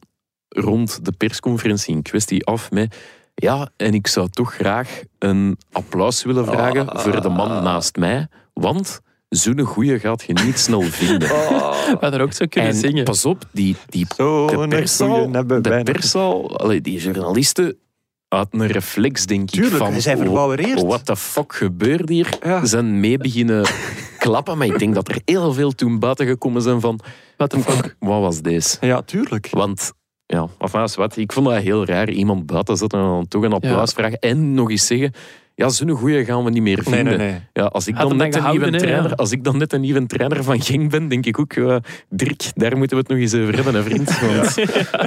rond 0.49 1.06
de 1.06 1.12
persconferentie 1.12 1.95
in 1.95 2.01
kwestie 2.01 2.45
af 2.45 2.72
met... 2.72 2.95
Ja, 3.36 3.69
en 3.77 3.93
ik 3.93 4.07
zou 4.07 4.29
toch 4.29 4.53
graag 4.53 5.01
een 5.19 5.57
applaus 5.71 6.23
willen 6.23 6.45
vragen 6.45 6.99
voor 6.99 7.21
de 7.21 7.29
man 7.29 7.63
naast 7.63 7.95
mij, 7.95 8.27
want 8.53 9.01
zo'n 9.29 9.59
goeie 9.59 9.99
gaat 9.99 10.23
je 10.23 10.34
niet 10.34 10.59
snel 10.59 10.81
vinden. 10.81 11.27
We 11.93 11.97
hadden 11.99 12.21
ook 12.21 12.34
zo 12.34 12.45
kunnen 12.49 12.71
En 12.71 12.77
zingen. 12.77 13.03
pas 13.03 13.25
op, 13.25 13.45
die, 13.51 13.75
die 13.89 14.05
Zo, 14.15 14.47
de 14.67 15.29
hebben 15.31 15.61
de 15.61 16.47
allee, 16.47 16.81
die 16.81 16.99
journalisten 16.99 17.77
uit 18.27 18.47
een 18.51 18.67
reflex, 18.67 19.25
denk 19.25 19.41
ik, 19.41 19.49
Tuurlijk, 19.49 19.77
van... 19.77 20.01
zijn 20.01 20.17
oh, 20.17 20.23
verbouwereerd. 20.23 20.81
What 20.81 21.05
the 21.05 21.15
fuck 21.15 21.53
gebeurt 21.53 22.09
hier? 22.09 22.38
Ja. 22.43 22.65
Zijn 22.65 22.99
mee 22.99 23.17
beginnen 23.17 23.65
klappen, 24.17 24.57
maar 24.57 24.67
ik 24.67 24.79
denk 24.79 24.95
dat 24.95 25.07
er 25.07 25.21
heel 25.25 25.53
veel 25.53 25.71
toen 25.71 25.99
buiten 25.99 26.27
gekomen 26.27 26.61
zijn 26.61 26.79
van... 26.79 26.99
What 27.38 27.49
the 27.49 27.59
fuck. 27.59 27.95
Wat 27.99 28.21
was 28.21 28.41
deze? 28.41 28.77
Ja, 28.81 29.01
tuurlijk. 29.01 29.47
Want 29.51 29.91
ja, 30.34 30.47
enfin, 30.59 30.88
wat, 30.95 31.17
ik 31.17 31.31
vond 31.31 31.47
dat 31.47 31.61
heel 31.61 31.86
raar. 31.86 32.09
Iemand 32.09 32.45
buiten 32.45 32.77
zetten 32.77 32.99
en 32.99 33.05
dan 33.05 33.27
toch 33.27 33.43
een 33.43 33.53
applaus 33.53 33.91
vragen. 33.91 34.19
En 34.19 34.53
nog 34.53 34.69
eens 34.69 34.88
zeggen, 34.88 35.11
ja, 35.55 35.69
zo'n 35.69 35.89
goeie 35.89 36.25
gaan 36.25 36.43
we 36.43 36.49
niet 36.49 36.61
meer 36.61 36.84
vinden. 36.84 37.17
nee, 37.17 37.31
nee. 37.31 37.39
Ja, 37.53 37.63
als, 37.63 37.88
ik 37.88 37.97
dan 37.97 38.17
net 38.17 38.36
een 38.36 38.49
nieuwe 38.49 38.71
trainer, 38.71 39.09
ja. 39.09 39.15
als 39.15 39.31
ik 39.31 39.43
dan 39.43 39.57
net 39.57 39.73
een 39.73 39.81
nieuwe 39.81 40.05
trainer 40.05 40.43
van 40.43 40.61
Genk 40.61 40.91
ben, 40.91 41.07
denk 41.07 41.25
ik 41.25 41.39
ook, 41.39 41.53
eh, 41.53 41.75
Dirk, 42.09 42.51
daar 42.55 42.77
moeten 42.77 42.97
we 42.97 43.03
het 43.03 43.11
nog 43.11 43.19
eens 43.19 43.34
over 43.34 43.55
hebben, 43.55 43.73
hè, 43.73 43.84
vriend. 43.84 44.19
Want, 44.19 44.55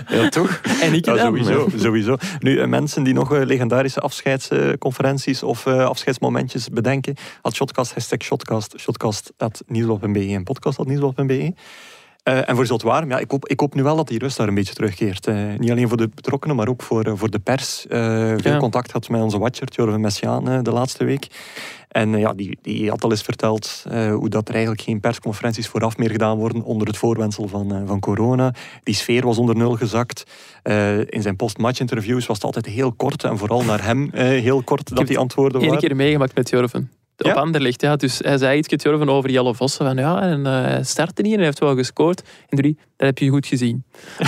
ja, 0.08 0.28
toch? 0.28 0.60
En 0.80 0.92
ik 0.94 1.04
Ja, 1.04 1.14
dan. 1.14 1.26
sowieso, 1.26 1.68
sowieso. 1.86 2.16
Nu, 2.38 2.58
eh, 2.58 2.66
mensen 2.68 3.02
die 3.02 3.14
nog 3.14 3.34
eh, 3.34 3.44
legendarische 3.44 4.00
afscheidsconferenties 4.00 5.42
of 5.42 5.66
eh, 5.66 5.84
afscheidsmomentjes 5.84 6.68
bedenken, 6.68 7.14
had 7.42 7.54
Shotcast, 7.54 7.94
hashtag 7.94 8.22
Shotcast, 8.22 8.74
Shotcast 8.78 9.32
at 9.36 9.62
nieuwsblad.be 9.66 10.26
en 10.26 10.44
podcast 10.44 10.78
at 10.78 10.86
nieuwsblad.be. 10.86 11.54
Eh, 12.26 12.48
en 12.48 12.56
voor 12.56 12.66
Zult 12.66 12.82
Warm, 12.82 13.08
ja, 13.10 13.18
ik, 13.18 13.30
hoop, 13.30 13.48
ik 13.48 13.60
hoop 13.60 13.74
nu 13.74 13.82
wel 13.82 13.96
dat 13.96 14.08
die 14.08 14.18
rust 14.18 14.36
daar 14.36 14.48
een 14.48 14.54
beetje 14.54 14.74
terugkeert. 14.74 15.26
Eh, 15.26 15.36
niet 15.58 15.70
alleen 15.70 15.88
voor 15.88 15.96
de 15.96 16.08
betrokkenen, 16.14 16.56
maar 16.56 16.68
ook 16.68 16.82
voor, 16.82 17.04
eh, 17.04 17.12
voor 17.16 17.30
de 17.30 17.38
pers. 17.38 17.84
Veel 17.88 18.38
Ja. 18.42 18.56
contact 18.58 18.92
had 18.92 19.08
met 19.08 19.20
onze 19.22 19.38
watcher, 19.38 19.68
Jorven 19.70 20.00
Messiaan, 20.00 20.62
de 20.62 20.70
laatste 20.72 21.04
week. 21.04 21.26
En 21.88 22.18
ja, 22.18 22.32
die, 22.32 22.58
die 22.62 22.90
had 22.90 23.04
al 23.04 23.10
eens 23.10 23.22
verteld 23.22 23.84
hoe 23.90 24.28
dat 24.28 24.48
er 24.48 24.54
eigenlijk 24.54 24.82
geen 24.84 25.00
persconferenties 25.00 25.68
vooraf 25.68 25.96
meer 25.96 26.10
gedaan 26.10 26.36
worden 26.36 26.62
onder 26.62 26.86
het 26.86 26.96
voorwendsel 26.96 27.48
van, 27.48 27.82
van 27.86 28.00
corona. 28.00 28.54
Die 28.82 28.94
sfeer 28.94 29.24
was 29.24 29.38
onder 29.38 29.56
nul 29.56 29.72
gezakt. 29.74 30.24
In 31.08 31.22
zijn 31.22 31.36
post-match 31.36 31.80
interviews 31.80 32.26
was 32.26 32.36
het 32.36 32.44
altijd 32.46 32.66
heel 32.66 32.92
kort 32.92 33.24
en 33.24 33.38
vooral 33.38 33.62
naar 33.64 33.84
hem 33.84 34.10
heel 34.14 34.62
kort 34.62 34.94
dat 34.96 35.06
die 35.06 35.18
antwoorden 35.18 35.60
Eén 35.62 35.66
waren. 35.68 35.82
keer 35.82 35.96
meegemaakt 35.96 36.34
met 36.34 36.50
Jorven. 36.50 36.90
Op 37.18 37.26
Ja? 37.26 37.32
Anderlecht, 37.32 37.80
ja. 37.80 37.96
Dus 37.96 38.18
hij 38.18 38.38
zei 38.38 38.58
iets 38.58 38.82
Jorven 38.84 39.08
over 39.08 39.30
Jelle 39.30 39.54
Vossen. 39.54 39.86
Van 39.86 39.96
ja, 39.96 40.22
en 40.22 40.46
eh, 40.46 40.52
hij 40.52 40.82
startte 40.82 41.22
niet 41.22 41.30
en 41.30 41.36
hij 41.36 41.46
heeft 41.46 41.58
wel 41.58 41.74
gescoord. 41.74 42.22
En 42.48 42.56
drie, 42.56 42.78
dat 42.96 43.06
heb 43.06 43.18
je 43.18 43.28
goed 43.28 43.46
gezien. 43.46 43.84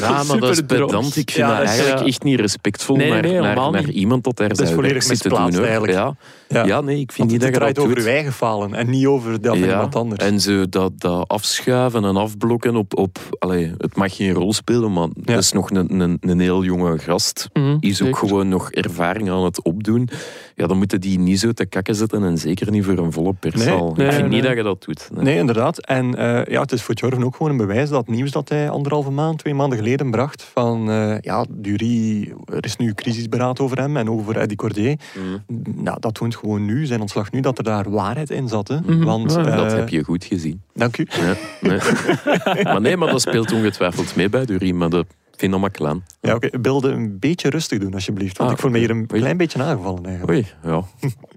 Ja, 0.00 0.22
maar 0.22 0.38
dat 0.38 0.50
is 0.50 0.60
pedant. 0.66 1.16
Ik 1.16 1.30
vind 1.30 1.46
Ja, 1.48 1.58
dat 1.58 1.66
eigenlijk 1.66 1.98
ja. 1.98 2.04
echt 2.06 2.22
niet 2.22 2.40
respectvol 2.40 2.96
Nee, 2.96 3.10
nee, 3.10 3.40
naar, 3.40 3.56
nee, 3.56 3.70
naar, 3.70 3.90
iemand 3.90 4.24
dat 4.24 4.36
daar 4.36 4.50
is 4.50 4.56
zijn 4.56 4.68
volledig 4.74 4.92
werk 4.92 5.06
zit 5.06 5.20
te 5.20 5.28
doen. 5.28 5.44
misplaatst 5.44 5.58
hoor. 5.58 5.66
eigenlijk. 5.66 6.16
Ja. 6.48 6.64
Ja. 6.64 6.80
nee, 6.80 6.98
ik 7.00 7.12
vind 7.12 7.18
Want 7.18 7.30
niet 7.30 7.42
het 7.42 7.52
dat 7.52 7.68
je 7.68 7.74
dat 7.74 7.84
over 7.84 7.98
uw 7.98 8.06
eigen 8.06 8.32
falen 8.32 8.74
en 8.74 8.90
niet 8.90 9.06
over 9.06 9.40
dat 9.40 9.56
van 9.56 9.66
Ja, 9.66 9.72
iemand 9.72 9.94
anders. 9.96 10.24
En 10.24 10.40
zo 10.40 10.68
dat, 10.68 10.92
dat 11.00 11.28
afschuiven 11.28 12.04
en 12.04 12.16
afblokken 12.16 12.76
op... 12.76 12.98
op 12.98 13.18
allee, 13.38 13.72
het 13.78 13.96
mag 13.96 14.16
geen 14.16 14.32
rol 14.32 14.52
spelen, 14.52 14.92
maar 14.92 15.08
dat 15.14 15.38
is 15.38 15.52
nog 15.52 15.70
een, 15.70 16.00
een, 16.00 16.18
een 16.20 16.40
heel 16.40 16.64
jonge 16.64 16.98
gast. 16.98 17.48
Mhm, 17.52 17.76
Is 17.80 17.90
ook 17.90 18.06
zeker. 18.06 18.16
gewoon 18.16 18.48
nog 18.48 18.70
ervaring 18.70 19.30
aan 19.30 19.44
het 19.44 19.62
opdoen. 19.62 20.08
Ja, 20.56 20.66
dan 20.66 20.78
moeten 20.78 21.00
die 21.00 21.18
niet 21.18 21.40
zo 21.40 21.52
te 21.52 21.66
kakken 21.66 21.94
zetten 21.94 22.24
en 22.24 22.38
zeker 22.38 22.70
niet 22.70 22.84
voor 22.84 22.98
een 22.98 23.12
volle 23.12 23.32
perszaal. 23.32 23.92
Nee, 23.96 24.06
ik 24.06 24.12
vind 24.12 24.12
nee, 24.12 24.22
niet 24.22 24.30
nee. 24.30 24.42
dat 24.42 24.56
je 24.56 24.62
dat 24.62 24.84
doet. 24.84 25.08
Nee. 25.12 25.24
Nee, 25.24 25.38
inderdaad. 25.38 25.86
En 25.86 26.14
eh, 26.14 26.52
ja, 26.52 26.60
het 26.60 26.72
is 26.72 26.82
voor 26.82 26.94
Jorven 26.94 27.24
ook 27.24 27.36
gewoon 27.36 27.52
een 27.52 27.58
bewijs 27.58 27.88
dat 27.88 28.08
nieuws 28.08 28.30
dat 28.30 28.48
hij 28.48 28.70
anderhalve 28.70 29.10
maand, 29.10 29.38
twee 29.38 29.54
maanden 29.54 29.78
geleden 29.78 30.10
bracht 30.10 30.42
van 30.42 30.90
eh, 30.90 31.20
ja, 31.20 31.44
Dury, 31.50 32.32
er 32.46 32.64
is 32.64 32.76
nu 32.76 32.94
crisisberaad 32.94 33.60
over 33.60 33.78
hem 33.78 33.96
en 33.96 34.10
over 34.10 34.36
Eddy 34.36 34.54
Cordier. 34.54 34.98
Mm. 35.18 35.42
Nou, 35.82 36.00
dat 36.00 36.14
toont 36.14 36.36
gewoon 36.36 36.64
nu, 36.64 36.86
zijn 36.86 37.00
ontslag 37.00 37.32
nu, 37.32 37.40
dat 37.40 37.58
er 37.58 37.64
daar 37.64 37.90
waarheid 37.90 38.30
in 38.30 38.48
zat. 38.48 38.68
Hè. 38.68 38.80
Mhm. 38.80 39.04
Want, 39.04 39.32
Ja, 39.32 39.46
eh, 39.46 39.56
Dat 39.56 39.72
heb 39.72 39.88
je 39.88 40.04
goed 40.04 40.24
gezien. 40.24 40.62
Dank 40.74 40.98
u. 40.98 41.06
Ja, 41.08 41.34
nee. 41.60 41.78
maar 42.64 42.80
nee, 42.80 42.96
maar 42.96 43.10
dat 43.10 43.20
speelt 43.20 43.52
ongetwijfeld 43.52 44.16
mee 44.16 44.28
bij 44.28 44.44
Durie, 44.44 44.74
maar 44.74 44.90
dat 44.90 45.06
vind 45.36 45.58
maar 45.60 45.70
klein. 45.70 46.04
Ja, 46.20 46.34
oké. 46.34 46.48
Wilde 46.62 46.88
een 46.90 47.18
beetje 47.18 47.48
rustig 47.50 47.78
doen, 47.78 47.94
alsjeblieft. 47.94 48.36
Want 48.38 48.50
Ah, 48.50 48.56
ik 48.56 48.62
voel 48.62 48.70
me 48.70 48.78
hier 48.78 48.90
een 48.90 49.08
Oei. 49.12 49.20
klein 49.20 49.36
beetje 49.36 49.62
aangevallen 49.62 50.06
eigenlijk. 50.06 50.30
Oei, 50.64 50.72
ja. 50.72 50.82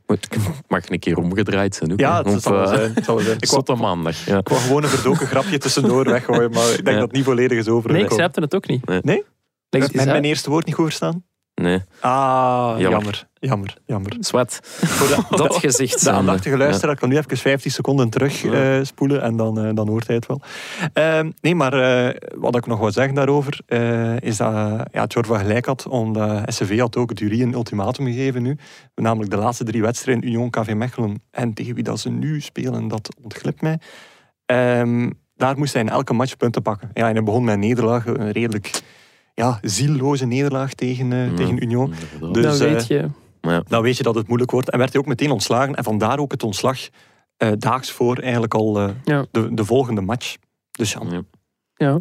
Mag 0.67 0.89
een 0.89 0.99
keer 0.99 1.17
omgedraaid 1.17 1.75
zijn 1.75 1.91
ook. 1.91 1.99
Ja, 1.99 2.11
hè. 2.11 2.17
het 2.17 2.35
Of, 2.35 2.41
zal 2.41 2.51
wel 2.53 2.63
eh, 2.63 2.69
zijn. 2.77 2.91
Het 2.93 3.05
zal 3.05 3.15
wel 3.15 3.23
zijn. 3.25 3.37
Ik 3.45 3.47
wou, 3.65 3.79
maandag. 3.79 4.25
Ja. 4.25 4.37
ik 4.37 4.47
wou 4.49 4.61
gewoon 4.61 4.83
een 4.83 4.89
verdoken 4.89 5.27
grapje 5.27 5.57
tussendoor 5.57 6.03
weggooien, 6.11 6.51
maar 6.51 6.69
ik 6.69 6.75
denk 6.75 6.87
Ja. 6.87 6.93
dat 6.93 7.01
het 7.01 7.11
niet 7.11 7.23
volledig 7.23 7.57
is 7.57 7.67
over. 7.67 7.91
Nee, 7.91 8.03
ik 8.03 8.11
snapte 8.11 8.41
het 8.41 8.55
ook 8.55 8.67
niet. 8.67 8.85
Nee? 8.85 9.23
Het 9.69 9.93
eens 9.93 10.05
Mijn, 10.05 10.23
eerste 10.23 10.49
woord 10.49 10.65
niet 10.65 10.75
goed 10.75 10.85
verstaan? 10.85 11.23
Nee, 11.55 11.81
Ah, 11.99 12.75
Jammer. 12.79 12.89
jammer. 12.91 13.27
Jammer, 13.47 13.77
jammer. 13.85 14.15
zwart. 14.19 14.59
Voor 14.63 15.07
de, 15.07 15.35
Dat 15.43 15.55
gezegd 15.55 15.93
De 15.93 15.99
zijn. 15.99 16.15
aandachtige 16.15 16.57
luisteraar 16.57 16.95
kan 16.95 17.09
nu 17.09 17.17
even 17.17 17.37
15 17.37 17.71
seconden 17.71 18.09
terug 18.09 18.41
Ja. 18.41 18.77
eh, 18.77 18.83
spoelen 18.83 19.21
en 19.21 19.37
dan, 19.37 19.59
eh, 19.59 19.69
dan 19.73 19.87
hoort 19.87 20.07
hij 20.07 20.15
het 20.15 20.25
wel. 20.25 20.41
Ehm, 20.93 21.31
nee, 21.41 21.55
maar 21.55 21.73
eh, 22.07 22.15
wat 22.35 22.55
ik 22.55 22.65
nog 22.65 22.79
wil 22.79 22.91
zeggen 22.91 23.15
daarover 23.15 23.59
eh, 23.65 24.19
is 24.19 24.37
dat 24.37 24.53
uh, 24.53 24.81
ja, 24.91 25.05
Jorva 25.07 25.37
gelijk 25.37 25.65
had, 25.65 25.87
omdat 25.87 26.53
SCV 26.53 26.79
had 26.79 26.95
ook 26.97 27.15
Durie 27.15 27.43
een 27.43 27.53
ultimatum 27.53 28.05
gegeven 28.05 28.41
nu. 28.41 28.57
Namelijk 28.95 29.31
de 29.31 29.37
laatste 29.37 29.63
drie 29.63 29.81
wedstrijden, 29.81 30.25
Union, 30.27 30.49
KV 30.49 30.73
Mechelen 30.73 31.21
en 31.31 31.53
tegen 31.53 31.75
wie 31.75 31.83
dat 31.83 31.99
ze 31.99 32.09
nu 32.09 32.41
spelen, 32.41 32.87
dat 32.87 33.09
ontglipt 33.23 33.61
mij. 33.61 33.79
Ehm, 34.45 35.09
daar 35.35 35.57
moest 35.57 35.73
hij 35.73 35.81
in 35.81 35.89
elke 35.89 36.13
match 36.13 36.37
punten 36.37 36.61
pakken. 36.61 36.89
Ja, 36.93 37.07
en 37.07 37.13
hij 37.13 37.23
begon 37.23 37.43
met 37.43 37.53
een 37.53 37.59
nederlaag, 37.59 38.05
een 38.05 38.31
redelijk 38.31 38.81
ja, 39.33 39.59
zielloze 39.61 40.25
nederlaag 40.25 40.73
tegen, 40.73 41.13
eh, 41.13 41.27
Ja, 41.27 41.33
tegen 41.33 41.63
Union. 41.63 41.93
Dus, 42.31 42.43
dan 42.59 42.67
eh, 42.67 42.73
weet 42.73 42.87
je. 42.87 43.09
Ja. 43.49 43.63
dan 43.67 43.81
weet 43.81 43.97
je 43.97 44.03
dat 44.03 44.15
het 44.15 44.27
moeilijk 44.27 44.51
wordt. 44.51 44.69
En 44.69 44.77
werd 44.77 44.91
hij 44.91 45.01
ook 45.01 45.07
meteen 45.07 45.31
ontslagen. 45.31 45.75
En 45.75 45.83
vandaar 45.83 46.19
ook 46.19 46.31
het 46.31 46.43
ontslag 46.43 46.77
eh, 47.37 47.51
daags 47.57 47.91
voor 47.91 48.17
eigenlijk 48.17 48.53
al 48.53 48.79
eh, 48.79 48.89
Ja. 49.03 49.25
de, 49.31 49.53
de 49.53 49.65
volgende 49.65 50.01
match. 50.01 50.35
Dus 50.71 50.91
ja, 50.91 51.01
Ja. 51.09 51.21
Ja. 51.75 51.99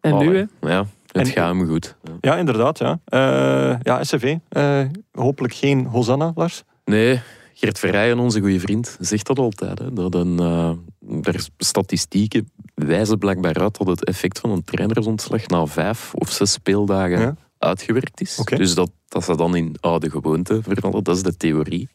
En 0.00 0.18
nu, 0.18 0.36
hè? 0.36 0.68
Ja, 0.68 0.78
het 1.06 1.26
En- 1.26 1.26
gaat 1.26 1.48
hem 1.56 1.66
goed. 1.68 1.96
Ja. 2.02 2.12
ja 2.20 2.36
inderdaad. 2.36 2.78
Ja, 2.78 2.98
Eh, 3.04 3.76
ja 3.82 4.04
SCV. 4.04 4.36
eh, 4.48 4.80
hopelijk 5.12 5.54
geen 5.54 5.86
Hosanna, 5.86 6.32
Lars. 6.34 6.62
Nee, 6.84 7.20
Gert 7.54 7.78
Verrijen, 7.78 8.18
onze 8.18 8.40
goede 8.40 8.60
vriend, 8.60 8.96
zegt 9.00 9.26
dat 9.26 9.38
altijd. 9.38 9.78
Hè, 9.78 9.92
dat 9.92 10.14
een, 10.14 10.38
eh, 10.38 10.70
er 11.22 11.46
statistieken 11.58 12.50
wijzen 12.74 13.18
blijkbaar 13.18 13.58
uit 13.60 13.78
dat 13.78 13.86
het 13.86 14.04
effect 14.04 14.38
van 14.38 14.50
een 14.50 14.64
trainersontslag 14.64 15.46
na 15.46 15.66
vijf 15.66 16.14
of 16.14 16.30
zes 16.30 16.52
speeldagen 16.52 17.20
Ja. 17.20 17.34
Uitgewerkt 17.60 18.20
is. 18.20 18.36
Dus 18.58 18.74
dat, 18.74 18.90
dat 19.08 19.24
ze 19.24 19.36
dan 19.36 19.56
in 19.56 19.76
oude 19.80 20.10
gewoonte 20.10 20.62
veranderen, 20.62 21.04
dat 21.04 21.16
is 21.16 21.22
de 21.22 21.36
theorie. 21.36 21.88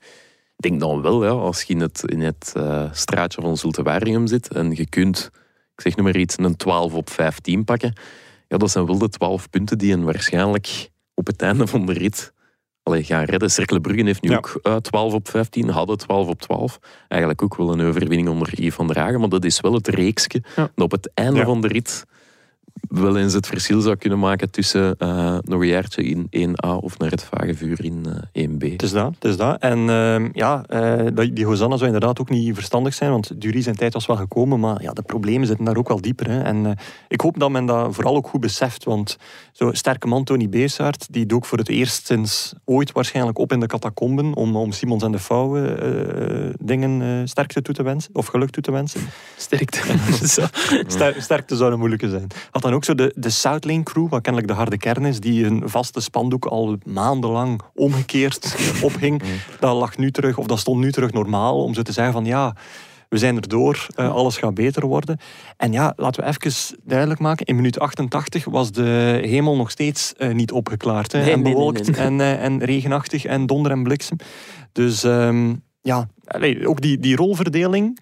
Ik 0.58 0.70
denk 0.70 0.80
dan 0.80 1.02
wel, 1.02 1.24
ja, 1.24 1.30
als 1.30 1.62
je 1.62 1.74
in 1.74 1.80
het, 1.82 2.04
in 2.06 2.22
het 2.22 2.52
eh, 2.56 2.84
straatje 2.92 3.42
van 3.42 3.58
Zulte 3.58 3.84
Waregem 3.84 4.28
zit 4.28 4.48
en 4.54 4.72
je 4.76 4.86
kunt, 4.90 5.30
ik 5.76 5.82
zeg 5.82 5.96
nu 5.96 6.04
maar 6.04 6.16
iets, 6.18 6.38
een 6.38 6.56
12 6.56 6.94
op 6.94 7.10
15 7.10 7.64
pakken, 7.64 7.94
ja, 8.48 8.58
dat 8.58 8.72
zijn 8.72 8.86
wel 8.86 8.98
de 8.98 9.10
12 9.10 9.50
punten 9.50 9.78
die 9.78 9.94
een 9.94 10.04
waarschijnlijk 10.04 10.90
op 11.14 11.28
het 11.28 11.42
einde 11.42 11.68
van 11.68 11.86
de 11.86 11.94
rit 11.94 12.34
allee, 12.84 13.04
gaan 13.04 13.24
redden. 13.24 13.52
Cercle 13.52 13.82
Brugge 13.82 14.04
heeft 14.04 14.22
nu 14.22 14.30
Ja. 14.30 14.38
ook 14.38 14.60
eh, 14.62 14.76
12 14.76 15.14
op 15.14 15.30
15, 15.30 15.70
hadden 15.70 15.98
12 15.98 16.28
op 16.28 16.42
12. 16.42 16.80
Eigenlijk 17.08 17.42
ook 17.42 17.56
wel 17.56 17.72
een 17.72 17.82
overwinning 17.82 18.30
onder 18.30 18.50
Yves 18.62 18.76
van 18.76 18.88
der 18.88 18.98
Hagen, 19.00 19.20
maar 19.20 19.30
dat 19.30 19.46
is 19.46 19.60
wel 19.62 19.74
het 19.74 19.88
reeksje 19.88 20.44
Ja. 20.56 20.72
dat 20.76 20.86
op 20.86 20.92
het 20.92 21.12
einde 21.14 21.40
Ja. 21.40 21.46
van 21.46 21.62
de 21.62 21.68
rit 21.68 22.06
wel 22.82 23.18
eens 23.18 23.34
het 23.34 23.48
verschil 23.48 23.82
zou 23.82 23.96
kunnen 23.96 24.20
maken 24.20 24.52
tussen 24.52 24.96
eh, 24.98 25.38
nog 25.42 25.62
een 25.62 25.68
jaartje 25.68 26.04
in 26.04 26.28
1A 26.50 26.70
of 26.80 26.98
naar 26.98 27.12
het 27.12 27.24
vage 27.24 27.54
vuur 27.54 27.84
in 27.84 28.06
eh, 28.34 28.48
1B. 28.48 28.72
Het 28.72 28.82
is 28.82 28.92
dat, 28.92 29.14
het 29.14 29.24
is 29.24 29.38
dat. 29.38 29.60
En 29.60 29.90
ehm, 29.90 30.30
ja, 30.34 30.64
eh, 30.68 31.06
dat- 31.14 31.36
die 31.36 31.46
Hosanna 31.46 31.76
zou 31.76 31.86
inderdaad 31.92 32.20
ook 32.20 32.30
niet 32.30 32.54
verstandig 32.56 32.94
zijn, 32.94 33.12
want 33.12 33.42
Dury 33.42 33.62
zijn 33.62 33.76
tijd 33.76 33.94
was 33.94 34.06
wel 34.06 34.16
gekomen, 34.16 34.60
maar 34.60 34.82
ja, 34.82 34.92
de 34.92 35.02
problemen 35.02 35.48
zitten 35.48 35.66
daar 35.66 35.78
ook 35.78 35.88
wel 35.88 36.02
dieper. 36.02 36.30
Hè. 36.30 36.42
En 36.42 36.66
eh, 36.66 36.72
ik 37.08 37.22
hoop 37.22 37.40
dat 37.40 37.50
men 37.50 37.66
dat 37.66 37.96
vooral 37.96 38.16
ook 38.16 38.28
goed 38.28 38.42
beseft, 38.42 38.84
want 38.84 39.18
zo'n 39.52 39.76
sterke 39.76 40.08
man, 40.08 40.24
Tony 40.24 40.50
Beesaert, 40.50 41.08
die 41.14 41.26
dook 41.26 41.46
voor 41.46 41.58
het 41.58 41.70
eerst 41.70 42.06
sinds 42.06 42.54
ooit 42.66 42.92
waarschijnlijk 42.92 43.38
op 43.38 43.52
in 43.52 43.60
de 43.60 43.68
catacomben 43.68 44.34
om, 44.34 44.56
om 44.56 44.72
Simons 44.72 45.04
en 45.04 45.12
de 45.12 45.20
Vouwen 45.20 45.80
eh, 45.82 46.54
dingen 46.60 47.02
eh, 47.02 47.08
sterkte 47.24 47.62
toe 47.62 47.74
te 47.76 47.84
wensen, 47.84 48.16
of 48.16 48.26
geluk 48.26 48.50
toe 48.50 48.64
te 48.64 48.72
wensen. 48.72 49.02
Sterkte. 49.38 49.80
Sterkte 51.20 51.56
zou 51.56 51.72
een 51.72 51.78
moeilijke 51.80 52.10
zijn. 52.10 52.28
Had 52.52 52.65
dan 52.66 52.74
ook 52.74 52.84
zo 52.84 52.96
de, 52.96 53.14
de 53.16 53.30
South 53.30 53.84
crew, 53.84 54.10
wat 54.10 54.22
kennelijk 54.22 54.52
de 54.52 54.58
harde 54.58 54.78
kern 54.78 55.06
is, 55.06 55.20
die 55.20 55.46
een 55.46 55.62
vaste 55.66 56.00
spandoek 56.00 56.46
al 56.46 56.78
maandenlang 56.84 57.62
omgekeerd 57.74 58.56
ophing. 58.82 59.22
Dat 59.60 59.76
lag 59.76 59.98
nu 59.98 60.12
terug, 60.12 60.38
of 60.38 60.46
dat 60.46 60.60
stond 60.60 60.80
nu 60.80 60.92
terug 60.92 61.12
normaal, 61.12 61.64
om 61.64 61.74
zo 61.74 61.82
te 61.82 61.92
zeggen 61.92 62.14
van 62.14 62.26
ja, 62.26 62.56
we 63.10 63.18
zijn 63.18 63.36
er 63.36 63.48
door, 63.48 63.88
eh, 63.96 64.14
alles 64.14 64.38
gaat 64.38 64.54
beter 64.54 64.86
worden. 64.86 65.18
En 65.58 65.72
ja, 65.72 65.94
laten 65.96 66.24
we 66.24 66.30
even 66.30 66.78
duidelijk 66.84 67.20
maken, 67.20 67.46
in 67.46 67.56
minuut 67.56 67.80
88 67.80 68.46
was 68.46 68.72
de 68.72 69.20
hemel 69.24 69.56
nog 69.56 69.72
steeds 69.72 70.14
eh, 70.14 70.34
niet 70.34 70.52
opgeklaard. 70.52 71.12
Hè, 71.12 71.20
Nee, 71.20 71.32
en 71.32 71.42
nee, 71.42 71.54
bewolkt 71.54 71.92
nee. 71.92 72.06
En, 72.06 72.22
eh, 72.22 72.44
en 72.44 72.64
regenachtig 72.64 73.26
en 73.26 73.46
donder 73.46 73.72
en 73.72 73.84
bliksem. 73.84 74.18
Dus 74.72 75.04
ehm, 75.04 75.54
ja, 75.82 76.08
allee, 76.26 76.68
ook 76.68 76.82
die, 76.82 77.00
die 77.00 77.16
rolverdeling 77.16 78.00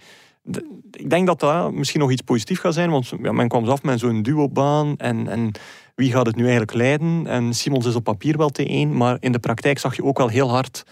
ik 0.92 1.10
denk 1.10 1.28
dat 1.28 1.40
dat 1.40 1.72
misschien 1.74 2.00
nog 2.00 2.12
iets 2.12 2.22
positiefs 2.22 2.60
gaat 2.60 2.74
zijn, 2.74 2.90
want 2.90 3.14
ja, 3.22 3.32
men 3.32 3.48
kwam 3.48 3.68
af 3.68 3.84
met 3.84 4.00
zo'n 4.00 4.22
duobaan 4.22 4.98
en, 4.98 5.28
en 5.28 5.52
wie 5.96 6.12
gaat 6.12 6.26
het 6.26 6.36
nu 6.36 6.42
eigenlijk 6.42 6.74
leiden? 6.74 7.28
En 7.28 7.54
Simons 7.54 7.86
is 7.86 7.96
op 7.96 8.04
papier 8.04 8.38
wel 8.38 8.52
T1, 8.62 8.88
maar 8.92 9.18
in 9.20 9.32
de 9.32 9.40
praktijk 9.40 9.80
zag 9.80 9.96
je 9.96 10.04
ook 10.04 10.18
wel 10.18 10.28
heel 10.28 10.50
hard 10.50 10.84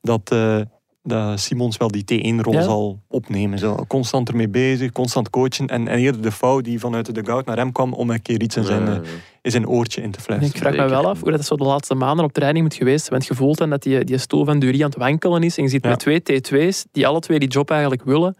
dat, 0.00 0.30
eh, 0.32 0.60
dat 1.02 1.40
Simons 1.40 1.76
wel 1.76 1.88
die 1.90 2.04
T1-rol 2.04 2.52
Ja. 2.52 2.62
zal 2.62 3.00
opnemen. 3.08 3.58
Zo, 3.58 3.84
constant 3.88 4.28
ermee 4.28 4.48
bezig, 4.48 4.92
constant 4.92 5.30
coachen 5.30 5.66
en, 5.66 5.88
en 5.88 5.98
eerder 5.98 6.22
de 6.22 6.32
fout 6.32 6.64
die 6.64 6.78
vanuit 6.80 7.06
de 7.06 7.12
dugout 7.12 7.46
naar 7.46 7.56
hem 7.56 7.72
kwam 7.72 7.92
om 7.92 8.10
een 8.10 8.22
keer 8.22 8.42
iets 8.42 8.56
in 8.56 8.64
zijn, 8.64 8.88
eh, 8.88 8.96
in 9.42 9.50
zijn 9.50 9.68
oortje 9.68 10.02
in 10.02 10.10
te 10.10 10.18
En 10.18 10.24
fluisteren. 10.24 10.54
ik 10.56 10.74
vraag 10.76 10.86
me 10.86 10.92
wel 10.94 11.08
af 11.08 11.20
hoe 11.20 11.30
dat 11.30 11.44
zo 11.44 11.56
de 11.56 11.64
laatste 11.64 11.94
maanden 11.94 12.24
op 12.24 12.32
training 12.32 12.64
moet 12.64 12.74
geweest 12.74 13.00
zijn. 13.04 13.12
Want 13.12 13.26
je 13.26 13.34
voelt 13.34 13.58
dan 13.58 13.70
dat 13.70 13.82
die, 13.82 14.04
die 14.04 14.18
stoel 14.18 14.44
van 14.44 14.58
Dury 14.58 14.82
aan 14.82 14.88
het 14.90 14.98
wankelen 14.98 15.42
is. 15.42 15.56
En 15.56 15.62
je 15.62 15.68
ziet 15.70 15.82
Ja. 15.84 15.88
met 15.90 15.98
twee 15.98 16.20
T2's, 16.22 16.84
die 16.92 17.06
alle 17.06 17.20
twee 17.20 17.38
die 17.38 17.48
job 17.48 17.70
eigenlijk 17.70 18.04
willen. 18.04 18.36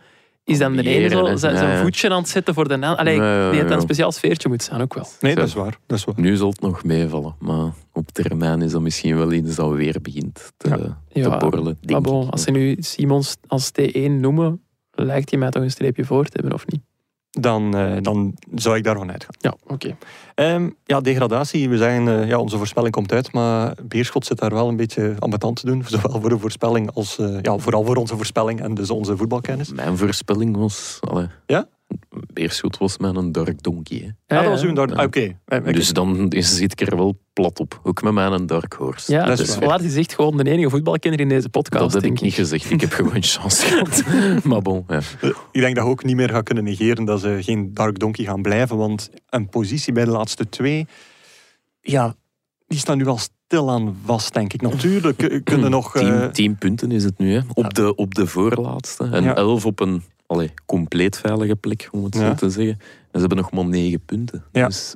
Is 0.50 0.58
dan 0.58 0.76
de 0.76 0.82
ene 0.82 1.08
zo 1.08 1.36
zijn, 1.36 1.78
voetje 1.82 2.10
aan 2.10 2.18
het 2.18 2.28
zetten 2.28 2.54
voor 2.54 2.68
de 2.68 2.74
ander. 2.74 2.96
Allee, 2.96 3.16
Ja, 3.16 3.34
ja, 3.34 3.48
die 3.50 3.58
heeft 3.58 3.70
ja. 3.70 3.74
een 3.76 3.80
speciaal 3.82 4.12
sfeertje 4.12 4.48
moet 4.48 4.62
zijn 4.62 4.80
ook 4.80 4.94
wel. 4.94 5.06
Nee, 5.20 5.34
dat 5.34 5.46
is 5.46 5.54
waar. 5.54 5.78
Dat 5.86 5.98
is 5.98 6.04
waar. 6.04 6.14
Nu 6.18 6.36
zal 6.36 6.48
het 6.48 6.60
nog 6.60 6.84
meevallen, 6.84 7.34
maar 7.38 7.72
op 7.92 8.10
termijn 8.10 8.62
is 8.62 8.70
dat 8.72 8.80
misschien 8.80 9.16
wel 9.16 9.32
iets 9.32 9.54
dat 9.56 9.72
weer 9.72 9.96
begint 10.02 10.34
te, 10.56 10.68
te 11.08 11.20
Ja, 11.20 11.36
borrelen. 11.38 11.78
Maar 11.86 12.00
bon, 12.00 12.24
ik. 12.26 12.30
als 12.32 12.42
ze 12.42 12.50
nu 12.50 12.76
Simons 12.78 13.36
als 13.46 13.70
T1 13.80 14.10
noemen, 14.10 14.62
lijkt 14.90 15.30
hij 15.30 15.38
mij 15.38 15.50
toch 15.50 15.62
een 15.62 15.70
streepje 15.70 16.04
voor 16.04 16.24
te 16.24 16.30
hebben, 16.32 16.52
of 16.52 16.66
niet? 16.66 16.80
Dan, 17.30 17.76
eh, 17.76 17.96
dan 18.00 18.34
zou 18.54 18.76
ik 18.76 18.84
daarvan 18.84 19.10
uitgaan. 19.10 19.34
Ja, 19.38 19.54
oké. 19.66 19.96
Ehm, 20.34 20.70
ja, 20.84 21.00
degradatie. 21.00 21.68
We 21.68 21.76
zeggen, 21.76 22.08
eh, 22.08 22.28
ja, 22.28 22.38
onze 22.38 22.56
voorspelling 22.56 22.94
komt 22.94 23.12
uit, 23.12 23.32
maar 23.32 23.74
Beerschot 23.82 24.26
zit 24.26 24.38
daar 24.38 24.50
wel 24.50 24.68
een 24.68 24.76
beetje 24.76 25.16
ambetant 25.18 25.56
te 25.60 25.66
doen. 25.66 25.84
Zowel 25.88 26.20
voor 26.20 26.28
de 26.28 26.38
voorspelling 26.38 26.90
als, 26.94 27.18
eh, 27.18 27.40
ja, 27.42 27.58
vooral 27.58 27.84
voor 27.84 27.96
onze 27.96 28.16
voorspelling 28.16 28.60
en 28.60 28.74
dus 28.74 28.90
onze 28.90 29.16
voetbalkennis. 29.16 29.72
Mijn 29.72 29.96
voorspelling 29.96 30.56
was... 30.56 30.98
Allee, 31.00 31.26
Ja? 31.46 31.68
Beerschot 32.32 32.78
was 32.78 32.98
mijn 32.98 33.32
dark 33.32 33.62
donkey. 33.62 34.14
Hè. 34.26 34.36
Ja, 34.36 34.42
dat 34.42 34.50
was 34.50 34.62
uw 34.62 34.72
daar. 34.72 34.88
Ja. 34.88 34.94
ah, 34.94 35.04
Oké. 35.04 35.38
Eh. 35.44 35.64
Dus 35.64 35.92
dan 35.92 36.28
is- 36.30 36.56
zit 36.56 36.80
ik 36.80 36.88
er 36.88 36.96
wel 36.96 37.18
plat 37.32 37.60
op. 37.60 37.80
Ook 37.82 38.02
met 38.02 38.12
mijn 38.12 38.46
dark 38.46 38.72
horse. 38.72 39.12
Ja, 39.12 39.18
Dat 39.26 39.38
is 39.38 39.56
dus 39.56 39.82
is 39.82 39.96
echt 39.96 40.14
gewoon 40.14 40.36
de 40.36 40.50
enige 40.50 40.70
voetbalkenner 40.70 41.20
in 41.20 41.28
deze 41.28 41.48
podcast, 41.48 41.82
dat 41.82 41.92
heb 41.92 42.02
denk 42.02 42.16
ik 42.16 42.22
niet 42.22 42.34
gezegd. 42.34 42.70
Ik 42.70 42.80
heb 42.80 42.92
gewoon 42.92 43.22
chance 43.32 43.66
gehad. 43.66 44.04
maar 44.44 44.62
bon, 44.62 44.84
ja. 44.88 45.00
Ik 45.52 45.60
denk 45.60 45.74
dat 45.76 45.84
je 45.84 45.90
ook 45.90 46.04
niet 46.04 46.16
meer 46.16 46.28
gaat 46.30 46.44
kunnen 46.44 46.64
negeren 46.64 47.04
dat 47.04 47.20
ze 47.20 47.38
geen 47.40 47.74
Dark 47.74 47.98
Donkey 47.98 48.24
gaan 48.24 48.42
blijven. 48.42 48.76
Want 48.76 49.10
een 49.28 49.48
positie 49.48 49.92
bij 49.92 50.04
de 50.04 50.10
laatste 50.10 50.48
twee, 50.48 50.86
ja, 51.80 52.14
die 52.66 52.78
staan 52.78 52.98
nu 52.98 53.06
al 53.06 53.18
stilaan 53.18 53.96
vast, 54.04 54.34
denk 54.34 54.52
ik. 54.52 54.62
Natuurlijk 54.62 55.16
kun- 55.16 55.42
kunnen 55.42 55.70
nog... 55.70 55.96
eh, 55.96 56.02
Tien, 56.20 56.32
tien 56.32 56.56
punten 56.56 56.90
is 56.92 57.04
het 57.04 57.18
nu, 57.18 57.32
hè. 57.34 57.40
Op, 57.54 57.74
de, 57.74 57.94
op 57.94 58.14
de 58.14 58.26
voorlaatste. 58.26 59.08
En 59.12 59.22
Ja. 59.24 59.34
elf 59.34 59.66
op 59.66 59.80
een 59.80 60.02
allee, 60.30 60.52
compleet 60.66 61.18
veilige 61.18 61.56
plek, 61.56 61.88
om 61.90 62.04
het 62.04 62.14
Ja. 62.14 62.28
zo 62.28 62.34
te 62.34 62.50
zeggen. 62.50 62.78
En 62.80 62.86
ze 63.12 63.18
hebben 63.18 63.36
nog 63.36 63.52
maar 63.52 63.64
negen 63.64 64.04
punten. 64.04 64.44
Ja. 64.52 64.66
Dus 64.66 64.94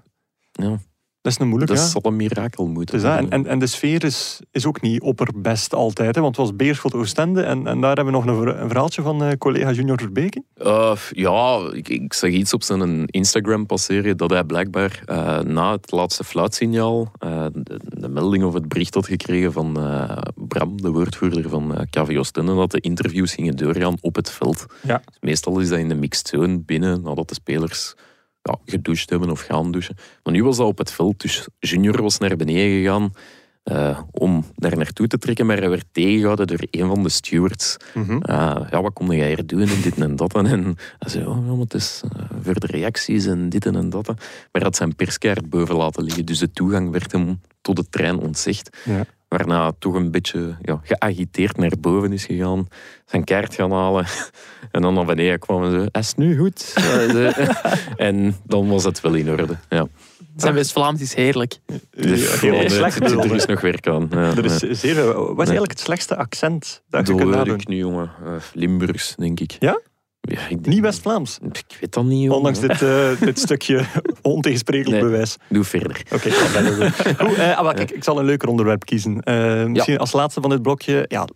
ja, 0.53 0.79
dat 1.25 1.33
is 1.33 1.39
een 1.39 1.49
moeilijke, 1.49 1.75
dat 1.75 1.85
ja. 1.85 1.91
zal 1.91 2.03
een 2.05 2.17
mirakel 2.17 2.67
moeten 2.67 3.03
dat. 3.03 3.19
En, 3.19 3.31
en, 3.31 3.47
en 3.47 3.59
de 3.59 3.67
sfeer 3.67 4.05
is, 4.05 4.41
is 4.51 4.67
ook 4.67 4.81
niet 4.81 5.03
opperbest 5.03 5.75
altijd. 5.75 6.15
Hè, 6.15 6.21
want 6.21 6.37
het 6.37 6.47
was 6.47 6.57
Beerschot 6.57 6.95
Oostende. 6.95 7.43
En, 7.43 7.67
en 7.67 7.81
daar 7.81 7.97
hebben 7.97 8.15
we 8.15 8.25
nog 8.25 8.41
een, 8.41 8.61
een 8.61 8.69
verhaaltje 8.69 9.03
van 9.03 9.25
eh, 9.25 9.37
collega 9.39 9.73
Junior 9.73 10.01
Verbeke. 10.01 10.43
Uh, 10.63 10.97
ja, 11.11 11.69
ik, 11.73 11.89
ik 11.89 12.13
zag 12.13 12.31
iets 12.31 12.53
op 12.53 12.63
zijn 12.63 13.07
Instagram 13.07 13.67
passeren 13.67 14.17
dat 14.17 14.31
hij 14.31 14.45
blijkbaar 14.45 15.03
eh, 15.05 15.41
na 15.41 15.73
het 15.73 15.91
laatste 15.91 16.25
fluitsignaal 16.25 17.13
eh, 17.19 17.47
de, 17.53 17.81
de 17.85 18.09
melding 18.09 18.45
of 18.45 18.55
het 18.55 18.69
bericht 18.69 18.95
had 18.95 19.07
gekregen 19.07 19.53
van 19.53 19.81
eh, 19.81 20.17
Bram, 20.35 20.83
de 20.83 20.91
woordvoerder 20.91 21.49
van 21.49 21.77
eh 21.77 21.83
KV 21.91 22.17
Oostende, 22.19 22.55
dat 22.55 22.71
de 22.71 22.81
interviews 22.81 23.35
gingen 23.35 23.57
doorgaan 23.57 23.97
op 24.01 24.15
het 24.15 24.31
veld. 24.31 24.67
Ja. 24.83 25.03
Meestal 25.21 25.59
is 25.59 25.69
dat 25.69 25.79
in 25.79 25.89
de 25.89 25.95
mixed 25.95 26.29
zone 26.29 26.59
binnen, 26.59 27.03
nadat 27.03 27.29
de 27.29 27.35
spelers 27.35 27.95
ja, 28.45 28.59
gedoucht 28.65 29.11
hebben 29.11 29.31
of 29.31 29.41
gaan 29.41 29.71
douchen. 29.71 29.97
Maar 30.23 30.33
nu 30.33 30.45
was 30.45 30.57
dat 30.57 30.67
op 30.67 30.79
het 30.79 30.93
veld, 30.93 31.21
dus 31.21 31.49
Junior 31.59 32.03
was 32.03 32.19
naar 32.19 32.37
beneden 32.37 32.79
gegaan 32.79 33.13
eh, 33.65 34.01
om 34.11 34.45
daar 34.55 34.77
naartoe 34.77 35.07
te 35.07 35.19
trekken, 35.19 35.47
maar 35.47 35.57
hij 35.57 35.69
werd 35.69 35.87
tegengehouden 35.93 36.47
door 36.47 36.67
een 36.71 36.89
van 36.89 37.03
de 37.03 37.09
stewards. 37.09 37.77
Uh, 37.95 38.17
ja, 38.71 38.83
wat 38.83 38.93
kom 38.93 39.13
jij 39.13 39.29
hier 39.29 39.47
doen 39.47 39.61
en 39.61 39.83
dit 39.83 39.97
en 39.97 40.17
dat. 40.17 40.35
En 40.35 40.47
hij 40.99 41.09
zei, 41.11 41.27
oh, 41.27 41.47
ja, 41.47 41.59
het 41.59 41.75
is 41.75 42.03
uh, 42.05 42.23
voor 42.43 42.61
de 42.61 42.67
reacties 42.67 43.27
en 43.27 43.49
dit 43.49 43.67
en 43.67 43.91
dat. 43.91 44.07
Maar 44.07 44.17
hij 44.53 44.63
had 44.63 44.77
zijn 44.77 44.97
perskaart 44.97 45.49
boven 45.49 45.77
laten 45.77 46.05
liggen, 46.05 46.25
dus 46.25 46.39
de 46.39 46.51
toegang 46.51 46.91
werd 46.91 47.13
hem 47.13 47.41
tot 47.61 47.77
de 47.77 47.89
trein 47.89 48.19
ontzegd. 48.19 48.77
Ja. 48.85 49.05
Waarna 49.29 49.73
toch 49.79 49.95
een 49.95 50.11
beetje 50.11 50.57
ja, 50.63 50.81
geagiteerd 50.83 51.57
naar 51.57 51.73
boven 51.81 52.13
is 52.13 52.25
gegaan, 52.25 52.67
zijn 53.07 53.25
kaart 53.25 53.55
gaan 53.55 53.73
halen 53.73 54.07
en 54.75 54.83
dan 54.83 54.95
naar 54.95 55.05
beneden 55.05 55.39
kwam 55.39 55.65
en 55.65 55.71
zo, 55.71 55.99
is 55.99 56.09
het 56.09 56.17
nu 56.17 56.39
goed? 56.39 56.75
En 57.97 58.37
dan 58.47 58.69
was 58.69 58.85
het 58.85 59.01
wel 59.01 59.15
in 59.15 59.31
orde. 59.31 59.57
Ja. 59.69 59.87
Zijn 60.37 60.55
West-Vlaams 60.55 61.01
is 61.01 61.15
heerlijk. 61.15 61.59
Dus, 61.91 62.41
heel 62.41 62.55
ja, 62.55 62.69
slecht 62.69 63.01
er, 63.01 63.35
is 63.35 63.47
nog 63.47 63.61
werk 63.61 63.87
aan. 63.87 64.07
Ja, 64.11 64.17
Er 64.37 64.45
is 64.45 64.61
ja. 64.61 64.75
zeer, 64.75 65.05
wat 65.15 65.31
is 65.31 65.37
eigenlijk 65.37 65.71
het 65.71 65.81
slechtste 65.81 66.17
accent 66.17 66.83
dat 66.89 67.07
je 67.07 67.15
kunt 67.15 67.47
ik 67.47 67.69
niet, 67.69 67.79
jongen. 67.79 68.11
Uh, 68.25 68.33
Limburgs, 68.53 69.15
denk 69.17 69.41
ik. 69.41 69.57
Ja? 69.59 69.81
Ja, 70.21 70.41
ik 70.41 70.49
denk- 70.49 70.67
Niet 70.67 70.81
West-Vlaams. 70.81 71.39
Ik 71.43 71.77
weet 71.81 71.93
dat 71.93 72.05
niet, 72.05 72.23
jongen. 72.23 72.37
Ondanks 72.37 72.61
dit, 72.61 72.83
eh, 72.83 73.09
dit 73.21 73.39
stukje 73.39 73.85
ontegensprekelijk 74.23 75.03
Nee. 75.03 75.11
bewijs. 75.11 75.37
Doe 75.49 75.65
verder. 75.65 76.03
Oké, 76.13 76.29
eh, 77.43 77.57
ah, 77.57 77.65
maar 77.65 77.75
kijk, 77.75 77.91
ik 77.91 78.05
zal 78.05 78.19
een 78.19 78.25
leuker 78.25 78.49
onderwerp 78.49 78.85
kiezen. 78.85 79.21
Eh, 79.21 79.65
misschien 79.65 79.99
als 79.99 80.13
laatste 80.13 80.41
van 80.41 80.51
dit 80.51 80.63
blokje, 80.63 81.05
ja, 81.09 81.27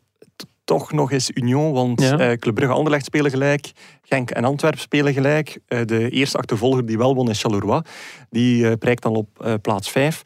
toch 0.68 0.92
nog 0.92 1.12
eens 1.12 1.30
Union, 1.34 1.72
want 1.72 2.00
Ja. 2.02 2.18
eh 2.18 2.36
Club 2.36 2.54
Brugge 2.54 2.74
Anderlecht 2.74 3.04
spelen 3.04 3.30
gelijk, 3.30 3.72
Genk 4.02 4.30
en 4.30 4.44
Antwerp 4.44 4.78
spelen 4.78 5.12
gelijk. 5.12 5.58
Eh, 5.66 5.80
de 5.84 6.10
eerste 6.10 6.38
achtervolger 6.38 6.86
die 6.86 6.98
wel 6.98 7.14
won 7.14 7.30
is 7.30 7.40
Charleroi, 7.40 7.80
die 8.30 8.68
eh, 8.68 8.72
prijkt 8.78 9.02
dan 9.02 9.14
op 9.14 9.28
eh, 9.44 9.54
plaats 9.62 9.90
5. 9.90 10.22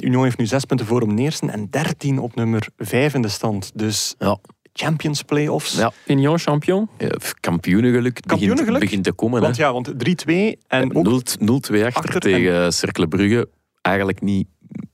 Union 0.00 0.22
heeft 0.24 0.38
nu 0.38 0.46
zes 0.46 0.64
punten 0.64 0.86
voor 0.86 1.00
om 1.02 1.14
neersten 1.14 1.50
en 1.50 1.70
13 1.70 2.18
op 2.18 2.34
nummer 2.34 2.66
5 2.76 3.14
in 3.14 3.22
de 3.22 3.28
stand. 3.28 3.70
Dus 3.74 4.14
Ja. 4.18 4.38
Champions 4.72 5.22
Playoffs. 5.22 5.76
Ja. 5.76 5.92
Union 6.06 6.38
champion. 6.38 6.88
Ja, 6.98 7.08
kampioenengeluk, 7.40 8.20
Kampioenengeluk? 8.26 8.80
Begint, 8.80 8.80
begint 8.90 9.04
te 9.04 9.12
komen. 9.12 9.40
Want 9.40 9.56
hè. 9.56 9.62
ja, 9.62 9.72
want 9.72 9.88
3-2 9.88 10.58
en 10.68 10.94
ook 10.96 11.06
0-2 11.06 11.84
achter, 11.84 11.84
achter 11.94 12.20
tegen 12.20 12.72
Cercle 12.72 13.08
Brugge. 13.08 13.48
Eigenlijk 13.80 14.20
niet, 14.20 14.46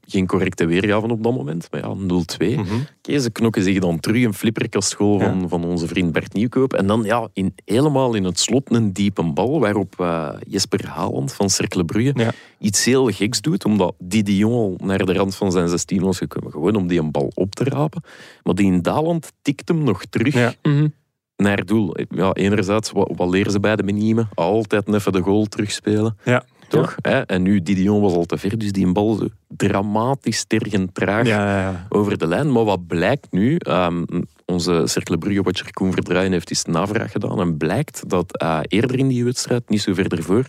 geen 0.07 0.27
correcte 0.27 0.67
weergave 0.67 1.07
op 1.09 1.23
dat 1.23 1.35
moment. 1.35 1.69
Maar 1.71 1.81
ja, 1.81 1.95
0-2. 1.95 2.47
Mhm. 2.57 2.61
Oké, 2.99 3.19
ze 3.19 3.31
knokken 3.31 3.63
zich 3.63 3.79
dan 3.79 4.01
terug 4.01 4.25
een 4.25 4.35
flipperkastgoal 4.35 5.19
van, 5.21 5.49
van 5.49 5.65
onze 5.65 5.87
vriend 5.87 6.13
Bert 6.13 6.33
Nieuwkoop. 6.33 6.73
En 6.73 6.87
dan 6.87 7.03
ja, 7.03 7.29
in, 7.33 7.55
helemaal 7.65 8.15
in 8.15 8.25
het 8.25 8.39
slot 8.41 8.73
een 8.75 8.93
diepe 8.93 9.23
bal, 9.33 9.61
waarop 9.61 9.95
eh, 10.01 10.29
Jesper 10.47 10.87
Haaland 10.87 11.33
van 11.33 11.51
Cercle 11.51 11.85
Brugge 11.85 12.13
Ja. 12.15 12.33
iets 12.59 12.85
heel 12.85 13.07
geks 13.07 13.41
doet, 13.41 13.65
omdat 13.65 13.95
Didion 13.99 14.53
al 14.53 14.75
naar 14.87 15.05
de 15.07 15.13
rand 15.13 15.37
van 15.37 15.53
zijn 15.53 15.69
16 15.69 16.01
was 16.03 16.19
gekomen, 16.19 16.51
gewoon 16.51 16.77
om 16.77 16.87
die 16.87 17.01
een 17.01 17.11
bal 17.11 17.31
op 17.35 17.55
te 17.55 17.65
rapen. 17.65 18.03
Maar 18.43 18.55
die 18.55 18.67
in 18.73 18.83
Daland 18.83 19.33
tikt 19.43 19.69
hem 19.69 19.85
nog 19.85 20.05
terug 20.05 20.35
Ja. 20.35 20.53
Mhm. 20.63 20.89
naar 21.37 21.65
doel. 21.65 21.97
Ja, 22.09 22.33
enerzijds, 22.33 22.91
wat, 22.91 23.11
wat 23.17 23.29
leren 23.29 23.53
ze 23.53 23.61
bij 23.61 23.77
de 23.77 23.83
meniemen? 23.83 24.29
Altijd 24.35 24.89
even 24.95 25.13
de 25.13 25.21
goal 25.21 25.45
terugspelen. 25.45 26.17
Ja. 26.25 26.45
Toch? 26.71 26.97
En 27.27 27.43
nu, 27.43 27.63
Didion 27.63 28.01
was 28.01 28.13
al 28.13 28.25
te 28.25 28.39
ver, 28.39 28.59
dus 28.59 28.73
die 28.73 28.87
een 28.87 28.93
bal 28.93 29.29
dramatisch 29.49 30.45
tergend 30.45 30.95
traag 30.95 31.27
ja, 31.27 31.87
over 31.89 32.19
de 32.19 32.27
lijn. 32.27 32.53
Maar 32.53 32.65
wat 32.65 32.87
blijkt 32.87 33.27
nu, 33.31 33.57
ehm, 33.57 34.05
onze 34.47 34.83
Cercle 34.85 35.19
Brugge-watcher 35.19 35.73
Koen 35.73 35.93
Verdraaien 35.93 36.33
heeft 36.33 36.51
eens 36.51 36.65
navraag 36.65 37.13
gedaan 37.13 37.41
en 37.41 37.57
blijkt 37.57 38.09
dat 38.09 38.39
eh, 38.39 38.61
eerder 38.63 38.99
in 38.99 39.09
die 39.09 39.25
wedstrijd, 39.25 39.69
niet 39.69 39.81
zo 39.81 39.95
ver 39.95 40.13
ervoor, 40.13 40.45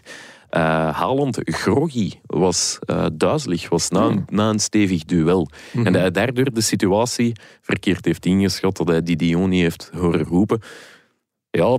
eh 0.49 0.97
Haaland 0.97 1.39
groggy 1.43 2.11
was, 2.25 2.79
eh 2.85 3.05
duizelig 3.13 3.69
was 3.69 3.89
na, 3.89 4.01
een, 4.01 4.25
na 4.29 4.49
een 4.49 4.59
stevig 4.59 5.03
duel. 5.03 5.49
En 5.73 5.93
hij 5.93 6.11
daardoor 6.11 6.53
de 6.53 6.61
situatie 6.61 7.33
verkeerd 7.61 8.05
heeft 8.05 8.25
ingeschat, 8.25 8.77
dat 8.77 8.87
hij 8.87 9.03
Didion 9.03 9.49
niet 9.49 9.61
heeft 9.61 9.91
horen 9.93 10.23
roepen. 10.23 10.61
Ja, 11.49 11.77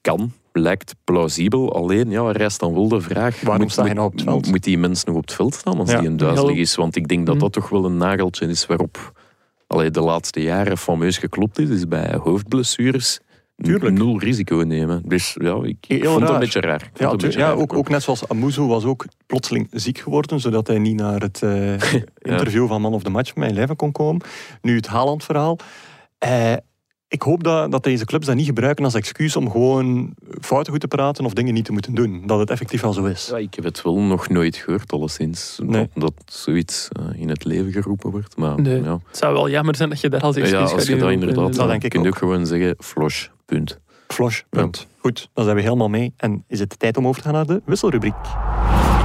kan, 0.00 0.32
lijkt 0.52 0.94
plausibel. 1.04 1.74
Alleen, 1.74 2.10
ja, 2.10 2.22
er 2.24 2.36
rijst 2.36 2.60
dan 2.60 2.72
wel 2.72 2.88
de 2.88 3.00
vraag... 3.00 3.40
Waarom 3.40 3.62
moet, 3.62 3.72
sta 3.72 3.82
hij 3.84 3.92
nou 3.92 4.06
op 4.06 4.12
het 4.12 4.22
veld? 4.22 4.46
Moet 4.50 4.62
die 4.64 4.78
mens 4.78 5.04
nog 5.04 5.14
op 5.16 5.20
het 5.22 5.32
veld 5.32 5.54
staan 5.54 5.78
als 5.78 5.90
Ja. 5.90 5.98
die 6.00 6.08
een 6.08 6.16
duizelig 6.16 6.56
is? 6.56 6.74
Want 6.74 6.96
ik 6.96 7.08
denk 7.08 7.26
dat 7.26 7.34
Hm. 7.34 7.40
dat 7.40 7.52
toch 7.52 7.68
wel 7.68 7.84
een 7.84 7.96
nageltje 7.96 8.46
is 8.46 8.66
waarop 8.66 9.12
allee, 9.66 9.90
de 9.90 10.00
laatste 10.00 10.42
jaren 10.42 10.78
fameus 10.78 11.18
geklopt 11.18 11.58
is. 11.58 11.68
is 11.68 11.88
bij 11.88 12.14
hoofdblessures 12.22 13.20
Tuurlijk. 13.56 13.98
nul 13.98 14.18
risico 14.18 14.56
nemen. 14.56 15.02
Dus 15.06 15.36
ja, 15.40 15.58
ik, 15.62 15.76
ik 15.86 16.04
vond 16.04 16.20
het 16.20 16.30
een 16.30 16.38
beetje 16.38 16.60
raar. 16.60 16.90
Ja, 16.94 17.04
het 17.04 17.12
een 17.12 17.18
tu- 17.18 17.24
beetje 17.26 17.40
ja 17.40 17.46
raar. 17.46 17.56
ook, 17.56 17.72
ook 17.74 17.88
net 17.88 18.02
zoals 18.02 18.28
Amuzo 18.28 18.66
was 18.66 18.84
ook 18.84 19.04
plotseling 19.26 19.68
ziek 19.70 19.98
geworden, 19.98 20.40
zodat 20.40 20.66
hij 20.66 20.78
niet 20.78 20.96
naar 20.96 21.20
het 21.20 21.42
eh, 21.42 21.72
interview 22.32 22.66
van 22.68 22.80
Man 22.80 22.94
of 22.94 23.02
the 23.02 23.10
Match 23.10 23.28
met 23.34 23.44
mijn 23.44 23.54
leven 23.54 23.76
kon 23.76 23.92
komen. 23.92 24.22
Nu 24.62 24.76
het 24.76 24.86
Haaland-verhaal. 24.86 25.58
Eh, 26.18 26.52
ik 27.12 27.22
hoop 27.22 27.44
dat, 27.44 27.70
dat 27.70 27.82
deze 27.84 28.04
clubs 28.04 28.26
dat 28.26 28.36
niet 28.36 28.46
gebruiken 28.46 28.84
als 28.84 28.94
excuus 28.94 29.36
om 29.36 29.50
gewoon 29.50 30.14
fouten 30.40 30.72
goed 30.72 30.80
te 30.80 30.88
praten 30.88 31.24
of 31.24 31.32
dingen 31.32 31.54
niet 31.54 31.64
te 31.64 31.72
moeten 31.72 31.94
doen. 31.94 32.22
Dat 32.26 32.38
het 32.38 32.50
effectief 32.50 32.80
wel 32.80 32.92
zo 32.92 33.04
is. 33.04 33.26
Ja, 33.30 33.36
ik 33.36 33.54
heb 33.54 33.64
het 33.64 33.82
wel 33.82 34.00
nog 34.00 34.28
nooit 34.28 34.56
gehoord, 34.56 34.92
alleszins. 34.92 35.58
Nee. 35.62 35.90
Dat, 35.94 36.12
dat 36.16 36.34
zoiets 36.34 36.88
eh, 36.92 37.20
in 37.20 37.28
het 37.28 37.44
leven 37.44 37.72
geroepen 37.72 38.10
wordt. 38.10 38.36
Maar 38.36 38.60
Nee. 38.60 38.82
ja, 38.82 38.98
Het 39.06 39.16
zou 39.16 39.32
wel 39.32 39.48
jammer 39.48 39.76
zijn 39.76 39.88
dat 39.88 40.00
je 40.00 40.08
daar 40.08 40.20
als 40.20 40.36
excuus 40.36 40.70
ja, 40.70 40.74
als 40.76 40.86
je 40.86 40.96
dat 40.96 41.10
inderdaad... 41.10 41.52
Dat 41.54 41.58
eh, 41.58 41.66
denk 41.66 41.84
ik 41.84 41.90
kun 41.90 42.00
je 42.02 42.06
ook. 42.08 42.12
ook 42.14 42.18
gewoon 42.20 42.46
zeggen, 42.46 42.74
flosh, 42.78 43.26
punt. 43.46 43.80
Flosh, 44.08 44.40
punt. 44.50 44.86
Goed, 44.98 45.28
dan 45.34 45.44
zijn 45.44 45.56
we 45.56 45.62
helemaal 45.62 45.88
mee. 45.88 46.12
En 46.16 46.44
is 46.48 46.58
het 46.58 46.78
tijd 46.78 46.96
om 46.96 47.06
over 47.06 47.22
te 47.22 47.28
gaan 47.28 47.36
naar 47.36 47.46
de 47.46 47.62
wisselrubriek. 47.64 48.14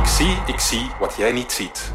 Ik 0.02 0.06
zie, 0.08 0.38
ik 0.48 0.60
zie 0.60 0.88
wat 1.00 1.16
jij 1.18 1.32
niet 1.32 1.52
ziet. 1.52 1.92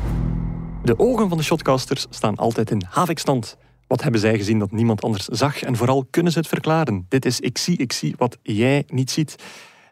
De 0.84 0.98
ogen 0.98 1.28
van 1.28 1.38
de 1.38 1.44
shotcasters 1.44 2.06
staan 2.10 2.36
altijd 2.36 2.70
in 2.70 2.82
havikstand. 2.90 3.56
Wat 3.92 4.02
hebben 4.02 4.20
zij 4.20 4.36
gezien 4.36 4.58
dat 4.58 4.70
niemand 4.70 5.02
anders 5.02 5.24
zag? 5.24 5.62
En 5.62 5.76
vooral 5.76 6.06
kunnen 6.10 6.32
ze 6.32 6.38
het 6.38 6.48
verklaren? 6.48 7.06
Dit 7.08 7.24
is 7.24 7.40
Ik 7.40 7.58
zie, 7.58 7.76
ik 7.76 7.92
zie 7.92 8.14
wat 8.18 8.38
jij 8.42 8.84
niet 8.86 9.10
ziet. 9.10 9.36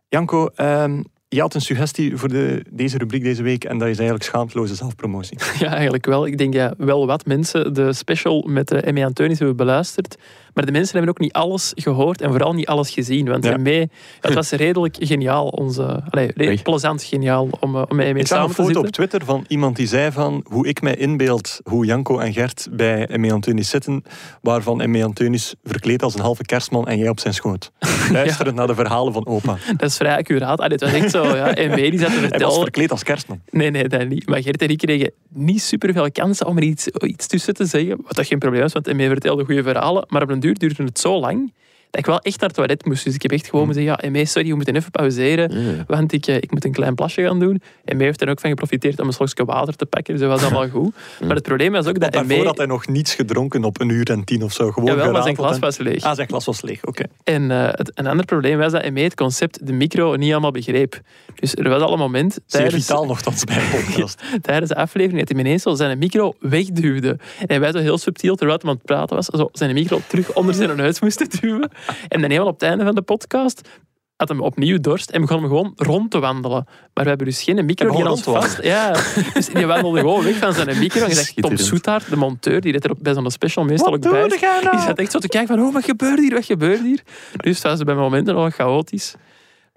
Janko, 0.09 0.47
ehm, 0.55 1.03
je 1.29 1.41
had 1.41 1.55
een 1.55 1.61
suggestie 1.61 2.17
voor 2.17 2.29
de, 2.29 2.65
deze 2.71 2.99
rubriek 2.99 3.23
deze 3.23 3.43
week 3.43 3.65
en 3.65 3.79
dat 3.79 3.89
is 3.89 3.97
eigenlijk 3.97 4.25
schaamteloze 4.25 4.75
zelfpromotie. 4.75 5.39
Ja, 5.59 5.73
eigenlijk 5.73 6.07
wel. 6.07 6.27
Ik 6.27 6.39
denk 6.39 6.55
ja, 6.55 6.75
wel 6.79 7.07
wat 7.07 7.27
mensen 7.27 7.75
de 7.75 7.93
special 7.93 8.43
met 8.49 8.69
de 8.69 8.81
Emme 8.81 9.05
Anteunis 9.05 9.39
hebben 9.39 9.57
beluisterd. 9.57 10.17
Maar 10.55 10.67
de 10.67 10.73
mensen 10.73 10.93
hebben 10.93 11.11
ook 11.11 11.19
niet 11.21 11.33
alles 11.33 11.73
gehoord 11.75 12.21
en 12.21 12.31
vooral 12.31 12.53
niet 12.53 12.67
alles 12.67 12.91
gezien. 12.91 13.29
Want 13.29 13.45
Ja. 13.45 13.53
Emme, 13.53 13.89
het 14.21 14.35
was 14.35 14.51
redelijk 14.51 14.97
geniaal. 15.01 15.47
Onze, 15.49 16.03
allee, 16.11 16.59
plezant 16.63 17.03
geniaal 17.03 17.49
om, 17.61 17.77
eh, 17.77 17.83
om 17.89 17.97
met 17.97 18.07
Emme 18.07 18.21
Ik 18.21 18.27
zag 18.27 18.37
samen 18.39 18.43
een 18.43 18.49
te 18.49 18.55
foto 18.55 18.65
zitten. 18.67 18.85
op 18.87 18.91
Twitter 18.93 19.25
van 19.25 19.45
iemand 19.49 19.77
die 19.77 19.87
zei 19.87 20.13
van 20.13 20.45
hoe 20.49 20.67
ik 20.69 20.83
mij 20.83 20.95
inbeeld 20.97 21.61
hoe 21.65 21.85
Janko 21.87 22.19
en 22.19 22.33
Gert 22.33 22.69
bij 22.73 23.07
Emme 23.07 23.33
Antunis 23.33 23.69
zitten, 23.69 24.03
waarvan 24.43 24.81
Emme 24.81 25.05
Antunis 25.05 25.55
verkleed 25.65 26.03
als 26.03 26.15
een 26.15 26.21
halve 26.21 26.43
kerstman 26.43 26.89
en 26.89 26.99
jij 26.99 27.09
op 27.09 27.21
zijn 27.21 27.35
schoot. 27.35 27.71
Luisterend 28.13 28.57
naar 28.57 28.67
de 28.67 28.75
verhalen 28.75 29.13
van 29.13 29.27
opa. 29.27 29.57
Dat 29.77 29.89
is 29.91 29.97
vrij 29.97 30.17
accuraat. 30.17 30.59
Allee, 30.59 30.73
het 30.73 30.81
was 30.81 30.93
echt 30.93 31.11
zo. 31.11 31.37
Ja, 31.37 31.53
die 31.53 31.99
zat 31.99 32.09
te 32.09 32.13
Hij 32.13 32.21
was 32.21 32.29
vertellen. 32.29 32.61
verkleed 32.61 32.91
als 32.91 33.03
kerstman. 33.03 33.41
Nee, 33.51 33.71
nee, 33.71 33.89
dat 33.89 34.09
niet. 34.09 34.29
Maar 34.29 34.43
Gert 34.43 34.63
en 34.63 34.69
ik 34.69 34.79
kregen 34.79 35.13
niet 35.29 35.63
superveel 35.63 36.11
kansen 36.13 36.47
om 36.47 36.57
er 36.57 36.63
iets, 36.63 36.87
iets 36.87 37.27
tussen 37.27 37.55
te 37.55 37.65
zeggen. 37.65 37.97
Wat 38.05 38.15
dat 38.17 38.27
geen 38.27 38.39
probleem 38.39 38.63
is, 38.65 38.73
want 38.73 38.87
Emme 38.89 39.07
vertelde 39.07 39.45
goede 39.45 39.63
verhalen. 39.63 40.05
Maar 40.09 40.23
op 40.23 40.31
een 40.31 40.40
duur 40.41 40.59
duurde 40.59 40.83
het 40.83 40.99
zo 40.99 41.21
lang 41.21 41.53
dat 41.91 42.01
ik 42.01 42.07
wel 42.07 42.19
echt 42.21 42.41
naar 42.41 42.49
het 42.49 42.57
toilet 42.59 42.85
moest. 42.85 43.05
Dus 43.05 43.15
ik 43.15 43.23
heb 43.23 43.31
echt 43.31 43.49
gewoon 43.49 43.65
moeten 43.65 43.85
zeggen, 43.85 44.13
ja, 44.15 44.25
sorry, 44.25 44.49
we 44.49 44.55
moeten 44.55 44.77
even 44.77 44.91
pauzeren. 44.91 45.61
Ja. 45.61 45.85
Want 45.87 46.13
ik, 46.13 46.27
eh, 46.27 46.37
ik 46.37 46.51
moet 46.51 46.65
een 46.65 46.73
klein 46.73 46.95
plasje 46.95 47.23
gaan 47.23 47.39
doen. 47.39 47.63
Emme 47.85 48.03
heeft 48.03 48.21
er 48.23 48.29
ook 48.29 48.41
van 48.41 48.51
geprofiteerd 48.51 49.01
om 49.01 49.07
een 49.07 49.13
slokje 49.13 49.45
water 49.45 49.77
te 49.77 49.87
pakken. 49.87 50.15
Dus 50.15 50.23
dat 50.23 50.31
was 50.31 50.43
allemaal 50.43 50.69
goed. 50.69 50.95
Maar 51.27 51.35
het 51.35 51.43
probleem 51.45 51.73
was 51.73 51.87
ook 51.87 52.01
dat 52.01 52.13
daarvoor 52.13 52.33
Emme... 52.33 52.47
had 52.47 52.57
hij 52.57 52.67
nog 52.67 52.89
niets 52.89 53.15
gedronken 53.15 53.65
op 53.65 53.81
een 53.81 53.89
uur 53.89 54.11
en 54.11 54.25
tien 54.25 54.43
of 54.43 54.53
zo. 54.53 54.71
Gewoon 54.71 54.89
Jawel, 54.89 55.13
maar 55.13 55.23
zijn 55.23 55.35
glas 55.37 55.55
en- 55.55 55.61
was 55.61 55.79
leeg. 55.79 56.03
Ah, 56.03 56.15
zijn 56.15 56.29
glas 56.29 56.45
was 56.45 56.63
leeg, 56.63 56.85
oké. 56.85 57.05
En 57.25 57.51
eh, 57.51 57.69
het, 57.71 57.91
een 57.95 58.07
ander 58.07 58.25
probleem 58.25 58.59
was 58.59 58.73
dat 58.73 58.83
Emme 58.83 59.01
het 59.01 59.15
concept 59.15 59.67
de 59.67 59.73
micro 59.73 60.15
niet 60.15 60.33
allemaal 60.33 60.51
begreep. 60.51 61.01
Dus 61.35 61.55
er 61.55 61.69
was 61.69 61.83
al 61.83 61.93
een 61.93 61.99
moment 61.99 62.33
Zeer 62.33 62.61
tijdens, 62.61 62.87
vitaal 62.87 63.07
nogthans 63.07 63.45
bij 63.45 63.57
een 63.57 63.71
podcast. 63.85 64.23
tijdens 64.43 64.69
de 64.71 64.77
aflevering 64.77 65.19
dat 65.19 65.29
hij 65.29 65.39
ineens 65.39 65.63
zo 65.63 65.75
zijn 65.75 65.99
micro 65.99 66.35
wegduwde. 66.41 67.19
En 67.47 67.61
wij 67.61 67.73
zo 67.73 67.79
heel 67.79 67.99
subtiel, 67.99 68.35
terwijl 68.37 68.59
hij 68.61 68.71
aan 68.71 68.77
het 68.77 68.85
praten 68.85 69.17
was, 69.17 69.27
zo 69.27 69.49
zijn 69.53 69.75
micro 69.75 70.01
terug 70.07 70.33
onder 70.33 70.55
zijn 70.55 70.77
neus 70.77 71.01
moesten 71.01 71.29
duwen. 71.41 71.71
En 72.09 72.21
dan 72.21 72.31
helemaal 72.31 72.53
op 72.53 72.61
het 72.61 72.69
einde 72.69 72.85
van 72.85 72.95
de 72.95 73.03
podcast 73.03 73.69
had 74.21 74.29
hem 74.29 74.41
opnieuw 74.41 74.81
dorst 74.81 75.11
en 75.11 75.21
begon 75.21 75.39
hem 75.39 75.49
gewoon 75.49 75.73
rond 75.77 76.11
te 76.11 76.19
wandelen. 76.19 76.65
Maar 76.67 77.05
we 77.05 77.09
hebben 77.09 77.27
dus 77.27 77.43
geen 77.43 77.65
micro 77.65 77.87
begon 77.87 78.07
ons 78.07 78.23
vast... 78.23 78.63
Ja, 78.63 78.93
dus 79.35 79.47
die 79.47 79.67
wandelde 79.67 80.01
gewoon 80.01 80.25
weg 80.25 80.37
van 80.37 80.53
zijn 80.53 80.79
micro. 80.79 81.03
En 81.03 81.09
je 81.09 81.15
zegt, 81.15 81.43
Tom. 81.43 81.57
Soetaert, 81.57 82.11
de 82.11 82.17
monteur, 82.17 82.61
die 82.61 82.79
er 82.79 82.95
bij 82.99 83.15
zo'n 83.15 83.31
special 83.31 83.65
meestal 83.65 83.93
ook 83.93 84.01
bij 84.01 84.11
nou? 84.11 84.29
die 84.71 84.81
zat 84.81 84.99
echt 84.99 85.11
zo 85.11 85.19
te 85.19 85.29
kijken 85.29 85.57
van, 85.57 85.67
oh, 85.67 85.73
wat 85.73 85.85
gebeurt 85.85 86.19
hier, 86.19 86.35
wat 86.35 86.45
gebeurt 86.45 86.81
hier? 86.81 87.03
Dus 87.37 87.55
het 87.55 87.63
was 87.63 87.83
bij 87.83 87.95
momenten 87.95 88.35
nog 88.35 88.55
chaotisch. 88.55 89.15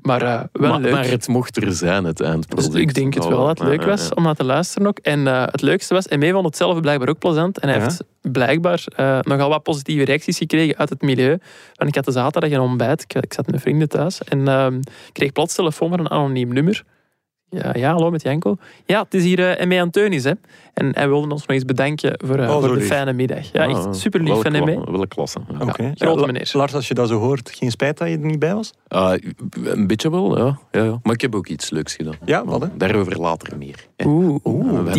Maar 0.03 0.21
eh, 0.21 0.41
wel 0.51 0.69
Maar, 0.71 0.79
leuk. 0.79 0.91
maar 0.91 1.05
het 1.05 1.27
mocht 1.27 1.57
er 1.57 1.71
zijn, 1.73 2.03
het 2.03 2.17
Dus 2.17 2.27
eindproduct. 2.27 2.75
ik 2.75 2.93
denk 2.93 3.13
het 3.13 3.23
Oh, 3.23 3.29
wel 3.29 3.45
dat 3.45 3.59
het 3.59 3.67
leuk 3.67 3.83
was 3.83 4.03
ja. 4.03 4.11
om 4.15 4.23
naar 4.23 4.35
te 4.35 4.43
luisteren 4.43 4.87
ook. 4.87 4.97
En 4.99 5.27
eh, 5.27 5.41
het 5.45 5.61
leukste 5.61 5.93
was, 5.93 6.07
en 6.07 6.19
mee 6.19 6.31
vond 6.31 6.45
het 6.45 6.57
zelf 6.57 6.79
blijkbaar 6.81 7.09
ook 7.09 7.19
plezant. 7.19 7.59
En 7.59 7.67
hij 7.69 7.77
Ja. 7.77 7.83
heeft 7.83 8.03
blijkbaar 8.21 8.83
eh, 8.95 9.19
nogal 9.21 9.49
wat 9.49 9.63
positieve 9.63 10.05
reacties 10.05 10.37
gekregen 10.37 10.77
uit 10.77 10.89
het 10.89 11.01
milieu. 11.01 11.37
Want 11.75 11.89
ik 11.89 11.95
had 11.95 12.05
de 12.05 12.11
zaterdag 12.11 12.51
een 12.51 12.59
ontbijt, 12.59 13.01
ik, 13.01 13.13
ik 13.23 13.33
zat 13.33 13.51
met 13.51 13.61
vrienden 13.61 13.89
thuis. 13.89 14.23
En 14.23 14.47
ehm, 14.47 14.79
kreeg 15.11 15.31
plots 15.31 15.55
telefoon 15.55 15.89
van 15.89 15.99
een 15.99 16.09
anoniem 16.11 16.53
nummer. 16.53 16.83
Ja, 17.53 17.73
ja, 17.75 17.91
hallo 17.91 18.09
met 18.09 18.21
Janko. 18.21 18.55
Ja, 18.85 19.01
het 19.03 19.13
is 19.13 19.23
hier 19.23 19.59
uh, 19.59 19.65
M.E. 19.67 19.79
Anteunis. 19.81 20.23
Hè. 20.23 20.31
En 20.73 20.91
hij 20.95 21.07
wilde 21.07 21.29
ons 21.31 21.41
nog 21.41 21.49
eens 21.55 21.65
bedanken 21.65 22.19
voor, 22.25 22.37
eh, 22.37 22.55
Oh, 22.55 22.63
voor 22.63 22.73
de 22.73 22.81
fijne 22.81 23.13
middag. 23.13 23.51
Ja, 23.51 23.63
Ah, 23.65 23.69
echt 23.69 23.95
super 23.95 24.21
lief 24.23 24.41
van 24.41 24.51
M.E. 24.51 24.91
Wel 24.91 25.07
klasse. 25.07 25.39
Ja. 25.59 25.65
Oké. 25.65 25.91
grote 25.95 26.25
meneer. 26.25 26.49
Lars, 26.53 26.73
als 26.73 26.87
je 26.87 26.93
dat 26.93 27.07
zo 27.07 27.19
hoort, 27.19 27.51
geen 27.53 27.71
spijt 27.71 27.97
dat 27.97 28.07
je 28.07 28.13
er 28.17 28.25
niet 28.25 28.39
bij 28.39 28.53
was? 28.55 28.73
Ah, 28.87 29.13
een 29.63 29.87
beetje 29.87 30.11
wel, 30.11 30.37
ja. 30.37 30.59
ja, 30.71 30.83
ja. 30.83 30.99
Maar 31.03 31.13
ik 31.13 31.21
heb 31.21 31.35
ook 31.35 31.47
iets 31.47 31.69
leuks 31.69 31.95
gedaan. 31.95 32.15
Ja, 32.25 32.45
wat 32.45 32.61
hè? 32.61 32.67
Daarover 32.77 33.19
later 33.19 33.57
meer. 33.57 33.87
Ja. 33.95 34.05
Oeh, 34.05 34.39
Oeh. 34.43 34.93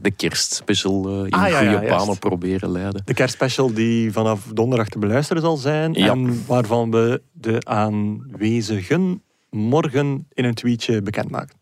De 0.00 0.10
kerstspecial 0.10 1.08
eh 1.08 1.24
in 1.24 1.30
Ah, 1.30 1.40
ja, 1.40 1.46
ja, 1.46 1.56
goede 1.58 1.86
juist. 1.86 1.88
banen 1.88 2.18
proberen 2.18 2.70
leiden. 2.70 3.02
De 3.04 3.14
kerstspecial 3.14 3.72
die 3.72 4.12
vanaf 4.12 4.46
donderdag 4.54 4.88
te 4.88 4.98
beluisteren 4.98 5.42
zal 5.42 5.56
zijn. 5.56 5.92
Ja. 5.92 6.10
En 6.10 6.44
waarvan 6.46 6.90
we 6.90 7.22
de 7.32 7.58
aanwezigen 7.64 9.22
morgen 9.50 10.26
in 10.32 10.44
een 10.44 10.54
tweetje 10.54 11.02
bekendmaken. 11.02 11.56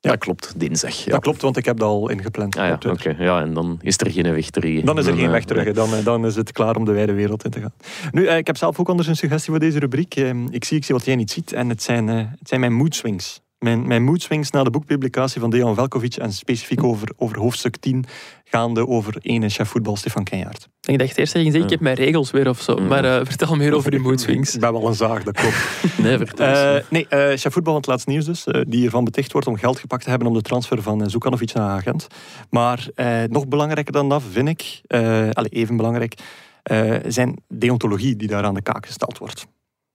Ja. 0.00 0.10
Dat 0.10 0.18
klopt, 0.18 0.52
dinsdag. 0.60 1.04
Ja. 1.04 1.10
Dat 1.10 1.20
klopt, 1.20 1.42
want 1.42 1.56
ik 1.56 1.64
heb 1.64 1.76
dat 1.78 1.88
al 1.88 2.08
ingepland. 2.08 2.56
Ah, 2.56 2.66
ja, 2.80 2.90
oké. 2.90 3.14
Ja, 3.18 3.40
en 3.40 3.54
dan 3.54 3.78
is 3.82 3.96
er 3.98 4.10
geen 4.10 4.32
weg 4.32 4.50
terug. 4.50 4.80
Dan 4.82 4.98
is 4.98 5.06
er 5.06 5.14
geen 5.14 5.24
eh, 5.24 5.30
weg 5.30 5.44
terug. 5.44 5.64
hè. 5.64 5.72
Dan, 5.72 5.94
eh, 5.94 6.04
dan 6.04 6.26
is 6.26 6.36
het 6.36 6.52
klaar 6.52 6.76
om 6.76 6.84
de 6.84 6.92
wijde 6.92 7.12
wereld 7.12 7.44
in 7.44 7.50
te 7.50 7.60
gaan. 7.60 7.72
Nu, 8.10 8.26
eh, 8.26 8.36
ik 8.36 8.46
heb 8.46 8.56
zelf 8.56 8.78
ook 8.80 8.88
anders 8.88 9.08
een 9.08 9.16
suggestie 9.16 9.50
voor 9.50 9.60
deze 9.60 9.78
rubriek. 9.78 10.14
Eh, 10.16 10.30
Ik 10.50 10.64
zie, 10.64 10.76
ik 10.76 10.84
zie 10.84 10.94
wat 10.94 11.04
jij 11.04 11.16
niet 11.16 11.30
ziet. 11.30 11.52
En 11.52 11.68
het 11.68 11.82
zijn, 11.82 12.08
eh, 12.08 12.16
het 12.16 12.48
zijn 12.48 12.60
mijn 12.60 12.72
mood 12.72 12.94
swings. 12.94 13.40
Mijn, 13.58 13.86
mijn 13.86 14.04
mood 14.04 14.22
swings 14.22 14.50
na 14.50 14.64
de 14.64 14.70
boekpublicatie 14.70 15.40
van 15.40 15.50
Dejan 15.50 15.74
Velkovic. 15.74 16.16
En 16.16 16.32
specifiek 16.32 16.82
over, 16.84 17.08
over 17.16 17.38
hoofdstuk 17.38 17.76
10, 17.76 18.04
gaande 18.44 18.86
over 18.88 19.16
ene 19.20 19.48
chef 19.48 19.68
voetbal 19.68 19.96
Stefan 19.96 20.24
Kenjaard. 20.24 20.68
Ik 20.80 20.98
dacht 20.98 21.16
eerst 21.18 21.32
dat 21.32 21.42
je 21.42 21.48
zeggen, 21.50 21.64
ik 21.64 21.70
heb 21.70 21.80
mijn 21.80 21.96
regels 21.96 22.30
weer 22.30 22.48
of 22.48 22.60
zo. 22.60 22.76
Maar 22.76 23.04
eh, 23.04 23.26
vertel 23.26 23.56
meer 23.56 23.74
over 23.74 23.92
je 23.92 23.98
mood 23.98 24.20
swings. 24.20 24.54
Ik 24.54 24.60
ben 24.60 24.72
wel 24.72 24.86
een 24.86 24.94
zaag, 24.94 25.22
dat 25.22 25.34
klopt. 25.34 25.56
Nee, 26.02 26.16
vertel 26.18 26.48
eens. 26.48 26.58
Eh, 26.84 26.90
nee, 26.90 27.06
eh 27.08 27.36
chef 27.36 27.52
voetbal 27.52 27.72
van 27.72 27.74
het 27.80 27.86
laatste 27.86 28.10
nieuws 28.10 28.24
dus, 28.24 28.46
eh, 28.46 28.60
die 28.68 28.84
ervan 28.84 29.04
beticht 29.04 29.32
wordt 29.32 29.46
om 29.46 29.56
geld 29.56 29.78
gepakt 29.78 30.04
te 30.04 30.10
hebben 30.10 30.28
om 30.28 30.34
de 30.34 30.42
transfer 30.42 30.82
van 30.82 31.00
uh, 31.02 31.08
Zukanovic 31.08 31.52
naar 31.52 31.70
agent. 31.70 32.06
Maar 32.50 32.88
eh, 32.94 33.22
nog 33.28 33.48
belangrijker 33.48 33.92
dan 33.92 34.08
dat 34.08 34.22
vind 34.30 34.48
ik, 34.48 34.80
eh 34.86 35.28
allez, 35.32 35.50
even 35.50 35.76
belangrijk, 35.76 36.14
eh, 36.62 36.94
zijn 37.06 37.36
deontologie 37.48 38.16
die 38.16 38.28
daar 38.28 38.44
aan 38.44 38.54
de 38.54 38.62
kaak 38.62 38.86
gesteld 38.86 39.18
wordt. 39.18 39.46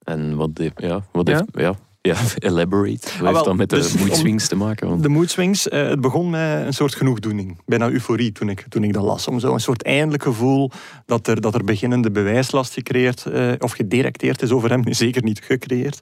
En 0.04 0.36
wat, 0.36 0.56
de- 0.56 0.72
ja, 0.76 1.02
wat 1.12 1.28
Ja? 1.28 1.34
heeft... 1.36 1.46
Ja, 1.52 1.74
ja, 2.08 2.16
elaborate. 2.50 3.08
Wat 3.12 3.20
wel, 3.20 3.32
heeft 3.34 3.46
dat 3.46 3.56
met 3.56 3.70
de 3.70 3.76
dus 3.76 3.94
om- 3.94 4.00
mood 4.00 4.16
swings 4.16 4.48
te 4.48 4.56
maken? 4.56 4.88
Want- 4.88 5.04
De 5.04 5.10
mood 5.10 5.30
swings, 5.30 5.68
eh, 5.70 5.88
het 5.88 6.02
begon 6.02 6.30
met 6.30 6.66
een 6.66 6.74
soort 6.74 6.96
genoegdoening. 6.96 7.58
Bijna 7.66 7.90
euforie 7.90 8.32
toen 8.32 8.50
ik, 8.50 8.66
toen 8.70 8.84
ik 8.84 8.94
dat 8.94 9.04
las. 9.04 9.28
Om 9.28 9.40
zo 9.40 9.54
een 9.54 9.60
soort 9.60 9.84
eindelijk 9.84 10.24
gevoel 10.24 10.72
dat 11.06 11.28
er, 11.28 11.42
dat 11.42 11.54
er 11.56 11.64
beginnende 11.64 12.12
bewijslast 12.12 12.74
gecreëerd 12.74 13.26
eh, 13.26 13.52
of 13.60 13.72
gedirecteerd 13.72 14.42
is 14.42 14.52
over 14.52 14.70
hem. 14.70 14.94
Zeker 14.94 15.24
niet 15.24 15.42
gecreëerd. 15.44 16.00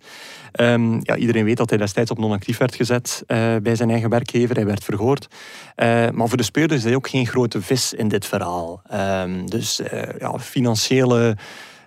Ehm, 0.51 0.93
ja, 1.01 1.15
iedereen 1.15 1.45
weet 1.45 1.57
dat 1.57 1.69
hij 1.69 1.77
destijds 1.79 2.11
op 2.11 2.17
non-actief 2.17 2.57
werd 2.57 2.75
gezet 2.75 3.23
eh, 3.27 3.55
bij 3.63 3.75
zijn 3.75 3.89
eigen 3.89 4.09
werkgever. 4.09 4.55
Hij 4.55 4.65
werd 4.65 4.83
verhoord. 4.83 5.27
Maar 6.13 6.27
voor 6.27 6.37
de 6.37 6.43
speurders 6.43 6.79
is 6.79 6.85
hij 6.85 6.95
ook 6.95 7.09
geen 7.09 7.27
grote 7.27 7.61
vis 7.61 7.93
in 7.93 8.07
dit 8.07 8.25
verhaal. 8.25 8.81
Ehm, 8.89 9.45
dus 9.45 9.81
ja, 10.19 10.39
financiële... 10.39 11.37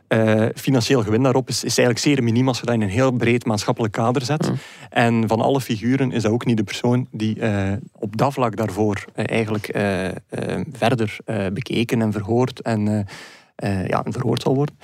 eh, 0.08 0.44
financieel 0.54 1.02
gewin 1.02 1.22
daarop 1.22 1.48
is, 1.48 1.56
is 1.64 1.78
eigenlijk 1.78 1.98
zeer 1.98 2.22
miniem 2.22 2.48
als 2.48 2.58
je 2.60 2.66
dat 2.66 2.74
in 2.74 2.80
een 2.82 2.88
heel 2.88 3.10
breed 3.12 3.44
maatschappelijk 3.44 3.92
kader 3.92 4.22
zet. 4.22 4.50
En 4.90 5.28
van 5.28 5.40
alle 5.40 5.60
figuren 5.60 6.12
is 6.12 6.22
dat 6.22 6.32
ook 6.32 6.44
niet 6.46 6.56
de 6.56 6.64
persoon 6.64 7.06
die 7.10 7.40
eh, 7.40 7.72
op 7.92 8.16
dat 8.16 8.32
vlak 8.32 8.56
daarvoor 8.56 9.04
eh, 9.14 9.24
eigenlijk 9.28 9.66
verder 10.72 11.16
bekeken 11.52 12.02
en 12.02 12.12
verhoord 12.12 12.60
en, 12.60 13.06
ja, 13.86 14.04
en 14.04 14.12
verhoord 14.12 14.42
zal 14.42 14.54
worden. 14.54 14.74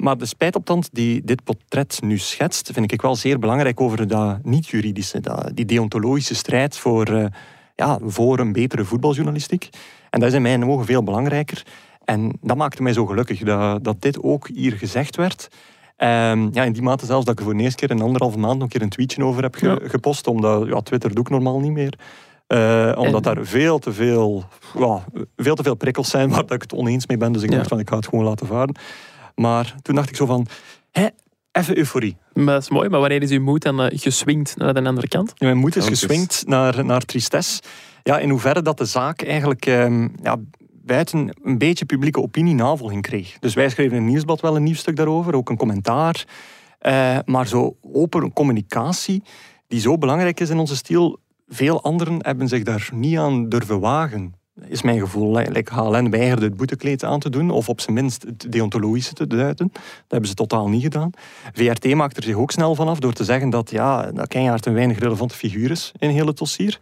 Maar 0.00 0.18
de 0.18 0.26
spijtopstand 0.26 0.88
die 0.92 1.22
dit 1.24 1.44
portret 1.44 1.98
nu 2.02 2.18
schetst, 2.18 2.70
vind 2.72 2.92
ik 2.92 3.02
wel 3.02 3.16
zeer 3.16 3.38
belangrijk 3.38 3.80
over 3.80 4.08
dat 4.08 4.44
niet-juridische, 4.44 5.20
dat- 5.20 5.50
die 5.54 5.64
deontologische 5.64 6.34
strijd 6.34 6.76
voor, 6.78 7.30
ja, 7.76 7.98
voor 8.02 8.38
een 8.38 8.52
betere 8.52 8.84
voetbaljournalistiek. 8.84 9.68
En 10.10 10.20
dat 10.20 10.28
is 10.28 10.34
in 10.34 10.42
mijn 10.42 10.64
ogen 10.64 10.86
veel 10.86 11.02
belangrijker. 11.02 11.62
En 12.06 12.38
dat 12.40 12.56
maakte 12.56 12.82
mij 12.82 12.92
zo 12.92 13.06
gelukkig 13.06 13.38
dat, 13.40 13.84
dat 13.84 14.02
dit 14.02 14.22
ook 14.22 14.48
hier 14.54 14.72
gezegd 14.72 15.16
werd. 15.16 15.48
Ehm, 15.96 16.48
ja, 16.52 16.62
in 16.64 16.72
die 16.72 16.82
mate 16.82 17.06
zelfs 17.06 17.24
dat 17.24 17.32
ik 17.34 17.38
er 17.40 17.44
voor 17.46 17.56
de 17.56 17.62
eerste 17.62 17.86
keer 17.86 17.96
in 17.96 18.02
anderhalve 18.02 18.38
maand 18.38 18.54
nog 18.54 18.62
een 18.62 18.68
keer 18.68 18.82
een 18.82 18.88
tweetje 18.88 19.24
over 19.24 19.42
heb 19.42 19.54
ge- 19.54 19.66
Ja. 19.82 19.88
gepost. 19.88 20.26
Omdat 20.26 20.66
ja, 20.66 20.80
Twitter 20.80 21.14
doe 21.14 21.24
ik 21.24 21.30
normaal 21.30 21.60
niet 21.60 21.72
meer. 21.72 21.98
Eh, 22.46 22.92
omdat 22.96 23.26
En- 23.26 23.34
daar 23.34 23.44
veel 23.44 23.78
te 23.78 23.92
veel, 23.92 24.44
ja, 24.78 25.04
veel 25.36 25.54
te 25.54 25.62
veel 25.62 25.74
prikkels 25.74 26.10
zijn 26.10 26.28
waar 26.30 26.40
dat 26.46 26.52
ik 26.52 26.62
het 26.62 26.72
oneens 26.72 27.06
mee 27.06 27.16
ben. 27.16 27.32
Dus 27.32 27.42
ik 27.42 27.50
Ja. 27.50 27.56
dacht 27.56 27.68
van 27.68 27.78
ik 27.78 27.88
ga 27.88 27.96
het 27.96 28.08
gewoon 28.08 28.24
laten 28.24 28.46
varen. 28.46 28.74
Maar 29.34 29.74
toen 29.82 29.94
dacht 29.94 30.08
ik 30.08 30.16
zo 30.16 30.26
van, 30.26 30.46
hè, 30.90 31.06
even 31.52 31.76
euforie. 31.78 32.16
Maar 32.32 32.44
dat 32.54 32.62
is 32.62 32.70
mooi, 32.70 32.88
maar 32.88 33.00
wanneer 33.00 33.22
is 33.22 33.30
uw 33.30 33.40
moed 33.42 33.62
dan 33.62 33.80
eh, 33.82 33.98
geswingd 33.98 34.56
naar 34.56 34.74
de 34.74 34.82
andere 34.84 35.08
kant? 35.08 35.32
Ja, 35.34 35.46
Mijn 35.46 35.58
moed 35.58 35.76
is- 35.76 35.86
geswingd 35.86 36.42
naar, 36.46 36.84
naar 36.84 37.00
tristesse. 37.04 37.62
Ja, 38.02 38.18
in 38.18 38.30
hoeverre 38.30 38.62
dat 38.62 38.78
de 38.78 38.84
zaak 38.84 39.22
eigenlijk 39.22 39.66
ehm, 39.66 40.08
ja, 40.22 40.36
buiten 40.86 41.36
een 41.42 41.58
beetje 41.58 41.84
publieke 41.84 42.20
opinie 42.20 42.54
navolging 42.54 43.02
kreeg. 43.02 43.38
Dus 43.38 43.54
wij 43.54 43.68
schreven 43.68 43.96
in 43.96 44.02
het 44.02 44.10
nieuwsblad 44.10 44.40
wel 44.40 44.56
een 44.56 44.62
nieuw 44.62 44.74
stuk 44.74 44.96
daarover, 44.96 45.34
ook 45.34 45.48
een 45.48 45.56
commentaar. 45.56 46.26
Eh, 46.78 47.18
maar 47.24 47.46
zo 47.46 47.76
open 47.92 48.32
communicatie, 48.32 49.22
die 49.68 49.80
zo 49.80 49.98
belangrijk 49.98 50.40
is 50.40 50.50
in 50.50 50.58
onze 50.58 50.76
stijl, 50.76 51.18
veel 51.48 51.82
anderen 51.82 52.16
hebben 52.18 52.48
zich 52.48 52.62
daar 52.62 52.88
niet 52.92 53.18
aan 53.18 53.48
durven 53.48 53.80
wagen. 53.80 54.34
Is 54.68 54.82
mijn 54.82 55.00
gevoel. 55.00 55.36
Like 55.36 55.74
HLN 55.74 56.10
weigerde 56.10 56.44
het 56.44 56.56
boetekleed 56.56 57.04
aan 57.04 57.20
te 57.20 57.30
doen, 57.30 57.50
of 57.50 57.68
op 57.68 57.80
zijn 57.80 57.94
minst 57.94 58.22
het 58.22 58.52
deontologische 58.52 59.12
te 59.12 59.26
duiden. 59.26 59.70
Dat 59.72 59.82
hebben 60.08 60.28
ze 60.28 60.34
totaal 60.34 60.68
niet 60.68 60.82
gedaan. 60.82 61.10
VRT 61.52 61.94
maakt 61.94 62.16
er 62.16 62.22
zich 62.22 62.34
ook 62.34 62.50
snel 62.50 62.74
vanaf 62.74 62.98
door 62.98 63.12
te 63.12 63.24
zeggen 63.24 63.50
dat, 63.50 63.70
ja, 63.70 64.12
dat 64.12 64.28
Kenjaard 64.28 64.66
een 64.66 64.74
weinig 64.74 64.98
relevante 64.98 65.34
figuur 65.34 65.70
is 65.70 65.92
in 65.98 66.10
heel 66.10 66.26
het 66.26 66.38
dossier. 66.38 66.78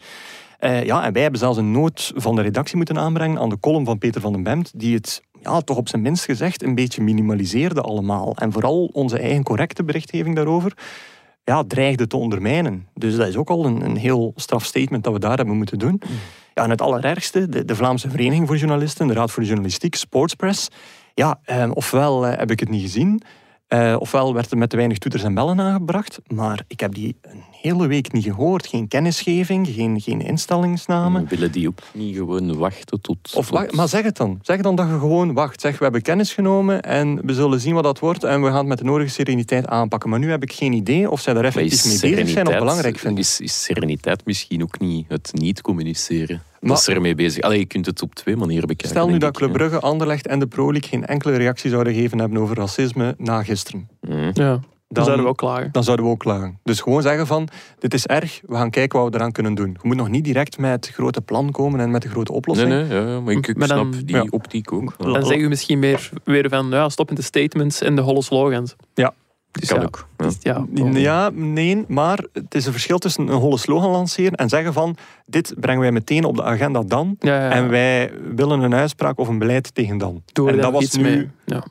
Eh, 0.65 0.85
ja, 0.85 1.05
en 1.05 1.13
wij 1.13 1.23
hebben 1.23 1.41
zelfs 1.41 1.59
een 1.59 1.71
noot 1.71 2.13
van 2.15 2.37
de 2.37 2.43
redactie 2.43 2.77
moeten 2.77 2.99
aanbrengen 2.99 3.39
aan 3.39 3.49
de 3.49 3.61
column 3.61 3.85
van 3.85 3.99
Peter 3.99 4.21
van 4.21 4.33
den 4.33 4.43
Bemt, 4.43 4.73
die 4.75 4.95
het 4.95 5.23
ja, 5.43 5.61
toch 5.61 5.77
op 5.77 5.89
zijn 5.89 6.03
minst 6.03 6.25
gezegd 6.25 6.63
een 6.63 6.75
beetje 6.75 7.03
minimaliseerde 7.03 7.81
allemaal. 7.81 8.37
En 8.37 8.53
vooral 8.53 8.91
onze 8.93 9.19
eigen 9.19 9.43
correcte 9.43 9.85
berichtgeving 9.85 10.37
daarover 10.37 10.73
ja, 11.45 11.65
dreigde 11.65 12.07
te 12.07 12.17
ondermijnen. 12.17 12.89
Dus 12.95 13.17
dat 13.17 13.29
is 13.29 13.37
ook 13.37 13.51
al 13.51 13.65
een, 13.65 13.81
een 13.85 13.97
heel 13.97 14.33
straf 14.37 14.65
statement 14.65 15.05
dat 15.05 15.13
we 15.13 15.19
daar 15.19 15.37
hebben 15.37 15.57
moeten 15.57 15.79
doen. 15.79 16.01
Ja, 16.55 16.63
en 16.63 16.71
het 16.71 16.83
allerergste, 16.83 17.65
de, 17.65 17.77
Vlaamse 17.77 18.11
Vereniging 18.11 18.47
voor 18.47 18.57
Journalisten, 18.57 19.07
de 19.07 19.15
Raad 19.15 19.31
voor 19.31 19.43
de 19.43 19.49
Journalistiek, 19.49 19.95
Sportspress. 19.95 20.69
Ja, 21.15 21.41
eh, 21.45 21.71
ofwel 21.75 22.27
eh, 22.27 22.39
heb 22.39 22.51
ik 22.51 22.61
het 22.61 22.69
niet 22.69 22.83
gezien, 22.83 23.23
eh, 23.75 23.97
ofwel 23.99 24.35
werd 24.35 24.51
er 24.51 24.59
met 24.59 24.71
te 24.71 24.77
weinig 24.77 24.99
toeters 24.99 25.23
en 25.23 25.35
bellen 25.35 25.61
aangebracht, 25.61 26.21
maar 26.27 26.65
ik 26.67 26.81
heb 26.81 26.95
die 26.95 27.17
een 27.23 27.43
hele 27.51 27.87
week 27.87 28.13
niet 28.13 28.25
gehoord. 28.25 28.67
Geen 28.67 28.89
kennisgeving, 28.89 29.69
geen, 29.69 30.01
geen 30.01 30.21
instellingsnamen. 30.21 31.27
Willen 31.29 31.53
die 31.53 31.69
ook 31.69 31.79
niet 31.93 32.17
gewoon 32.17 32.57
wachten 32.57 33.01
tot... 33.01 33.33
Of, 33.35 33.49
wacht, 33.49 33.73
maar 33.73 33.89
zeg 33.89 34.03
het 34.03 34.17
dan. 34.17 34.39
Zeg 34.43 34.61
dan 34.61 34.75
dat 34.75 34.89
je 34.89 34.99
gewoon 34.99 35.33
wacht. 35.33 35.61
Zeg, 35.61 35.79
we 35.79 35.83
hebben 35.85 36.03
kennis 36.03 36.33
genomen 36.33 36.83
en 36.83 37.27
we 37.27 37.35
zullen 37.35 37.61
zien 37.61 37.75
wat 37.75 37.83
dat 37.83 37.99
wordt 37.99 38.25
en 38.25 38.43
we 38.43 38.47
gaan 38.47 38.57
het 38.57 38.67
met 38.67 38.79
de 38.79 38.85
nodige 38.85 39.11
sereniteit 39.11 39.67
aanpakken. 39.67 40.11
Maar 40.11 40.19
nu 40.19 40.31
heb 40.31 40.43
ik 40.43 40.53
geen 40.53 40.73
idee 40.73 41.11
of 41.11 41.21
zij 41.21 41.35
daar 41.35 41.45
effectief 41.45 41.85
mee 42.03 42.15
bezig 42.15 42.29
zijn 42.29 42.49
of 42.49 42.59
belangrijk 42.59 42.99
vinden. 42.99 43.21
Is, 43.21 43.41
is 43.41 43.63
sereniteit 43.63 44.27
misschien 44.27 44.63
ook 44.63 44.81
niet 44.81 45.05
het 45.09 45.31
niet 45.33 45.61
communiceren? 45.61 46.43
Maar- 46.67 46.77
dat 46.77 46.89
is 46.89 46.95
ermee 46.95 47.15
bezig. 47.15 47.43
Allee, 47.43 47.59
je 47.59 47.67
kunt 47.67 47.87
het 47.87 48.03
op 48.03 48.15
twee 48.15 48.37
manieren 48.37 48.69
bekijken. 48.69 48.97
Stel 48.97 49.09
nu 49.09 49.19
dat 49.19 49.29
ik, 49.29 49.35
Club. 49.35 49.53
Brugge, 49.53 49.81
Anderlecht 49.81 50.27
en 50.27 50.39
de 50.39 50.47
Pro 50.47 50.73
League 50.73 50.89
geen 50.91 51.07
enkele 51.07 51.37
reactie 51.37 51.71
zouden 51.71 51.95
geven 51.95 52.19
hebben 52.19 52.39
over 52.39 52.57
racisme 52.57 53.15
na 53.19 53.43
gisteren. 53.43 53.89
Mhm. 54.01 54.15
Ja, 54.33 54.33
dan, 54.33 54.63
Dan- 54.89 55.05
zouden 55.05 55.25
we 55.25 55.31
ook 55.31 55.37
klagen. 55.37 55.69
Dan 55.73 55.85
zouden 55.85 56.07
we 56.07 56.11
ook 56.13 56.19
klagen. 56.19 56.59
Dus 56.63 56.81
gewoon 56.81 57.03
zeggen 57.03 57.27
van, 57.27 57.49
dit 57.79 57.95
is 57.95 58.07
erg, 58.07 58.41
we 58.47 58.55
gaan 58.55 58.71
kijken 58.71 58.99
wat 59.01 59.09
we 59.13 59.17
eraan 59.19 59.33
kunnen 59.33 59.55
doen. 59.55 59.71
Je 59.83 59.89
moet 59.89 59.97
nog 59.97 60.09
niet 60.09 60.25
direct 60.25 60.59
met 60.59 60.71
het 60.87 60.89
grote 60.95 61.21
plan 61.21 61.51
komen 61.51 61.81
en 61.81 61.91
met 61.91 62.03
de 62.03 62.09
grote 62.09 62.31
Nee, 62.31 62.39
oplossing. 62.41 62.69
nee, 62.69 62.85
ja, 62.87 63.09
ja, 63.09 63.21
maar 63.21 63.33
ik, 63.33 63.47
ik 63.47 63.57
Maar 63.57 63.69
dan- 63.69 63.93
snap 63.93 64.07
die 64.07 64.17
ja. 64.17 64.27
optiek 64.31 64.73
ook. 64.73 64.95
Dan 64.99 65.23
zeggen 65.25 65.43
we 65.43 65.49
misschien 65.49 65.79
meer 65.79 66.11
weer 66.25 66.49
van 66.49 66.67
ja, 66.71 66.89
stop 66.89 67.09
met 67.09 67.17
de 67.17 67.23
statements 67.25 67.81
en 67.81 67.97
de 67.97 68.03
holle 68.03 68.23
slogans. 68.23 68.77
Ja. 68.95 69.15
Dus 69.61 69.69
kan 69.69 69.79
ja, 69.79 69.85
ook. 69.85 70.09
Ja. 70.41 70.65
ja, 70.75 70.99
Ja, 70.99 71.31
nee, 71.31 71.85
maar 71.89 72.25
het 72.33 72.55
is 72.55 72.67
een 72.67 72.73
verschil 72.73 72.99
tussen 72.99 73.29
een 73.29 73.39
holle 73.39 73.59
slogan 73.59 73.91
lanceren 73.91 74.33
en 74.33 74.49
zeggen 74.49 74.73
van, 74.73 74.97
dit 75.27 75.55
brengen 75.61 75.81
wij 75.81 75.93
meteen 75.93 76.25
op 76.25 76.37
de 76.37 76.43
agenda 76.43 76.83
dan. 76.83 77.17
ja, 77.19 77.45
ja, 77.45 77.51
En 77.51 77.69
wij 77.69 78.13
willen 78.35 78.61
een 78.61 78.75
uitspraak 78.75 79.19
of 79.19 79.29
een 79.29 79.39
beleid 79.39 79.75
tegen 79.75 79.99
dan. 79.99 80.23
Doe 80.33 80.51
en, 80.51 80.61
dat 80.61 80.73
was 80.73 80.93
nu, 80.97 81.31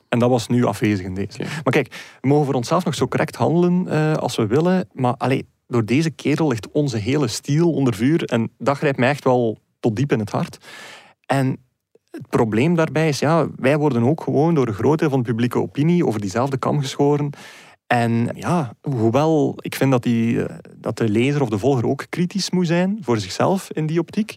en 0.09 0.19
dat 0.19 0.29
was 0.29 0.47
nu 0.47 0.65
afwezig 0.65 1.05
in 1.05 1.15
deze. 1.15 1.39
Maar 1.39 1.73
kijk, 1.73 2.17
we 2.21 2.27
mogen 2.27 2.45
voor 2.45 2.53
onszelf 2.53 2.85
nog 2.85 2.95
zo 2.95 3.07
correct 3.07 3.35
handelen 3.35 3.87
eh, 3.87 4.13
als 4.13 4.35
we 4.35 4.47
willen. 4.47 4.87
Maar 4.91 5.15
allee, 5.17 5.47
door 5.67 5.85
deze 5.85 6.09
kerel 6.09 6.47
ligt 6.47 6.71
onze 6.71 6.97
hele 6.97 7.27
stiel 7.27 7.71
onder 7.71 7.93
vuur. 7.93 8.23
En 8.23 8.51
dat 8.57 8.77
grijpt 8.77 8.97
mij 8.97 9.09
echt 9.09 9.23
wel 9.23 9.57
tot 9.79 9.95
diep 9.95 10.11
in 10.11 10.19
het 10.19 10.31
hart. 10.31 10.57
En 11.25 11.57
het 12.11 12.29
probleem 12.29 12.75
daarbij 12.75 13.07
is, 13.07 13.19
ja, 13.19 13.47
wij 13.55 13.77
worden 13.77 14.03
ook 14.03 14.21
gewoon 14.21 14.53
door 14.53 14.67
een 14.67 14.73
groot 14.73 14.99
deel 14.99 15.09
van 15.09 15.19
de 15.19 15.29
publieke 15.29 15.61
opinie 15.61 16.05
over 16.05 16.19
diezelfde 16.19 16.57
kam 16.57 16.79
geschoren. 16.79 17.29
En 17.93 18.29
ja, 18.35 18.73
hoewel 18.81 19.55
ik 19.59 19.75
vind 19.75 19.91
dat, 19.91 20.03
die, 20.03 20.43
eh, 20.45 20.55
dat 20.75 20.97
de 20.97 21.09
lezer 21.09 21.41
of 21.41 21.49
de 21.49 21.57
volger 21.57 21.87
ook 21.87 22.05
kritisch 22.09 22.51
moet 22.51 22.67
zijn 22.67 22.97
voor 23.01 23.19
zichzelf 23.19 23.71
in 23.71 23.85
die 23.85 23.99
optiek, 23.99 24.35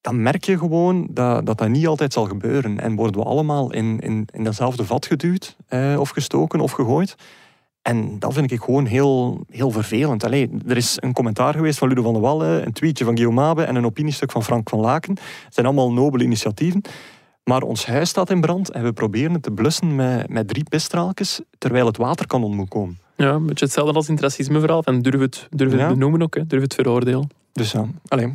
dan 0.00 0.22
merk 0.22 0.44
je 0.44 0.58
gewoon 0.58 1.08
dat 1.10 1.46
dat, 1.46 1.58
dat 1.58 1.68
niet 1.68 1.86
altijd 1.86 2.12
zal 2.12 2.24
gebeuren. 2.24 2.80
En 2.80 2.96
worden 2.96 3.20
we 3.20 3.26
allemaal 3.26 3.72
in, 3.72 3.98
in, 4.00 4.28
in 4.32 4.44
datzelfde 4.44 4.84
vat 4.84 5.06
geduwd, 5.06 5.56
eh, 5.68 5.96
of 5.98 6.08
gestoken 6.08 6.60
of 6.60 6.72
gegooid. 6.72 7.14
En 7.82 8.18
dat 8.18 8.34
vind 8.34 8.50
ik 8.50 8.62
gewoon 8.62 8.86
heel, 8.86 9.44
heel 9.50 9.70
vervelend. 9.70 10.24
Allee, 10.24 10.50
er 10.66 10.76
is 10.76 10.96
een 11.00 11.12
commentaar 11.12 11.54
geweest 11.54 11.78
van 11.78 11.88
Ludo 11.88 12.02
van 12.02 12.12
der 12.12 12.22
Wallen, 12.22 12.66
een 12.66 12.72
tweetje 12.72 13.04
van 13.04 13.16
Guillaume 13.16 13.40
Mabe 13.40 13.62
en 13.62 13.74
een 13.74 13.86
opiniestuk 13.86 14.30
van 14.30 14.44
Frank 14.44 14.68
van 14.68 14.80
Laken. 14.80 15.16
Het 15.44 15.54
zijn 15.54 15.66
allemaal 15.66 15.92
nobele 15.92 16.24
initiatieven. 16.24 16.82
Maar 17.48 17.62
ons 17.62 17.86
huis 17.86 18.08
staat 18.08 18.30
in 18.30 18.40
brand 18.40 18.70
en 18.70 18.82
we 18.84 18.92
proberen 18.92 19.32
het 19.32 19.42
te 19.42 19.50
blussen 19.50 19.94
met, 19.96 20.28
met 20.28 20.48
drie 20.48 20.64
pistraaltjes, 20.68 21.40
terwijl 21.58 21.86
het 21.86 21.96
waterkanon 21.96 22.54
moet 22.56 22.68
komen. 22.68 22.98
Ja, 23.16 23.30
een 23.32 23.46
beetje 23.46 23.64
hetzelfde 23.64 23.92
als 23.94 24.06
in 24.08 24.14
het 24.14 24.22
racismeverhaal. 24.22 24.82
Van 24.82 25.00
durf 25.02 25.20
het, 25.20 25.46
durf 25.50 25.70
het 25.70 25.80
Ja. 25.80 25.88
benoemen 25.88 26.22
ook, 26.22 26.34
hè. 26.34 26.46
durf 26.46 26.62
het 26.62 26.74
veroordelen. 26.74 27.28
Dus 27.52 27.72
ja, 27.72 27.86
allee, 28.08 28.26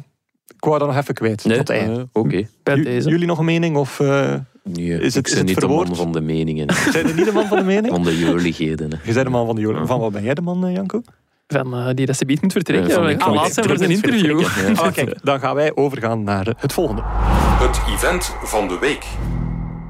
ik 0.47 0.65
wou 0.65 0.79
dat 0.79 0.87
nog 0.87 0.97
even 0.97 1.13
kwijt. 1.13 1.45
Nee, 1.45 1.57
tot 1.57 1.69
eind. 1.69 1.97
eh, 1.97 2.03
Oké. 2.13 2.47
Bij 2.63 2.75
Ju- 2.75 2.83
deze. 2.83 3.09
Jullie 3.09 3.27
nog 3.27 3.39
een 3.39 3.45
mening 3.45 3.77
of 3.77 3.99
eh 3.99 4.33
Nee, 4.63 4.99
Is 4.99 5.13
het- 5.15 5.15
ik 5.15 5.27
is 5.27 5.33
ben 5.37 5.45
niet 5.45 5.59
de 5.59 5.67
man 5.67 5.95
van 5.95 6.11
de 6.11 6.21
meningen, 6.21 6.67
zijn 6.91 7.05
er 7.07 7.15
niet 7.15 7.25
de 7.25 7.31
man 7.31 7.45
van 7.47 7.57
de 7.57 7.63
mening? 7.63 7.93
van 7.93 8.03
de 8.03 8.17
joligheden. 8.19 8.91
hè. 8.91 8.97
Je 9.03 9.13
bent 9.13 9.25
de 9.25 9.31
man 9.31 9.45
van 9.45 9.55
de 9.55 9.61
jolen. 9.61 9.87
Van 9.87 9.99
wat 9.99 10.11
ben 10.11 10.23
jij 10.23 10.33
de 10.33 10.41
man, 10.41 10.65
eh, 10.65 10.73
Janko? 10.73 11.01
Van 11.53 11.73
eh, 11.73 11.89
die 11.93 12.05
dat 12.05 12.17
ze 12.17 12.25
biedt 12.25 12.41
moet 12.41 12.51
vertrekken. 12.51 12.91
Van 12.91 13.01
Ja, 13.03 13.07
de 13.07 13.13
ik 13.13 13.21
ga 13.21 13.27
klik- 13.27 13.39
laat 13.39 13.53
zijn 13.53 13.67
voor 13.67 13.77
zijn 13.77 14.01
drukkend 14.01 14.23
interview. 14.23 14.75
ja. 14.75 14.81
Ah, 14.81 14.93
kijk, 14.93 15.17
dan 15.23 15.39
gaan 15.39 15.55
wij 15.55 15.75
overgaan 15.75 16.23
naar 16.23 16.53
het 16.57 16.73
volgende. 16.73 17.01
Het 17.59 17.81
event 17.93 18.35
van 18.43 18.67
de 18.67 18.77
week. 18.79 19.05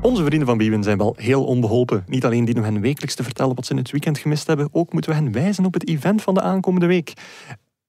Onze 0.02 0.24
vrienden 0.26 0.48
van 0.48 0.58
Biewen 0.58 0.84
zijn 0.84 0.98
wel 0.98 1.14
heel 1.18 1.44
onbeholpen. 1.46 2.04
Niet 2.08 2.26
alleen 2.26 2.46
dienen 2.46 2.64
we 2.64 2.70
hen 2.70 2.82
wekelijks 2.82 3.16
te 3.16 3.24
vertellen 3.24 3.56
wat 3.56 3.66
ze 3.66 3.72
in 3.72 3.78
het 3.78 3.92
weekend 3.92 4.18
gemist 4.18 4.48
hebben, 4.48 4.68
ook 4.72 4.94
moeten 4.94 5.12
we 5.12 5.18
hen 5.18 5.32
wijzen 5.32 5.66
op 5.66 5.74
het 5.74 5.88
event 5.88 6.22
van 6.22 6.34
de 6.34 6.42
aankomende 6.42 6.86
week. 6.88 7.14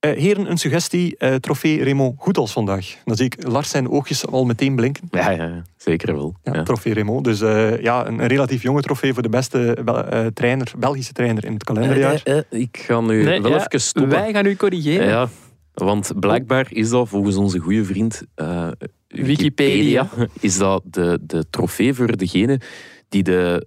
Eh, 0.04 0.18
heren, 0.18 0.50
een 0.50 0.56
suggestie. 0.58 1.16
eh, 1.16 1.34
trofee 1.34 1.82
Raymond 1.84 2.14
Goedals 2.18 2.52
vandaag. 2.52 2.94
Dan 3.04 3.16
zie 3.16 3.24
ik 3.26 3.46
Lars 3.48 3.68
zijn 3.70 3.88
oogjes 3.90 4.26
al 4.26 4.44
meteen 4.44 4.74
blinken. 4.76 5.08
Ja, 5.10 5.30
ja, 5.30 5.62
zeker 5.76 6.14
wel. 6.14 6.34
Ja, 6.42 6.54
Ja. 6.54 6.62
Trofee 6.62 6.94
Raymond. 6.94 7.24
Dus 7.24 7.40
eh, 7.40 7.80
ja, 7.80 8.06
een, 8.06 8.18
een 8.18 8.26
relatief 8.26 8.62
jonge 8.62 8.82
trofee 8.82 9.12
voor 9.12 9.22
de 9.22 9.28
beste 9.28 9.78
Bel- 9.84 10.04
eh, 10.06 10.26
trainer, 10.26 10.72
Belgische 10.78 11.12
trainer 11.12 11.44
in 11.44 11.52
het 11.52 11.64
kalenderjaar. 11.64 12.44
Ik 12.50 12.78
ga 12.86 13.00
nu 13.00 13.24
Nee, 13.24 13.42
wel 13.42 13.50
ja, 13.50 13.66
even 13.66 13.80
stoppen. 13.80 14.12
Wij 14.12 14.32
gaan 14.32 14.46
u 14.46 14.56
corrigeren. 14.56 15.06
Ja, 15.08 15.28
want 15.74 16.12
blijkbaar 16.20 16.66
is 16.70 16.88
dat 16.88 17.08
volgens 17.08 17.36
onze 17.36 17.58
goede 17.58 17.84
vriend 17.84 18.22
eh, 18.34 18.68
Wikipedia. 19.08 20.08
is 20.40 20.58
dat 20.58 20.82
de, 20.84 21.18
de 21.22 21.44
trofee 21.50 21.94
voor 21.94 22.16
degene 22.16 22.60
die 23.08 23.22
de 23.22 23.66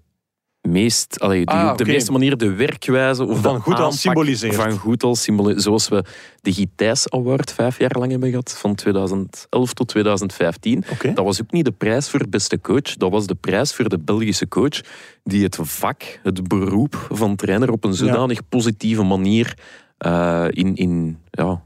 meest, 0.68 1.20
allee, 1.20 1.46
die 1.46 1.56
Ah, 1.56 1.72
op 1.72 1.78
de 1.78 1.86
meeste 1.86 2.12
manier 2.12 2.38
de 2.38 2.54
werkwijze 2.54 3.26
of 3.26 3.42
Van 3.42 3.56
de 3.56 3.62
goed 3.62 3.74
aanpak 3.74 3.94
symboliseert. 3.94 4.56
Van 4.56 4.72
goed 4.72 5.04
als 5.04 5.22
symboliseert. 5.22 5.64
Zoals 5.64 5.88
we 5.88 6.04
de 6.42 6.54
Gitijs 6.54 7.10
Award 7.10 7.54
vijf 7.54 7.80
jaar 7.80 7.96
lang 8.00 8.12
hebben 8.12 8.30
gehad, 8.30 8.58
van 8.60 8.76
2011 8.76 9.74
tot 9.74 9.88
2015. 9.88 10.84
Oké. 10.92 11.14
Dat 11.14 11.26
was 11.26 11.42
ook 11.42 11.52
niet 11.52 11.66
de 11.66 11.72
prijs 11.72 12.10
voor 12.10 12.26
beste 12.30 12.62
coach, 12.62 12.98
dat 12.98 13.12
was 13.12 13.28
de 13.28 13.36
prijs 13.36 13.74
voor 13.74 13.90
de 13.90 14.00
Belgische 14.00 14.48
coach 14.48 14.82
die 15.24 15.44
het 15.44 15.58
vak, 15.62 16.20
het 16.24 16.48
beroep 16.48 17.08
van 17.12 17.36
trainer 17.36 17.72
op 17.72 17.84
een 17.84 17.94
zodanig 17.94 18.50
positieve 18.50 19.04
manier 19.04 19.58
eh, 19.98 20.46
in, 20.50 20.76
in, 20.76 21.20
ja, 21.32 21.62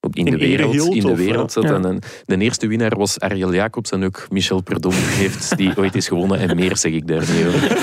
op- 0.00 0.16
in, 0.16 0.26
In 0.26 0.38
de 0.38 0.38
ere 0.38 0.56
wereld, 0.56 0.72
hield, 0.72 0.94
in 0.94 1.06
de 1.06 1.16
wereld 1.16 1.52
zet. 1.52 1.62
Ja. 1.62 1.74
En, 1.74 1.84
en 1.84 2.00
de 2.24 2.36
eerste 2.36 2.66
winnaar 2.66 2.96
was 2.96 3.18
Ariel 3.18 3.54
Jacobs 3.54 3.90
en 3.90 4.04
ook 4.04 4.26
Michel 4.30 4.62
Perdom 4.62 4.92
heeft 4.94 5.56
die 5.56 5.76
ooit 5.78 5.94
is 5.94 6.08
gewonnen. 6.08 6.38
En 6.38 6.56
meer 6.56 6.76
zeg 6.76 6.92
ik 6.92 7.06
daar 7.06 7.24
niet 7.30 7.46
over. 7.46 7.76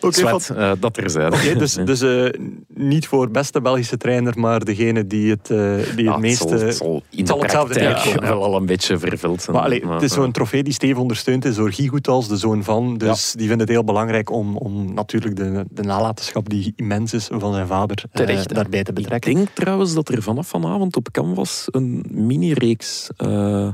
Oké, 0.00 0.54
eh, 0.54 0.72
dat 0.80 0.96
er 0.96 1.10
zijn. 1.10 1.32
Oké, 1.32 1.54
dus, 1.54 1.72
dus 1.90 2.00
eh, 2.00 2.40
niet 2.78 3.06
voor 3.06 3.30
beste 3.30 3.60
Belgische 3.60 3.96
trainer, 3.96 4.38
maar 4.38 4.64
degene 4.64 5.06
die 5.06 5.30
het, 5.30 5.50
eh, 5.50 5.96
die 5.96 6.10
het 6.10 6.18
meeste... 6.20 6.48
het 6.48 6.58
zal, 6.58 6.66
het 6.66 6.76
zal 6.76 7.02
in 7.10 7.26
zal 7.26 7.36
de 7.36 7.42
hetzelfde 7.42 7.74
praktijk 7.74 8.04
neerkomen, 8.04 8.28
ja. 8.28 8.34
wel 8.34 8.44
al 8.44 8.56
een 8.56 8.66
beetje 8.66 8.98
vervuld 8.98 9.42
zijn. 9.42 9.56
Maar 9.56 9.64
allee, 9.64 9.86
het 9.88 10.02
is 10.02 10.12
zo'n 10.12 10.32
trofee 10.32 10.62
die 10.62 10.72
stevig 10.72 10.98
ondersteund 10.98 11.44
is 11.44 11.54
door 11.54 11.72
Guy 11.72 11.86
Goethals, 11.86 12.28
de 12.28 12.36
zoon 12.36 12.64
van. 12.64 12.96
Dus 12.96 13.32
die 13.36 13.46
vindt 13.46 13.60
het 13.60 13.70
heel 13.70 13.84
belangrijk 13.84 14.30
om, 14.30 14.56
om 14.56 14.94
natuurlijk 14.94 15.36
de, 15.36 15.64
de 15.70 15.82
nalatenschap 15.82 16.48
die 16.48 16.72
immens 16.76 17.12
is 17.12 17.28
van 17.32 17.52
zijn 17.52 17.66
vader 17.66 18.04
eh, 18.10 18.24
Terecht, 18.24 18.54
daarbij 18.54 18.82
te 18.84 18.92
betrekken. 18.92 19.30
Ik 19.30 19.36
denk 19.36 19.48
trouwens 19.54 19.94
dat 19.94 20.08
er 20.08 20.22
vanaf 20.22 20.48
vanavond 20.48 20.96
op 20.96 21.10
Canvas 21.10 21.64
een 21.70 22.04
mini-reeks 22.10 23.10
eh, 23.16 23.68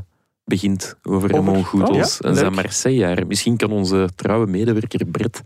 begint 0.44 0.96
over 1.02 1.16
Over- 1.16 1.30
Ramon 1.30 1.64
Goethals 1.64 2.20
Oh, 2.20 2.28
en 2.28 2.36
zijn 2.36 2.46
Leuk. 2.46 2.62
Marseille-jaar. 2.62 3.26
Misschien 3.26 3.57
kan 3.57 3.70
onze 3.70 4.09
trouwe 4.16 4.46
medewerker 4.46 5.07
Brett 5.07 5.42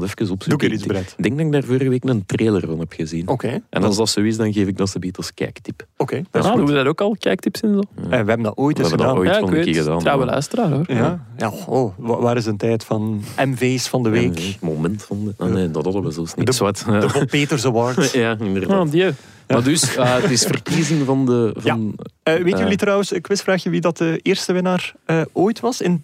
dat 0.00 0.08
even 0.08 0.26
Doe 0.26 0.26
ik 0.26 0.32
opzoeken. 0.42 0.68
er 0.68 0.74
iets. 0.74 0.84
Ik 1.16 1.22
denk 1.22 1.36
dat 1.36 1.46
ik 1.46 1.52
daar 1.52 1.62
vorige 1.64 1.88
week 1.88 2.04
een 2.04 2.26
trailer 2.26 2.60
van 2.66 2.78
heb 2.78 2.92
gezien. 2.92 3.28
Oké, 3.28 3.60
En 3.70 3.82
als 3.82 3.96
dat 3.96 4.08
zo 4.08 4.20
is, 4.20 4.36
dan 4.36 4.52
geef 4.52 4.66
ik 4.66 4.76
dat 4.76 4.88
ze 4.90 5.12
als 5.16 5.34
kijktip. 5.34 5.86
oké, 5.96 6.22
dat 6.30 6.44
is 6.44 6.50
Ah, 6.50 6.56
doen 6.56 6.66
we 6.66 6.72
dat 6.72 6.86
ook 6.86 7.00
al? 7.00 7.16
Kijktips 7.18 7.60
en 7.60 7.72
zo? 7.74 7.80
En 8.02 8.08
we 8.10 8.14
hebben 8.16 8.42
dat 8.42 8.56
ooit 8.56 8.76
We 8.76 8.82
eens 8.82 8.88
hebben 8.92 9.06
dat 9.06 9.16
gedaan. 9.16 9.18
ooit 9.18 9.28
ja, 9.34 9.38
van 9.40 9.48
ik 9.48 9.54
weet. 9.54 9.64
keer 9.74 9.82
gedaan. 9.82 9.98
Trouwe 9.98 10.24
luisteraar 10.24 10.70
hoor. 10.70 10.84
Ja, 10.86 11.26
ja 11.36 11.52
oh, 11.66 11.92
wa- 11.98 12.18
waar 12.20 12.36
is 12.36 12.46
een 12.46 12.56
tijd 12.56 12.84
van 12.84 13.22
MV's 13.46 13.88
van 13.88 14.02
de 14.02 14.08
Ja, 14.08 14.14
week? 14.14 14.56
moment 14.60 15.02
van 15.02 15.24
de... 15.24 15.34
ah, 15.44 15.52
nee, 15.52 15.70
dat 15.70 15.84
hadden 15.84 16.02
we 16.02 16.10
zelfs 16.10 16.34
niet. 16.34 16.46
De- 16.46 16.52
Zwart. 16.52 16.84
De 16.84 17.08
Bob 17.12 17.26
Peters 17.30 17.64
Award. 17.66 18.12
Ja, 18.12 18.36
inderdaad. 18.40 18.84
Oh, 18.86 18.90
die. 18.90 19.04
Maar 19.48 19.62
dus, 19.62 19.96
eh, 19.96 20.14
het 20.14 20.30
is 20.30 20.42
verkiezing 20.42 21.04
van 21.06 21.26
de... 21.26 21.54
Van, 21.56 21.94
Eh, 22.22 22.34
weten 22.34 22.52
Eh. 22.52 22.58
jullie 22.58 22.76
trouwens, 22.76 23.14
een 23.14 23.20
quizvraagje, 23.20 23.70
wie 23.70 23.80
dat 23.80 23.96
de 23.98 24.18
eerste 24.22 24.52
winnaar 24.52 24.94
eh, 25.04 25.20
ooit 25.32 25.60
was 25.60 25.80
in 25.80 26.00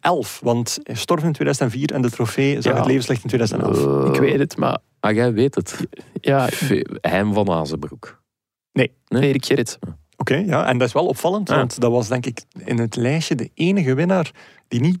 2011? 0.00 0.40
Want 0.42 0.78
hij 0.82 0.94
stierf 0.94 1.22
in 1.22 1.32
2004 1.32 1.92
en 1.92 2.02
de 2.02 2.10
trofee 2.10 2.60
zag 2.62 2.72
Ja. 2.72 2.78
het 2.78 2.86
levenslicht 2.88 3.22
in 3.22 3.28
2011. 3.28 4.04
Eh, 4.06 4.12
Ik 4.14 4.20
weet 4.20 4.38
het, 4.38 4.56
maar 4.56 4.78
Ah, 5.00 5.14
jij 5.14 5.32
weet 5.32 5.54
het. 5.54 5.86
ja, 6.20 6.48
Heim 7.00 7.32
van 7.32 7.50
Azenbroek. 7.50 8.22
Nee? 8.72 8.92
Erik 9.08 9.46
Gerrit. 9.46 9.78
Oké, 10.16 10.34
ja, 10.36 10.66
en 10.66 10.78
dat 10.78 10.86
is 10.88 10.94
wel 10.94 11.06
opvallend, 11.06 11.48
Ja. 11.48 11.56
want 11.56 11.80
dat 11.80 11.90
was 11.90 12.08
denk 12.08 12.26
ik 12.26 12.44
in 12.64 12.78
het 12.78 12.96
lijstje 12.96 13.34
de 13.34 13.50
enige 13.54 13.94
winnaar 13.94 14.30
die 14.68 14.80
niet 14.80 14.98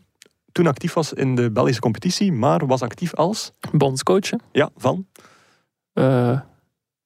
toen 0.52 0.66
actief 0.66 0.92
was 0.94 1.12
in 1.12 1.34
de 1.34 1.50
Belgische 1.50 1.80
competitie, 1.80 2.32
maar 2.32 2.66
was 2.66 2.82
actief 2.82 3.14
als, 3.14 3.52
Bondscoach. 3.72 4.30
hè. 4.30 4.36
ja, 4.52 4.70
van 4.76 5.06
Eh, 5.92 6.40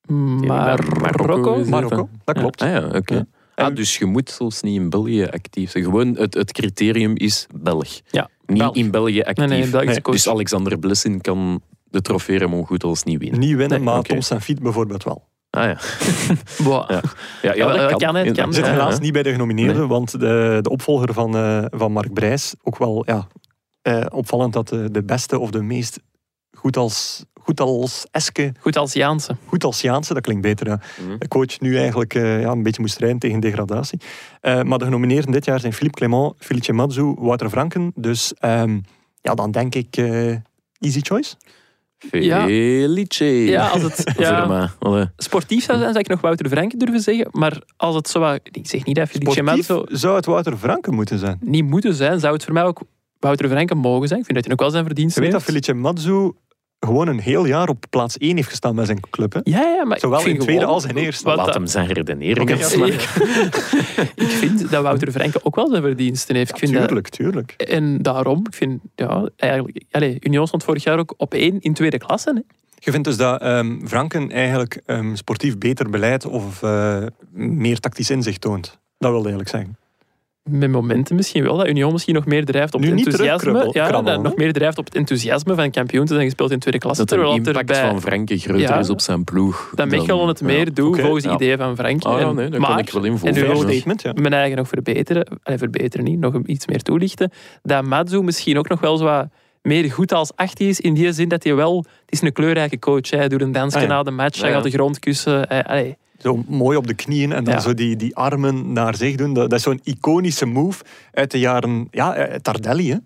Marokko. 0.07 1.65
Marokko. 1.65 2.09
Dat 2.25 2.39
klopt. 2.39 2.63
Ah 2.63 2.69
ja, 2.71 2.87
oké. 2.87 3.15
Ja. 3.15 3.27
Ah, 3.55 3.67
En- 3.67 3.75
dus 3.75 3.99
je 3.99 4.05
moet 4.07 4.31
zelfs 4.31 4.63
niet 4.63 4.75
in 4.81 4.91
België 4.91 5.25
actief 5.25 5.71
zijn. 5.71 5.85
Gewoon 5.85 6.17
het, 6.17 6.35
het 6.35 6.53
criterium 6.53 7.17
is 7.17 7.47
Belg. 7.55 8.01
Ja, 8.11 8.29
Niet 8.47 8.59
Belg. 8.59 8.75
in 8.77 8.91
België 8.91 9.21
actief. 9.21 9.47
Nee, 9.47 9.67
nee. 9.67 10.01
Dus 10.01 10.29
Alexander 10.29 10.79
Blessin 10.79 11.21
kan 11.21 11.61
de 11.85 12.01
trofee 12.01 12.39
Raymond 12.39 12.67
Goethals 12.67 13.03
niet 13.03 13.19
winnen. 13.19 13.39
Niet 13.41 13.57
winnen, 13.57 13.69
Nee, 13.77 13.81
maar 13.87 13.99
oké. 13.99 14.09
Tom 14.09 14.21
Saint-Fiet 14.21 14.61
bijvoorbeeld 14.63 15.05
wel. 15.05 15.31
Ah 15.51 15.65
ja. 15.65 15.79
Boah. 16.65 16.89
Ja. 16.91 17.01
Ja, 17.43 17.55
Ja, 17.55 17.73
dat 17.89 18.03
kan, 18.03 18.15
het 18.15 18.37
kan. 18.37 18.53
Zit 18.53 18.67
helaas 18.67 18.95
ja. 18.95 19.01
niet 19.01 19.13
bij 19.13 19.23
de 19.23 19.31
genomineerden, 19.33 19.77
Nee. 19.79 19.87
want 19.87 20.11
de, 20.11 20.59
de 20.63 20.71
opvolger 20.71 21.13
van, 21.13 21.37
eh, 21.37 21.65
van 21.71 21.93
Mark 21.93 22.13
Brijs, 22.13 22.55
ook 22.63 22.79
wel 22.79 23.03
ja, 23.07 23.27
eh, 23.83 24.07
opvallend 24.09 24.53
dat 24.53 24.69
de, 24.69 24.91
de 24.91 25.03
beste 25.03 25.39
of 25.39 25.51
de 25.51 25.63
meest 25.63 26.01
goed 26.53 26.77
als, 26.77 27.25
goed 27.43 27.61
als 27.61 28.07
eske, 28.11 28.53
Goed 28.59 28.77
als 28.77 28.93
Jaanse. 28.93 29.37
goed 29.47 29.65
als 29.65 29.81
Jaanse, 29.81 30.15
dat 30.15 30.23
klinkt 30.23 30.43
beter, 30.43 30.67
ja. 30.67 30.81
Mhm. 31.03 31.19
de 31.19 31.29
coach 31.29 31.61
nu 31.61 31.77
eigenlijk 31.77 32.15
eh, 32.15 32.41
ja, 32.41 32.51
een 32.51 32.63
beetje 32.63 32.81
moest 32.81 32.95
strijden 32.95 33.19
tegen 33.19 33.41
degradatie. 33.41 34.01
Eh, 34.41 34.63
maar 34.63 34.79
de 34.79 34.85
genomineerden 34.85 35.33
dit 35.33 35.45
jaar 35.45 35.61
zijn 35.61 35.73
Philippe 35.73 35.99
Clement, 35.99 36.35
Felice 36.39 36.73
Mazzu, 36.73 37.15
Wouter 37.19 37.51
Franken. 37.51 37.93
Dus 37.95 38.35
ehm, 38.39 38.79
ja, 39.21 39.35
dan 39.35 39.51
denk 39.51 39.75
ik 39.75 39.97
eh, 39.97 40.37
easy 40.79 41.01
choice. 41.01 41.35
Felice. 41.99 43.25
Ja, 43.25 43.69
als 43.69 43.83
het 43.83 44.13
ja, 44.19 44.71
sportief 45.17 45.65
zou 45.65 45.79
zijn, 45.79 45.91
zou 45.91 46.05
ik 46.05 46.09
nog 46.09 46.21
Wouter 46.21 46.49
Franken 46.49 46.79
durven 46.79 47.01
zeggen. 47.01 47.29
Maar 47.31 47.63
als 47.77 47.95
het 47.95 48.09
zo 48.09 48.21
wat... 48.21 48.41
Ik 48.43 48.67
zeg 48.67 48.85
niet 48.85 48.97
dat 48.97 49.09
Felice 49.09 49.33
Sportief 49.33 49.69
Mazzo 49.69 49.85
zou 49.89 50.17
het 50.17 50.27
Wouter 50.27 50.57
Franken 50.57 50.95
moeten 50.95 51.19
zijn. 51.19 51.39
niet 51.41 51.65
moeten 51.65 51.95
zijn, 51.95 52.21
zou 52.21 52.33
het 52.35 52.45
voor 52.45 52.53
mij 52.53 52.63
ook 52.63 52.81
Wouter 53.19 53.49
Franken 53.49 53.77
mogen 53.77 54.09
zijn. 54.09 54.21
Ik 54.21 54.27
vind 54.27 54.37
dat 54.37 54.45
hij 54.47 54.55
ook 54.55 54.61
wel 54.61 54.71
zijn 54.71 54.83
Je 54.83 54.89
verdiensten 54.89 55.23
weet 55.23 55.33
dat. 55.33 55.43
Felice 55.43 55.75
Mazzu 55.75 56.31
gewoon 56.87 57.09
een 57.09 57.21
heel 57.21 57.45
jaar 57.45 57.69
op 57.69 57.85
plaats 57.91 58.19
1 58.19 58.37
heeft 58.37 58.49
gestaan 58.49 58.75
bij 58.75 58.85
zijn 58.85 59.01
club. 59.11 59.33
Hè? 59.33 59.41
Ja, 59.43 59.61
ja, 59.61 59.85
maar 59.85 59.99
Zowel 59.99 60.19
ik 60.19 60.25
vind 60.25 60.37
in 60.37 60.43
tweede 60.43 60.61
gewoon- 60.61 60.75
als 60.75 60.85
in 60.85 60.97
eerste. 60.97 61.27
Laat 61.29 61.47
dat- 61.47 61.55
hem 61.55 61.67
zijn 61.67 61.87
redenering 61.87 62.49
ja, 62.49 62.55
afslaan. 62.55 62.89
ik 64.25 64.29
vind 64.31 64.71
dat 64.71 64.83
Wouter 64.83 65.11
Franken 65.13 65.45
ook 65.45 65.55
wel 65.57 65.69
zijn 65.69 65.83
verdiensten 65.83 66.37
heeft. 66.37 66.51
Ik 66.51 66.59
vind 66.59 66.73
dat, 66.73 66.87
tuurlijk, 66.87 67.09
tuurlijk. 67.09 67.53
en 67.53 67.99
daarom, 67.99 68.39
ik 68.47 68.55
vind, 68.55 68.81
ja, 68.95 69.29
eigenlijk... 69.37 69.83
Allez, 69.91 70.17
Union 70.21 70.47
stond 70.47 70.65
vorig 70.65 70.85
jaar 70.85 70.99
ook 70.99 71.15
op 71.17 71.35
één 71.35 71.61
in 71.61 71.75
tweede 71.75 71.99
klasse. 71.99 72.31
Hè. 72.35 72.41
Je 72.79 72.91
vindt 72.91 73.07
dus 73.07 73.17
dat 73.17 73.41
ehm, 73.41 73.87
Franken 73.87 74.31
eigenlijk 74.31 74.81
ehm, 74.87 75.15
sportief 75.15 75.59
beter 75.59 75.91
beleid 75.91 76.27
of 76.27 76.63
eh, 76.63 77.03
meer 77.33 77.81
tactisch 77.81 78.11
inzicht 78.11 78.41
toont. 78.41 78.79
Dat 78.99 79.11
wilde 79.11 79.29
eigenlijk 79.29 79.49
zeggen. 79.49 79.77
Met 80.51 80.71
momenten 80.71 81.17
misschien 81.17 81.43
wel, 81.43 81.57
dat 81.57 81.67
Union 81.69 81.93
misschien 81.93 82.15
nog 82.15 82.27
meer 82.27 82.45
drijft 82.45 82.75
op 82.75 82.81
Nu 82.81 82.87
het 82.91 82.97
enthousiasme. 82.99 83.69
Ja, 83.73 84.03
dat 84.03 84.23
nog 84.23 84.37
meer 84.37 84.53
drijft 84.53 84.79
op 84.79 84.85
het 84.85 84.95
enthousiasme 84.95 85.55
van 85.55 85.71
kampioen 85.71 86.07
te 86.07 86.13
zijn 86.15 86.25
gespeeld 86.25 86.51
in 86.51 86.59
tweede 86.59 86.79
klasse. 86.81 87.01
Dat 87.05 87.09
de 87.09 87.15
terwijl 87.15 87.37
het 87.39 87.47
impact 87.47 87.71
erbij 87.71 87.91
van 87.91 88.01
Franke 88.01 88.39
groter 88.39 88.61
Ja. 88.61 88.79
is 88.79 88.91
op 88.91 89.01
zijn 89.01 89.25
ploeg. 89.25 89.73
dat 89.75 89.89
Mechelen 89.89 90.29
het 90.29 90.41
meer 90.41 90.65
ja. 90.67 90.73
doet 90.73 90.89
oké, 90.93 91.01
volgens 91.03 91.25
ideeën 91.25 91.59
van 91.59 91.77
Frank. 91.77 92.03
Ah 92.05 92.21
ja, 92.21 92.29
En- 92.29 92.35
nee, 92.35 92.49
daar 92.49 92.61
maar, 92.61 92.69
kan 92.71 92.79
ik 92.79 92.91
wel 92.91 93.05
in 93.05 93.19
en 93.23 93.35
nu 93.35 93.57
statement, 93.57 94.03
ja. 94.03 94.13
mijn 94.15 94.33
eigen 94.33 94.57
nog 94.57 94.69
verbeteren, 94.69 95.27
allee, 95.43 95.59
verbeteren 95.59 96.05
niet, 96.07 96.19
nog 96.19 96.35
iets 96.47 96.67
meer 96.67 96.83
toelichten, 96.83 97.31
dat 97.63 97.85
Matsu 97.85 98.23
misschien 98.23 98.59
ook 98.59 98.69
nog 98.69 98.81
wel 98.81 98.97
zo 98.97 99.05
wat 99.05 99.29
meer 99.63 99.91
goed 99.91 100.13
als 100.13 100.37
18 100.37 100.69
is, 100.69 100.81
in 100.81 100.95
die 100.95 101.13
zin 101.13 101.29
dat 101.29 101.45
hij 101.45 101.55
wel, 101.55 101.77
het 101.79 101.87
is 102.09 102.21
een 102.23 102.33
kleurrijke 102.33 102.79
coach, 102.79 103.11
hè. 103.11 103.17
hij 103.19 103.29
doet 103.29 103.41
een 103.41 103.53
dansje 103.53 103.77
Ah, 103.79 103.83
ja. 103.83 103.89
na 103.89 104.03
de 104.03 104.11
match, 104.11 104.41
hij 104.41 104.49
Ja, 104.49 104.55
gaat 104.55 104.65
ja. 104.65 104.71
de 104.71 104.77
grond 104.77 104.99
kussen. 104.99 105.45
Hij, 105.49 105.65
allee, 105.65 105.97
Zo 106.23 106.45
mooi 106.49 106.77
op 106.77 106.87
de 106.87 106.95
knieën 106.95 107.33
en 107.33 107.45
dan 107.45 107.55
Ja. 107.55 107.61
zo 107.61 107.75
die, 107.75 107.97
die 107.97 108.17
armen 108.17 108.73
naar 108.73 108.97
zich 108.97 109.17
doen. 109.17 109.33
Dat, 109.33 109.51
dat 109.51 109.59
is 109.59 109.65
zo'n 109.65 109.81
iconische 109.83 110.47
move 110.47 110.85
uit 111.13 111.31
de 111.31 111.39
jaren... 111.39 111.89
Ja, 111.91 112.15
eh, 112.15 112.35
Tardelli, 112.39 112.91
hè. 112.91 112.97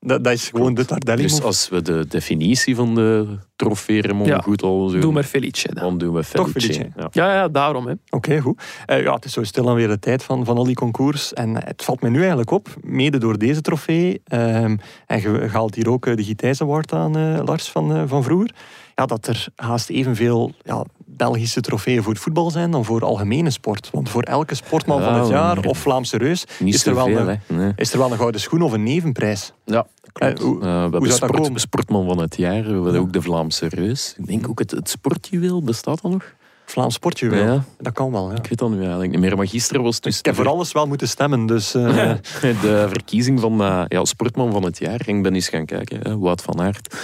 Dat, 0.00 0.24
dat 0.24 0.32
is 0.32 0.48
gewoon 0.48 0.74
de 0.74 0.84
Tardelli 0.84 1.22
Dus 1.22 1.42
als 1.42 1.68
we 1.68 1.82
de 1.82 2.06
definitie 2.08 2.74
van 2.76 2.94
de 2.94 3.38
trofee 3.56 4.02
Raymond 4.02 4.28
Ja. 4.28 4.38
goed 4.38 4.62
al 4.62 4.88
zo 4.88 4.98
doe 4.98 5.12
maar 5.12 5.22
Felice 5.22 5.74
dan. 5.74 5.82
dan 5.84 5.98
doen 5.98 6.14
we 6.14 6.24
Toch 6.32 6.50
Felice. 6.50 6.90
Ja. 6.96 7.08
Ja, 7.10 7.34
ja, 7.34 7.48
daarom. 7.48 7.86
Hè. 7.86 7.94
Oké, 8.10 8.38
goed. 8.40 8.62
Eh, 8.86 9.02
ja, 9.02 9.14
het 9.14 9.24
is 9.24 9.32
zo 9.32 9.42
stil 9.42 9.68
en 9.68 9.74
weer 9.74 9.88
de 9.88 9.98
tijd 9.98 10.22
van, 10.22 10.44
van 10.44 10.56
al 10.56 10.64
die 10.64 10.74
concours. 10.74 11.32
En 11.32 11.64
het 11.64 11.82
valt 11.84 12.00
mij 12.00 12.10
nu 12.10 12.18
eigenlijk 12.18 12.50
op, 12.50 12.68
mede 12.80 13.18
door 13.18 13.38
deze 13.38 13.60
trofee. 13.60 14.20
ehm, 14.24 14.76
en 15.06 15.20
je 15.20 15.48
haalt 15.52 15.74
hier 15.74 15.90
ook 15.90 16.06
eh, 16.06 16.16
de 16.16 16.24
Gitijs 16.24 16.60
Award 16.62 16.92
aan, 16.92 17.42
Lars, 17.44 17.68
van, 17.68 18.08
van 18.08 18.22
vroeger. 18.22 18.54
Ja, 18.94 19.06
dat 19.06 19.26
er 19.26 19.46
haast 19.56 19.90
evenveel 19.90 20.52
ja, 20.62 20.84
Belgische 21.16 21.60
trofeeën 21.60 22.02
voor 22.02 22.12
het 22.12 22.22
voetbal 22.22 22.50
zijn 22.50 22.70
dan 22.70 22.84
voor 22.84 23.04
algemene 23.04 23.50
sport. 23.50 23.90
Want 23.92 24.08
voor 24.08 24.22
elke 24.22 24.54
sportman 24.54 25.02
van 25.02 25.14
het 25.14 25.28
jaar 25.28 25.58
of 25.64 25.78
Vlaamse 25.78 26.16
reus 26.18 26.44
Niet 26.58 26.74
is 26.74 26.86
er, 26.86 26.94
wel 26.94 27.08
een. 27.08 27.40
Nee. 27.46 27.72
is 27.76 27.92
er 27.92 27.98
wel 27.98 28.10
een 28.12 28.16
gouden 28.18 28.40
schoen 28.40 28.62
of 28.62 28.72
een 28.72 28.82
nevenprijs. 28.82 29.52
Ja, 29.64 29.86
klopt. 30.12 30.38
Eh, 30.38 30.44
hoe- 30.44 30.62
Eh, 30.62 30.86
we 30.90 31.10
sport, 31.12 31.36
komen? 31.36 31.60
sportman 31.60 32.06
van 32.06 32.18
het 32.18 32.36
jaar. 32.36 32.62
We 32.62 32.70
hebben 32.72 32.92
Ja. 32.92 32.98
ook 32.98 33.12
de 33.12 33.22
Vlaamse 33.22 33.68
reus. 33.68 34.14
Ik 34.18 34.26
denk 34.26 34.48
ook 34.48 34.58
het, 34.58 34.70
het 34.70 34.88
sportjuweel, 34.88 35.62
bestaat 35.62 36.02
dat 36.02 36.10
nog? 36.12 36.34
Vlaams 36.66 36.94
sportjuweel. 36.94 37.44
Ja. 37.44 37.64
Dat 37.78 37.92
kan 37.92 38.10
wel, 38.12 38.30
ja. 38.30 38.36
Ik 38.36 38.46
weet 38.46 38.58
dat 38.58 38.70
nu 38.70 38.78
eigenlijk 38.80 39.10
niet 39.10 39.20
meer. 39.20 39.36
Maar 39.36 39.48
gisteren 39.48 39.82
was 39.82 40.00
dus 40.00 40.18
Ik 40.18 40.24
heb 40.24 40.34
voor 40.34 40.48
alles 40.48 40.72
wel 40.72 40.86
moeten 40.86 41.08
stemmen, 41.08 41.46
dus... 41.46 41.74
eh, 41.74 42.12
de 42.62 42.86
verkiezing 42.88 43.40
van 43.40 43.56
ja, 43.88 44.04
sportman 44.04 44.52
van 44.52 44.62
het 44.64 44.78
jaar. 44.78 45.08
Ik 45.08 45.22
ben 45.22 45.34
eens 45.34 45.48
gaan 45.48 45.64
kijken. 45.66 45.98
Hè, 46.02 46.18
Wout 46.18 46.42
van 46.42 46.60
Aert 46.60 46.94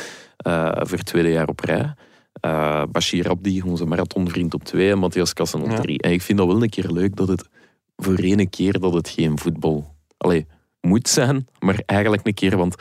voor 0.89 0.99
het 0.99 1.07
tweede 1.07 1.31
jaar 1.31 1.49
op 1.49 1.61
rij. 1.61 1.95
Eh, 2.33 2.83
Bashir 2.93 3.29
Abdi, 3.29 3.63
onze 3.63 3.85
marathonvriend 3.85 4.55
op 4.55 4.65
twee. 4.65 4.91
En 4.91 4.99
Matthias 4.99 5.33
Kassen 5.33 5.63
op 5.63 5.71
Ja. 5.71 5.81
drie. 5.81 6.03
En 6.03 6.13
ik 6.13 6.23
vind 6.23 6.39
dat 6.39 6.47
wel 6.47 6.63
een 6.63 6.69
keer 6.71 6.91
leuk 6.91 7.17
dat 7.17 7.29
het 7.29 7.49
voor 7.97 8.15
ene 8.15 8.47
keer 8.49 8.81
dat 8.81 8.93
het 8.95 9.09
geen 9.09 9.39
voetbal 9.39 9.95
allee, 10.17 10.47
moet 10.81 11.09
zijn. 11.09 11.49
Maar 11.59 11.83
eigenlijk 11.87 12.27
een 12.27 12.35
keer, 12.35 12.57
want 12.57 12.75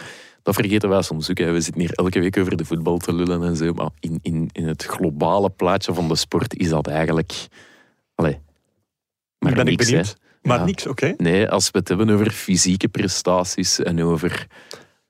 dat 0.44 0.56
vergeten 0.56 0.90
wij 0.90 1.02
soms 1.02 1.30
ook. 1.30 1.38
Hè. 1.38 1.52
We 1.52 1.62
zitten 1.62 1.82
hier 1.82 1.92
elke 1.94 2.20
week 2.20 2.38
over 2.38 2.58
de 2.58 2.66
voetbal 2.66 2.98
te 2.98 3.14
lullen 3.14 3.44
en 3.44 3.56
zo. 3.56 3.74
Maar 3.74 3.90
in, 4.00 4.20
in, 4.22 4.50
in 4.52 4.68
het 4.68 4.84
globale 4.84 5.50
plaatje 5.50 5.94
van 5.94 6.08
de 6.08 6.16
sport 6.16 6.56
is 6.58 6.70
dat 6.70 6.88
eigenlijk... 6.88 7.48
Allee, 8.16 8.40
maar 9.40 9.54
ben 9.54 9.68
ik 9.68 9.70
niks, 9.70 9.86
hè. 9.86 9.90
benieuwd. 9.92 10.16
Maar 10.42 10.58
Ja. 10.60 10.66
niks, 10.66 10.88
oké. 10.88 11.14
Nee, 11.18 11.50
als 11.50 11.72
we 11.72 11.78
het 11.78 11.88
hebben 11.88 12.10
over 12.10 12.32
fysieke 12.32 12.88
prestaties 12.88 13.80
en 13.80 14.04
over... 14.04 14.48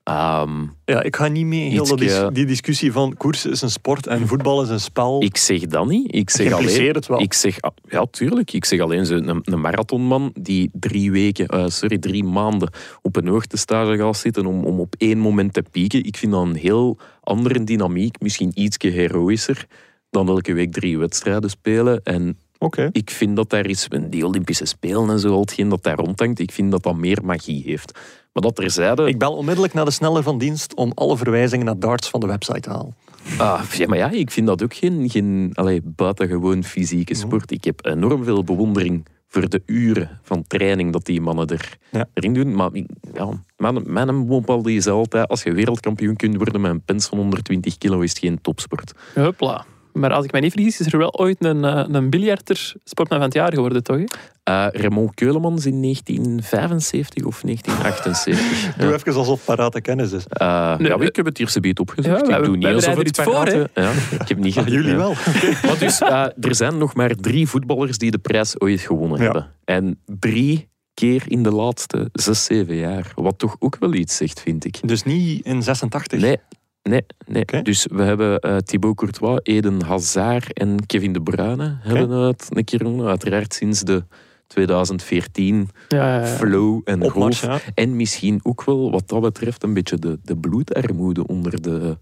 ehm, 0.02 0.62
Ja, 0.84 1.02
ik 1.02 1.16
ga 1.16 1.28
niet 1.28 1.46
mee 1.46 1.70
heel 1.70 1.98
Ietske- 2.00 2.32
die 2.32 2.46
discussie 2.46 2.92
van 2.92 3.16
koers 3.16 3.46
is 3.46 3.62
een 3.62 3.70
sport 3.70 4.06
en 4.06 4.26
voetbal 4.26 4.62
is 4.62 4.68
een 4.68 4.80
spel. 4.80 5.22
ik 5.22 5.36
zeg 5.36 5.60
dat 5.60 5.86
niet. 5.86 6.14
Ik 6.14 6.30
zeg 6.30 6.52
alleen... 6.52 6.94
het 6.94 7.06
wel. 7.06 7.20
Ik 7.20 7.32
zeg, 7.32 7.56
ja, 7.88 8.06
tuurlijk. 8.10 8.52
Ik 8.52 8.64
zeg 8.64 8.80
alleen 8.80 9.06
zo 9.06 9.14
een, 9.14 9.40
een 9.44 9.60
marathonman 9.60 10.30
die 10.40 10.70
drie 10.72 11.10
weken, 11.10 11.46
eh, 11.46 11.64
sorry, 11.66 11.98
drie 11.98 12.24
maanden 12.24 12.70
op 13.02 13.16
een 13.16 13.28
hoogtestage 13.28 13.96
gaat 13.96 14.16
zitten 14.16 14.46
om, 14.46 14.64
om 14.64 14.80
op 14.80 14.94
één 14.98 15.18
moment 15.18 15.52
te 15.52 15.64
pieken. 15.70 16.04
Ik 16.04 16.16
vind 16.16 16.32
dat 16.32 16.42
een 16.42 16.54
heel 16.56 16.98
andere 17.22 17.64
dynamiek, 17.64 18.20
misschien 18.20 18.50
ietsje 18.54 18.88
heroïscher 18.88 19.66
dan 20.10 20.28
elke 20.28 20.52
week 20.52 20.72
drie 20.72 20.98
wedstrijden 20.98 21.50
spelen. 21.50 22.00
En 22.02 22.38
Oké. 22.62 22.88
ik 22.92 23.10
vind 23.10 23.36
dat 23.36 23.50
daar 23.50 23.66
is, 23.66 23.88
die 24.08 24.26
Olympische 24.26 24.64
Spelen 24.64 25.10
en 25.10 25.18
zo, 25.18 25.32
al 25.32 25.40
hetgeen 25.40 25.68
dat 25.68 25.82
daar 25.82 25.96
rondhangt, 25.96 26.38
ik 26.38 26.52
vind 26.52 26.70
dat 26.70 26.82
dat 26.82 26.96
meer 26.96 27.18
magie 27.24 27.62
heeft. 27.66 27.98
Maar 28.32 28.42
dat 28.42 28.56
terzijde... 28.56 29.06
Ik 29.08 29.18
bel 29.18 29.36
onmiddellijk 29.36 29.74
naar 29.74 29.84
de 29.84 29.90
sneller 29.90 30.22
van 30.22 30.38
dienst 30.38 30.74
om 30.74 30.92
alle 30.94 31.16
verwijzingen 31.16 31.66
naar 31.66 31.78
darts 31.78 32.08
van 32.08 32.20
de 32.20 32.26
website 32.26 32.60
te 32.60 32.70
halen. 32.70 32.94
Ah, 33.38 33.62
ja, 33.72 33.86
maar 33.86 33.98
ja, 33.98 34.10
ik 34.10 34.30
vind 34.30 34.46
dat 34.46 34.62
ook 34.62 34.74
geen, 34.74 35.10
geen 35.10 35.50
allee, 35.54 35.80
buitengewoon 35.84 36.64
fysieke 36.64 37.14
sport. 37.14 37.50
Ik 37.50 37.64
heb 37.64 37.86
enorm 37.86 38.24
veel 38.24 38.44
bewondering 38.44 39.06
voor 39.28 39.48
de 39.48 39.62
uren 39.66 40.20
van 40.22 40.44
training 40.46 40.92
dat 40.92 41.04
die 41.04 41.20
mannen 41.20 41.46
er, 41.46 41.78
Ja. 41.90 42.08
erin 42.14 42.34
doen. 42.34 42.54
Maar 42.54 42.70
ja, 43.14 43.28
mijn, 43.56 43.82
mijn 43.92 44.62
die 44.62 44.76
is 44.76 44.86
altijd, 44.86 45.28
als 45.28 45.42
je 45.42 45.52
wereldkampioen 45.52 46.16
kunt 46.16 46.36
worden 46.36 46.60
met 46.60 46.70
een 46.70 46.82
pens 46.82 47.06
van 47.06 47.18
120 47.18 47.78
kilo, 47.78 48.00
is 48.00 48.10
het 48.10 48.18
geen 48.18 48.40
topsport. 48.40 48.92
Hupla. 49.14 49.64
Maar 49.92 50.12
als 50.12 50.24
ik 50.24 50.32
mij 50.32 50.40
niet 50.40 50.52
vergis, 50.52 50.80
is 50.80 50.92
er 50.92 50.98
wel 50.98 51.18
ooit 51.18 51.44
een, 51.44 51.64
eh, 51.64 51.84
een 51.88 52.10
biljarter 52.10 52.72
sportman 52.84 53.18
van 53.18 53.26
het 53.28 53.36
jaar 53.36 53.52
geworden, 53.54 53.82
toch? 53.82 54.00
Eh 54.42 54.66
Raymond 54.72 55.14
Keulemans 55.14 55.66
in 55.66 55.80
1975 55.80 57.24
of 57.24 57.40
1978. 57.42 58.76
Doe 58.78 58.88
Ja. 58.88 58.94
even 58.94 59.14
alsof 59.14 59.44
parate 59.44 59.80
kennis 59.80 60.12
is. 60.12 60.26
Eh, 60.26 60.78
Nee, 60.78 60.88
ja, 60.88 60.98
we- 60.98 61.04
ik 61.06 61.16
heb 61.16 61.24
het 61.24 61.38
eerste 61.38 61.60
beet 61.60 61.80
opgezocht. 61.80 62.26
Ja, 62.26 62.32
we- 62.32 62.38
ik 62.38 62.42
doe 62.44 62.50
we 62.52 62.56
niet 62.58 62.66
alsof 62.74 62.96
het 62.96 63.08
iets 63.08 63.20
voor. 63.22 63.48
Ja, 63.74 63.90
ik 64.20 64.28
heb 64.28 64.38
niet 64.38 64.56
Ah, 64.56 64.62
gedaan, 64.62 64.72
jullie 64.80 64.90
ja. 64.90 64.96
wel. 64.96 65.14
Maar 65.66 65.78
dus, 65.78 66.00
eh, 66.00 66.26
er 66.40 66.54
zijn 66.54 66.78
nog 66.78 66.94
maar 66.94 67.14
drie 67.14 67.46
voetballers 67.48 67.98
die 67.98 68.10
de 68.10 68.18
prijs 68.18 68.60
ooit 68.60 68.80
gewonnen 68.80 69.18
Ja. 69.18 69.24
hebben. 69.24 69.46
En 69.64 69.98
drie 70.18 70.68
keer 70.94 71.22
in 71.26 71.42
de 71.42 71.50
laatste 71.50 72.08
zes, 72.12 72.44
zeven 72.44 72.74
jaar. 72.76 73.12
Wat 73.14 73.38
toch 73.38 73.56
ook 73.58 73.76
wel 73.80 73.94
iets 73.94 74.16
zegt, 74.16 74.40
vind 74.40 74.64
ik. 74.64 74.88
Dus 74.88 75.02
niet 75.02 75.44
in 75.44 75.62
86. 75.62 76.20
Nee, 76.20 76.36
nee, 76.82 77.04
nee. 77.26 77.62
Dus 77.62 77.86
we 77.90 78.02
hebben 78.02 78.40
eh, 78.40 78.56
Thibaut 78.56 78.96
Courtois, 78.96 79.40
Eden 79.42 79.82
Hazard 79.82 80.52
en 80.52 80.86
Kevin 80.86 81.12
De 81.12 81.22
Bruyne 81.22 81.78
hebben 81.80 82.10
het 82.10 82.46
een 82.50 82.64
keer 82.64 82.78
gewonnen. 82.78 83.06
Uiteraard 83.06 83.54
sinds 83.54 83.80
de 83.80 84.04
2014 84.46 85.68
Ja, 85.88 85.96
ja, 85.98 86.20
ja. 86.20 86.26
flow 86.26 86.80
en 86.84 87.02
Opmars, 87.02 87.40
golf. 87.40 87.70
En 87.74 87.96
misschien 87.96 88.40
ook 88.42 88.64
wel, 88.64 88.90
wat 88.90 89.08
dat 89.08 89.20
betreft, 89.20 89.62
een 89.62 89.74
beetje 89.74 89.98
de, 89.98 90.18
de 90.22 90.36
bloedarmoede 90.36 91.26
onder 91.26 91.62
de, 91.62 91.98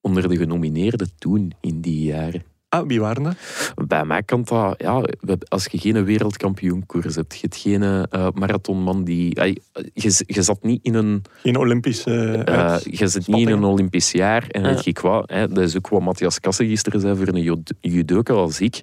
onder 0.00 0.28
de 0.28 0.36
genomineerden 0.36 1.10
toen 1.18 1.52
in 1.60 1.80
die 1.80 2.02
jaren. 2.04 2.42
Ah, 2.80 2.86
wie 2.86 3.00
waren 3.00 3.22
dat? 3.22 3.34
Bij 3.86 4.04
mij 4.04 4.22
kan 4.22 4.44
dat, 4.44 4.74
ja, 4.82 5.02
als 5.48 5.66
je 5.66 5.78
geen 5.78 6.04
wereldkampioenkoers 6.04 7.14
hebt, 7.14 7.32
je 7.34 7.38
hebt 7.40 7.56
geen 7.56 7.82
eh, 7.82 8.28
marathonman 8.34 9.04
die. 9.04 9.40
je, 9.94 10.22
je 10.26 10.42
zat 10.42 10.62
niet 10.62 10.84
in 10.84 10.94
een, 10.94 11.22
Geen 11.42 11.56
Olympische 11.56 12.32
eh, 12.44 12.54
uit- 12.58 12.98
je 12.98 13.08
zit 13.08 13.26
niet 13.26 13.48
in 13.48 13.54
een 13.54 13.64
Olympisch 13.64 14.10
jaar 14.10 14.46
en 14.48 14.62
Ja. 14.62 14.68
weet 14.68 14.84
je 14.84 14.92
qua, 14.92 15.22
hè, 15.26 15.48
dat 15.48 15.64
is 15.64 15.76
ook 15.76 15.88
wat 15.88 16.00
Matthias 16.02 16.40
Kassen 16.40 16.66
gisteren 16.66 17.00
zei 17.00 17.16
voor 17.16 17.28
een 17.28 17.42
jud- 17.42 17.74
judoka 17.80 18.32
als 18.34 18.60
ik. 18.60 18.82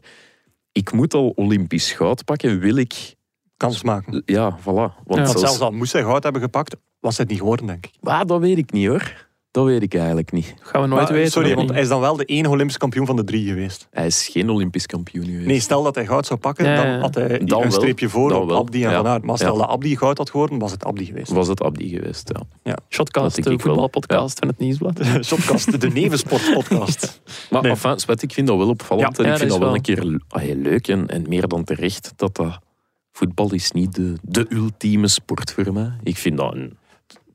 Ik 0.72 0.92
moet 0.92 1.14
al 1.14 1.30
Olympisch 1.36 1.92
goud 1.92 2.26
pakken, 2.26 2.60
wil 2.60 2.76
ik. 2.76 3.16
kans 3.58 3.84
maken. 3.84 4.22
Ja, 4.26 4.58
voilà. 4.60 4.64
Want 4.64 4.94
Ja. 5.06 5.14
Want 5.16 5.28
zelfs- 5.28 5.40
zelfs 5.42 5.60
al 5.60 5.72
moest 5.72 5.94
hij 5.94 6.02
goud 6.04 6.24
hebben 6.24 6.42
gepakt, 6.42 6.76
was 7.00 7.18
het 7.18 7.28
niet 7.30 7.38
geworden, 7.38 7.66
denk 7.68 7.86
ik. 7.86 7.92
Ah, 8.02 8.26
dat 8.26 8.40
weet 8.40 8.58
ik 8.58 8.72
niet 8.72 8.88
hoor. 8.88 9.28
Dat 9.54 9.66
weet 9.66 9.82
ik 9.82 9.94
eigenlijk 9.96 10.32
niet. 10.32 10.54
Dat 10.60 10.68
gaan 10.68 10.82
we 10.82 10.88
nooit 10.88 11.02
Maar, 11.04 11.14
weten. 11.14 11.32
sorry, 11.32 11.56
want 11.56 11.70
hij 11.70 11.82
is 11.82 11.88
dan 11.88 12.00
wel 12.00 12.16
de 12.16 12.26
enige 12.26 12.54
Olympisch 12.54 12.78
kampioen 12.78 13.06
van 13.06 13.16
de 13.16 13.24
drie 13.24 13.48
geweest. 13.48 13.88
Hij 13.92 14.06
is 14.06 14.28
geen 14.28 14.50
Olympisch 14.50 14.86
kampioen 14.86 15.26
geweest. 15.26 15.46
Nee, 15.46 15.60
stel 15.60 15.84
dat 15.84 15.96
hij 15.96 16.06
goud 16.06 16.26
zou 16.26 16.40
pakken, 16.40 16.66
Ja, 16.66 16.76
dan 16.76 16.88
ja. 16.88 17.00
had 17.00 17.16
hij 17.16 17.28
Dan 17.28 17.40
een 17.40 17.48
wel. 17.70 17.72
streepje 17.72 18.10
voor 18.10 18.30
Dan 18.30 18.42
op 18.42 18.48
wel. 18.50 18.58
Abdi 18.58 18.84
en 18.84 18.90
Ja. 18.90 18.96
Van 19.02 19.08
Aert. 19.08 19.24
Maar 19.24 19.38
stel 19.38 19.54
Ja. 19.54 19.60
dat 19.60 19.70
Abdi 19.70 19.98
goud 19.98 20.18
had 20.18 20.30
geworden, 20.30 20.60
was 20.60 20.72
het 20.72 20.86
Abdi 20.86 21.06
geweest. 21.06 21.32
Was 21.32 21.48
het 21.48 21.62
Abdi 21.62 21.90
geweest, 21.90 22.32
ja. 22.64 22.78
Shotcast, 22.90 23.36
Dat 23.36 23.46
denk 23.46 23.58
de 23.58 23.64
wel. 23.64 23.74
voetbalpodcast 23.74 24.40
van 24.40 24.48
het 24.48 24.58
Nieuwsblad. 24.58 25.00
Shotcast, 25.26 25.82
de 25.82 25.88
nevensportpodcast. 25.90 27.22
Maar 27.50 27.62
Nee. 27.62 27.72
enfin, 27.72 28.00
Svet, 28.00 28.22
ik 28.22 28.34
vind 28.34 28.48
dat 28.48 28.58
wel 28.58 28.70
opvallend. 28.70 29.18
Ja, 29.18 29.24
en 29.24 29.30
ja, 29.30 29.32
ik 29.34 29.38
vind 29.38 29.50
dat 29.50 29.60
wel 29.60 29.68
wel. 29.68 29.76
een 29.78 29.82
keer 29.82 30.22
allee, 30.30 30.56
leuk 30.56 30.88
en, 30.88 31.08
en 31.08 31.26
meer 31.30 31.48
dan 31.48 31.64
terecht. 31.64 32.14
Dat 32.16 32.36
dat 32.36 32.60
voetbal 33.12 33.54
is 33.54 33.72
niet 33.72 33.96
de, 33.96 34.14
de 34.22 34.46
ultieme 34.50 35.08
sport 35.08 35.52
voor 35.54 35.74
mij. 35.74 35.92
Ik 36.04 36.18
vind 36.18 36.38
dat 36.38 36.54
een... 36.54 36.78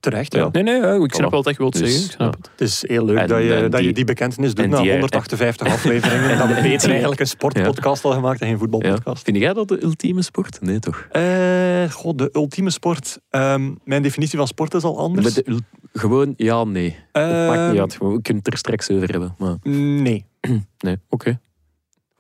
Terecht, 0.01 0.33
ja. 0.35 0.49
Nee, 0.53 0.63
nee, 0.63 0.75
ja, 0.81 0.93
ik 0.93 1.15
snap 1.15 1.29
Voilà. 1.29 1.31
wel 1.31 1.43
wat 1.43 1.53
je 1.53 1.59
wilt 1.59 1.73
Dus, 1.73 1.81
zeggen. 1.83 2.05
Ik 2.05 2.11
snap 2.11 2.33
ja. 2.35 2.39
het. 2.41 2.51
Het 2.51 2.61
is 2.69 2.85
heel 2.89 3.05
leuk 3.05 3.19
En- 3.19 3.29
dat, 3.29 3.43
je, 3.43 3.67
dat 3.69 3.79
je 3.81 3.85
die- 3.87 3.95
die 3.95 4.05
bekentenis 4.05 4.55
doet 4.55 4.67
na 4.69 4.81
die- 4.81 4.91
158 4.91 5.67
afleveringen. 5.75 6.31
En 6.31 6.39
dat 6.39 6.47
we 6.49 6.55
en 6.55 6.63
beter 6.63 6.79
die- 6.81 6.91
eigenlijk 6.91 7.21
een 7.21 7.27
sportpodcast 7.27 8.05
al 8.05 8.13
gemaakt 8.13 8.41
en 8.41 8.47
geen 8.47 8.51
Ja. 8.55 8.59
voetbalpodcast. 8.59 9.25
Vind 9.25 9.37
jij 9.37 9.53
dat 9.53 9.69
de 9.69 9.83
ultieme 9.83 10.23
sport? 10.23 10.61
Nee, 10.61 10.79
toch? 10.79 11.07
Eh, 11.11 11.91
god, 11.91 12.19
de 12.19 12.29
ultieme 12.33 12.71
sport. 12.71 13.19
Ehm, 13.31 13.71
mijn 13.85 14.03
definitie 14.03 14.39
van 14.39 14.47
sport 14.47 14.75
is 14.75 14.83
al 14.83 14.99
anders. 14.99 15.35
De 15.35 15.59
gewoon 15.93 16.35
ja, 16.37 16.65
nee. 16.65 16.97
Het 17.13 17.23
maakt 17.47 17.59
Ehm, 17.59 17.71
niet 17.71 17.81
uit. 17.81 17.93
We 17.99 18.23
kunnen 18.23 18.43
het 18.43 18.53
er 18.53 18.59
straks 18.59 18.91
over 18.91 19.11
hebben. 19.11 19.35
Maar 19.39 19.57
Nee. 19.63 20.25
nee, 20.79 20.97
oké. 21.09 21.41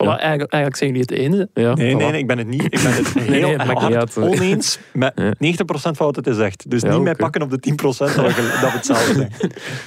Voilà, 0.05 0.07
Ja. 0.07 0.19
eigenlijk, 0.19 0.53
eigenlijk 0.53 0.83
zijn 0.83 0.91
jullie 0.97 1.07
het 1.09 1.35
eens. 1.35 1.47
Ja, 1.55 1.75
Nee, 1.75 1.95
nee, 1.95 1.95
voilà. 2.07 2.11
nee, 2.11 2.20
ik 2.20 2.27
ben 2.27 2.39
het 2.39 2.47
niet. 2.47 2.62
Ik 2.65 2.81
ben 2.83 2.93
het 2.93 3.12
heel 3.19 3.41
nee, 3.49 3.57
niet 3.57 3.79
hard 3.79 3.95
uit. 3.95 4.16
oneens 4.16 4.79
met 4.93 5.12
Ja. 5.15 5.35
90% 5.35 5.35
van 5.69 6.07
wat 6.07 6.16
het 6.16 6.27
is 6.27 6.37
zegt. 6.37 6.70
Dus 6.70 6.83
Ja, 6.83 6.89
niet 6.93 7.03
mij 7.03 7.12
oké. 7.12 7.20
pakken 7.23 7.43
op 7.43 7.51
de 7.51 7.59
10% 7.70 7.75
dat 7.77 8.15
we, 8.15 8.23
dat 8.25 8.35
we 8.35 8.77
hetzelfde 8.77 9.12
zijn. 9.15 9.33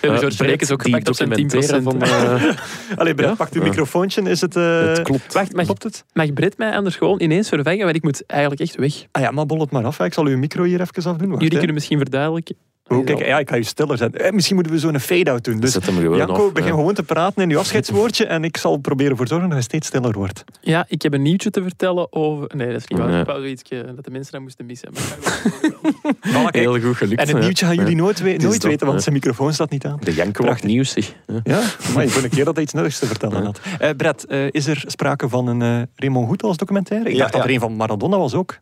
Uh, 0.02 0.12
Eh, 0.12 0.18
George 0.20 0.38
Breek 0.38 0.62
is 0.62 0.72
ook 0.72 0.82
gepakt 0.82 1.08
op 1.10 1.16
zijn 1.16 1.30
10%. 1.30 1.34
documentaire 1.34 1.82
Van, 1.82 2.02
eh, 2.02 2.98
Allee, 3.00 3.14
Brett, 3.16 3.30
Ja? 3.30 3.36
pak 3.36 3.54
uw 3.54 3.62
microfoontje. 3.64 4.22
Is 4.22 4.42
het... 4.42 4.56
eh, 4.56 4.86
het 4.88 5.02
klopt. 5.02 5.34
Wacht, 5.34 5.54
mag, 5.56 5.66
Klopt 5.66 5.84
het? 5.84 6.06
mag 6.14 6.34
Britt 6.34 6.58
mij 6.58 6.72
anders 6.76 6.96
gewoon 6.96 7.22
ineens 7.22 7.50
vervangen? 7.50 7.84
Want 7.84 7.96
ik 7.96 8.04
moet 8.04 8.26
eigenlijk 8.26 8.62
echt 8.62 8.76
weg. 8.76 8.94
Ah 9.12 9.22
ja, 9.22 9.32
maar 9.32 9.46
bol 9.46 9.60
het 9.60 9.72
maar 9.72 9.86
af. 9.86 9.98
hè. 9.98 10.06
Ik 10.06 10.14
zal 10.14 10.26
uw 10.26 10.38
micro 10.38 10.64
hier 10.64 10.82
even 10.82 10.96
afdoen. 10.96 11.14
Wacht, 11.30 11.32
Jullie 11.32 11.50
hè. 11.50 11.58
kunnen 11.58 11.74
misschien 11.74 11.98
verduidelijken. 11.98 12.56
Oh, 12.98 13.06
kijk, 13.06 13.26
ja, 13.26 13.40
ik 13.40 13.50
ga 13.50 13.56
je 13.56 13.64
stiller 13.64 13.98
zetten. 13.98 14.22
Eh, 14.22 14.32
misschien 14.32 14.56
moeten 14.56 14.74
we 14.74 14.80
zo'n 14.80 15.00
fade-out 15.00 15.44
doen. 15.44 15.60
Dus 15.60 15.72
Zet 15.72 15.86
hem 15.86 15.96
gewoon 15.98 16.18
Janko, 16.18 16.46
af. 16.48 16.52
begin 16.54 16.70
ja. 16.70 16.76
gewoon 16.76 16.94
te 16.94 17.04
praten 17.04 17.42
in 17.44 17.52
uw 17.52 17.58
afscheidswoordje 17.60 18.26
en 18.26 18.44
ik 18.44 18.58
zal 18.58 18.78
proberen 18.78 19.18
voor 19.18 19.28
zorgen 19.28 19.46
dat 19.48 19.58
hij 19.58 19.66
steeds 19.68 19.88
stiller 19.88 20.12
wordt. 20.14 20.44
Ja, 20.62 20.86
ik 20.88 21.02
heb 21.02 21.14
een 21.14 21.22
nieuwtje 21.22 21.50
te 21.50 21.62
vertellen 21.64 22.08
over... 22.14 22.50
Nee, 22.56 22.68
dat 22.68 22.76
is 22.82 22.88
niet 22.88 23.00
waar. 23.00 23.10
Nee. 23.10 23.20
Ik 23.20 23.26
wou 23.26 23.40
zoiets 23.40 23.62
eh, 23.70 23.80
dat 23.96 24.06
de 24.06 24.12
mensen 24.12 24.32
dat 24.32 24.42
moesten 24.42 24.66
missen. 24.66 24.90
Maar. 24.94 26.50
Heel 26.52 26.80
goed 26.80 26.96
gelukt. 26.96 27.22
En 27.22 27.28
het 27.28 27.40
nieuwtje 27.40 27.66
gaan 27.66 27.76
jullie 27.76 27.96
Ja. 27.96 28.02
nooit, 28.02 28.20
we- 28.22 28.36
nooit 28.38 28.64
weten, 28.64 28.86
want 28.86 28.98
ja. 28.98 29.04
zijn 29.04 29.16
microfoon 29.16 29.54
staat 29.54 29.70
niet 29.70 29.86
aan. 29.86 29.98
De 30.04 30.14
Janko 30.14 30.44
Prachtig. 30.44 30.64
nieuws, 30.70 30.92
zeg. 30.92 31.14
Ja. 31.44 31.62
Maar 31.94 32.04
ik 32.04 32.10
vond 32.10 32.24
een 32.26 32.30
keer 32.30 32.46
dat 32.46 32.54
hij 32.56 32.64
iets 32.64 32.74
nuttigs 32.74 33.00
te 33.00 33.06
vertellen 33.06 33.44
had. 33.44 33.60
Eh 33.80 33.90
Brett, 33.98 34.26
eh, 34.26 34.46
is 34.52 34.68
er 34.68 34.84
sprake 34.88 35.30
van 35.30 35.48
een 35.48 35.62
eh 35.62 35.82
Raymond 35.96 36.28
Goethals 36.28 36.58
documentaire? 36.58 37.06
Ik 37.10 37.16
Ja, 37.16 37.20
dacht 37.22 37.34
dat 37.34 37.44
er 37.44 37.50
een 37.50 37.60
van 37.60 37.76
Maradona 37.76 38.18
was 38.18 38.34
ook. 38.34 38.60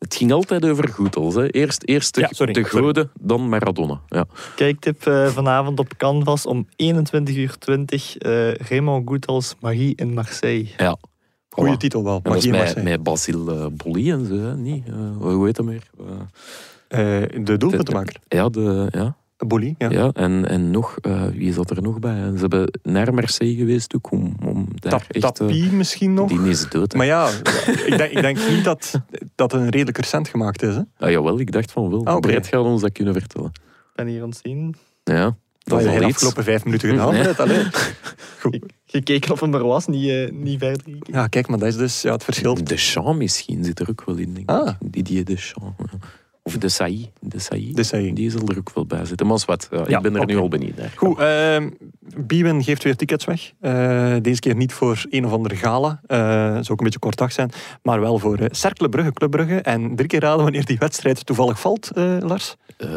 Het 0.00 0.14
ging 0.16 0.32
altijd 0.32 0.64
over 0.64 0.88
Goethals. 0.88 1.34
Hè. 1.34 1.50
Eerst, 1.50 1.82
eerst 1.84 2.14
de, 2.14 2.20
Ja, 2.20 2.28
sorry, 2.30 2.52
de 2.52 2.64
sorry. 2.66 2.84
goden, 2.84 3.10
dan 3.20 3.48
Maradona. 3.48 4.00
Ja. 4.08 4.24
Kijktip 4.56 5.06
eh, 5.06 5.26
vanavond 5.26 5.78
op 5.78 5.96
Canvas 5.96 6.46
om 6.46 6.66
21 6.76 7.36
uur 7.36 7.58
20. 7.58 8.16
eh 8.16 8.54
Raymond 8.54 9.08
Goethals, 9.08 9.54
Magie 9.60 9.92
in 9.96 10.14
Marseille. 10.14 10.68
ja. 10.76 10.96
Goeie 11.48 11.74
Voilà. 11.74 11.76
titel 11.76 12.04
wel. 12.04 12.20
Magie 12.22 12.42
in 12.44 12.50
met, 12.50 12.60
Marseille. 12.60 12.88
met 12.90 13.02
Basil 13.02 13.50
eh, 13.50 13.66
Bolli 13.72 14.10
en 14.10 14.26
zo, 14.26 14.34
hè. 14.34 14.56
niet? 14.56 14.86
Eh, 14.88 14.94
hoe 15.18 15.46
heet 15.46 15.56
dat 15.56 15.64
meer? 15.66 15.82
De 17.44 17.54
doelpuntenmaker. 17.58 18.16
ja, 18.28 18.48
de, 18.48 18.88
ja, 18.90 19.16
Bolly, 19.46 19.74
ja. 19.78 19.90
ja. 19.90 20.10
En, 20.12 20.48
en 20.48 20.70
nog, 20.70 20.96
eh, 21.00 21.22
wie 21.26 21.52
zat 21.52 21.70
er 21.70 21.82
nog 21.82 21.98
bij? 21.98 22.16
Ze 22.34 22.40
hebben 22.40 22.78
naar 22.82 23.14
Marseille 23.14 23.56
geweest 23.56 23.94
ook 23.94 24.10
om, 24.12 24.36
om 24.44 24.68
daar 24.74 24.90
Tap, 24.92 25.00
echt... 25.08 25.24
eh, 25.24 25.30
Tapie 25.30 25.70
misschien 25.72 26.14
nog. 26.14 26.28
die 26.28 26.48
is 26.50 26.68
dood. 26.68 26.92
hè. 26.92 26.98
Maar 26.98 27.06
ja, 27.06 27.28
ik 27.86 27.94
denk, 27.96 28.10
ik 28.12 28.20
denk 28.22 28.38
niet 28.48 28.64
dat 28.64 29.00
dat 29.34 29.52
een 29.52 29.68
redelijk 29.68 29.96
recent 29.96 30.28
gemaakt 30.28 30.62
is. 30.62 30.74
Hè? 30.74 30.82
Ah, 30.98 31.10
jawel, 31.10 31.40
ik 31.40 31.52
dacht 31.52 31.72
van 31.72 31.90
wel. 31.90 32.04
Ah, 32.06 32.16
oké. 32.16 32.28
Brett 32.28 32.46
gaat 32.46 32.64
ons 32.64 32.80
dat 32.82 32.92
kunnen 32.92 33.14
vertellen. 33.14 33.50
Ik 33.54 33.90
ben 33.94 34.06
hier 34.06 34.22
aan 34.22 34.28
het 34.28 34.40
zien. 34.42 34.74
Ja, 35.04 35.36
Dat 35.58 35.80
is 35.80 35.84
de 35.98 36.04
afgelopen 36.04 36.44
vijf 36.44 36.64
minuten 36.64 36.88
gedaan. 36.88 37.14
Nee. 37.48 37.64
Goed. 38.40 38.54
Ik- 38.54 38.64
Gekeken 38.84 39.32
of 39.32 39.40
hem 39.40 39.54
er 39.54 39.64
was, 39.66 39.86
niet, 39.86 40.08
eh, 40.10 40.30
niet 40.30 40.58
verder 40.58 40.82
gekeken. 40.84 41.12
Ja, 41.14 41.26
kijk, 41.26 41.48
maar 41.48 41.58
dat 41.58 41.68
is 41.68 41.76
dus 41.76 42.02
ja, 42.02 42.12
het 42.12 42.24
verschil. 42.24 42.64
Deschamps 42.64 43.18
misschien 43.18 43.64
zit 43.64 43.80
er 43.80 43.88
ook 43.90 44.02
wel 44.04 44.16
in, 44.16 44.34
denk 44.34 44.50
Ah. 44.50 44.68
ik. 44.68 44.92
Didier 44.92 45.24
Deschamps. 45.24 45.74
ja. 45.78 45.98
Of 46.42 46.58
de 46.58 46.68
Saï. 46.68 47.10
De 47.20 47.38
Saï. 47.38 47.72
De 47.72 47.82
Saï. 47.82 48.12
Die 48.12 48.30
zal 48.30 48.40
er 48.48 48.58
ook 48.58 48.70
wel 48.74 48.86
bij 48.86 49.04
zitten. 49.04 49.26
Maar 49.26 49.36
is 49.36 49.44
wat, 49.44 49.68
ja, 49.70 49.84
Ja, 49.88 49.96
ik 49.96 50.02
ben 50.02 50.16
er 50.16 50.26
nu 50.26 50.36
al 50.36 50.48
benieuwd 50.48 50.76
naar. 50.76 50.92
Goed, 50.96 51.18
ehm 51.18 51.68
Biewen 52.26 52.62
geeft 52.64 52.84
weer 52.84 52.96
tickets 52.96 53.24
weg. 53.24 53.52
Eh, 53.60 54.14
deze 54.22 54.40
keer 54.40 54.54
niet 54.56 54.72
voor 54.72 55.04
een 55.10 55.24
of 55.26 55.32
andere 55.32 55.56
gala. 55.56 56.00
Eh 56.06 56.18
zou 56.52 56.58
ook 56.70 56.78
een 56.78 56.84
beetje 56.84 56.98
kort 56.98 57.16
dag 57.16 57.32
zijn. 57.32 57.50
Maar 57.82 58.00
wel 58.00 58.18
voor 58.18 58.36
eh 58.38 58.46
Cercle 58.50 58.88
Brugge, 58.88 59.12
Club 59.12 59.30
Brugge. 59.30 59.60
En 59.60 59.96
drie 59.96 60.08
keer 60.08 60.20
raden 60.20 60.42
wanneer 60.42 60.64
die 60.64 60.78
wedstrijd 60.78 61.26
toevallig 61.26 61.60
valt, 61.60 61.90
eh, 61.90 62.16
Lars. 62.20 62.56
Eh, 62.76 62.88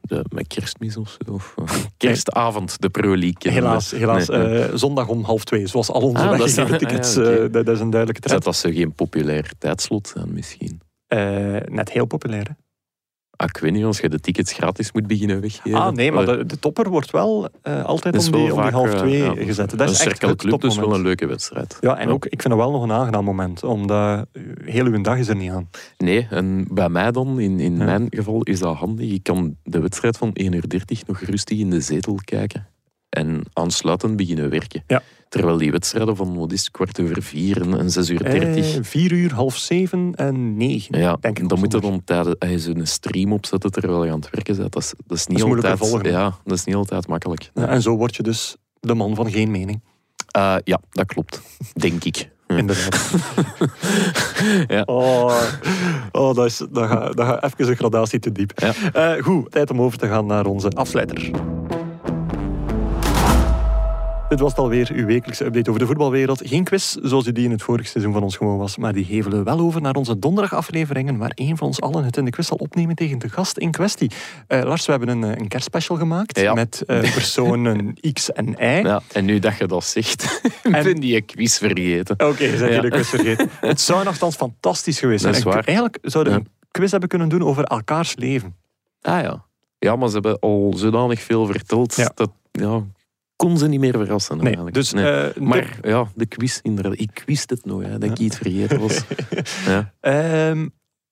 de, 0.00 0.24
met 0.28 0.46
kerstmis 0.46 0.96
of 0.96 1.16
zo. 1.26 1.32
Of, 1.32 1.54
kerstavond, 1.96 2.80
de 2.80 2.88
Pro 2.90 3.16
League. 3.16 3.52
Helaas, 3.52 3.90
helaas 3.90 4.28
Nee, 4.28 4.38
nee. 4.38 4.58
eh, 4.64 4.70
zondag 4.74 5.08
om 5.08 5.22
half 5.24 5.44
twee. 5.44 5.66
Zoals 5.66 5.90
al 5.90 6.00
onze 6.00 6.22
Ah, 6.22 6.38
dat 6.38 6.48
is- 6.48 6.54
weggegeven 6.54 6.86
ah, 6.88 6.92
ja, 6.92 7.00
tickets. 7.02 7.16
eh, 7.16 7.52
dat, 7.52 7.52
dat 7.66 7.68
is 7.74 7.80
een 7.80 7.90
duidelijke 7.90 8.28
Zou 8.28 8.40
trend. 8.40 8.44
dat 8.44 8.56
ze 8.56 8.72
geen 8.78 8.92
populair 8.94 9.50
tijdslot 9.58 10.08
zijn 10.08 10.32
misschien? 10.32 10.80
Eh, 11.06 11.18
net 11.66 11.90
heel 11.92 12.06
populair. 12.06 12.44
hè? 12.48 12.52
Ah, 13.36 13.48
ik 13.48 13.56
weet 13.56 13.72
niet, 13.72 13.84
als 13.84 13.98
je 14.00 14.08
de 14.08 14.20
tickets 14.20 14.52
gratis 14.52 14.92
moet 14.92 15.06
beginnen 15.06 15.40
weggeven. 15.40 15.78
Ah, 15.78 15.92
nee, 15.92 16.12
maar 16.12 16.28
Eh, 16.28 16.36
de, 16.36 16.46
de 16.46 16.58
topper 16.58 16.88
wordt 16.88 17.10
wel 17.10 17.48
eh, 17.62 17.84
altijd 17.84 18.26
om 18.26 18.32
die, 18.32 18.54
om 18.54 18.62
die 18.62 18.70
half 18.70 18.92
eh, 18.92 18.98
twee 18.98 19.22
ja. 19.22 19.34
gezet. 19.34 19.70
Dat 19.70 19.80
een 19.80 19.88
is 19.94 20.04
echt 20.06 20.22
het 20.22 20.36
Club, 20.36 20.60
dus 20.60 20.76
wel 20.76 20.94
een 20.94 21.02
leuke 21.02 21.26
wedstrijd. 21.26 21.78
Ja, 21.80 21.98
en 21.98 22.08
ook, 22.08 22.24
ik 22.24 22.40
vind 22.42 22.54
het 22.54 22.62
wel 22.62 22.70
nog 22.70 22.82
een 22.82 22.92
aangenaam 22.92 23.24
moment, 23.24 23.62
omdat 23.64 24.26
heel 24.64 24.84
uw 24.86 25.00
dag 25.00 25.18
is 25.18 25.28
er 25.28 25.36
niet 25.36 25.50
aan. 25.50 25.70
Nee, 25.98 26.26
en 26.30 26.66
bij 26.70 26.88
mij 26.88 27.10
dan, 27.10 27.40
in, 27.40 27.60
in 27.60 27.76
Ja. 27.76 27.84
mijn 27.84 28.06
geval, 28.10 28.42
is 28.42 28.58
dat 28.58 28.76
handig. 28.76 29.10
Ik 29.10 29.22
kan 29.22 29.56
de 29.62 29.80
wedstrijd 29.80 30.16
van 30.16 30.32
1 30.32 30.52
uur 30.52 30.68
30 30.68 31.06
nog 31.06 31.20
rustig 31.20 31.58
in 31.58 31.70
de 31.70 31.80
zetel 31.80 32.18
kijken. 32.24 32.66
En 33.08 33.42
aansluitend 33.52 34.16
beginnen 34.16 34.50
werken. 34.50 34.82
Ja. 34.86 35.02
Terwijl 35.34 35.56
die 35.56 35.70
wedstrijden 35.70 36.16
van, 36.16 36.36
wat 36.36 36.52
is 36.52 36.70
kwart 36.70 37.00
over 37.00 37.22
vier 37.22 37.60
en, 37.60 37.78
en 37.78 37.90
6 37.90 38.10
uur 38.10 38.22
30... 38.22 38.76
Eh, 38.76 38.82
vier 38.82 39.12
uur, 39.12 39.32
half 39.32 39.56
zeven 39.56 40.12
en 40.14 40.56
negen. 40.56 40.98
ja, 40.98 41.16
denk 41.20 41.38
ik 41.38 41.48
dan 41.48 41.58
moet 41.58 41.72
je 41.72 41.80
dan 41.80 42.04
tijdens 42.04 42.38
als 42.38 42.50
je 42.50 42.58
zo'n 42.58 42.86
stream 42.86 43.32
opzetten 43.32 43.70
terwijl 43.70 44.04
je 44.04 44.10
aan 44.10 44.20
het 44.20 44.30
werken 44.30 44.56
bent. 44.56 44.72
Dat 44.72 44.82
is, 44.82 44.94
dat 45.06 45.16
is 45.16 45.26
niet 45.26 45.38
is 45.38 45.44
altijd... 45.44 46.06
ja, 46.06 46.38
dat 46.44 46.56
is 46.56 46.64
niet 46.64 46.74
altijd 46.74 47.06
makkelijk. 47.06 47.50
Ja, 47.54 47.68
en 47.68 47.82
zo 47.82 47.96
word 47.96 48.16
je 48.16 48.22
dus 48.22 48.56
de 48.80 48.94
man 48.94 49.14
van 49.14 49.30
geen 49.30 49.50
mening. 49.50 49.82
Eh, 50.30 50.56
ja, 50.64 50.80
dat 50.90 51.06
klopt. 51.06 51.40
Denk 51.72 52.04
ik. 52.04 52.30
Ja. 52.46 52.56
Inderdaad. 52.56 53.10
Ja. 54.66 54.82
Oh, 54.82 55.42
oh 56.12 56.34
dat, 56.34 56.44
is, 56.44 56.62
dat, 56.70 56.88
gaat, 56.88 57.16
dat 57.16 57.26
gaat 57.26 57.44
even 57.44 57.68
een 57.68 57.76
gradatie 57.76 58.18
te 58.18 58.32
diep. 58.32 58.52
Ja. 58.60 58.72
Eh, 58.92 59.22
goed, 59.22 59.50
tijd 59.50 59.70
om 59.70 59.80
over 59.80 59.98
te 59.98 60.06
gaan 60.06 60.26
naar 60.26 60.46
onze 60.46 60.68
afsluiter. 60.68 61.30
Dit 64.28 64.40
was 64.40 64.50
het 64.50 64.60
alweer, 64.60 64.90
uw 64.94 65.06
wekelijkse 65.06 65.44
update 65.44 65.68
over 65.68 65.80
de 65.80 65.86
voetbalwereld. 65.86 66.40
Geen 66.44 66.64
quiz, 66.64 66.94
zoals 67.02 67.24
die 67.24 67.44
in 67.44 67.50
het 67.50 67.62
vorige 67.62 67.88
seizoen 67.88 68.12
van 68.12 68.22
ons 68.22 68.36
gewoon 68.36 68.58
was, 68.58 68.76
maar 68.76 68.92
die 68.92 69.04
hevelen 69.04 69.38
we 69.38 69.44
wel 69.44 69.58
over 69.58 69.80
naar 69.80 69.94
onze 69.94 70.18
donderdagafleveringen, 70.18 71.16
waar 71.16 71.30
één 71.34 71.56
van 71.56 71.66
ons 71.66 71.80
allen 71.80 72.04
het 72.04 72.16
in 72.16 72.24
de 72.24 72.30
quiz 72.30 72.46
zal 72.46 72.56
opnemen 72.56 72.94
tegen 72.94 73.18
de 73.18 73.28
gast 73.28 73.58
in 73.58 73.70
kwestie. 73.70 74.10
Eh, 74.46 74.62
Lars, 74.62 74.86
we 74.86 74.90
hebben 74.92 75.08
een, 75.08 75.24
eh, 75.24 75.40
een 75.40 75.48
kerstspecial 75.48 75.96
gemaakt 75.98 76.40
Ja. 76.40 76.54
met 76.54 76.82
eh, 76.86 77.00
personen 77.14 77.94
X 78.12 78.32
en 78.32 78.48
Y. 78.48 78.80
Ja, 78.82 79.02
en 79.12 79.24
nu 79.24 79.38
dat 79.38 79.56
je 79.58 79.66
dat 79.66 79.84
zegt, 79.84 80.40
En- 80.62 80.82
ben 80.84 81.00
die 81.00 81.20
quiz 81.20 81.58
vergeten. 81.58 82.20
Oké, 82.28 82.56
zijn 82.56 82.70
Ja. 82.70 82.74
jullie 82.74 82.90
quiz 82.90 83.08
vergeten. 83.08 83.48
Het 83.60 83.80
zou 83.80 84.04
nogthans 84.04 84.36
fantastisch 84.36 84.98
geweest 84.98 85.22
zijn. 85.22 85.34
Eigenlijk 85.64 85.98
zouden 86.02 86.32
we 86.32 86.38
een 86.38 86.48
quiz 86.70 86.90
hebben 86.90 87.08
kunnen 87.08 87.28
doen 87.28 87.42
over 87.42 87.64
elkaars 87.64 88.16
leven. 88.16 88.56
Ah 89.02 89.20
ja. 89.22 89.44
Ja, 89.78 89.96
maar 89.96 90.08
ze 90.08 90.14
hebben 90.14 90.38
al 90.38 90.72
zodanig 90.76 91.20
veel 91.22 91.46
verteld 91.46 91.96
dat 92.16 92.30
ja, 92.52 92.82
kon 93.36 93.58
ze 93.58 93.68
niet 93.68 93.80
meer 93.80 93.92
verrassen. 93.92 94.36
Nee, 94.36 94.44
eigenlijk. 94.46 94.74
dus 94.74 94.92
Nee. 94.92 95.04
eh, 95.10 95.36
maar 95.42 95.78
ja, 95.82 96.06
de 96.14 96.26
quiz 96.26 96.58
inderdaad. 96.62 96.98
Ik 97.00 97.22
wist 97.26 97.50
het 97.50 97.64
nog, 97.64 97.82
hè, 97.82 97.98
dat 97.98 98.10
ik 98.10 98.18
iets 98.18 98.36
vergeten 98.36 98.80
was. 98.80 99.00
ja. 99.66 99.92
Ehm, 100.00 100.68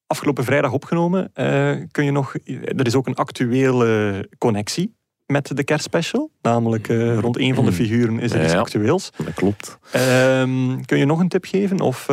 afgelopen 0.06 0.44
vrijdag 0.44 0.72
opgenomen. 0.72 1.30
eh, 1.34 1.76
kun 1.90 2.04
je 2.04 2.10
nog, 2.10 2.34
er 2.44 2.86
is 2.86 2.94
ook 2.94 3.06
een 3.06 3.14
actuele 3.14 4.28
connectie 4.38 4.94
met 5.26 5.56
de 5.56 5.64
kerstspecial. 5.64 6.30
Namelijk 6.42 6.88
eh, 6.88 7.18
rond 7.18 7.38
een 7.38 7.54
van 7.54 7.64
de 7.64 7.72
figuren 7.72 8.18
is 8.20 8.32
er 8.32 8.38
Ja, 8.38 8.44
iets 8.44 8.54
actueels. 8.54 9.10
Dat 9.24 9.34
klopt. 9.34 9.78
Ehm, 9.92 10.80
kun 10.84 10.98
je 10.98 11.04
nog 11.04 11.20
een 11.20 11.28
tip 11.28 11.44
geven? 11.44 11.80
Of, 11.80 12.06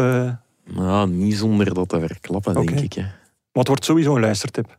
Ja, 0.75 1.05
niet 1.05 1.37
zonder 1.37 1.73
dat 1.73 1.89
te 1.89 1.99
verklappen, 1.99 2.53
denk 2.53 2.69
ik. 2.79 2.93
Hè. 2.93 3.03
wat 3.51 3.67
wordt 3.67 3.85
sowieso 3.85 4.15
een 4.15 4.21
luistertip? 4.21 4.77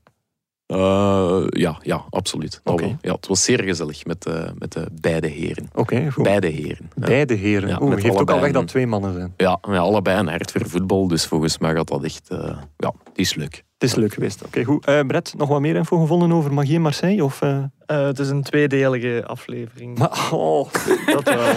Eh, 0.71 1.43
ja, 1.49 1.79
ja, 1.83 2.05
absoluut. 2.11 2.61
Dat 2.65 2.73
Oké. 2.75 2.83
wel. 2.83 2.97
Ja, 3.01 3.13
het 3.13 3.27
was 3.27 3.45
zeer 3.45 3.63
gezellig 3.63 4.05
met, 4.07 4.23
de 4.23 4.53
met 4.59 4.73
de 4.73 4.87
beide 5.01 5.27
heren. 5.27 5.71
Oké, 5.75 6.11
goed. 6.11 6.25
Beide 6.25 6.47
heren. 6.47 6.91
Ja. 6.95 7.07
Beide 7.07 7.35
heren. 7.35 7.69
Ja, 7.69 7.79
Oeh, 7.81 7.91
met 7.91 8.01
geeft 8.01 8.17
ook 8.19 8.31
al 8.31 8.41
weg 8.41 8.53
dat 8.53 8.69
twee 8.69 8.87
mannen 8.87 9.13
zijn. 9.15 9.35
Ja, 9.37 9.59
ja, 9.63 9.79
allebei 9.79 10.19
een 10.19 10.29
hart 10.29 10.51
voor 10.53 10.69
voetbal, 10.69 11.09
dus 11.09 11.27
volgens 11.27 11.59
mij 11.59 11.75
gaat 11.75 11.89
dat 11.89 12.05
echt... 12.05 12.29
eh, 12.29 12.57
ja, 12.77 12.93
die 13.13 13.25
is 13.25 13.35
leuk. 13.35 13.65
Het 13.79 13.89
is 13.89 13.95
leuk 13.95 14.15
geweest. 14.15 14.45
Oké, 14.45 14.65
goed. 14.65 14.85
Eh 14.87 15.01
Brett, 15.07 15.35
nog 15.37 15.49
wat 15.49 15.61
meer 15.61 15.77
info 15.77 16.01
gevonden 16.01 16.33
over 16.33 16.53
Magie 16.53 16.75
in 16.75 16.83
Marseille? 16.83 17.25
Of, 17.25 17.43
eh? 17.43 17.59
Eh, 17.87 18.05
het 18.05 18.19
is 18.19 18.29
een 18.29 18.43
tweedelige 18.43 19.23
aflevering. 19.27 19.99
Maar, 19.99 20.29
oh, 20.33 20.69
Dat 21.07 21.23
wel. 21.25 21.53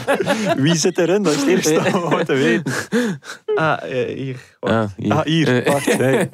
wie 0.64 0.76
zit 0.76 0.98
erin? 0.98 1.24
Dat 1.24 1.34
is 1.34 1.40
het 1.40 1.50
eerste 1.50 2.00
wat 2.10 2.26
te 2.32 2.34
weten. 2.34 2.74
Ah, 3.56 3.78
eh, 3.84 4.16
hier. 4.18 4.38
Wacht. 4.60 4.94
Ja, 4.98 5.04
hier. 5.04 5.14
Ah, 5.14 5.26
hier. 5.26 5.64
Eh, 5.64 5.72
Wacht. 5.74 5.98
Nee. 5.98 6.30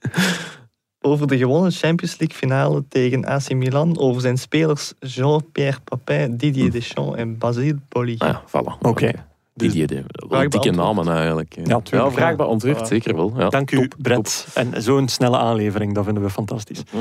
Over 1.02 1.26
de 1.26 1.38
gewonnen 1.38 1.72
Champions 1.72 2.18
League 2.18 2.36
finale 2.36 2.84
tegen 2.88 3.24
AC 3.24 3.52
Milan. 3.54 3.98
Over 3.98 4.20
zijn 4.20 4.36
spelers 4.38 4.92
Jean-Pierre 4.98 5.80
Papin, 5.84 6.36
Didier 6.36 6.70
Deschamps 6.70 7.16
en 7.16 7.38
Basile 7.38 7.78
Boli. 7.88 8.14
Ah 8.18 8.28
ja, 8.28 8.42
voilà. 8.46 8.78
Oké. 8.80 9.10
Die, 9.54 9.70
die, 9.70 9.86
die, 9.86 9.96
wel 9.96 10.28
Vraag 10.28 10.48
dikke 10.48 10.70
namen 10.70 11.08
eigenlijk. 11.08 11.54
Ja, 11.54 11.62
tuurlijk, 11.62 11.90
ja 11.90 12.10
vraag 12.10 12.30
ja. 12.30 12.36
beantwoord, 12.36 12.80
Ah. 12.80 12.86
zeker 12.86 13.16
wel. 13.16 13.32
Ja, 13.36 13.48
Dank 13.48 13.70
u, 13.70 13.76
top, 13.76 13.94
Brett. 13.98 14.46
En 14.54 14.82
zo'n 14.82 15.08
snelle 15.08 15.36
aanlevering, 15.38 15.94
dat 15.94 16.04
vinden 16.04 16.22
we 16.22 16.30
fantastisch. 16.30 16.82
Hm. 16.90 16.96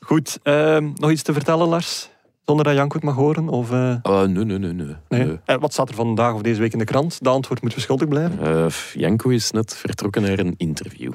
Goed, 0.00 0.38
ehm, 0.42 0.90
nog 0.94 1.10
iets 1.10 1.22
te 1.22 1.32
vertellen, 1.32 1.68
Lars? 1.68 2.10
Zonder 2.44 2.64
dat 2.64 2.74
Janko 2.74 2.94
het 2.96 3.04
mag 3.04 3.14
horen? 3.14 3.48
Of, 3.48 3.70
eh. 3.70 3.90
Eh, 3.90 4.00
nee, 4.02 4.44
nee, 4.44 4.44
nee. 4.44 4.58
nee. 4.58 4.96
nee? 5.08 5.24
Nee. 5.24 5.38
Eh, 5.44 5.56
wat 5.60 5.72
staat 5.72 5.88
er 5.88 5.94
vandaag 5.94 6.34
of 6.34 6.40
deze 6.42 6.60
week 6.60 6.72
in 6.72 6.78
de 6.78 6.84
krant? 6.84 7.22
De 7.22 7.28
antwoord 7.28 7.60
moeten 7.60 7.78
we 7.78 7.84
schuldig 7.84 8.08
blijven. 8.08 8.40
Eh, 8.40 8.66
Janko 8.94 9.28
is 9.28 9.50
net 9.50 9.74
vertrokken 9.74 10.22
naar 10.22 10.38
een 10.38 10.54
interview. 10.56 11.12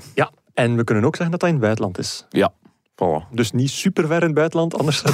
En 0.58 0.76
we 0.76 0.84
kunnen 0.84 1.04
ook 1.04 1.16
zeggen 1.16 1.32
dat 1.32 1.40
dat 1.40 1.50
in 1.50 1.56
het 1.56 1.64
buitenland 1.64 1.98
is. 1.98 2.26
Voilà. 3.04 3.30
Dus 3.32 3.52
niet 3.52 3.70
super 3.70 4.08
ver 4.08 4.20
in 4.20 4.26
het 4.26 4.34
buitenland, 4.34 4.78
anders 4.78 4.98
zou 4.98 5.14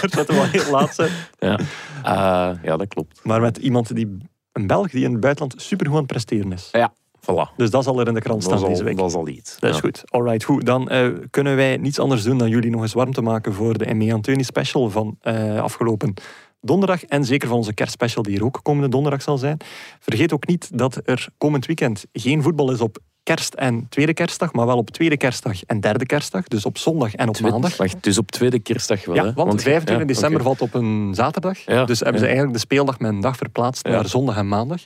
het 0.00 0.26
wel 0.36 0.44
heel 0.44 0.70
laat 0.70 0.94
zijn. 0.94 1.10
Ja. 1.38 1.58
Eh, 2.04 2.62
ja, 2.62 2.76
dat 2.76 2.88
klopt. 2.88 3.20
Maar 3.24 3.40
met 3.40 3.56
iemand 3.56 3.94
die, 3.94 4.16
een 4.52 4.66
Belg 4.66 4.90
die 4.90 5.04
in 5.04 5.10
het 5.12 5.20
buitenland 5.20 5.62
supergoed 5.62 5.94
aan 5.96 6.02
het 6.02 6.12
presteren 6.12 6.52
is. 6.52 6.70
Voilà. 7.20 7.56
Dus 7.56 7.70
dat 7.70 7.84
zal 7.84 8.00
er 8.00 8.08
in 8.08 8.14
de 8.14 8.20
krant 8.20 8.42
Dat 8.44 8.58
staan 8.58 8.68
deze 8.68 8.84
week. 8.84 8.96
dat 8.96 9.08
is 9.08 9.14
al 9.14 9.28
iets. 9.28 9.56
Dat 9.58 9.70
is 9.70 9.76
Ja. 9.76 9.82
goed. 9.82 10.02
Alright, 10.10 10.44
goed. 10.44 10.66
Dan 10.66 10.88
eh, 10.88 11.08
kunnen 11.30 11.56
wij 11.56 11.76
niets 11.76 11.98
anders 11.98 12.22
doen 12.22 12.38
dan 12.38 12.48
jullie 12.48 12.70
nog 12.70 12.82
eens 12.82 12.92
warm 12.92 13.12
te 13.12 13.22
maken 13.22 13.52
voor 13.54 13.78
de 13.78 13.94
M.E. 13.94 14.12
Antoni 14.12 14.44
special 14.44 14.90
van 14.90 15.16
eh, 15.20 15.60
afgelopen 15.60 16.14
donderdag. 16.60 17.04
En 17.04 17.24
zeker 17.24 17.48
van 17.48 17.56
onze 17.56 17.74
kerstspecial 17.74 18.22
die 18.22 18.36
er 18.36 18.44
ook 18.44 18.60
komende 18.62 18.88
donderdag 18.88 19.22
zal 19.22 19.38
zijn. 19.38 19.56
Vergeet 20.00 20.32
ook 20.32 20.46
niet 20.46 20.78
dat 20.78 21.00
er 21.04 21.28
komend 21.38 21.66
weekend 21.66 22.04
geen 22.12 22.42
voetbal 22.42 22.72
is 22.72 22.80
op 22.80 22.98
kerst 23.28 23.54
en 23.54 23.86
tweede 23.88 24.14
kerstdag, 24.14 24.52
maar 24.52 24.66
wel 24.66 24.76
op 24.76 24.90
tweede 24.90 25.16
kerstdag 25.16 25.62
en 25.64 25.80
derde 25.80 26.06
kerstdag. 26.06 26.44
Dus 26.44 26.64
op 26.64 26.78
zondag 26.78 27.14
en 27.14 27.28
op 27.28 27.34
Tweede- 27.34 27.52
maandag. 27.52 27.76
Wacht, 27.76 28.02
dus 28.02 28.18
op 28.18 28.30
tweede 28.30 28.58
kerstdag 28.58 29.04
wel, 29.04 29.14
Ja, 29.14 29.24
hè? 29.24 29.32
want 29.32 29.62
25 29.62 29.98
ja, 29.98 30.04
december 30.14 30.42
valt 30.42 30.60
op 30.60 30.74
een 30.74 31.10
zaterdag. 31.14 31.58
Ja, 31.58 31.84
dus 31.84 32.00
hebben 32.00 32.18
ze 32.18 32.24
eigenlijk 32.24 32.54
de 32.54 32.60
speeldag 32.60 32.98
met 32.98 33.10
een 33.10 33.20
dag 33.20 33.36
verplaatst 33.36 33.84
naar 33.86 34.06
zondag 34.08 34.36
en 34.36 34.48
maandag. 34.48 34.80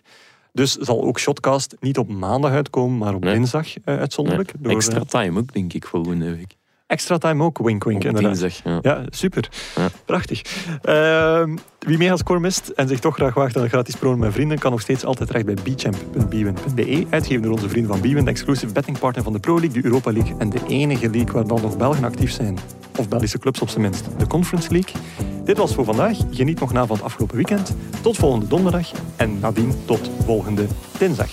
Dus 0.53 0.73
zal 0.77 1.03
ook 1.03 1.19
Shotcast 1.19 1.77
niet 1.81 1.99
op 1.99 2.09
maandag 2.09 2.51
uitkomen, 2.51 2.99
maar 2.99 3.15
op 3.15 3.25
Nee. 3.25 3.35
dinsdag 3.35 3.67
eh, 3.85 3.99
uitzonderlijk. 3.99 4.53
Door, 4.59 4.73
Extra 4.73 4.97
eh, 4.97 5.03
time 5.05 5.39
ook, 5.41 5.53
denk 5.53 5.73
ik, 5.73 5.87
volgende 5.87 6.37
week. 6.37 6.57
Extra 6.93 7.19
time 7.19 7.45
ook, 7.45 7.59
wink 7.59 7.85
wink. 7.85 8.05
Op 8.05 8.17
dinsdag, 8.17 8.63
ja. 8.65 8.79
Ja, 8.83 9.05
super. 9.09 9.49
Ja. 9.77 9.89
Prachtig. 10.05 10.43
Ehm, 10.83 11.57
wie 11.79 11.99
mee 11.99 12.11
als 12.11 12.21
score 12.21 12.41
mist 12.41 12.69
en 12.69 12.89
zich 12.89 12.99
toch 12.99 13.15
graag 13.15 13.35
waagt 13.35 13.57
aan 13.57 13.63
een 13.63 13.69
gratis 13.69 13.95
promo 13.97 14.17
met 14.17 14.33
vrienden, 14.33 14.59
kan 14.59 14.71
nog 14.71 14.81
steeds 14.81 15.05
altijd 15.05 15.29
terecht 15.29 15.47
bij 15.47 15.55
bchamp.bwin.be. 15.55 17.07
Uitgegeven 17.11 17.43
door 17.43 17.53
onze 17.53 17.69
vrienden 17.69 17.93
van 17.93 18.01
Bwin, 18.01 18.25
de 18.25 18.31
exclusive 18.31 18.73
bettingpartner 18.73 19.25
van 19.25 19.33
de 19.33 19.39
Pro 19.39 19.61
League, 19.61 19.83
de 19.83 19.89
Europa 19.89 20.13
League 20.13 20.35
en 20.39 20.51
de 20.51 20.61
enige 20.69 21.11
league 21.11 21.33
waar 21.33 21.47
dan 21.47 21.61
nog 21.63 21.77
Belgen 21.77 22.05
actief 22.05 22.33
zijn. 22.33 22.59
Of 22.97 23.09
Belgische 23.09 23.39
clubs 23.39 23.61
op 23.61 23.69
zijn 23.69 23.83
minst. 23.83 24.09
De 24.19 24.27
Conference 24.27 24.73
League. 24.73 24.95
Dit 25.45 25.57
was 25.57 25.75
voor 25.75 25.85
vandaag. 25.85 26.17
Geniet 26.31 26.61
nog 26.61 26.73
na 26.73 26.87
van 26.87 26.97
het 26.97 27.05
afgelopen 27.05 27.37
weekend. 27.37 27.75
Tot 28.03 28.17
volgende 28.17 28.47
donderdag. 28.47 28.91
En 29.17 29.39
nadien 29.41 29.73
tot 29.85 30.11
volgende 30.25 30.67
dinsdag. 30.99 31.31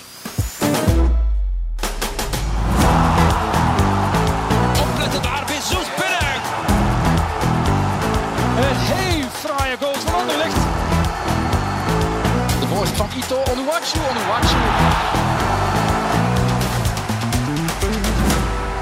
Onuwachu, 13.80 13.98
Onuwachu. 14.10 14.58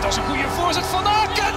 Dat 0.01 0.11
is 0.11 0.17
een 0.17 0.25
goede 0.25 0.49
voorzet 0.49 0.87
van 0.87 1.07
Aken. 1.07 1.48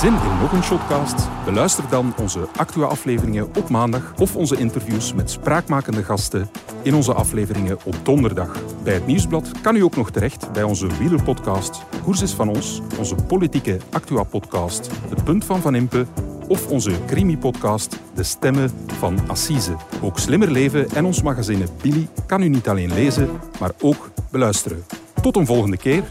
Zin 0.00 0.14
in 0.14 0.38
nog 0.40 0.52
een 0.52 0.62
shotcast? 0.62 1.28
Beluister 1.44 1.84
dan 1.90 2.14
onze 2.20 2.48
Actua-afleveringen 2.56 3.48
op 3.56 3.68
maandag 3.68 4.14
of 4.18 4.36
onze 4.36 4.56
interviews 4.56 5.14
met 5.14 5.30
spraakmakende 5.30 6.04
gasten 6.04 6.50
in 6.82 6.94
onze 6.94 7.14
afleveringen 7.14 7.78
op 7.84 7.94
donderdag. 8.02 8.56
Bij 8.82 8.94
het 8.94 9.06
Nieuwsblad 9.06 9.60
kan 9.60 9.76
u 9.76 9.80
ook 9.80 9.96
nog 9.96 10.10
terecht 10.10 10.52
bij 10.52 10.62
onze 10.62 10.86
wielerpodcast 10.98 11.82
Koers 12.02 12.22
is 12.22 12.32
van 12.32 12.48
ons, 12.48 12.80
onze 12.98 13.14
politieke 13.14 13.78
Actua-podcast 13.90 14.90
Het 15.08 15.24
Punt 15.24 15.44
van 15.44 15.60
Van 15.60 15.74
Impe 15.74 16.06
of 16.48 16.66
onze 16.66 16.92
crimi-podcast 17.06 17.98
De 18.14 18.22
Stemmen 18.22 18.70
van 18.98 19.18
Assise. 19.26 19.76
Ook 20.02 20.18
Slimmer 20.18 20.50
Leven 20.50 20.90
en 20.90 21.04
ons 21.04 21.22
magazine 21.22 21.64
Billy 21.82 22.08
kan 22.26 22.42
u 22.42 22.48
niet 22.48 22.68
alleen 22.68 22.92
lezen, 22.94 23.28
maar 23.60 23.72
ook 23.80 24.10
beluisteren. 24.30 24.84
Tot 25.22 25.36
een 25.36 25.46
volgende 25.46 25.76
keer 25.76 26.02